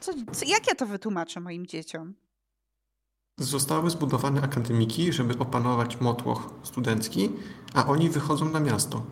Co, 0.00 0.12
co, 0.32 0.44
jak 0.46 0.66
ja 0.66 0.74
to 0.74 0.86
wytłumaczę 0.86 1.40
moim 1.40 1.66
dzieciom? 1.66 2.14
Zostały 3.38 3.90
zbudowane 3.90 4.42
akademiki, 4.42 5.12
żeby 5.12 5.38
opanować 5.38 6.00
motłoch 6.00 6.50
studencki, 6.62 7.32
a 7.74 7.86
oni 7.86 8.10
wychodzą 8.10 8.48
na 8.48 8.60
miasto. 8.60 9.02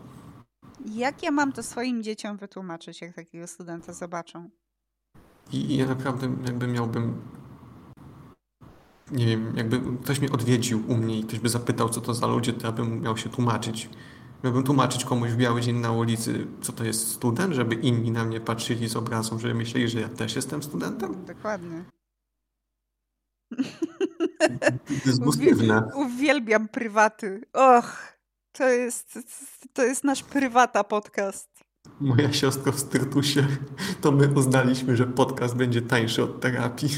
Jak 0.85 1.23
ja 1.23 1.31
mam 1.31 1.51
to 1.51 1.63
swoim 1.63 2.03
dzieciom 2.03 2.37
wytłumaczyć, 2.37 3.01
jak 3.01 3.15
takiego 3.15 3.47
studenta 3.47 3.93
zobaczą? 3.93 4.49
I 5.51 5.77
ja 5.77 5.85
naprawdę 5.85 6.35
jakby 6.45 6.67
miałbym 6.67 7.21
nie 9.11 9.25
wiem, 9.25 9.57
jakby 9.57 9.81
ktoś 10.03 10.19
mnie 10.19 10.31
odwiedził 10.31 10.83
u 10.87 10.97
mnie 10.97 11.19
i 11.19 11.23
ktoś 11.23 11.39
by 11.39 11.49
zapytał, 11.49 11.89
co 11.89 12.01
to 12.01 12.13
za 12.13 12.27
ludzie, 12.27 12.53
to 12.53 12.67
ja 12.67 12.71
bym 12.71 13.01
miał 13.01 13.17
się 13.17 13.29
tłumaczyć. 13.29 13.89
Miałbym 14.43 14.63
tłumaczyć 14.63 15.05
komuś 15.05 15.29
w 15.29 15.37
biały 15.37 15.61
dzień 15.61 15.75
na 15.75 15.91
ulicy, 15.91 16.47
co 16.61 16.73
to 16.73 16.83
jest 16.83 17.11
student, 17.11 17.53
żeby 17.53 17.75
inni 17.75 18.11
na 18.11 18.25
mnie 18.25 18.41
patrzyli 18.41 18.89
z 18.89 18.95
obrazą, 18.95 19.39
żeby 19.39 19.53
myśleli, 19.53 19.87
że 19.89 20.01
ja 20.01 20.09
też 20.09 20.35
jestem 20.35 20.63
studentem. 20.63 21.25
Dokładnie. 21.25 21.83
To 24.39 25.09
jest. 25.09 25.21
Uwielbiam 25.95 26.67
prywaty. 26.67 27.41
Och, 27.53 28.17
to 28.51 28.69
jest, 28.69 29.19
to 29.73 29.83
jest 29.83 30.03
nasz 30.03 30.23
prywata 30.23 30.83
podcast. 30.83 31.49
Moja 31.99 32.33
siostra 32.33 32.71
w 32.71 32.79
Styrtusie, 32.79 33.47
to 34.01 34.11
my 34.11 34.27
uznaliśmy, 34.27 34.97
że 34.97 35.07
podcast 35.07 35.55
będzie 35.55 35.81
tańszy 35.81 36.23
od 36.23 36.41
terapii. 36.41 36.89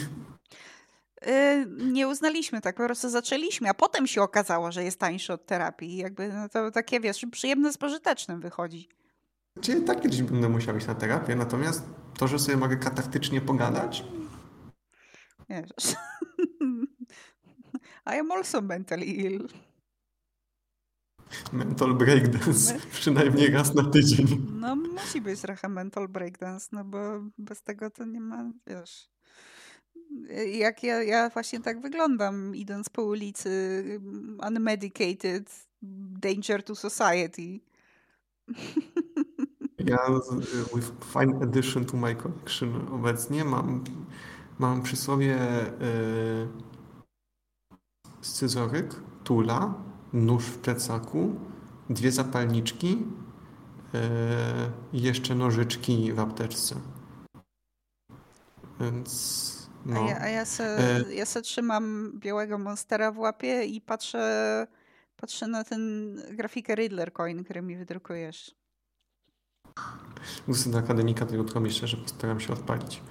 Yy, 1.26 1.66
nie 1.92 2.08
uznaliśmy 2.08 2.62
tak, 2.62 2.76
po 2.76 2.86
prostu 2.86 3.10
zaczęliśmy, 3.10 3.70
a 3.70 3.74
potem 3.74 4.08
się 4.08 4.22
okazało, 4.22 4.72
że 4.72 4.84
jest 4.84 5.00
tańszy 5.00 5.34
od 5.34 5.46
terapii. 5.46 5.98
Jakby 5.98 6.34
no 6.34 6.50
to 6.50 6.72
takie, 6.72 7.00
wiesz, 7.00 7.26
przyjemne 7.32 7.74
z 7.74 7.78
pożytecznym 7.78 8.42
wychodzi. 8.42 8.90
Czyli 9.62 9.82
tak 9.84 10.02
kiedyś 10.02 10.22
będę 10.22 10.50
musiał 10.50 10.78
iść 10.78 10.88
na 10.88 10.96
terapię, 10.96 11.36
natomiast 11.36 11.84
to, 12.18 12.28
że 12.28 12.40
sobie 12.40 12.58
mogę 12.58 12.78
katartycznie 12.78 13.42
pogadać... 13.42 14.04
Wiesz... 15.50 15.96
I 18.16 18.20
am 18.20 18.32
also 18.32 18.62
mentally 18.62 19.26
ill. 19.26 19.48
Mental 21.52 21.94
breakdance 21.94 22.80
przynajmniej 22.92 23.50
raz 23.50 23.74
na 23.76 23.84
tydzień. 23.84 24.48
No 24.60 24.76
musi 24.76 25.22
być 25.22 25.42
trochę 25.42 25.70
mental 25.70 26.08
breakdance, 26.08 26.70
no 26.72 26.84
bo 26.84 27.00
bez 27.38 27.64
tego 27.64 27.90
to 27.90 28.06
nie 28.06 28.22
ma, 28.22 28.52
wiesz... 28.68 29.10
Jak 30.52 30.84
ja, 30.84 31.04
ja 31.04 31.30
właśnie 31.30 31.60
tak 31.60 31.82
wyglądam, 31.82 32.56
idąc 32.56 32.90
po 32.90 33.04
ulicy, 33.04 33.84
unmedicated, 34.48 35.68
danger 36.22 36.64
to 36.64 36.76
society. 36.76 37.60
Ja 39.86 39.98
with 40.76 40.92
fine 41.14 41.44
addition 41.44 41.86
to 41.86 41.98
my 41.98 42.16
collection 42.16 42.88
obecnie 42.92 43.46
mam, 43.46 43.84
mam 44.60 44.82
przy 44.82 44.96
sobie 44.96 45.38
yy, 45.80 46.48
scyzoryk, 48.22 48.96
tula, 49.24 49.74
nóż 50.14 50.46
w 50.46 50.58
plecaku, 50.58 51.36
dwie 51.90 52.12
zapalniczki 52.12 53.06
i 54.94 55.02
jeszcze 55.02 55.36
nożyczki 55.36 56.14
w 56.14 56.20
apteczce. 56.20 56.76
Więc 58.80 59.70
no. 59.86 60.04
A 60.04 60.10
ja, 60.10 60.22
a 60.22 60.28
ja, 60.28 60.46
se, 60.46 60.78
e... 60.78 61.14
ja 61.14 61.26
se 61.26 61.42
trzymam 61.42 62.12
białego 62.16 62.58
monstera 62.58 63.12
w 63.12 63.18
łapie 63.18 63.66
i 63.66 63.82
patrzę, 63.82 64.68
patrzę 65.16 65.48
na 65.48 65.64
ten 65.64 66.16
grafikę 66.32 66.76
Riddler 66.76 67.14
Coin, 67.14 67.44
który 67.44 67.62
mi 67.62 67.78
wydrukujesz. 67.78 68.59
Wrócę 70.48 70.70
do 70.70 70.78
akademika, 70.78 71.26
to 71.26 71.36
jutro 71.36 71.62
myślę, 71.62 71.88
że 71.88 71.98
postaram 71.98 72.40
się 72.40 72.54
odpalić. 72.54 73.02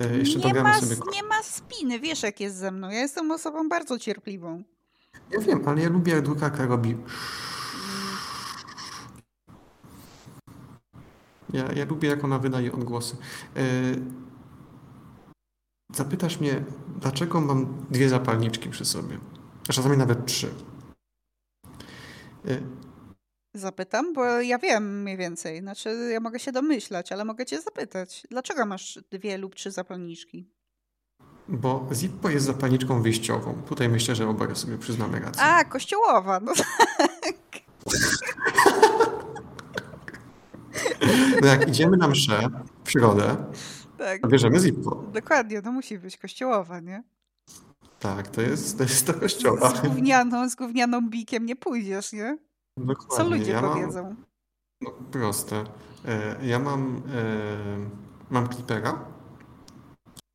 E, 0.00 0.18
jeszcze 0.18 0.38
nie, 0.38 0.62
ma, 0.62 0.80
sobie... 0.80 0.96
nie 1.12 1.22
ma 1.22 1.42
spiny, 1.42 2.00
wiesz 2.00 2.22
jak 2.22 2.40
jest 2.40 2.56
ze 2.56 2.70
mną. 2.70 2.90
Ja 2.90 3.00
jestem 3.00 3.30
osobą 3.30 3.68
bardzo 3.68 3.98
cierpliwą. 3.98 4.62
Ja 5.30 5.40
wiem, 5.40 5.62
ale 5.66 5.82
ja 5.82 5.88
lubię 5.88 6.12
jak 6.12 6.22
drukarka 6.22 6.66
robi 6.66 6.96
ja, 11.52 11.72
ja 11.72 11.84
lubię 11.84 12.08
jak 12.08 12.24
ona 12.24 12.38
wydaje 12.38 12.72
odgłosy. 12.72 13.16
E, 13.56 13.62
Zapytasz 15.94 16.40
mnie, 16.40 16.64
dlaczego 17.00 17.40
mam 17.40 17.86
dwie 17.90 18.08
zapalniczki 18.08 18.70
przy 18.70 18.84
sobie, 18.84 19.18
a 19.68 19.72
czasami 19.72 19.96
nawet 19.96 20.26
trzy. 20.26 20.50
Y, 22.46 22.62
Zapytam, 23.58 24.12
bo 24.12 24.40
ja 24.40 24.58
wiem 24.58 25.02
mniej 25.02 25.16
więcej. 25.16 25.60
Znaczy, 25.60 26.08
ja 26.12 26.20
mogę 26.20 26.38
się 26.38 26.52
domyślać, 26.52 27.12
ale 27.12 27.24
mogę 27.24 27.46
cię 27.46 27.60
zapytać. 27.60 28.26
Dlaczego 28.30 28.66
masz 28.66 28.98
dwie 29.10 29.38
lub 29.38 29.54
trzy 29.54 29.70
zapalniczki? 29.70 30.50
Bo 31.48 31.88
Zippo 31.92 32.30
jest 32.30 32.46
zapalniczką 32.46 33.02
wyjściową. 33.02 33.62
Tutaj 33.68 33.88
myślę, 33.88 34.14
że 34.14 34.28
oboje 34.28 34.56
sobie 34.56 34.78
przyznamy 34.78 35.20
rację. 35.20 35.42
A, 35.42 35.64
kościołowa, 35.64 36.40
no 36.40 36.52
tak. 36.54 37.36
No 41.42 41.48
jak 41.48 41.68
idziemy 41.68 41.96
na 41.96 42.08
mszę 42.08 42.48
w 42.84 42.90
środę, 42.90 43.36
tak. 43.98 44.28
bierzemy 44.28 44.60
Zippo. 44.60 45.04
Dokładnie, 45.12 45.62
to 45.62 45.72
musi 45.72 45.98
być 45.98 46.16
kościołowa, 46.16 46.80
nie? 46.80 47.02
Tak, 47.98 48.28
to 48.28 48.40
jest 48.40 48.78
to, 48.78 48.82
jest 48.84 49.06
to 49.06 49.14
kościoła. 49.14 49.70
Z 49.70 49.80
gównianą, 49.80 50.48
z 50.48 50.54
gównianą 50.54 51.08
bikiem 51.10 51.46
nie 51.46 51.56
pójdziesz, 51.56 52.12
nie? 52.12 52.38
Dokładnie. 52.78 53.16
Co 53.16 53.28
ludzie 53.30 53.52
ja 53.52 53.62
powiedzą? 53.62 54.02
Mam, 54.02 54.16
no, 54.80 54.90
proste. 55.10 55.64
E, 56.04 56.36
ja 56.46 56.58
mam, 56.58 57.02
e, 57.14 58.30
mam 58.30 58.48
Clippera. 58.48 59.04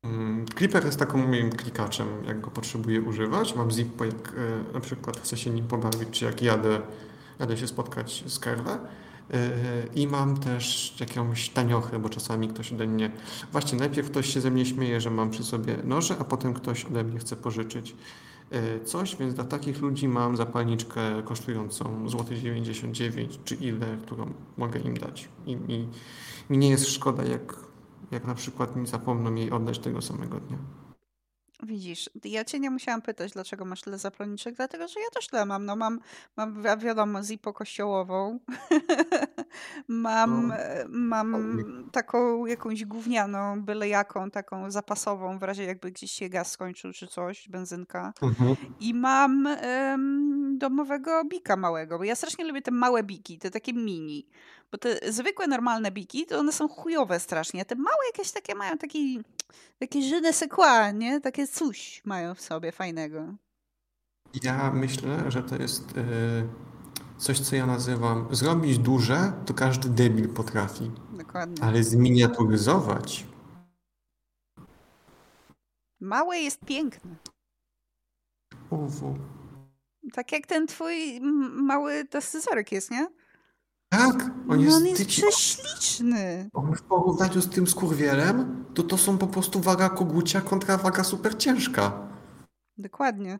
Mm, 0.02 0.46
Clipper 0.58 0.84
jest 0.84 0.98
taką 0.98 1.18
moim 1.26 1.50
klikaczem, 1.50 2.08
jak 2.26 2.40
go 2.40 2.50
potrzebuję 2.50 3.02
używać. 3.02 3.54
Mam 3.54 3.70
Zippo, 3.70 4.04
jak 4.04 4.32
e, 4.36 4.72
na 4.72 4.80
przykład 4.80 5.16
chcę 5.20 5.36
się 5.36 5.50
nim 5.50 5.66
pobawić, 5.66 6.08
czy 6.10 6.24
jak 6.24 6.42
jadę, 6.42 6.80
jadę 7.38 7.56
się 7.56 7.66
spotkać 7.66 8.24
z 8.26 8.38
Kerwę. 8.38 8.78
E, 9.30 9.50
I 9.94 10.06
mam 10.06 10.36
też 10.36 10.96
jakąś 11.00 11.48
taniochę, 11.48 11.98
bo 11.98 12.08
czasami 12.08 12.48
ktoś 12.48 12.72
ode 12.72 12.86
mnie. 12.86 13.10
Właśnie 13.52 13.78
najpierw 13.78 14.10
ktoś 14.10 14.34
się 14.34 14.40
ze 14.40 14.50
mnie 14.50 14.66
śmieje, 14.66 15.00
że 15.00 15.10
mam 15.10 15.30
przy 15.30 15.44
sobie 15.44 15.76
noże, 15.84 16.16
a 16.18 16.24
potem 16.24 16.54
ktoś 16.54 16.84
ode 16.84 17.04
mnie 17.04 17.18
chce 17.18 17.36
pożyczyć 17.36 17.96
coś, 18.84 19.16
więc 19.16 19.34
dla 19.34 19.44
takich 19.44 19.80
ludzi 19.80 20.08
mam 20.08 20.36
zapalniczkę 20.36 21.22
kosztującą 21.24 22.08
złoty 22.08 22.36
99 22.36 23.40
czy 23.44 23.54
ile, 23.54 23.96
którą 24.02 24.32
mogę 24.56 24.80
im 24.80 24.96
dać. 24.96 25.28
I, 25.46 25.56
mi 26.50 26.58
nie 26.58 26.68
jest 26.70 26.88
szkoda, 26.88 27.24
jak, 27.24 27.56
jak 28.10 28.24
na 28.24 28.34
przykład 28.34 28.76
mi 28.76 28.86
zapomną 28.86 29.34
jej 29.34 29.50
oddać 29.50 29.78
tego 29.78 30.02
samego 30.02 30.40
dnia. 30.40 30.58
Widzisz, 31.62 32.10
ja 32.24 32.44
cię 32.44 32.60
nie 32.60 32.70
musiałam 32.70 33.02
pytać, 33.02 33.32
dlaczego 33.32 33.64
masz 33.64 33.80
tyle 33.80 33.98
zapalniczek, 33.98 34.54
dlatego 34.54 34.88
że 34.88 35.00
ja 35.00 35.10
też 35.14 35.28
tyle 35.28 35.46
mam. 35.46 35.64
No 35.64 35.76
mam, 35.76 36.00
mam 36.36 36.62
wiadomo, 36.78 37.22
zipo 37.22 37.52
kościołową. 37.52 38.38
mam, 39.88 40.48
no. 40.48 40.54
Mam 40.88 41.62
taką 41.92 42.46
jakąś 42.46 42.84
gównianą, 42.84 43.62
byle 43.62 43.88
jaką, 43.88 44.30
taką 44.30 44.70
zapasową, 44.70 45.38
w 45.38 45.42
razie 45.42 45.64
jakby 45.64 45.90
gdzieś 45.90 46.12
się 46.12 46.28
gaz 46.28 46.50
skończył 46.50 46.92
czy 46.92 47.06
coś, 47.06 47.48
benzynka. 47.48 48.12
Mhm. 48.22 48.56
I 48.80 48.94
mam 48.94 49.48
domowego 50.58 51.24
bika 51.24 51.56
małego, 51.56 51.98
bo 51.98 52.04
ja 52.04 52.14
strasznie 52.14 52.44
lubię 52.44 52.62
te 52.62 52.70
małe 52.70 53.02
biki, 53.02 53.38
te 53.38 53.50
takie 53.50 53.72
mini. 53.72 54.26
Bo 54.72 54.78
te 54.78 55.12
zwykłe, 55.12 55.46
normalne 55.46 55.90
biki, 55.90 56.26
to 56.26 56.38
one 56.38 56.52
są 56.52 56.68
chujowe 56.68 57.20
strasznie. 57.20 57.64
Te 57.64 57.74
małe 57.74 58.06
jakieś 58.06 58.32
takie 58.32 58.54
mają 58.54 58.78
taki, 58.78 59.20
takie 59.78 59.98
je 59.98 60.20
ne 60.20 60.32
nie? 60.94 61.20
Takie 61.20 61.46
coś 61.48 62.02
mają 62.04 62.34
w 62.34 62.40
sobie 62.40 62.72
fajnego. 62.72 63.34
Ja 64.42 64.72
myślę, 64.72 65.30
że 65.30 65.42
to 65.42 65.56
jest 65.56 65.96
yy, 65.96 66.02
coś, 67.18 67.40
co 67.40 67.56
ja 67.56 67.66
nazywam 67.66 68.28
zrobić 68.30 68.78
duże, 68.78 69.32
to 69.46 69.54
każdy 69.54 69.88
debil 69.88 70.28
potrafi. 70.28 70.90
Dokładnie. 71.12 71.64
Ale 71.64 71.84
zminiaturyzować. 71.84 73.26
Małe 76.00 76.38
jest 76.38 76.60
piękne. 76.64 77.16
Uwu. 78.70 79.18
Tak 80.12 80.32
jak 80.32 80.46
ten 80.46 80.66
twój 80.66 81.20
mały 81.50 82.04
testyzorek 82.04 82.72
jest, 82.72 82.90
nie? 82.90 83.06
Tak, 83.98 84.22
on 84.22 84.32
no 84.46 84.54
jest, 84.56 84.76
on 84.76 84.86
jest 84.86 85.06
prześliczny. 85.06 86.50
On 86.52 86.74
w 86.76 86.82
porównaniu 86.82 87.40
z 87.40 87.48
tym 87.48 87.66
skurwielem, 87.66 88.64
to 88.74 88.82
to 88.82 88.98
są 88.98 89.18
po 89.18 89.26
prostu 89.26 89.60
waga 89.60 89.88
kogucia 89.88 90.40
kontra 90.40 90.76
waga 90.76 91.04
super 91.04 91.38
ciężka. 91.38 92.08
Dokładnie. 92.78 93.38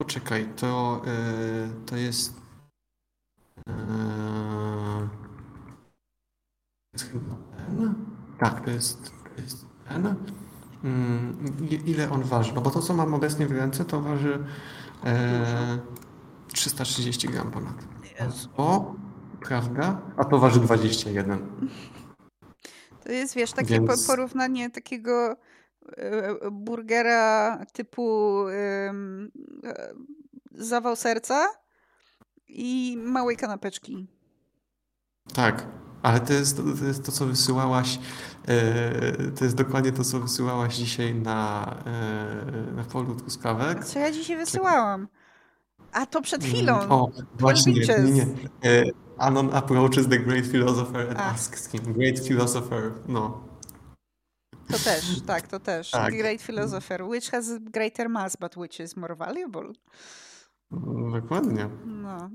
Poczekaj, 0.00 0.48
to, 0.56 1.02
yy, 1.06 1.84
to 1.86 1.96
jest... 1.96 2.40
Yy, 3.66 5.08
jest 6.92 7.12
chyba 7.12 7.34
ten? 7.56 7.94
Tak, 8.38 8.64
to 8.64 8.70
jest, 8.70 9.12
to 9.36 9.42
jest 9.42 9.66
ten. 9.88 10.14
Mm, 10.84 11.56
i- 11.70 11.90
ile 11.90 12.10
on 12.10 12.22
waży? 12.22 12.52
No 12.54 12.60
bo 12.60 12.70
to, 12.70 12.82
co 12.82 12.94
mam 12.94 13.14
obecnie 13.14 13.46
w 13.46 13.52
ręce, 13.52 13.84
to 13.84 14.00
waży 14.00 14.44
e, 15.04 15.78
330 16.52 17.28
gram 17.28 17.50
ponad. 17.50 17.74
Jezu. 18.20 18.48
O, 18.56 18.94
prawda? 19.40 20.00
A 20.16 20.24
to 20.24 20.38
waży 20.38 20.60
21. 20.60 21.38
To 23.04 23.12
jest, 23.12 23.34
wiesz, 23.34 23.52
takie 23.52 23.74
Więc- 23.74 24.06
po, 24.06 24.12
porównanie 24.12 24.70
takiego 24.70 25.36
e, 25.96 26.50
burgera 26.50 27.58
typu 27.72 28.38
e, 28.48 28.94
zawał 30.50 30.96
serca 30.96 31.46
i 32.48 32.98
małej 33.04 33.36
kanapeczki. 33.36 34.06
Tak, 35.34 35.66
ale 36.02 36.20
to 36.20 36.32
jest, 36.32 36.56
to 36.80 36.84
jest 36.86 37.04
to, 37.04 37.12
co 37.12 37.26
wysyłałaś. 37.26 37.98
E, 38.48 39.30
to 39.38 39.44
jest 39.44 39.56
dokładnie 39.56 39.92
to, 39.92 40.04
co 40.04 40.20
wysyłałaś 40.20 40.76
dzisiaj 40.76 41.14
na, 41.14 41.74
e, 41.86 42.72
na 42.76 42.84
polu 42.84 43.14
truskawek. 43.14 43.84
Co 43.84 43.98
ja 43.98 44.12
dzisiaj 44.12 44.36
wysyłałam? 44.36 45.08
A 45.92 46.06
to 46.06 46.22
przed 46.22 46.44
chwilą. 46.44 46.76
Mm, 46.78 46.92
O, 46.92 47.10
właśnie, 47.38 47.72
nie, 47.72 48.10
nie. 48.12 48.22
E, 48.64 48.84
Anon 49.18 49.50
approaches 49.54 50.08
the 50.08 50.18
great 50.18 50.46
philosopher 50.46 51.08
and 51.10 51.18
A. 51.20 51.22
asks 51.24 51.72
him. 51.72 51.92
Great 51.92 52.20
philosopher, 52.28 52.92
no. 53.08 53.48
To 54.68 54.78
też, 54.78 55.20
tak, 55.26 55.48
to 55.48 55.60
też. 55.60 55.90
Tak. 55.90 56.14
Great 56.14 56.42
philosopher. 56.42 57.02
Which 57.04 57.30
has 57.30 57.58
greater 57.60 58.08
mass, 58.08 58.36
but 58.36 58.56
which 58.56 58.80
is 58.80 58.96
more 58.96 59.16
valuable? 59.16 59.72
Mm, 60.72 61.12
Dokładnie. 61.12 61.68
No, 61.86 62.30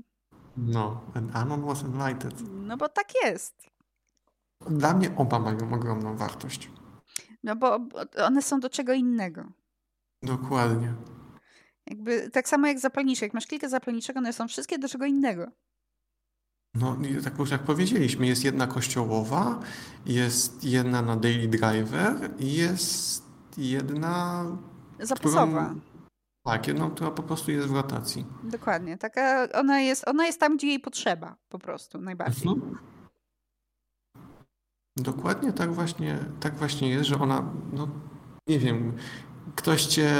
No, 0.56 1.00
and 1.14 1.36
Anon 1.36 1.64
was 1.66 1.82
enlightened. 1.82 2.40
no 2.50 2.76
bo 2.76 2.88
tak 2.88 3.06
jest. 3.24 3.54
Dla 4.70 4.94
mnie 4.94 5.16
oba 5.16 5.38
mają 5.38 5.74
ogromną 5.74 6.16
wartość. 6.16 6.70
No 7.42 7.56
bo 7.56 7.78
one 8.26 8.42
są 8.42 8.60
do 8.60 8.70
czego 8.70 8.92
innego. 8.92 9.44
Dokładnie. 10.22 10.94
Jakby 11.86 12.30
tak 12.30 12.48
samo 12.48 12.66
jak 12.66 12.78
zapalniczek. 12.80 13.22
Jak 13.22 13.34
masz 13.34 13.46
kilka 13.46 13.68
zapalniczek, 13.68 14.16
one 14.16 14.32
są 14.32 14.48
wszystkie 14.48 14.78
do 14.78 14.88
czego 14.88 15.04
innego. 15.04 15.46
No, 16.74 16.96
tak 17.24 17.38
już 17.38 17.50
jak 17.50 17.62
powiedzieliśmy, 17.62 18.26
jest 18.26 18.44
jedna 18.44 18.66
kościołowa, 18.66 19.60
jest 20.06 20.64
jedna 20.64 21.02
na 21.02 21.16
daily 21.16 21.48
driver 21.48 22.30
i 22.38 22.52
jest 22.54 23.24
jedna, 23.58 24.44
Zapasowa. 25.00 25.74
tak, 26.46 26.68
jedna, 26.68 26.90
która 26.90 27.10
po 27.10 27.22
prostu 27.22 27.50
jest 27.50 27.68
w 27.68 27.74
rotacji. 27.74 28.26
Dokładnie. 28.42 28.98
Taka 28.98 29.48
ona 29.54 29.80
jest, 29.80 30.08
ona 30.08 30.26
jest 30.26 30.40
tam, 30.40 30.56
gdzie 30.56 30.66
jej 30.66 30.80
potrzeba, 30.80 31.36
po 31.48 31.58
prostu, 31.58 32.00
najbardziej. 32.00 32.52
Mhm. 32.52 32.78
Dokładnie 34.96 35.52
tak 35.52 35.74
właśnie, 35.74 36.18
tak 36.40 36.54
właśnie 36.54 36.88
jest, 36.88 37.04
że 37.04 37.18
ona, 37.20 37.52
no 37.72 37.88
nie 38.48 38.58
wiem, 38.58 38.92
ktoś 39.56 39.86
cię, 39.86 40.14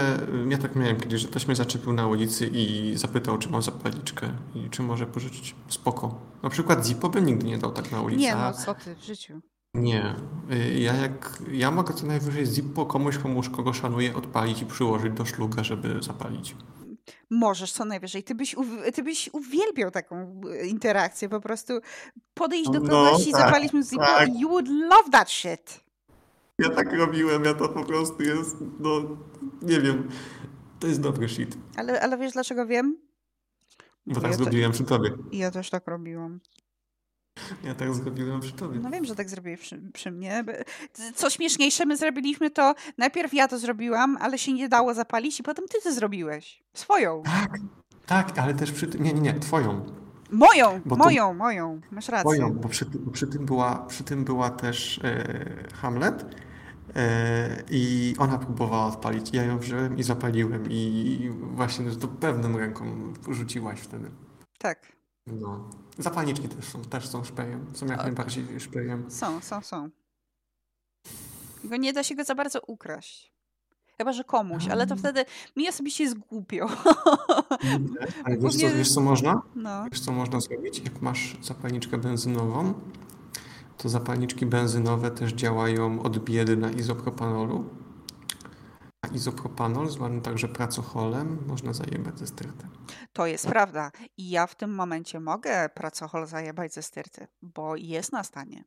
ja 0.48 0.58
tak 0.58 0.76
miałem 0.76 1.00
kiedyś, 1.00 1.20
że 1.20 1.28
ktoś 1.28 1.46
mnie 1.46 1.56
zaczepił 1.56 1.92
na 1.92 2.06
ulicy 2.06 2.50
i 2.52 2.92
zapytał, 2.96 3.38
czy 3.38 3.48
mam 3.50 3.62
zapalniczkę 3.62 4.28
i 4.54 4.70
czy 4.70 4.82
może 4.82 5.06
pożyczyć. 5.06 5.54
Spoko. 5.68 6.20
Na 6.42 6.50
przykład 6.50 6.86
Zippo 6.86 7.08
by 7.08 7.22
nigdy 7.22 7.46
nie 7.46 7.58
dał 7.58 7.72
tak 7.72 7.92
na 7.92 8.02
ulicy. 8.02 8.22
Nie, 8.22 8.36
no 8.36 8.52
co 8.52 8.74
ty 8.74 8.94
w 8.96 9.04
życiu. 9.04 9.40
Nie. 9.74 10.14
Y, 10.52 10.80
Ja 10.80 10.94
jak, 10.94 11.42
ja 11.52 11.70
mogę 11.70 11.94
co 11.94 12.06
najwyżej 12.06 12.46
Zippo 12.46 12.86
komuś, 12.86 13.18
komuś, 13.18 13.48
kogo 13.48 13.72
szanuję, 13.72 14.14
odpalić 14.14 14.62
i 14.62 14.66
przyłożyć 14.66 15.12
do 15.12 15.24
szluga, 15.24 15.64
żeby 15.64 16.02
zapalić. 16.02 16.56
Możesz 17.30 17.72
co 17.72 17.84
najwyżej. 17.84 18.22
Ty 18.24 18.34
byś, 18.34 18.56
ty 18.94 19.02
byś 19.02 19.30
uwielbiał 19.32 19.90
taką 19.90 20.40
e, 20.50 20.66
interakcję. 20.66 21.28
Po 21.28 21.40
prostu 21.40 21.72
podejść 22.34 22.70
do 22.70 22.80
No, 22.80 22.88
kogoś 22.88 23.26
i 23.26 23.32
tak, 23.32 23.40
zapalić 23.40 23.72
mu 23.72 23.82
zippo. 23.82 24.04
tak. 24.04 24.28
You 24.40 24.48
would 24.48 24.68
love 24.68 25.10
that 25.12 25.30
shit. 25.30 25.83
Ja 26.58 26.70
tak 26.70 26.92
robiłem, 26.92 27.44
ja 27.44 27.54
to 27.54 27.68
po 27.68 27.84
prostu 27.84 28.22
jest, 28.22 28.56
no, 28.80 28.90
nie 29.62 29.80
wiem, 29.80 30.08
to 30.80 30.86
jest 30.86 31.00
dobry 31.00 31.28
shit. 31.28 31.56
Ale, 31.76 32.00
ale 32.00 32.18
wiesz 32.18 32.32
dlaczego 32.32 32.66
wiem? 32.66 32.96
Bo 34.06 34.14
Ja 34.14 34.20
tak 34.20 34.30
to- 34.30 34.36
zrobiłem 34.36 34.72
przy 34.72 34.84
tobie. 34.84 35.10
Ja 35.32 35.50
też 35.50 35.70
tak 35.70 35.86
robiłam. 35.86 36.40
Ja 37.64 37.74
tak 37.74 37.94
zrobiłem 37.94 38.40
przy 38.40 38.52
tobie. 38.52 38.80
No 38.80 38.90
wiem, 38.90 39.04
że 39.04 39.14
tak 39.14 39.28
zrobiłeś 39.30 39.60
przy, 39.60 39.82
przy 39.92 40.10
mnie. 40.10 40.44
Co 41.14 41.30
śmieszniejsze, 41.30 41.86
my 41.86 41.96
zrobiliśmy 41.96 42.50
to, 42.50 42.74
najpierw 42.98 43.34
ja 43.34 43.48
to 43.48 43.58
zrobiłam, 43.58 44.16
ale 44.20 44.38
się 44.38 44.52
nie 44.52 44.68
dało 44.68 44.94
zapalić 44.94 45.40
i 45.40 45.42
potem 45.42 45.64
ty 45.68 45.78
to 45.82 45.92
zrobiłeś. 45.92 46.62
Swoją. 46.74 47.22
Tak, 47.22 47.50
tak, 48.06 48.38
ale 48.38 48.54
też 48.54 48.72
przy 48.72 48.86
tym, 48.86 49.02
nie, 49.02 49.12
nie, 49.12 49.20
nie, 49.20 49.40
twoją. 49.40 49.86
Moją, 50.30 50.80
Bo 50.84 50.96
to- 50.96 51.04
moją, 51.04 51.34
moją. 51.34 51.80
Masz 51.90 52.08
rację. 52.08 52.22
Twoją, 52.30 52.54
bo 52.54 52.68
przy, 52.68 52.86
tym- 52.86 53.10
przy, 53.12 53.26
tym, 53.26 53.46
była, 53.46 53.78
przy 53.86 54.04
tym 54.04 54.24
była 54.24 54.50
też 54.50 55.00
e, 55.04 55.68
Hamlet 55.74 56.24
i 57.70 58.14
ona 58.18 58.38
próbowała 58.38 58.86
odpalić. 58.86 59.30
Ja 59.32 59.42
ją 59.44 59.58
wziąłem 59.58 59.98
i 59.98 60.02
zapaliłem 60.02 60.64
i 60.70 61.30
właśnie 61.42 61.90
to 61.90 62.08
pewną 62.08 62.58
ręką 62.58 63.12
rzuciłaś 63.28 63.80
wtedy. 63.80 64.10
Tak, 64.58 64.92
No. 65.26 65.70
Zapalniczki 65.98 66.48
też 66.48 66.64
są, 66.64 66.82
też 66.82 67.08
są 67.08 67.24
szpejem. 67.24 67.66
Są 67.74 67.86
jak 67.86 68.00
A- 68.00 68.02
najbardziej 68.02 68.60
szpejem. 68.60 69.10
są, 69.10 69.40
są, 69.40 69.60
są. 69.60 69.90
Tylko 71.60 71.76
nie 71.76 71.92
da 71.92 72.02
się 72.02 72.14
go 72.14 72.24
za 72.24 72.34
bardzo 72.34 72.60
ukraść. 72.66 73.32
Chyba, 73.98 74.12
że 74.12 74.24
komuś, 74.24 74.68
ale 74.68 74.86
to 74.86 74.92
Mm. 74.94 74.98
wtedy 74.98 75.24
mi 75.56 75.68
osobiście 75.68 76.04
jest 76.04 76.18
głupio. 76.18 76.66
Ale 78.24 78.38
wiesz 78.38 78.56
co, 78.56 78.68
wiesz 78.76 78.92
co 78.92 79.00
można? 79.00 79.42
No. 79.54 79.84
Wiesz 79.92 80.00
co 80.00 80.12
można 80.12 80.40
zrobić? 80.40 80.78
Jak 80.78 81.02
masz 81.02 81.36
zapalniczkę 81.42 81.98
benzynową, 81.98 82.74
to 83.78 83.88
zapalniczki 83.88 84.46
benzynowe 84.46 85.10
też 85.10 85.32
działają 85.32 86.02
od 86.02 86.18
biedy 86.18 86.56
na 86.56 86.70
izopropanolu. 86.70 87.70
A 89.02 89.06
izopropanol, 89.06 89.90
zwany 89.90 90.20
także 90.20 90.48
pracocholem, 90.48 91.38
można 91.46 91.72
zajebać 91.72 92.18
ze 92.18 92.26
styrty. 92.26 92.66
To 93.12 93.26
jest 93.26 93.46
prawda. 93.46 93.90
I 94.16 94.30
ja 94.30 94.46
w 94.46 94.54
tym 94.54 94.74
momencie 94.74 95.20
mogę 95.20 95.68
pracochol 95.68 96.26
zajebać 96.26 96.74
ze 96.74 96.82
styrty, 96.82 97.26
bo 97.42 97.76
jest 97.76 98.12
na 98.12 98.24
stanie. 98.24 98.64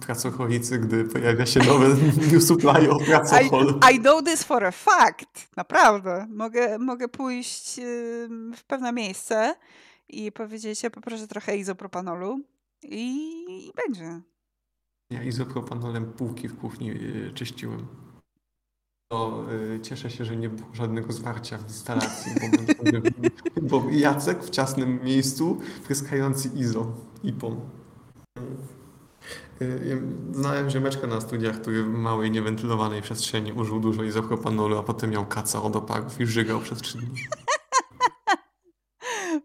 Pracocholicy, 0.00 0.78
gdy 0.78 1.04
pojawia 1.04 1.46
się 1.46 1.60
nowy 1.60 1.88
new 2.32 2.44
supply 2.44 2.90
of 2.90 3.04
pracochol. 3.04 3.80
I 3.92 4.00
know 4.00 4.24
this 4.24 4.42
for 4.42 4.64
a 4.64 4.70
fact. 4.70 5.56
Naprawdę. 5.56 6.26
Mogę, 6.30 6.78
mogę 6.78 7.08
pójść 7.08 7.80
w 8.56 8.64
pewne 8.66 8.92
miejsce 8.92 9.54
i 10.08 10.32
powiedzieć, 10.32 10.82
ja 10.82 10.90
poproszę 10.90 11.28
trochę 11.28 11.56
izopropanolu 11.56 12.40
i, 12.82 13.16
i 13.48 13.72
będzie. 13.86 14.20
Ja 15.10 15.22
izopropanolem 15.22 16.12
półki 16.12 16.48
w 16.48 16.56
kuchni 16.58 16.90
y, 16.90 17.32
czyściłem. 17.34 17.86
To 19.12 19.44
y, 19.52 19.80
cieszę 19.80 20.10
się, 20.10 20.24
że 20.24 20.36
nie 20.36 20.48
było 20.48 20.74
żadnego 20.74 21.12
zwarcia 21.12 21.58
w 21.58 21.62
instalacji, 21.62 22.32
bo, 22.40 22.90
bo 23.82 23.90
Jacek 23.90 24.44
w 24.44 24.50
ciasnym 24.50 25.04
miejscu 25.04 25.60
pryskający 25.84 26.50
izo 26.54 26.92
ipą. 27.22 27.70
Y, 29.62 29.86
ja 29.86 29.96
Znałem 30.32 30.70
ziomeczka 30.70 31.06
na 31.06 31.20
studiach, 31.20 31.60
który 31.60 31.82
w 31.82 31.88
małej, 31.88 32.30
niewentylowanej 32.30 33.02
przestrzeni 33.02 33.52
użył 33.52 33.80
dużo 33.80 34.02
izopropanolu, 34.02 34.78
a 34.78 34.82
potem 34.82 35.10
miał 35.10 35.26
kaca 35.26 35.62
od 35.62 35.76
oparów 35.76 36.20
i 36.20 36.26
żygał 36.26 36.60
przez 36.60 36.78
trzy 36.78 36.98
dni. 36.98 37.08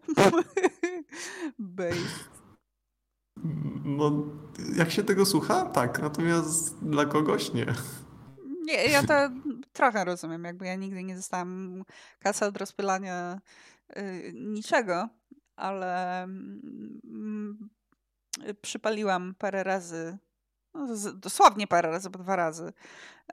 Based. 1.58 2.30
No, 3.84 4.12
jak 4.76 4.90
się 4.90 5.02
tego 5.02 5.26
słucha? 5.26 5.66
Tak, 5.66 6.02
natomiast 6.02 6.78
dla 6.84 7.04
kogoś 7.04 7.52
nie. 7.52 7.66
Nie, 8.62 8.84
ja 8.84 9.02
to 9.02 9.14
trochę 9.72 10.04
rozumiem. 10.04 10.44
Jakby 10.44 10.66
ja 10.66 10.74
nigdy 10.74 11.04
nie 11.04 11.16
dostałam 11.16 11.82
kasy 12.18 12.44
od 12.44 12.56
rozpylania 12.56 13.40
y, 13.96 14.32
niczego, 14.34 15.08
ale 15.56 16.22
mm, 16.22 17.70
y, 18.48 18.54
przypaliłam 18.54 19.34
parę 19.38 19.62
razy, 19.62 20.18
no, 20.74 20.96
z, 20.96 21.20
dosłownie 21.20 21.66
parę 21.66 21.90
razy, 21.90 22.10
bo 22.10 22.18
dwa 22.18 22.36
razy, 22.36 22.72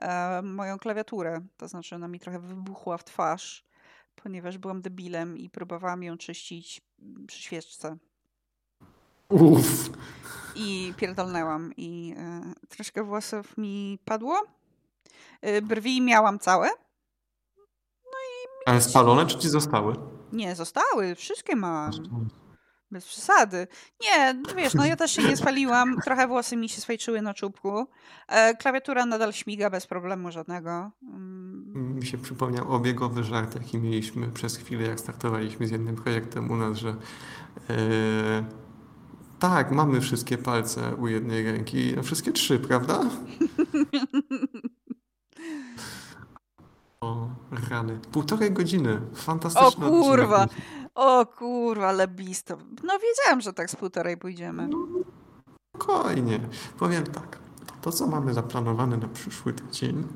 e, 0.00 0.42
moją 0.42 0.78
klawiaturę. 0.78 1.40
To 1.56 1.68
znaczy 1.68 1.94
ona 1.94 2.08
mi 2.08 2.20
trochę 2.20 2.38
wybuchła 2.38 2.98
w 2.98 3.04
twarz, 3.04 3.64
ponieważ 4.22 4.58
byłam 4.58 4.82
debilem 4.82 5.38
i 5.38 5.50
próbowałam 5.50 6.02
ją 6.02 6.18
czyścić 6.18 6.80
przy 7.26 7.42
świeczce. 7.42 7.96
Uff. 9.28 9.90
I 10.54 10.94
pierdolnęłam 10.96 11.72
i 11.76 12.14
e, 12.18 12.52
troszkę 12.68 13.04
włosów 13.04 13.58
mi 13.58 13.98
padło. 14.04 14.42
E, 15.40 15.62
brwi 15.62 16.02
miałam 16.02 16.38
całe. 16.38 16.68
Ale 18.66 18.80
spalone 18.80 19.26
czy 19.26 19.38
ci 19.38 19.48
zostały? 19.48 19.94
Nie, 20.32 20.54
zostały, 20.56 21.14
wszystkie 21.14 21.56
mam. 21.56 21.90
Bez 22.90 23.06
przesady. 23.06 23.66
Nie, 24.02 24.34
no 24.34 24.54
wiesz, 24.56 24.74
no 24.74 24.86
ja 24.86 24.96
też 24.96 25.10
się 25.12 25.22
nie 25.22 25.36
spaliłam. 25.36 25.96
Trochę 26.04 26.26
włosy 26.28 26.56
mi 26.56 26.68
się 26.68 26.80
swajczyły 26.80 27.22
na 27.22 27.34
czubku. 27.34 27.86
E, 28.28 28.56
klawiatura 28.56 29.06
nadal 29.06 29.32
śmiga 29.32 29.70
bez 29.70 29.86
problemu 29.86 30.30
żadnego. 30.32 30.90
Mm, 31.02 31.94
Mi 31.94 32.06
się 32.06 32.18
przypomniał 32.18 32.72
obiegowy 32.72 33.24
żart, 33.24 33.54
jaki 33.54 33.78
mieliśmy 33.78 34.28
przez 34.28 34.56
chwilę, 34.56 34.82
jak 34.88 35.00
startowaliśmy 35.00 35.66
z 35.66 35.70
jednym 35.70 35.96
projektem 35.96 36.50
u 36.50 36.56
nas, 36.56 36.78
że 36.78 36.88
e, 37.70 38.44
Tak, 39.38 39.70
mamy 39.70 40.00
wszystkie 40.00 40.38
palce 40.38 40.94
u 40.96 41.08
jednej 41.08 41.44
ręki. 41.52 41.92
No, 41.96 42.02
wszystkie 42.02 42.32
trzy, 42.32 42.58
prawda? 42.58 43.00
O, 47.00 47.28
rany. 47.70 47.98
Półtorej 48.12 48.52
godziny. 48.52 49.00
O 49.12 49.16
Fantastyczne 49.16 49.88
kurwa, 49.88 50.44
odcinek. 50.44 50.64
O 50.94 51.26
kurwa, 51.26 51.92
lebisto. 51.92 52.56
No 52.82 52.98
wiedziałam, 52.98 53.40
że 53.40 53.52
tak 53.52 53.70
z 53.70 53.76
półtorej 53.76 54.16
pójdziemy. 54.16 54.68
Spokojnie. 55.76 56.40
Powiem 56.78 57.04
tak. 57.06 57.38
To, 57.80 57.92
co 57.92 58.06
mamy 58.06 58.34
zaplanowane 58.34 58.96
na 58.96 59.08
przyszły 59.08 59.52
tydzień, 59.52 60.06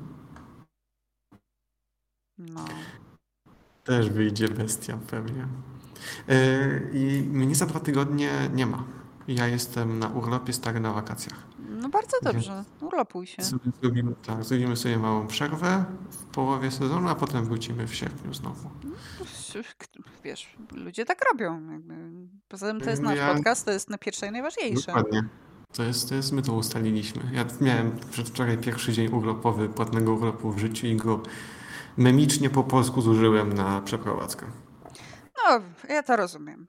No. 2.37 2.65
też 3.83 4.09
wyjdzie 4.09 4.47
bestia 4.47 4.97
pewnie. 5.07 5.47
Yy, 6.27 6.89
I 6.93 7.21
mnie 7.23 7.55
za 7.55 7.65
dwa 7.65 7.79
tygodnie 7.79 8.49
nie 8.53 8.65
ma. 8.65 8.83
Ja 9.27 9.47
jestem 9.47 9.99
na 9.99 10.07
urlopie 10.09 10.53
stary 10.53 10.79
na 10.79 10.93
wakacjach. 10.93 11.43
No 11.69 11.89
bardzo 11.89 12.17
dobrze, 12.21 12.63
urlopuj 12.81 13.27
się. 13.27 13.43
Zrobimy, 13.81 14.15
tak, 14.25 14.43
zrobimy 14.43 14.75
sobie 14.75 14.97
małą 14.99 15.27
przerwę 15.27 15.85
w 16.11 16.23
połowie 16.23 16.71
sezonu, 16.71 17.09
a 17.09 17.15
potem 17.15 17.45
wrócimy 17.45 17.87
w 17.87 17.95
sierpniu 17.95 18.33
znowu. 18.33 18.69
Wiesz, 20.23 20.55
ludzie 20.71 21.05
tak 21.05 21.25
robią. 21.31 21.71
Jakby. 21.71 21.95
Poza 22.47 22.67
tym 22.67 22.81
to 22.81 22.89
jest 22.89 23.01
nasz 23.01 23.17
Ja- 23.17 23.33
podcast, 23.33 23.65
to 23.65 23.71
jest 23.71 23.89
na 23.89 23.97
pierwsze 23.97 24.27
i 24.27 24.31
najważniejsze. 24.31 24.85
Dokładnie. 24.87 25.23
To 25.73 25.83
jest, 25.83 26.09
to 26.09 26.15
jest, 26.15 26.31
my 26.31 26.41
to 26.41 26.53
ustaliliśmy. 26.53 27.23
Ja 27.33 27.45
miałem 27.61 27.99
przedwczoraj 28.11 28.57
pierwszy 28.57 28.93
dzień 28.93 29.13
urlopowy, 29.13 29.69
płatnego 29.69 30.13
urlopu 30.13 30.51
w 30.51 30.57
życiu 30.59 30.87
i 30.87 30.95
go 30.95 31.21
memicznie 31.97 32.49
po 32.49 32.63
polsku 32.63 33.01
zużyłem 33.01 33.53
na 33.53 33.81
przeprowadzkę. 33.81 34.45
No, 35.37 35.61
ja 35.89 36.03
to 36.03 36.15
rozumiem. 36.15 36.67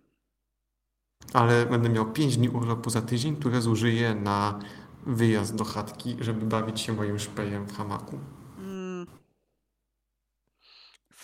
Ale 1.33 1.67
będę 1.67 1.89
miał 1.89 2.13
5 2.13 2.37
dni 2.37 2.49
urlopu 2.49 2.91
za 2.91 3.03
tydzień, 3.03 3.37
które 3.37 3.61
zużyję 3.61 4.15
na 4.15 4.59
wyjazd 5.07 5.55
do 5.55 5.65
chatki, 5.65 6.17
żeby 6.21 6.47
bawić 6.47 6.81
się 6.81 6.93
moim 6.93 7.19
szpejem 7.19 7.67
w 7.67 7.77
hamaku. 7.77 8.19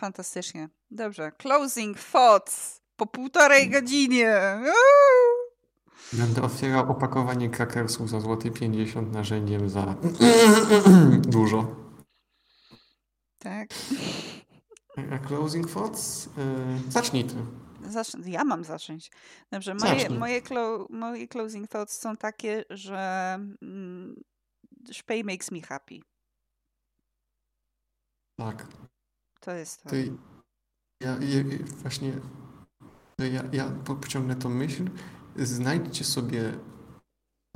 Fantastycznie. 0.03 0.69
Dobrze. 0.91 1.33
Closing 1.33 1.99
thoughts 2.13 2.81
po 2.97 3.07
półtorej 3.07 3.71
godzinie. 3.71 4.61
Uuu. 4.61 5.53
Będę 6.13 6.43
otwierał 6.43 6.91
opakowanie 6.91 7.51
krakersów 7.51 8.11
za 8.11 8.21
złoty 8.21 8.51
50 8.51 9.13
narzędziem 9.13 9.69
za 9.71 9.95
dużo. 11.37 11.77
Tak. 13.39 13.69
A 15.13 15.19
closing 15.19 15.71
thoughts? 15.71 16.27
Yy, 16.37 16.91
zacznij 16.93 17.25
ty. 17.25 17.35
Zacznę. 17.89 18.31
Ja 18.31 18.45
mam 18.45 18.65
zacząć. 18.65 19.11
Dobrze. 19.51 19.75
Moje, 19.75 20.01
Zacznij. 20.01 20.19
moje, 20.19 20.43
clo, 20.43 20.87
moje 20.91 21.29
closing 21.29 21.69
thoughts 21.69 22.01
są 22.01 22.17
takie, 22.17 22.65
że 22.71 23.35
mm, 23.63 24.23
szpej 24.93 25.25
makes 25.25 25.51
me 25.51 25.61
happy. 25.61 26.01
Tak. 28.37 28.67
To 29.43 29.51
jest 29.51 29.83
to. 29.83 29.91
Ty, 29.91 30.13
ja, 31.01 31.11
ja, 31.21 31.45
właśnie 31.83 32.13
to 33.17 33.25
ja, 33.25 33.43
ja 33.53 33.71
pociągnę 34.01 34.37
tą 34.37 34.49
myśl. 34.49 34.85
Znajdźcie 35.37 36.05
sobie 36.05 36.59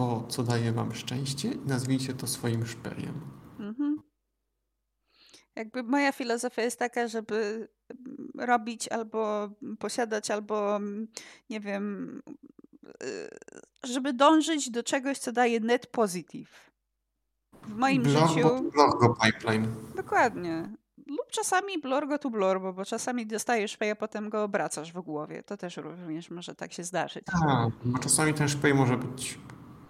to, 0.00 0.26
co 0.28 0.42
daje 0.42 0.72
wam 0.72 0.94
szczęście 0.94 1.52
i 1.52 1.66
nazwijcie 1.66 2.14
to 2.14 2.26
swoim 2.26 2.66
szpejem. 2.66 3.20
Mhm. 3.58 3.96
Jakby 5.56 5.82
moja 5.82 6.12
filozofia 6.12 6.62
jest 6.62 6.78
taka, 6.78 7.08
żeby 7.08 7.68
mm, 7.90 8.30
robić 8.38 8.88
albo 8.88 9.50
posiadać, 9.78 10.30
albo 10.30 10.76
mm, 10.76 11.08
nie 11.50 11.60
wiem, 11.60 12.22
y, 13.02 13.28
żeby 13.84 14.12
dążyć 14.12 14.70
do 14.70 14.82
czegoś, 14.82 15.18
co 15.18 15.32
daje 15.32 15.60
net 15.60 15.86
positive. 15.86 16.70
W 17.62 17.74
moim 17.74 18.02
Blorgo, 18.02 18.28
życiu 18.28 18.70
Blorgo 18.70 19.14
Pipeline. 19.14 19.66
dokładnie. 19.96 20.76
Lub 21.06 21.30
czasami 21.30 21.78
blorgo 21.78 22.18
tu 22.18 22.30
blorbo, 22.30 22.72
bo 22.72 22.84
czasami 22.84 23.26
dostajesz 23.26 23.70
szpej, 23.72 23.90
a 23.90 23.96
potem 23.96 24.30
go 24.30 24.44
obracasz 24.44 24.92
w 24.92 25.00
głowie. 25.00 25.42
To 25.42 25.56
też 25.56 25.76
również 25.76 26.30
może 26.30 26.54
tak 26.54 26.72
się 26.72 26.84
zdarzyć. 26.84 27.24
Tak, 27.24 27.70
bo 27.84 27.98
czasami 27.98 28.34
ten 28.34 28.48
szpej 28.48 28.74
może 28.74 28.96
być 28.96 29.38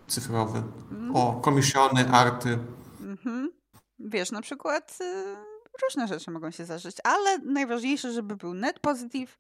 cyfrowy. 0.06 0.62
Mm. 0.90 1.16
O, 1.16 1.40
komisjony, 1.40 2.08
arty. 2.10 2.58
Mhm. 3.00 3.52
Wiesz, 3.98 4.30
na 4.30 4.42
przykład 4.42 4.98
y, 5.00 5.36
różne 5.82 6.08
rzeczy 6.08 6.30
mogą 6.30 6.50
się 6.50 6.64
zdarzyć, 6.64 6.96
ale 7.04 7.38
najważniejsze, 7.38 8.12
żeby 8.12 8.36
był 8.36 8.54
net 8.54 8.80
positive. 8.80 9.38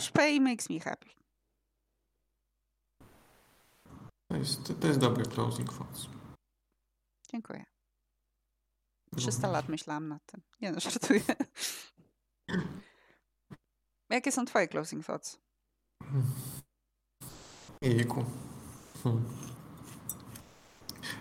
Szpej 0.00 0.40
makes 0.40 0.70
me 0.70 0.80
happy. 0.80 1.08
To 4.28 4.36
jest, 4.36 4.80
to 4.80 4.86
jest 4.86 4.98
dobry 4.98 5.24
closing 5.24 5.72
thoughts. 5.72 6.06
Dziękuję. 7.30 7.75
300 9.16 9.48
lat 9.48 9.68
myślałam 9.68 10.08
nad 10.08 10.26
tym. 10.26 10.42
Nie 10.60 10.72
no, 10.72 10.80
żartuję. 10.90 11.20
Jakie 14.10 14.32
są 14.32 14.44
twoje 14.44 14.68
closing 14.68 15.06
thoughts? 15.06 15.38
Jejku. 17.82 18.24
Hmm. 19.04 19.24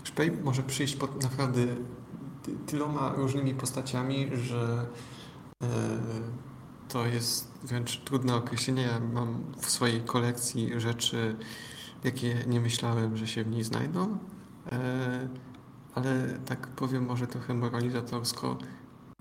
Szpej 0.04 0.32
może 0.32 0.64
przyjść 0.64 0.96
pod 0.96 1.24
naprawdę 1.24 1.62
ty- 2.44 2.58
tyloma 2.68 3.14
różnymi 3.16 3.56
postaciami, 3.56 4.30
że 4.38 4.86
e, 5.64 5.68
to 6.90 7.06
jest 7.06 7.52
wręcz 7.64 8.00
trudne 8.00 8.36
określenie. 8.36 8.82
Ja 8.82 9.00
mam 9.00 9.54
w 9.58 9.70
swojej 9.70 10.02
kolekcji 10.02 10.80
rzeczy, 10.80 11.38
jakie 12.04 12.44
nie 12.48 12.60
myślałem, 12.60 13.18
że 13.18 13.28
się 13.28 13.44
w 13.44 13.48
niej 13.48 13.64
znajdą. 13.64 14.18
E, 14.72 15.30
ale 15.96 16.40
tak 16.46 16.68
powiem 16.68 17.06
może 17.06 17.28
trochę 17.28 17.54
moralizatorsko, 17.54 18.58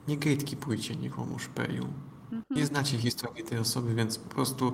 nie 0.08 0.16
gatekeepujcie 0.16 0.96
nikomu 0.96 1.38
szpeju. 1.38 1.84
Mhm. 2.24 2.42
Nie 2.50 2.66
znacie 2.66 2.98
historii 2.98 3.44
tej 3.44 3.58
osoby, 3.58 3.94
więc 3.94 4.18
po 4.18 4.34
prostu 4.34 4.72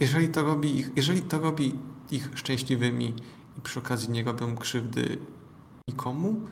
jeżeli 0.00 0.28
to 0.28 0.42
robi 0.42 0.78
ich, 0.78 0.90
jeżeli 0.96 1.22
to 1.22 1.38
robi 1.38 1.78
ich 2.10 2.30
szczęśliwymi 2.34 3.14
i 3.58 3.60
przy 3.60 3.78
okazji 3.78 4.10
nie 4.10 4.24
robią 4.24 4.56
krzywdy 4.56 5.18
nikomu, 5.88 6.48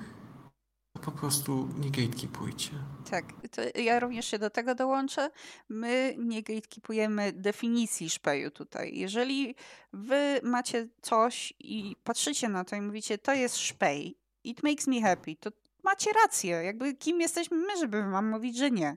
to 0.93 1.01
po 1.01 1.13
prostu 1.13 1.69
nie 1.79 1.91
gatekeepujcie. 1.91 2.71
Tak, 3.11 3.25
to 3.51 3.81
ja 3.81 4.01
również 4.01 4.27
się 4.27 4.39
do 4.39 4.51
tego 4.51 4.75
dołączę. 4.75 5.31
My 5.69 6.15
nie 6.19 6.43
gatekeepujemy 6.43 7.33
definicji 7.33 8.11
szpeju 8.11 8.51
tutaj. 8.51 8.99
Jeżeli 8.99 9.55
wy 9.93 10.41
macie 10.43 10.89
coś 11.03 11.55
i 11.59 11.97
patrzycie 12.05 12.49
na 12.49 12.65
to 12.65 12.77
i 12.77 12.81
mówicie, 12.81 13.19
to 13.19 13.35
jest 13.35 13.57
szpej, 13.57 14.17
it 14.51 14.63
makes 14.63 14.87
me 14.87 15.01
happy, 15.01 15.37
to 15.37 15.51
macie 15.85 16.11
rację. 16.13 16.51
Jakby 16.51 16.95
kim 16.95 17.21
jesteśmy 17.21 17.57
my, 17.57 17.77
żeby 17.79 18.11
wam 18.11 18.31
mówić, 18.31 18.57
że 18.57 18.71
nie. 18.71 18.97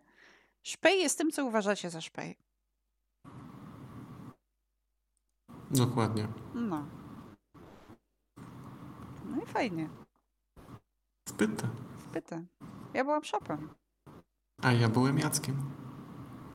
Szpej 0.64 1.02
jest 1.02 1.18
tym, 1.18 1.32
co 1.32 1.46
uważacie 1.46 1.90
za 1.90 2.02
szpej. 2.02 2.38
Dokładnie. 5.72 6.28
No. 6.54 6.86
No 9.26 9.44
i 9.44 9.46
fajnie. 9.46 9.90
Wpytę. 11.30 11.68
Wpytę. 12.00 12.46
Ja 12.94 13.04
byłam 13.04 13.24
szopem. 13.24 13.70
A 14.62 14.72
ja 14.72 14.90
byłem 14.90 15.20
Jackiem. 15.20 15.72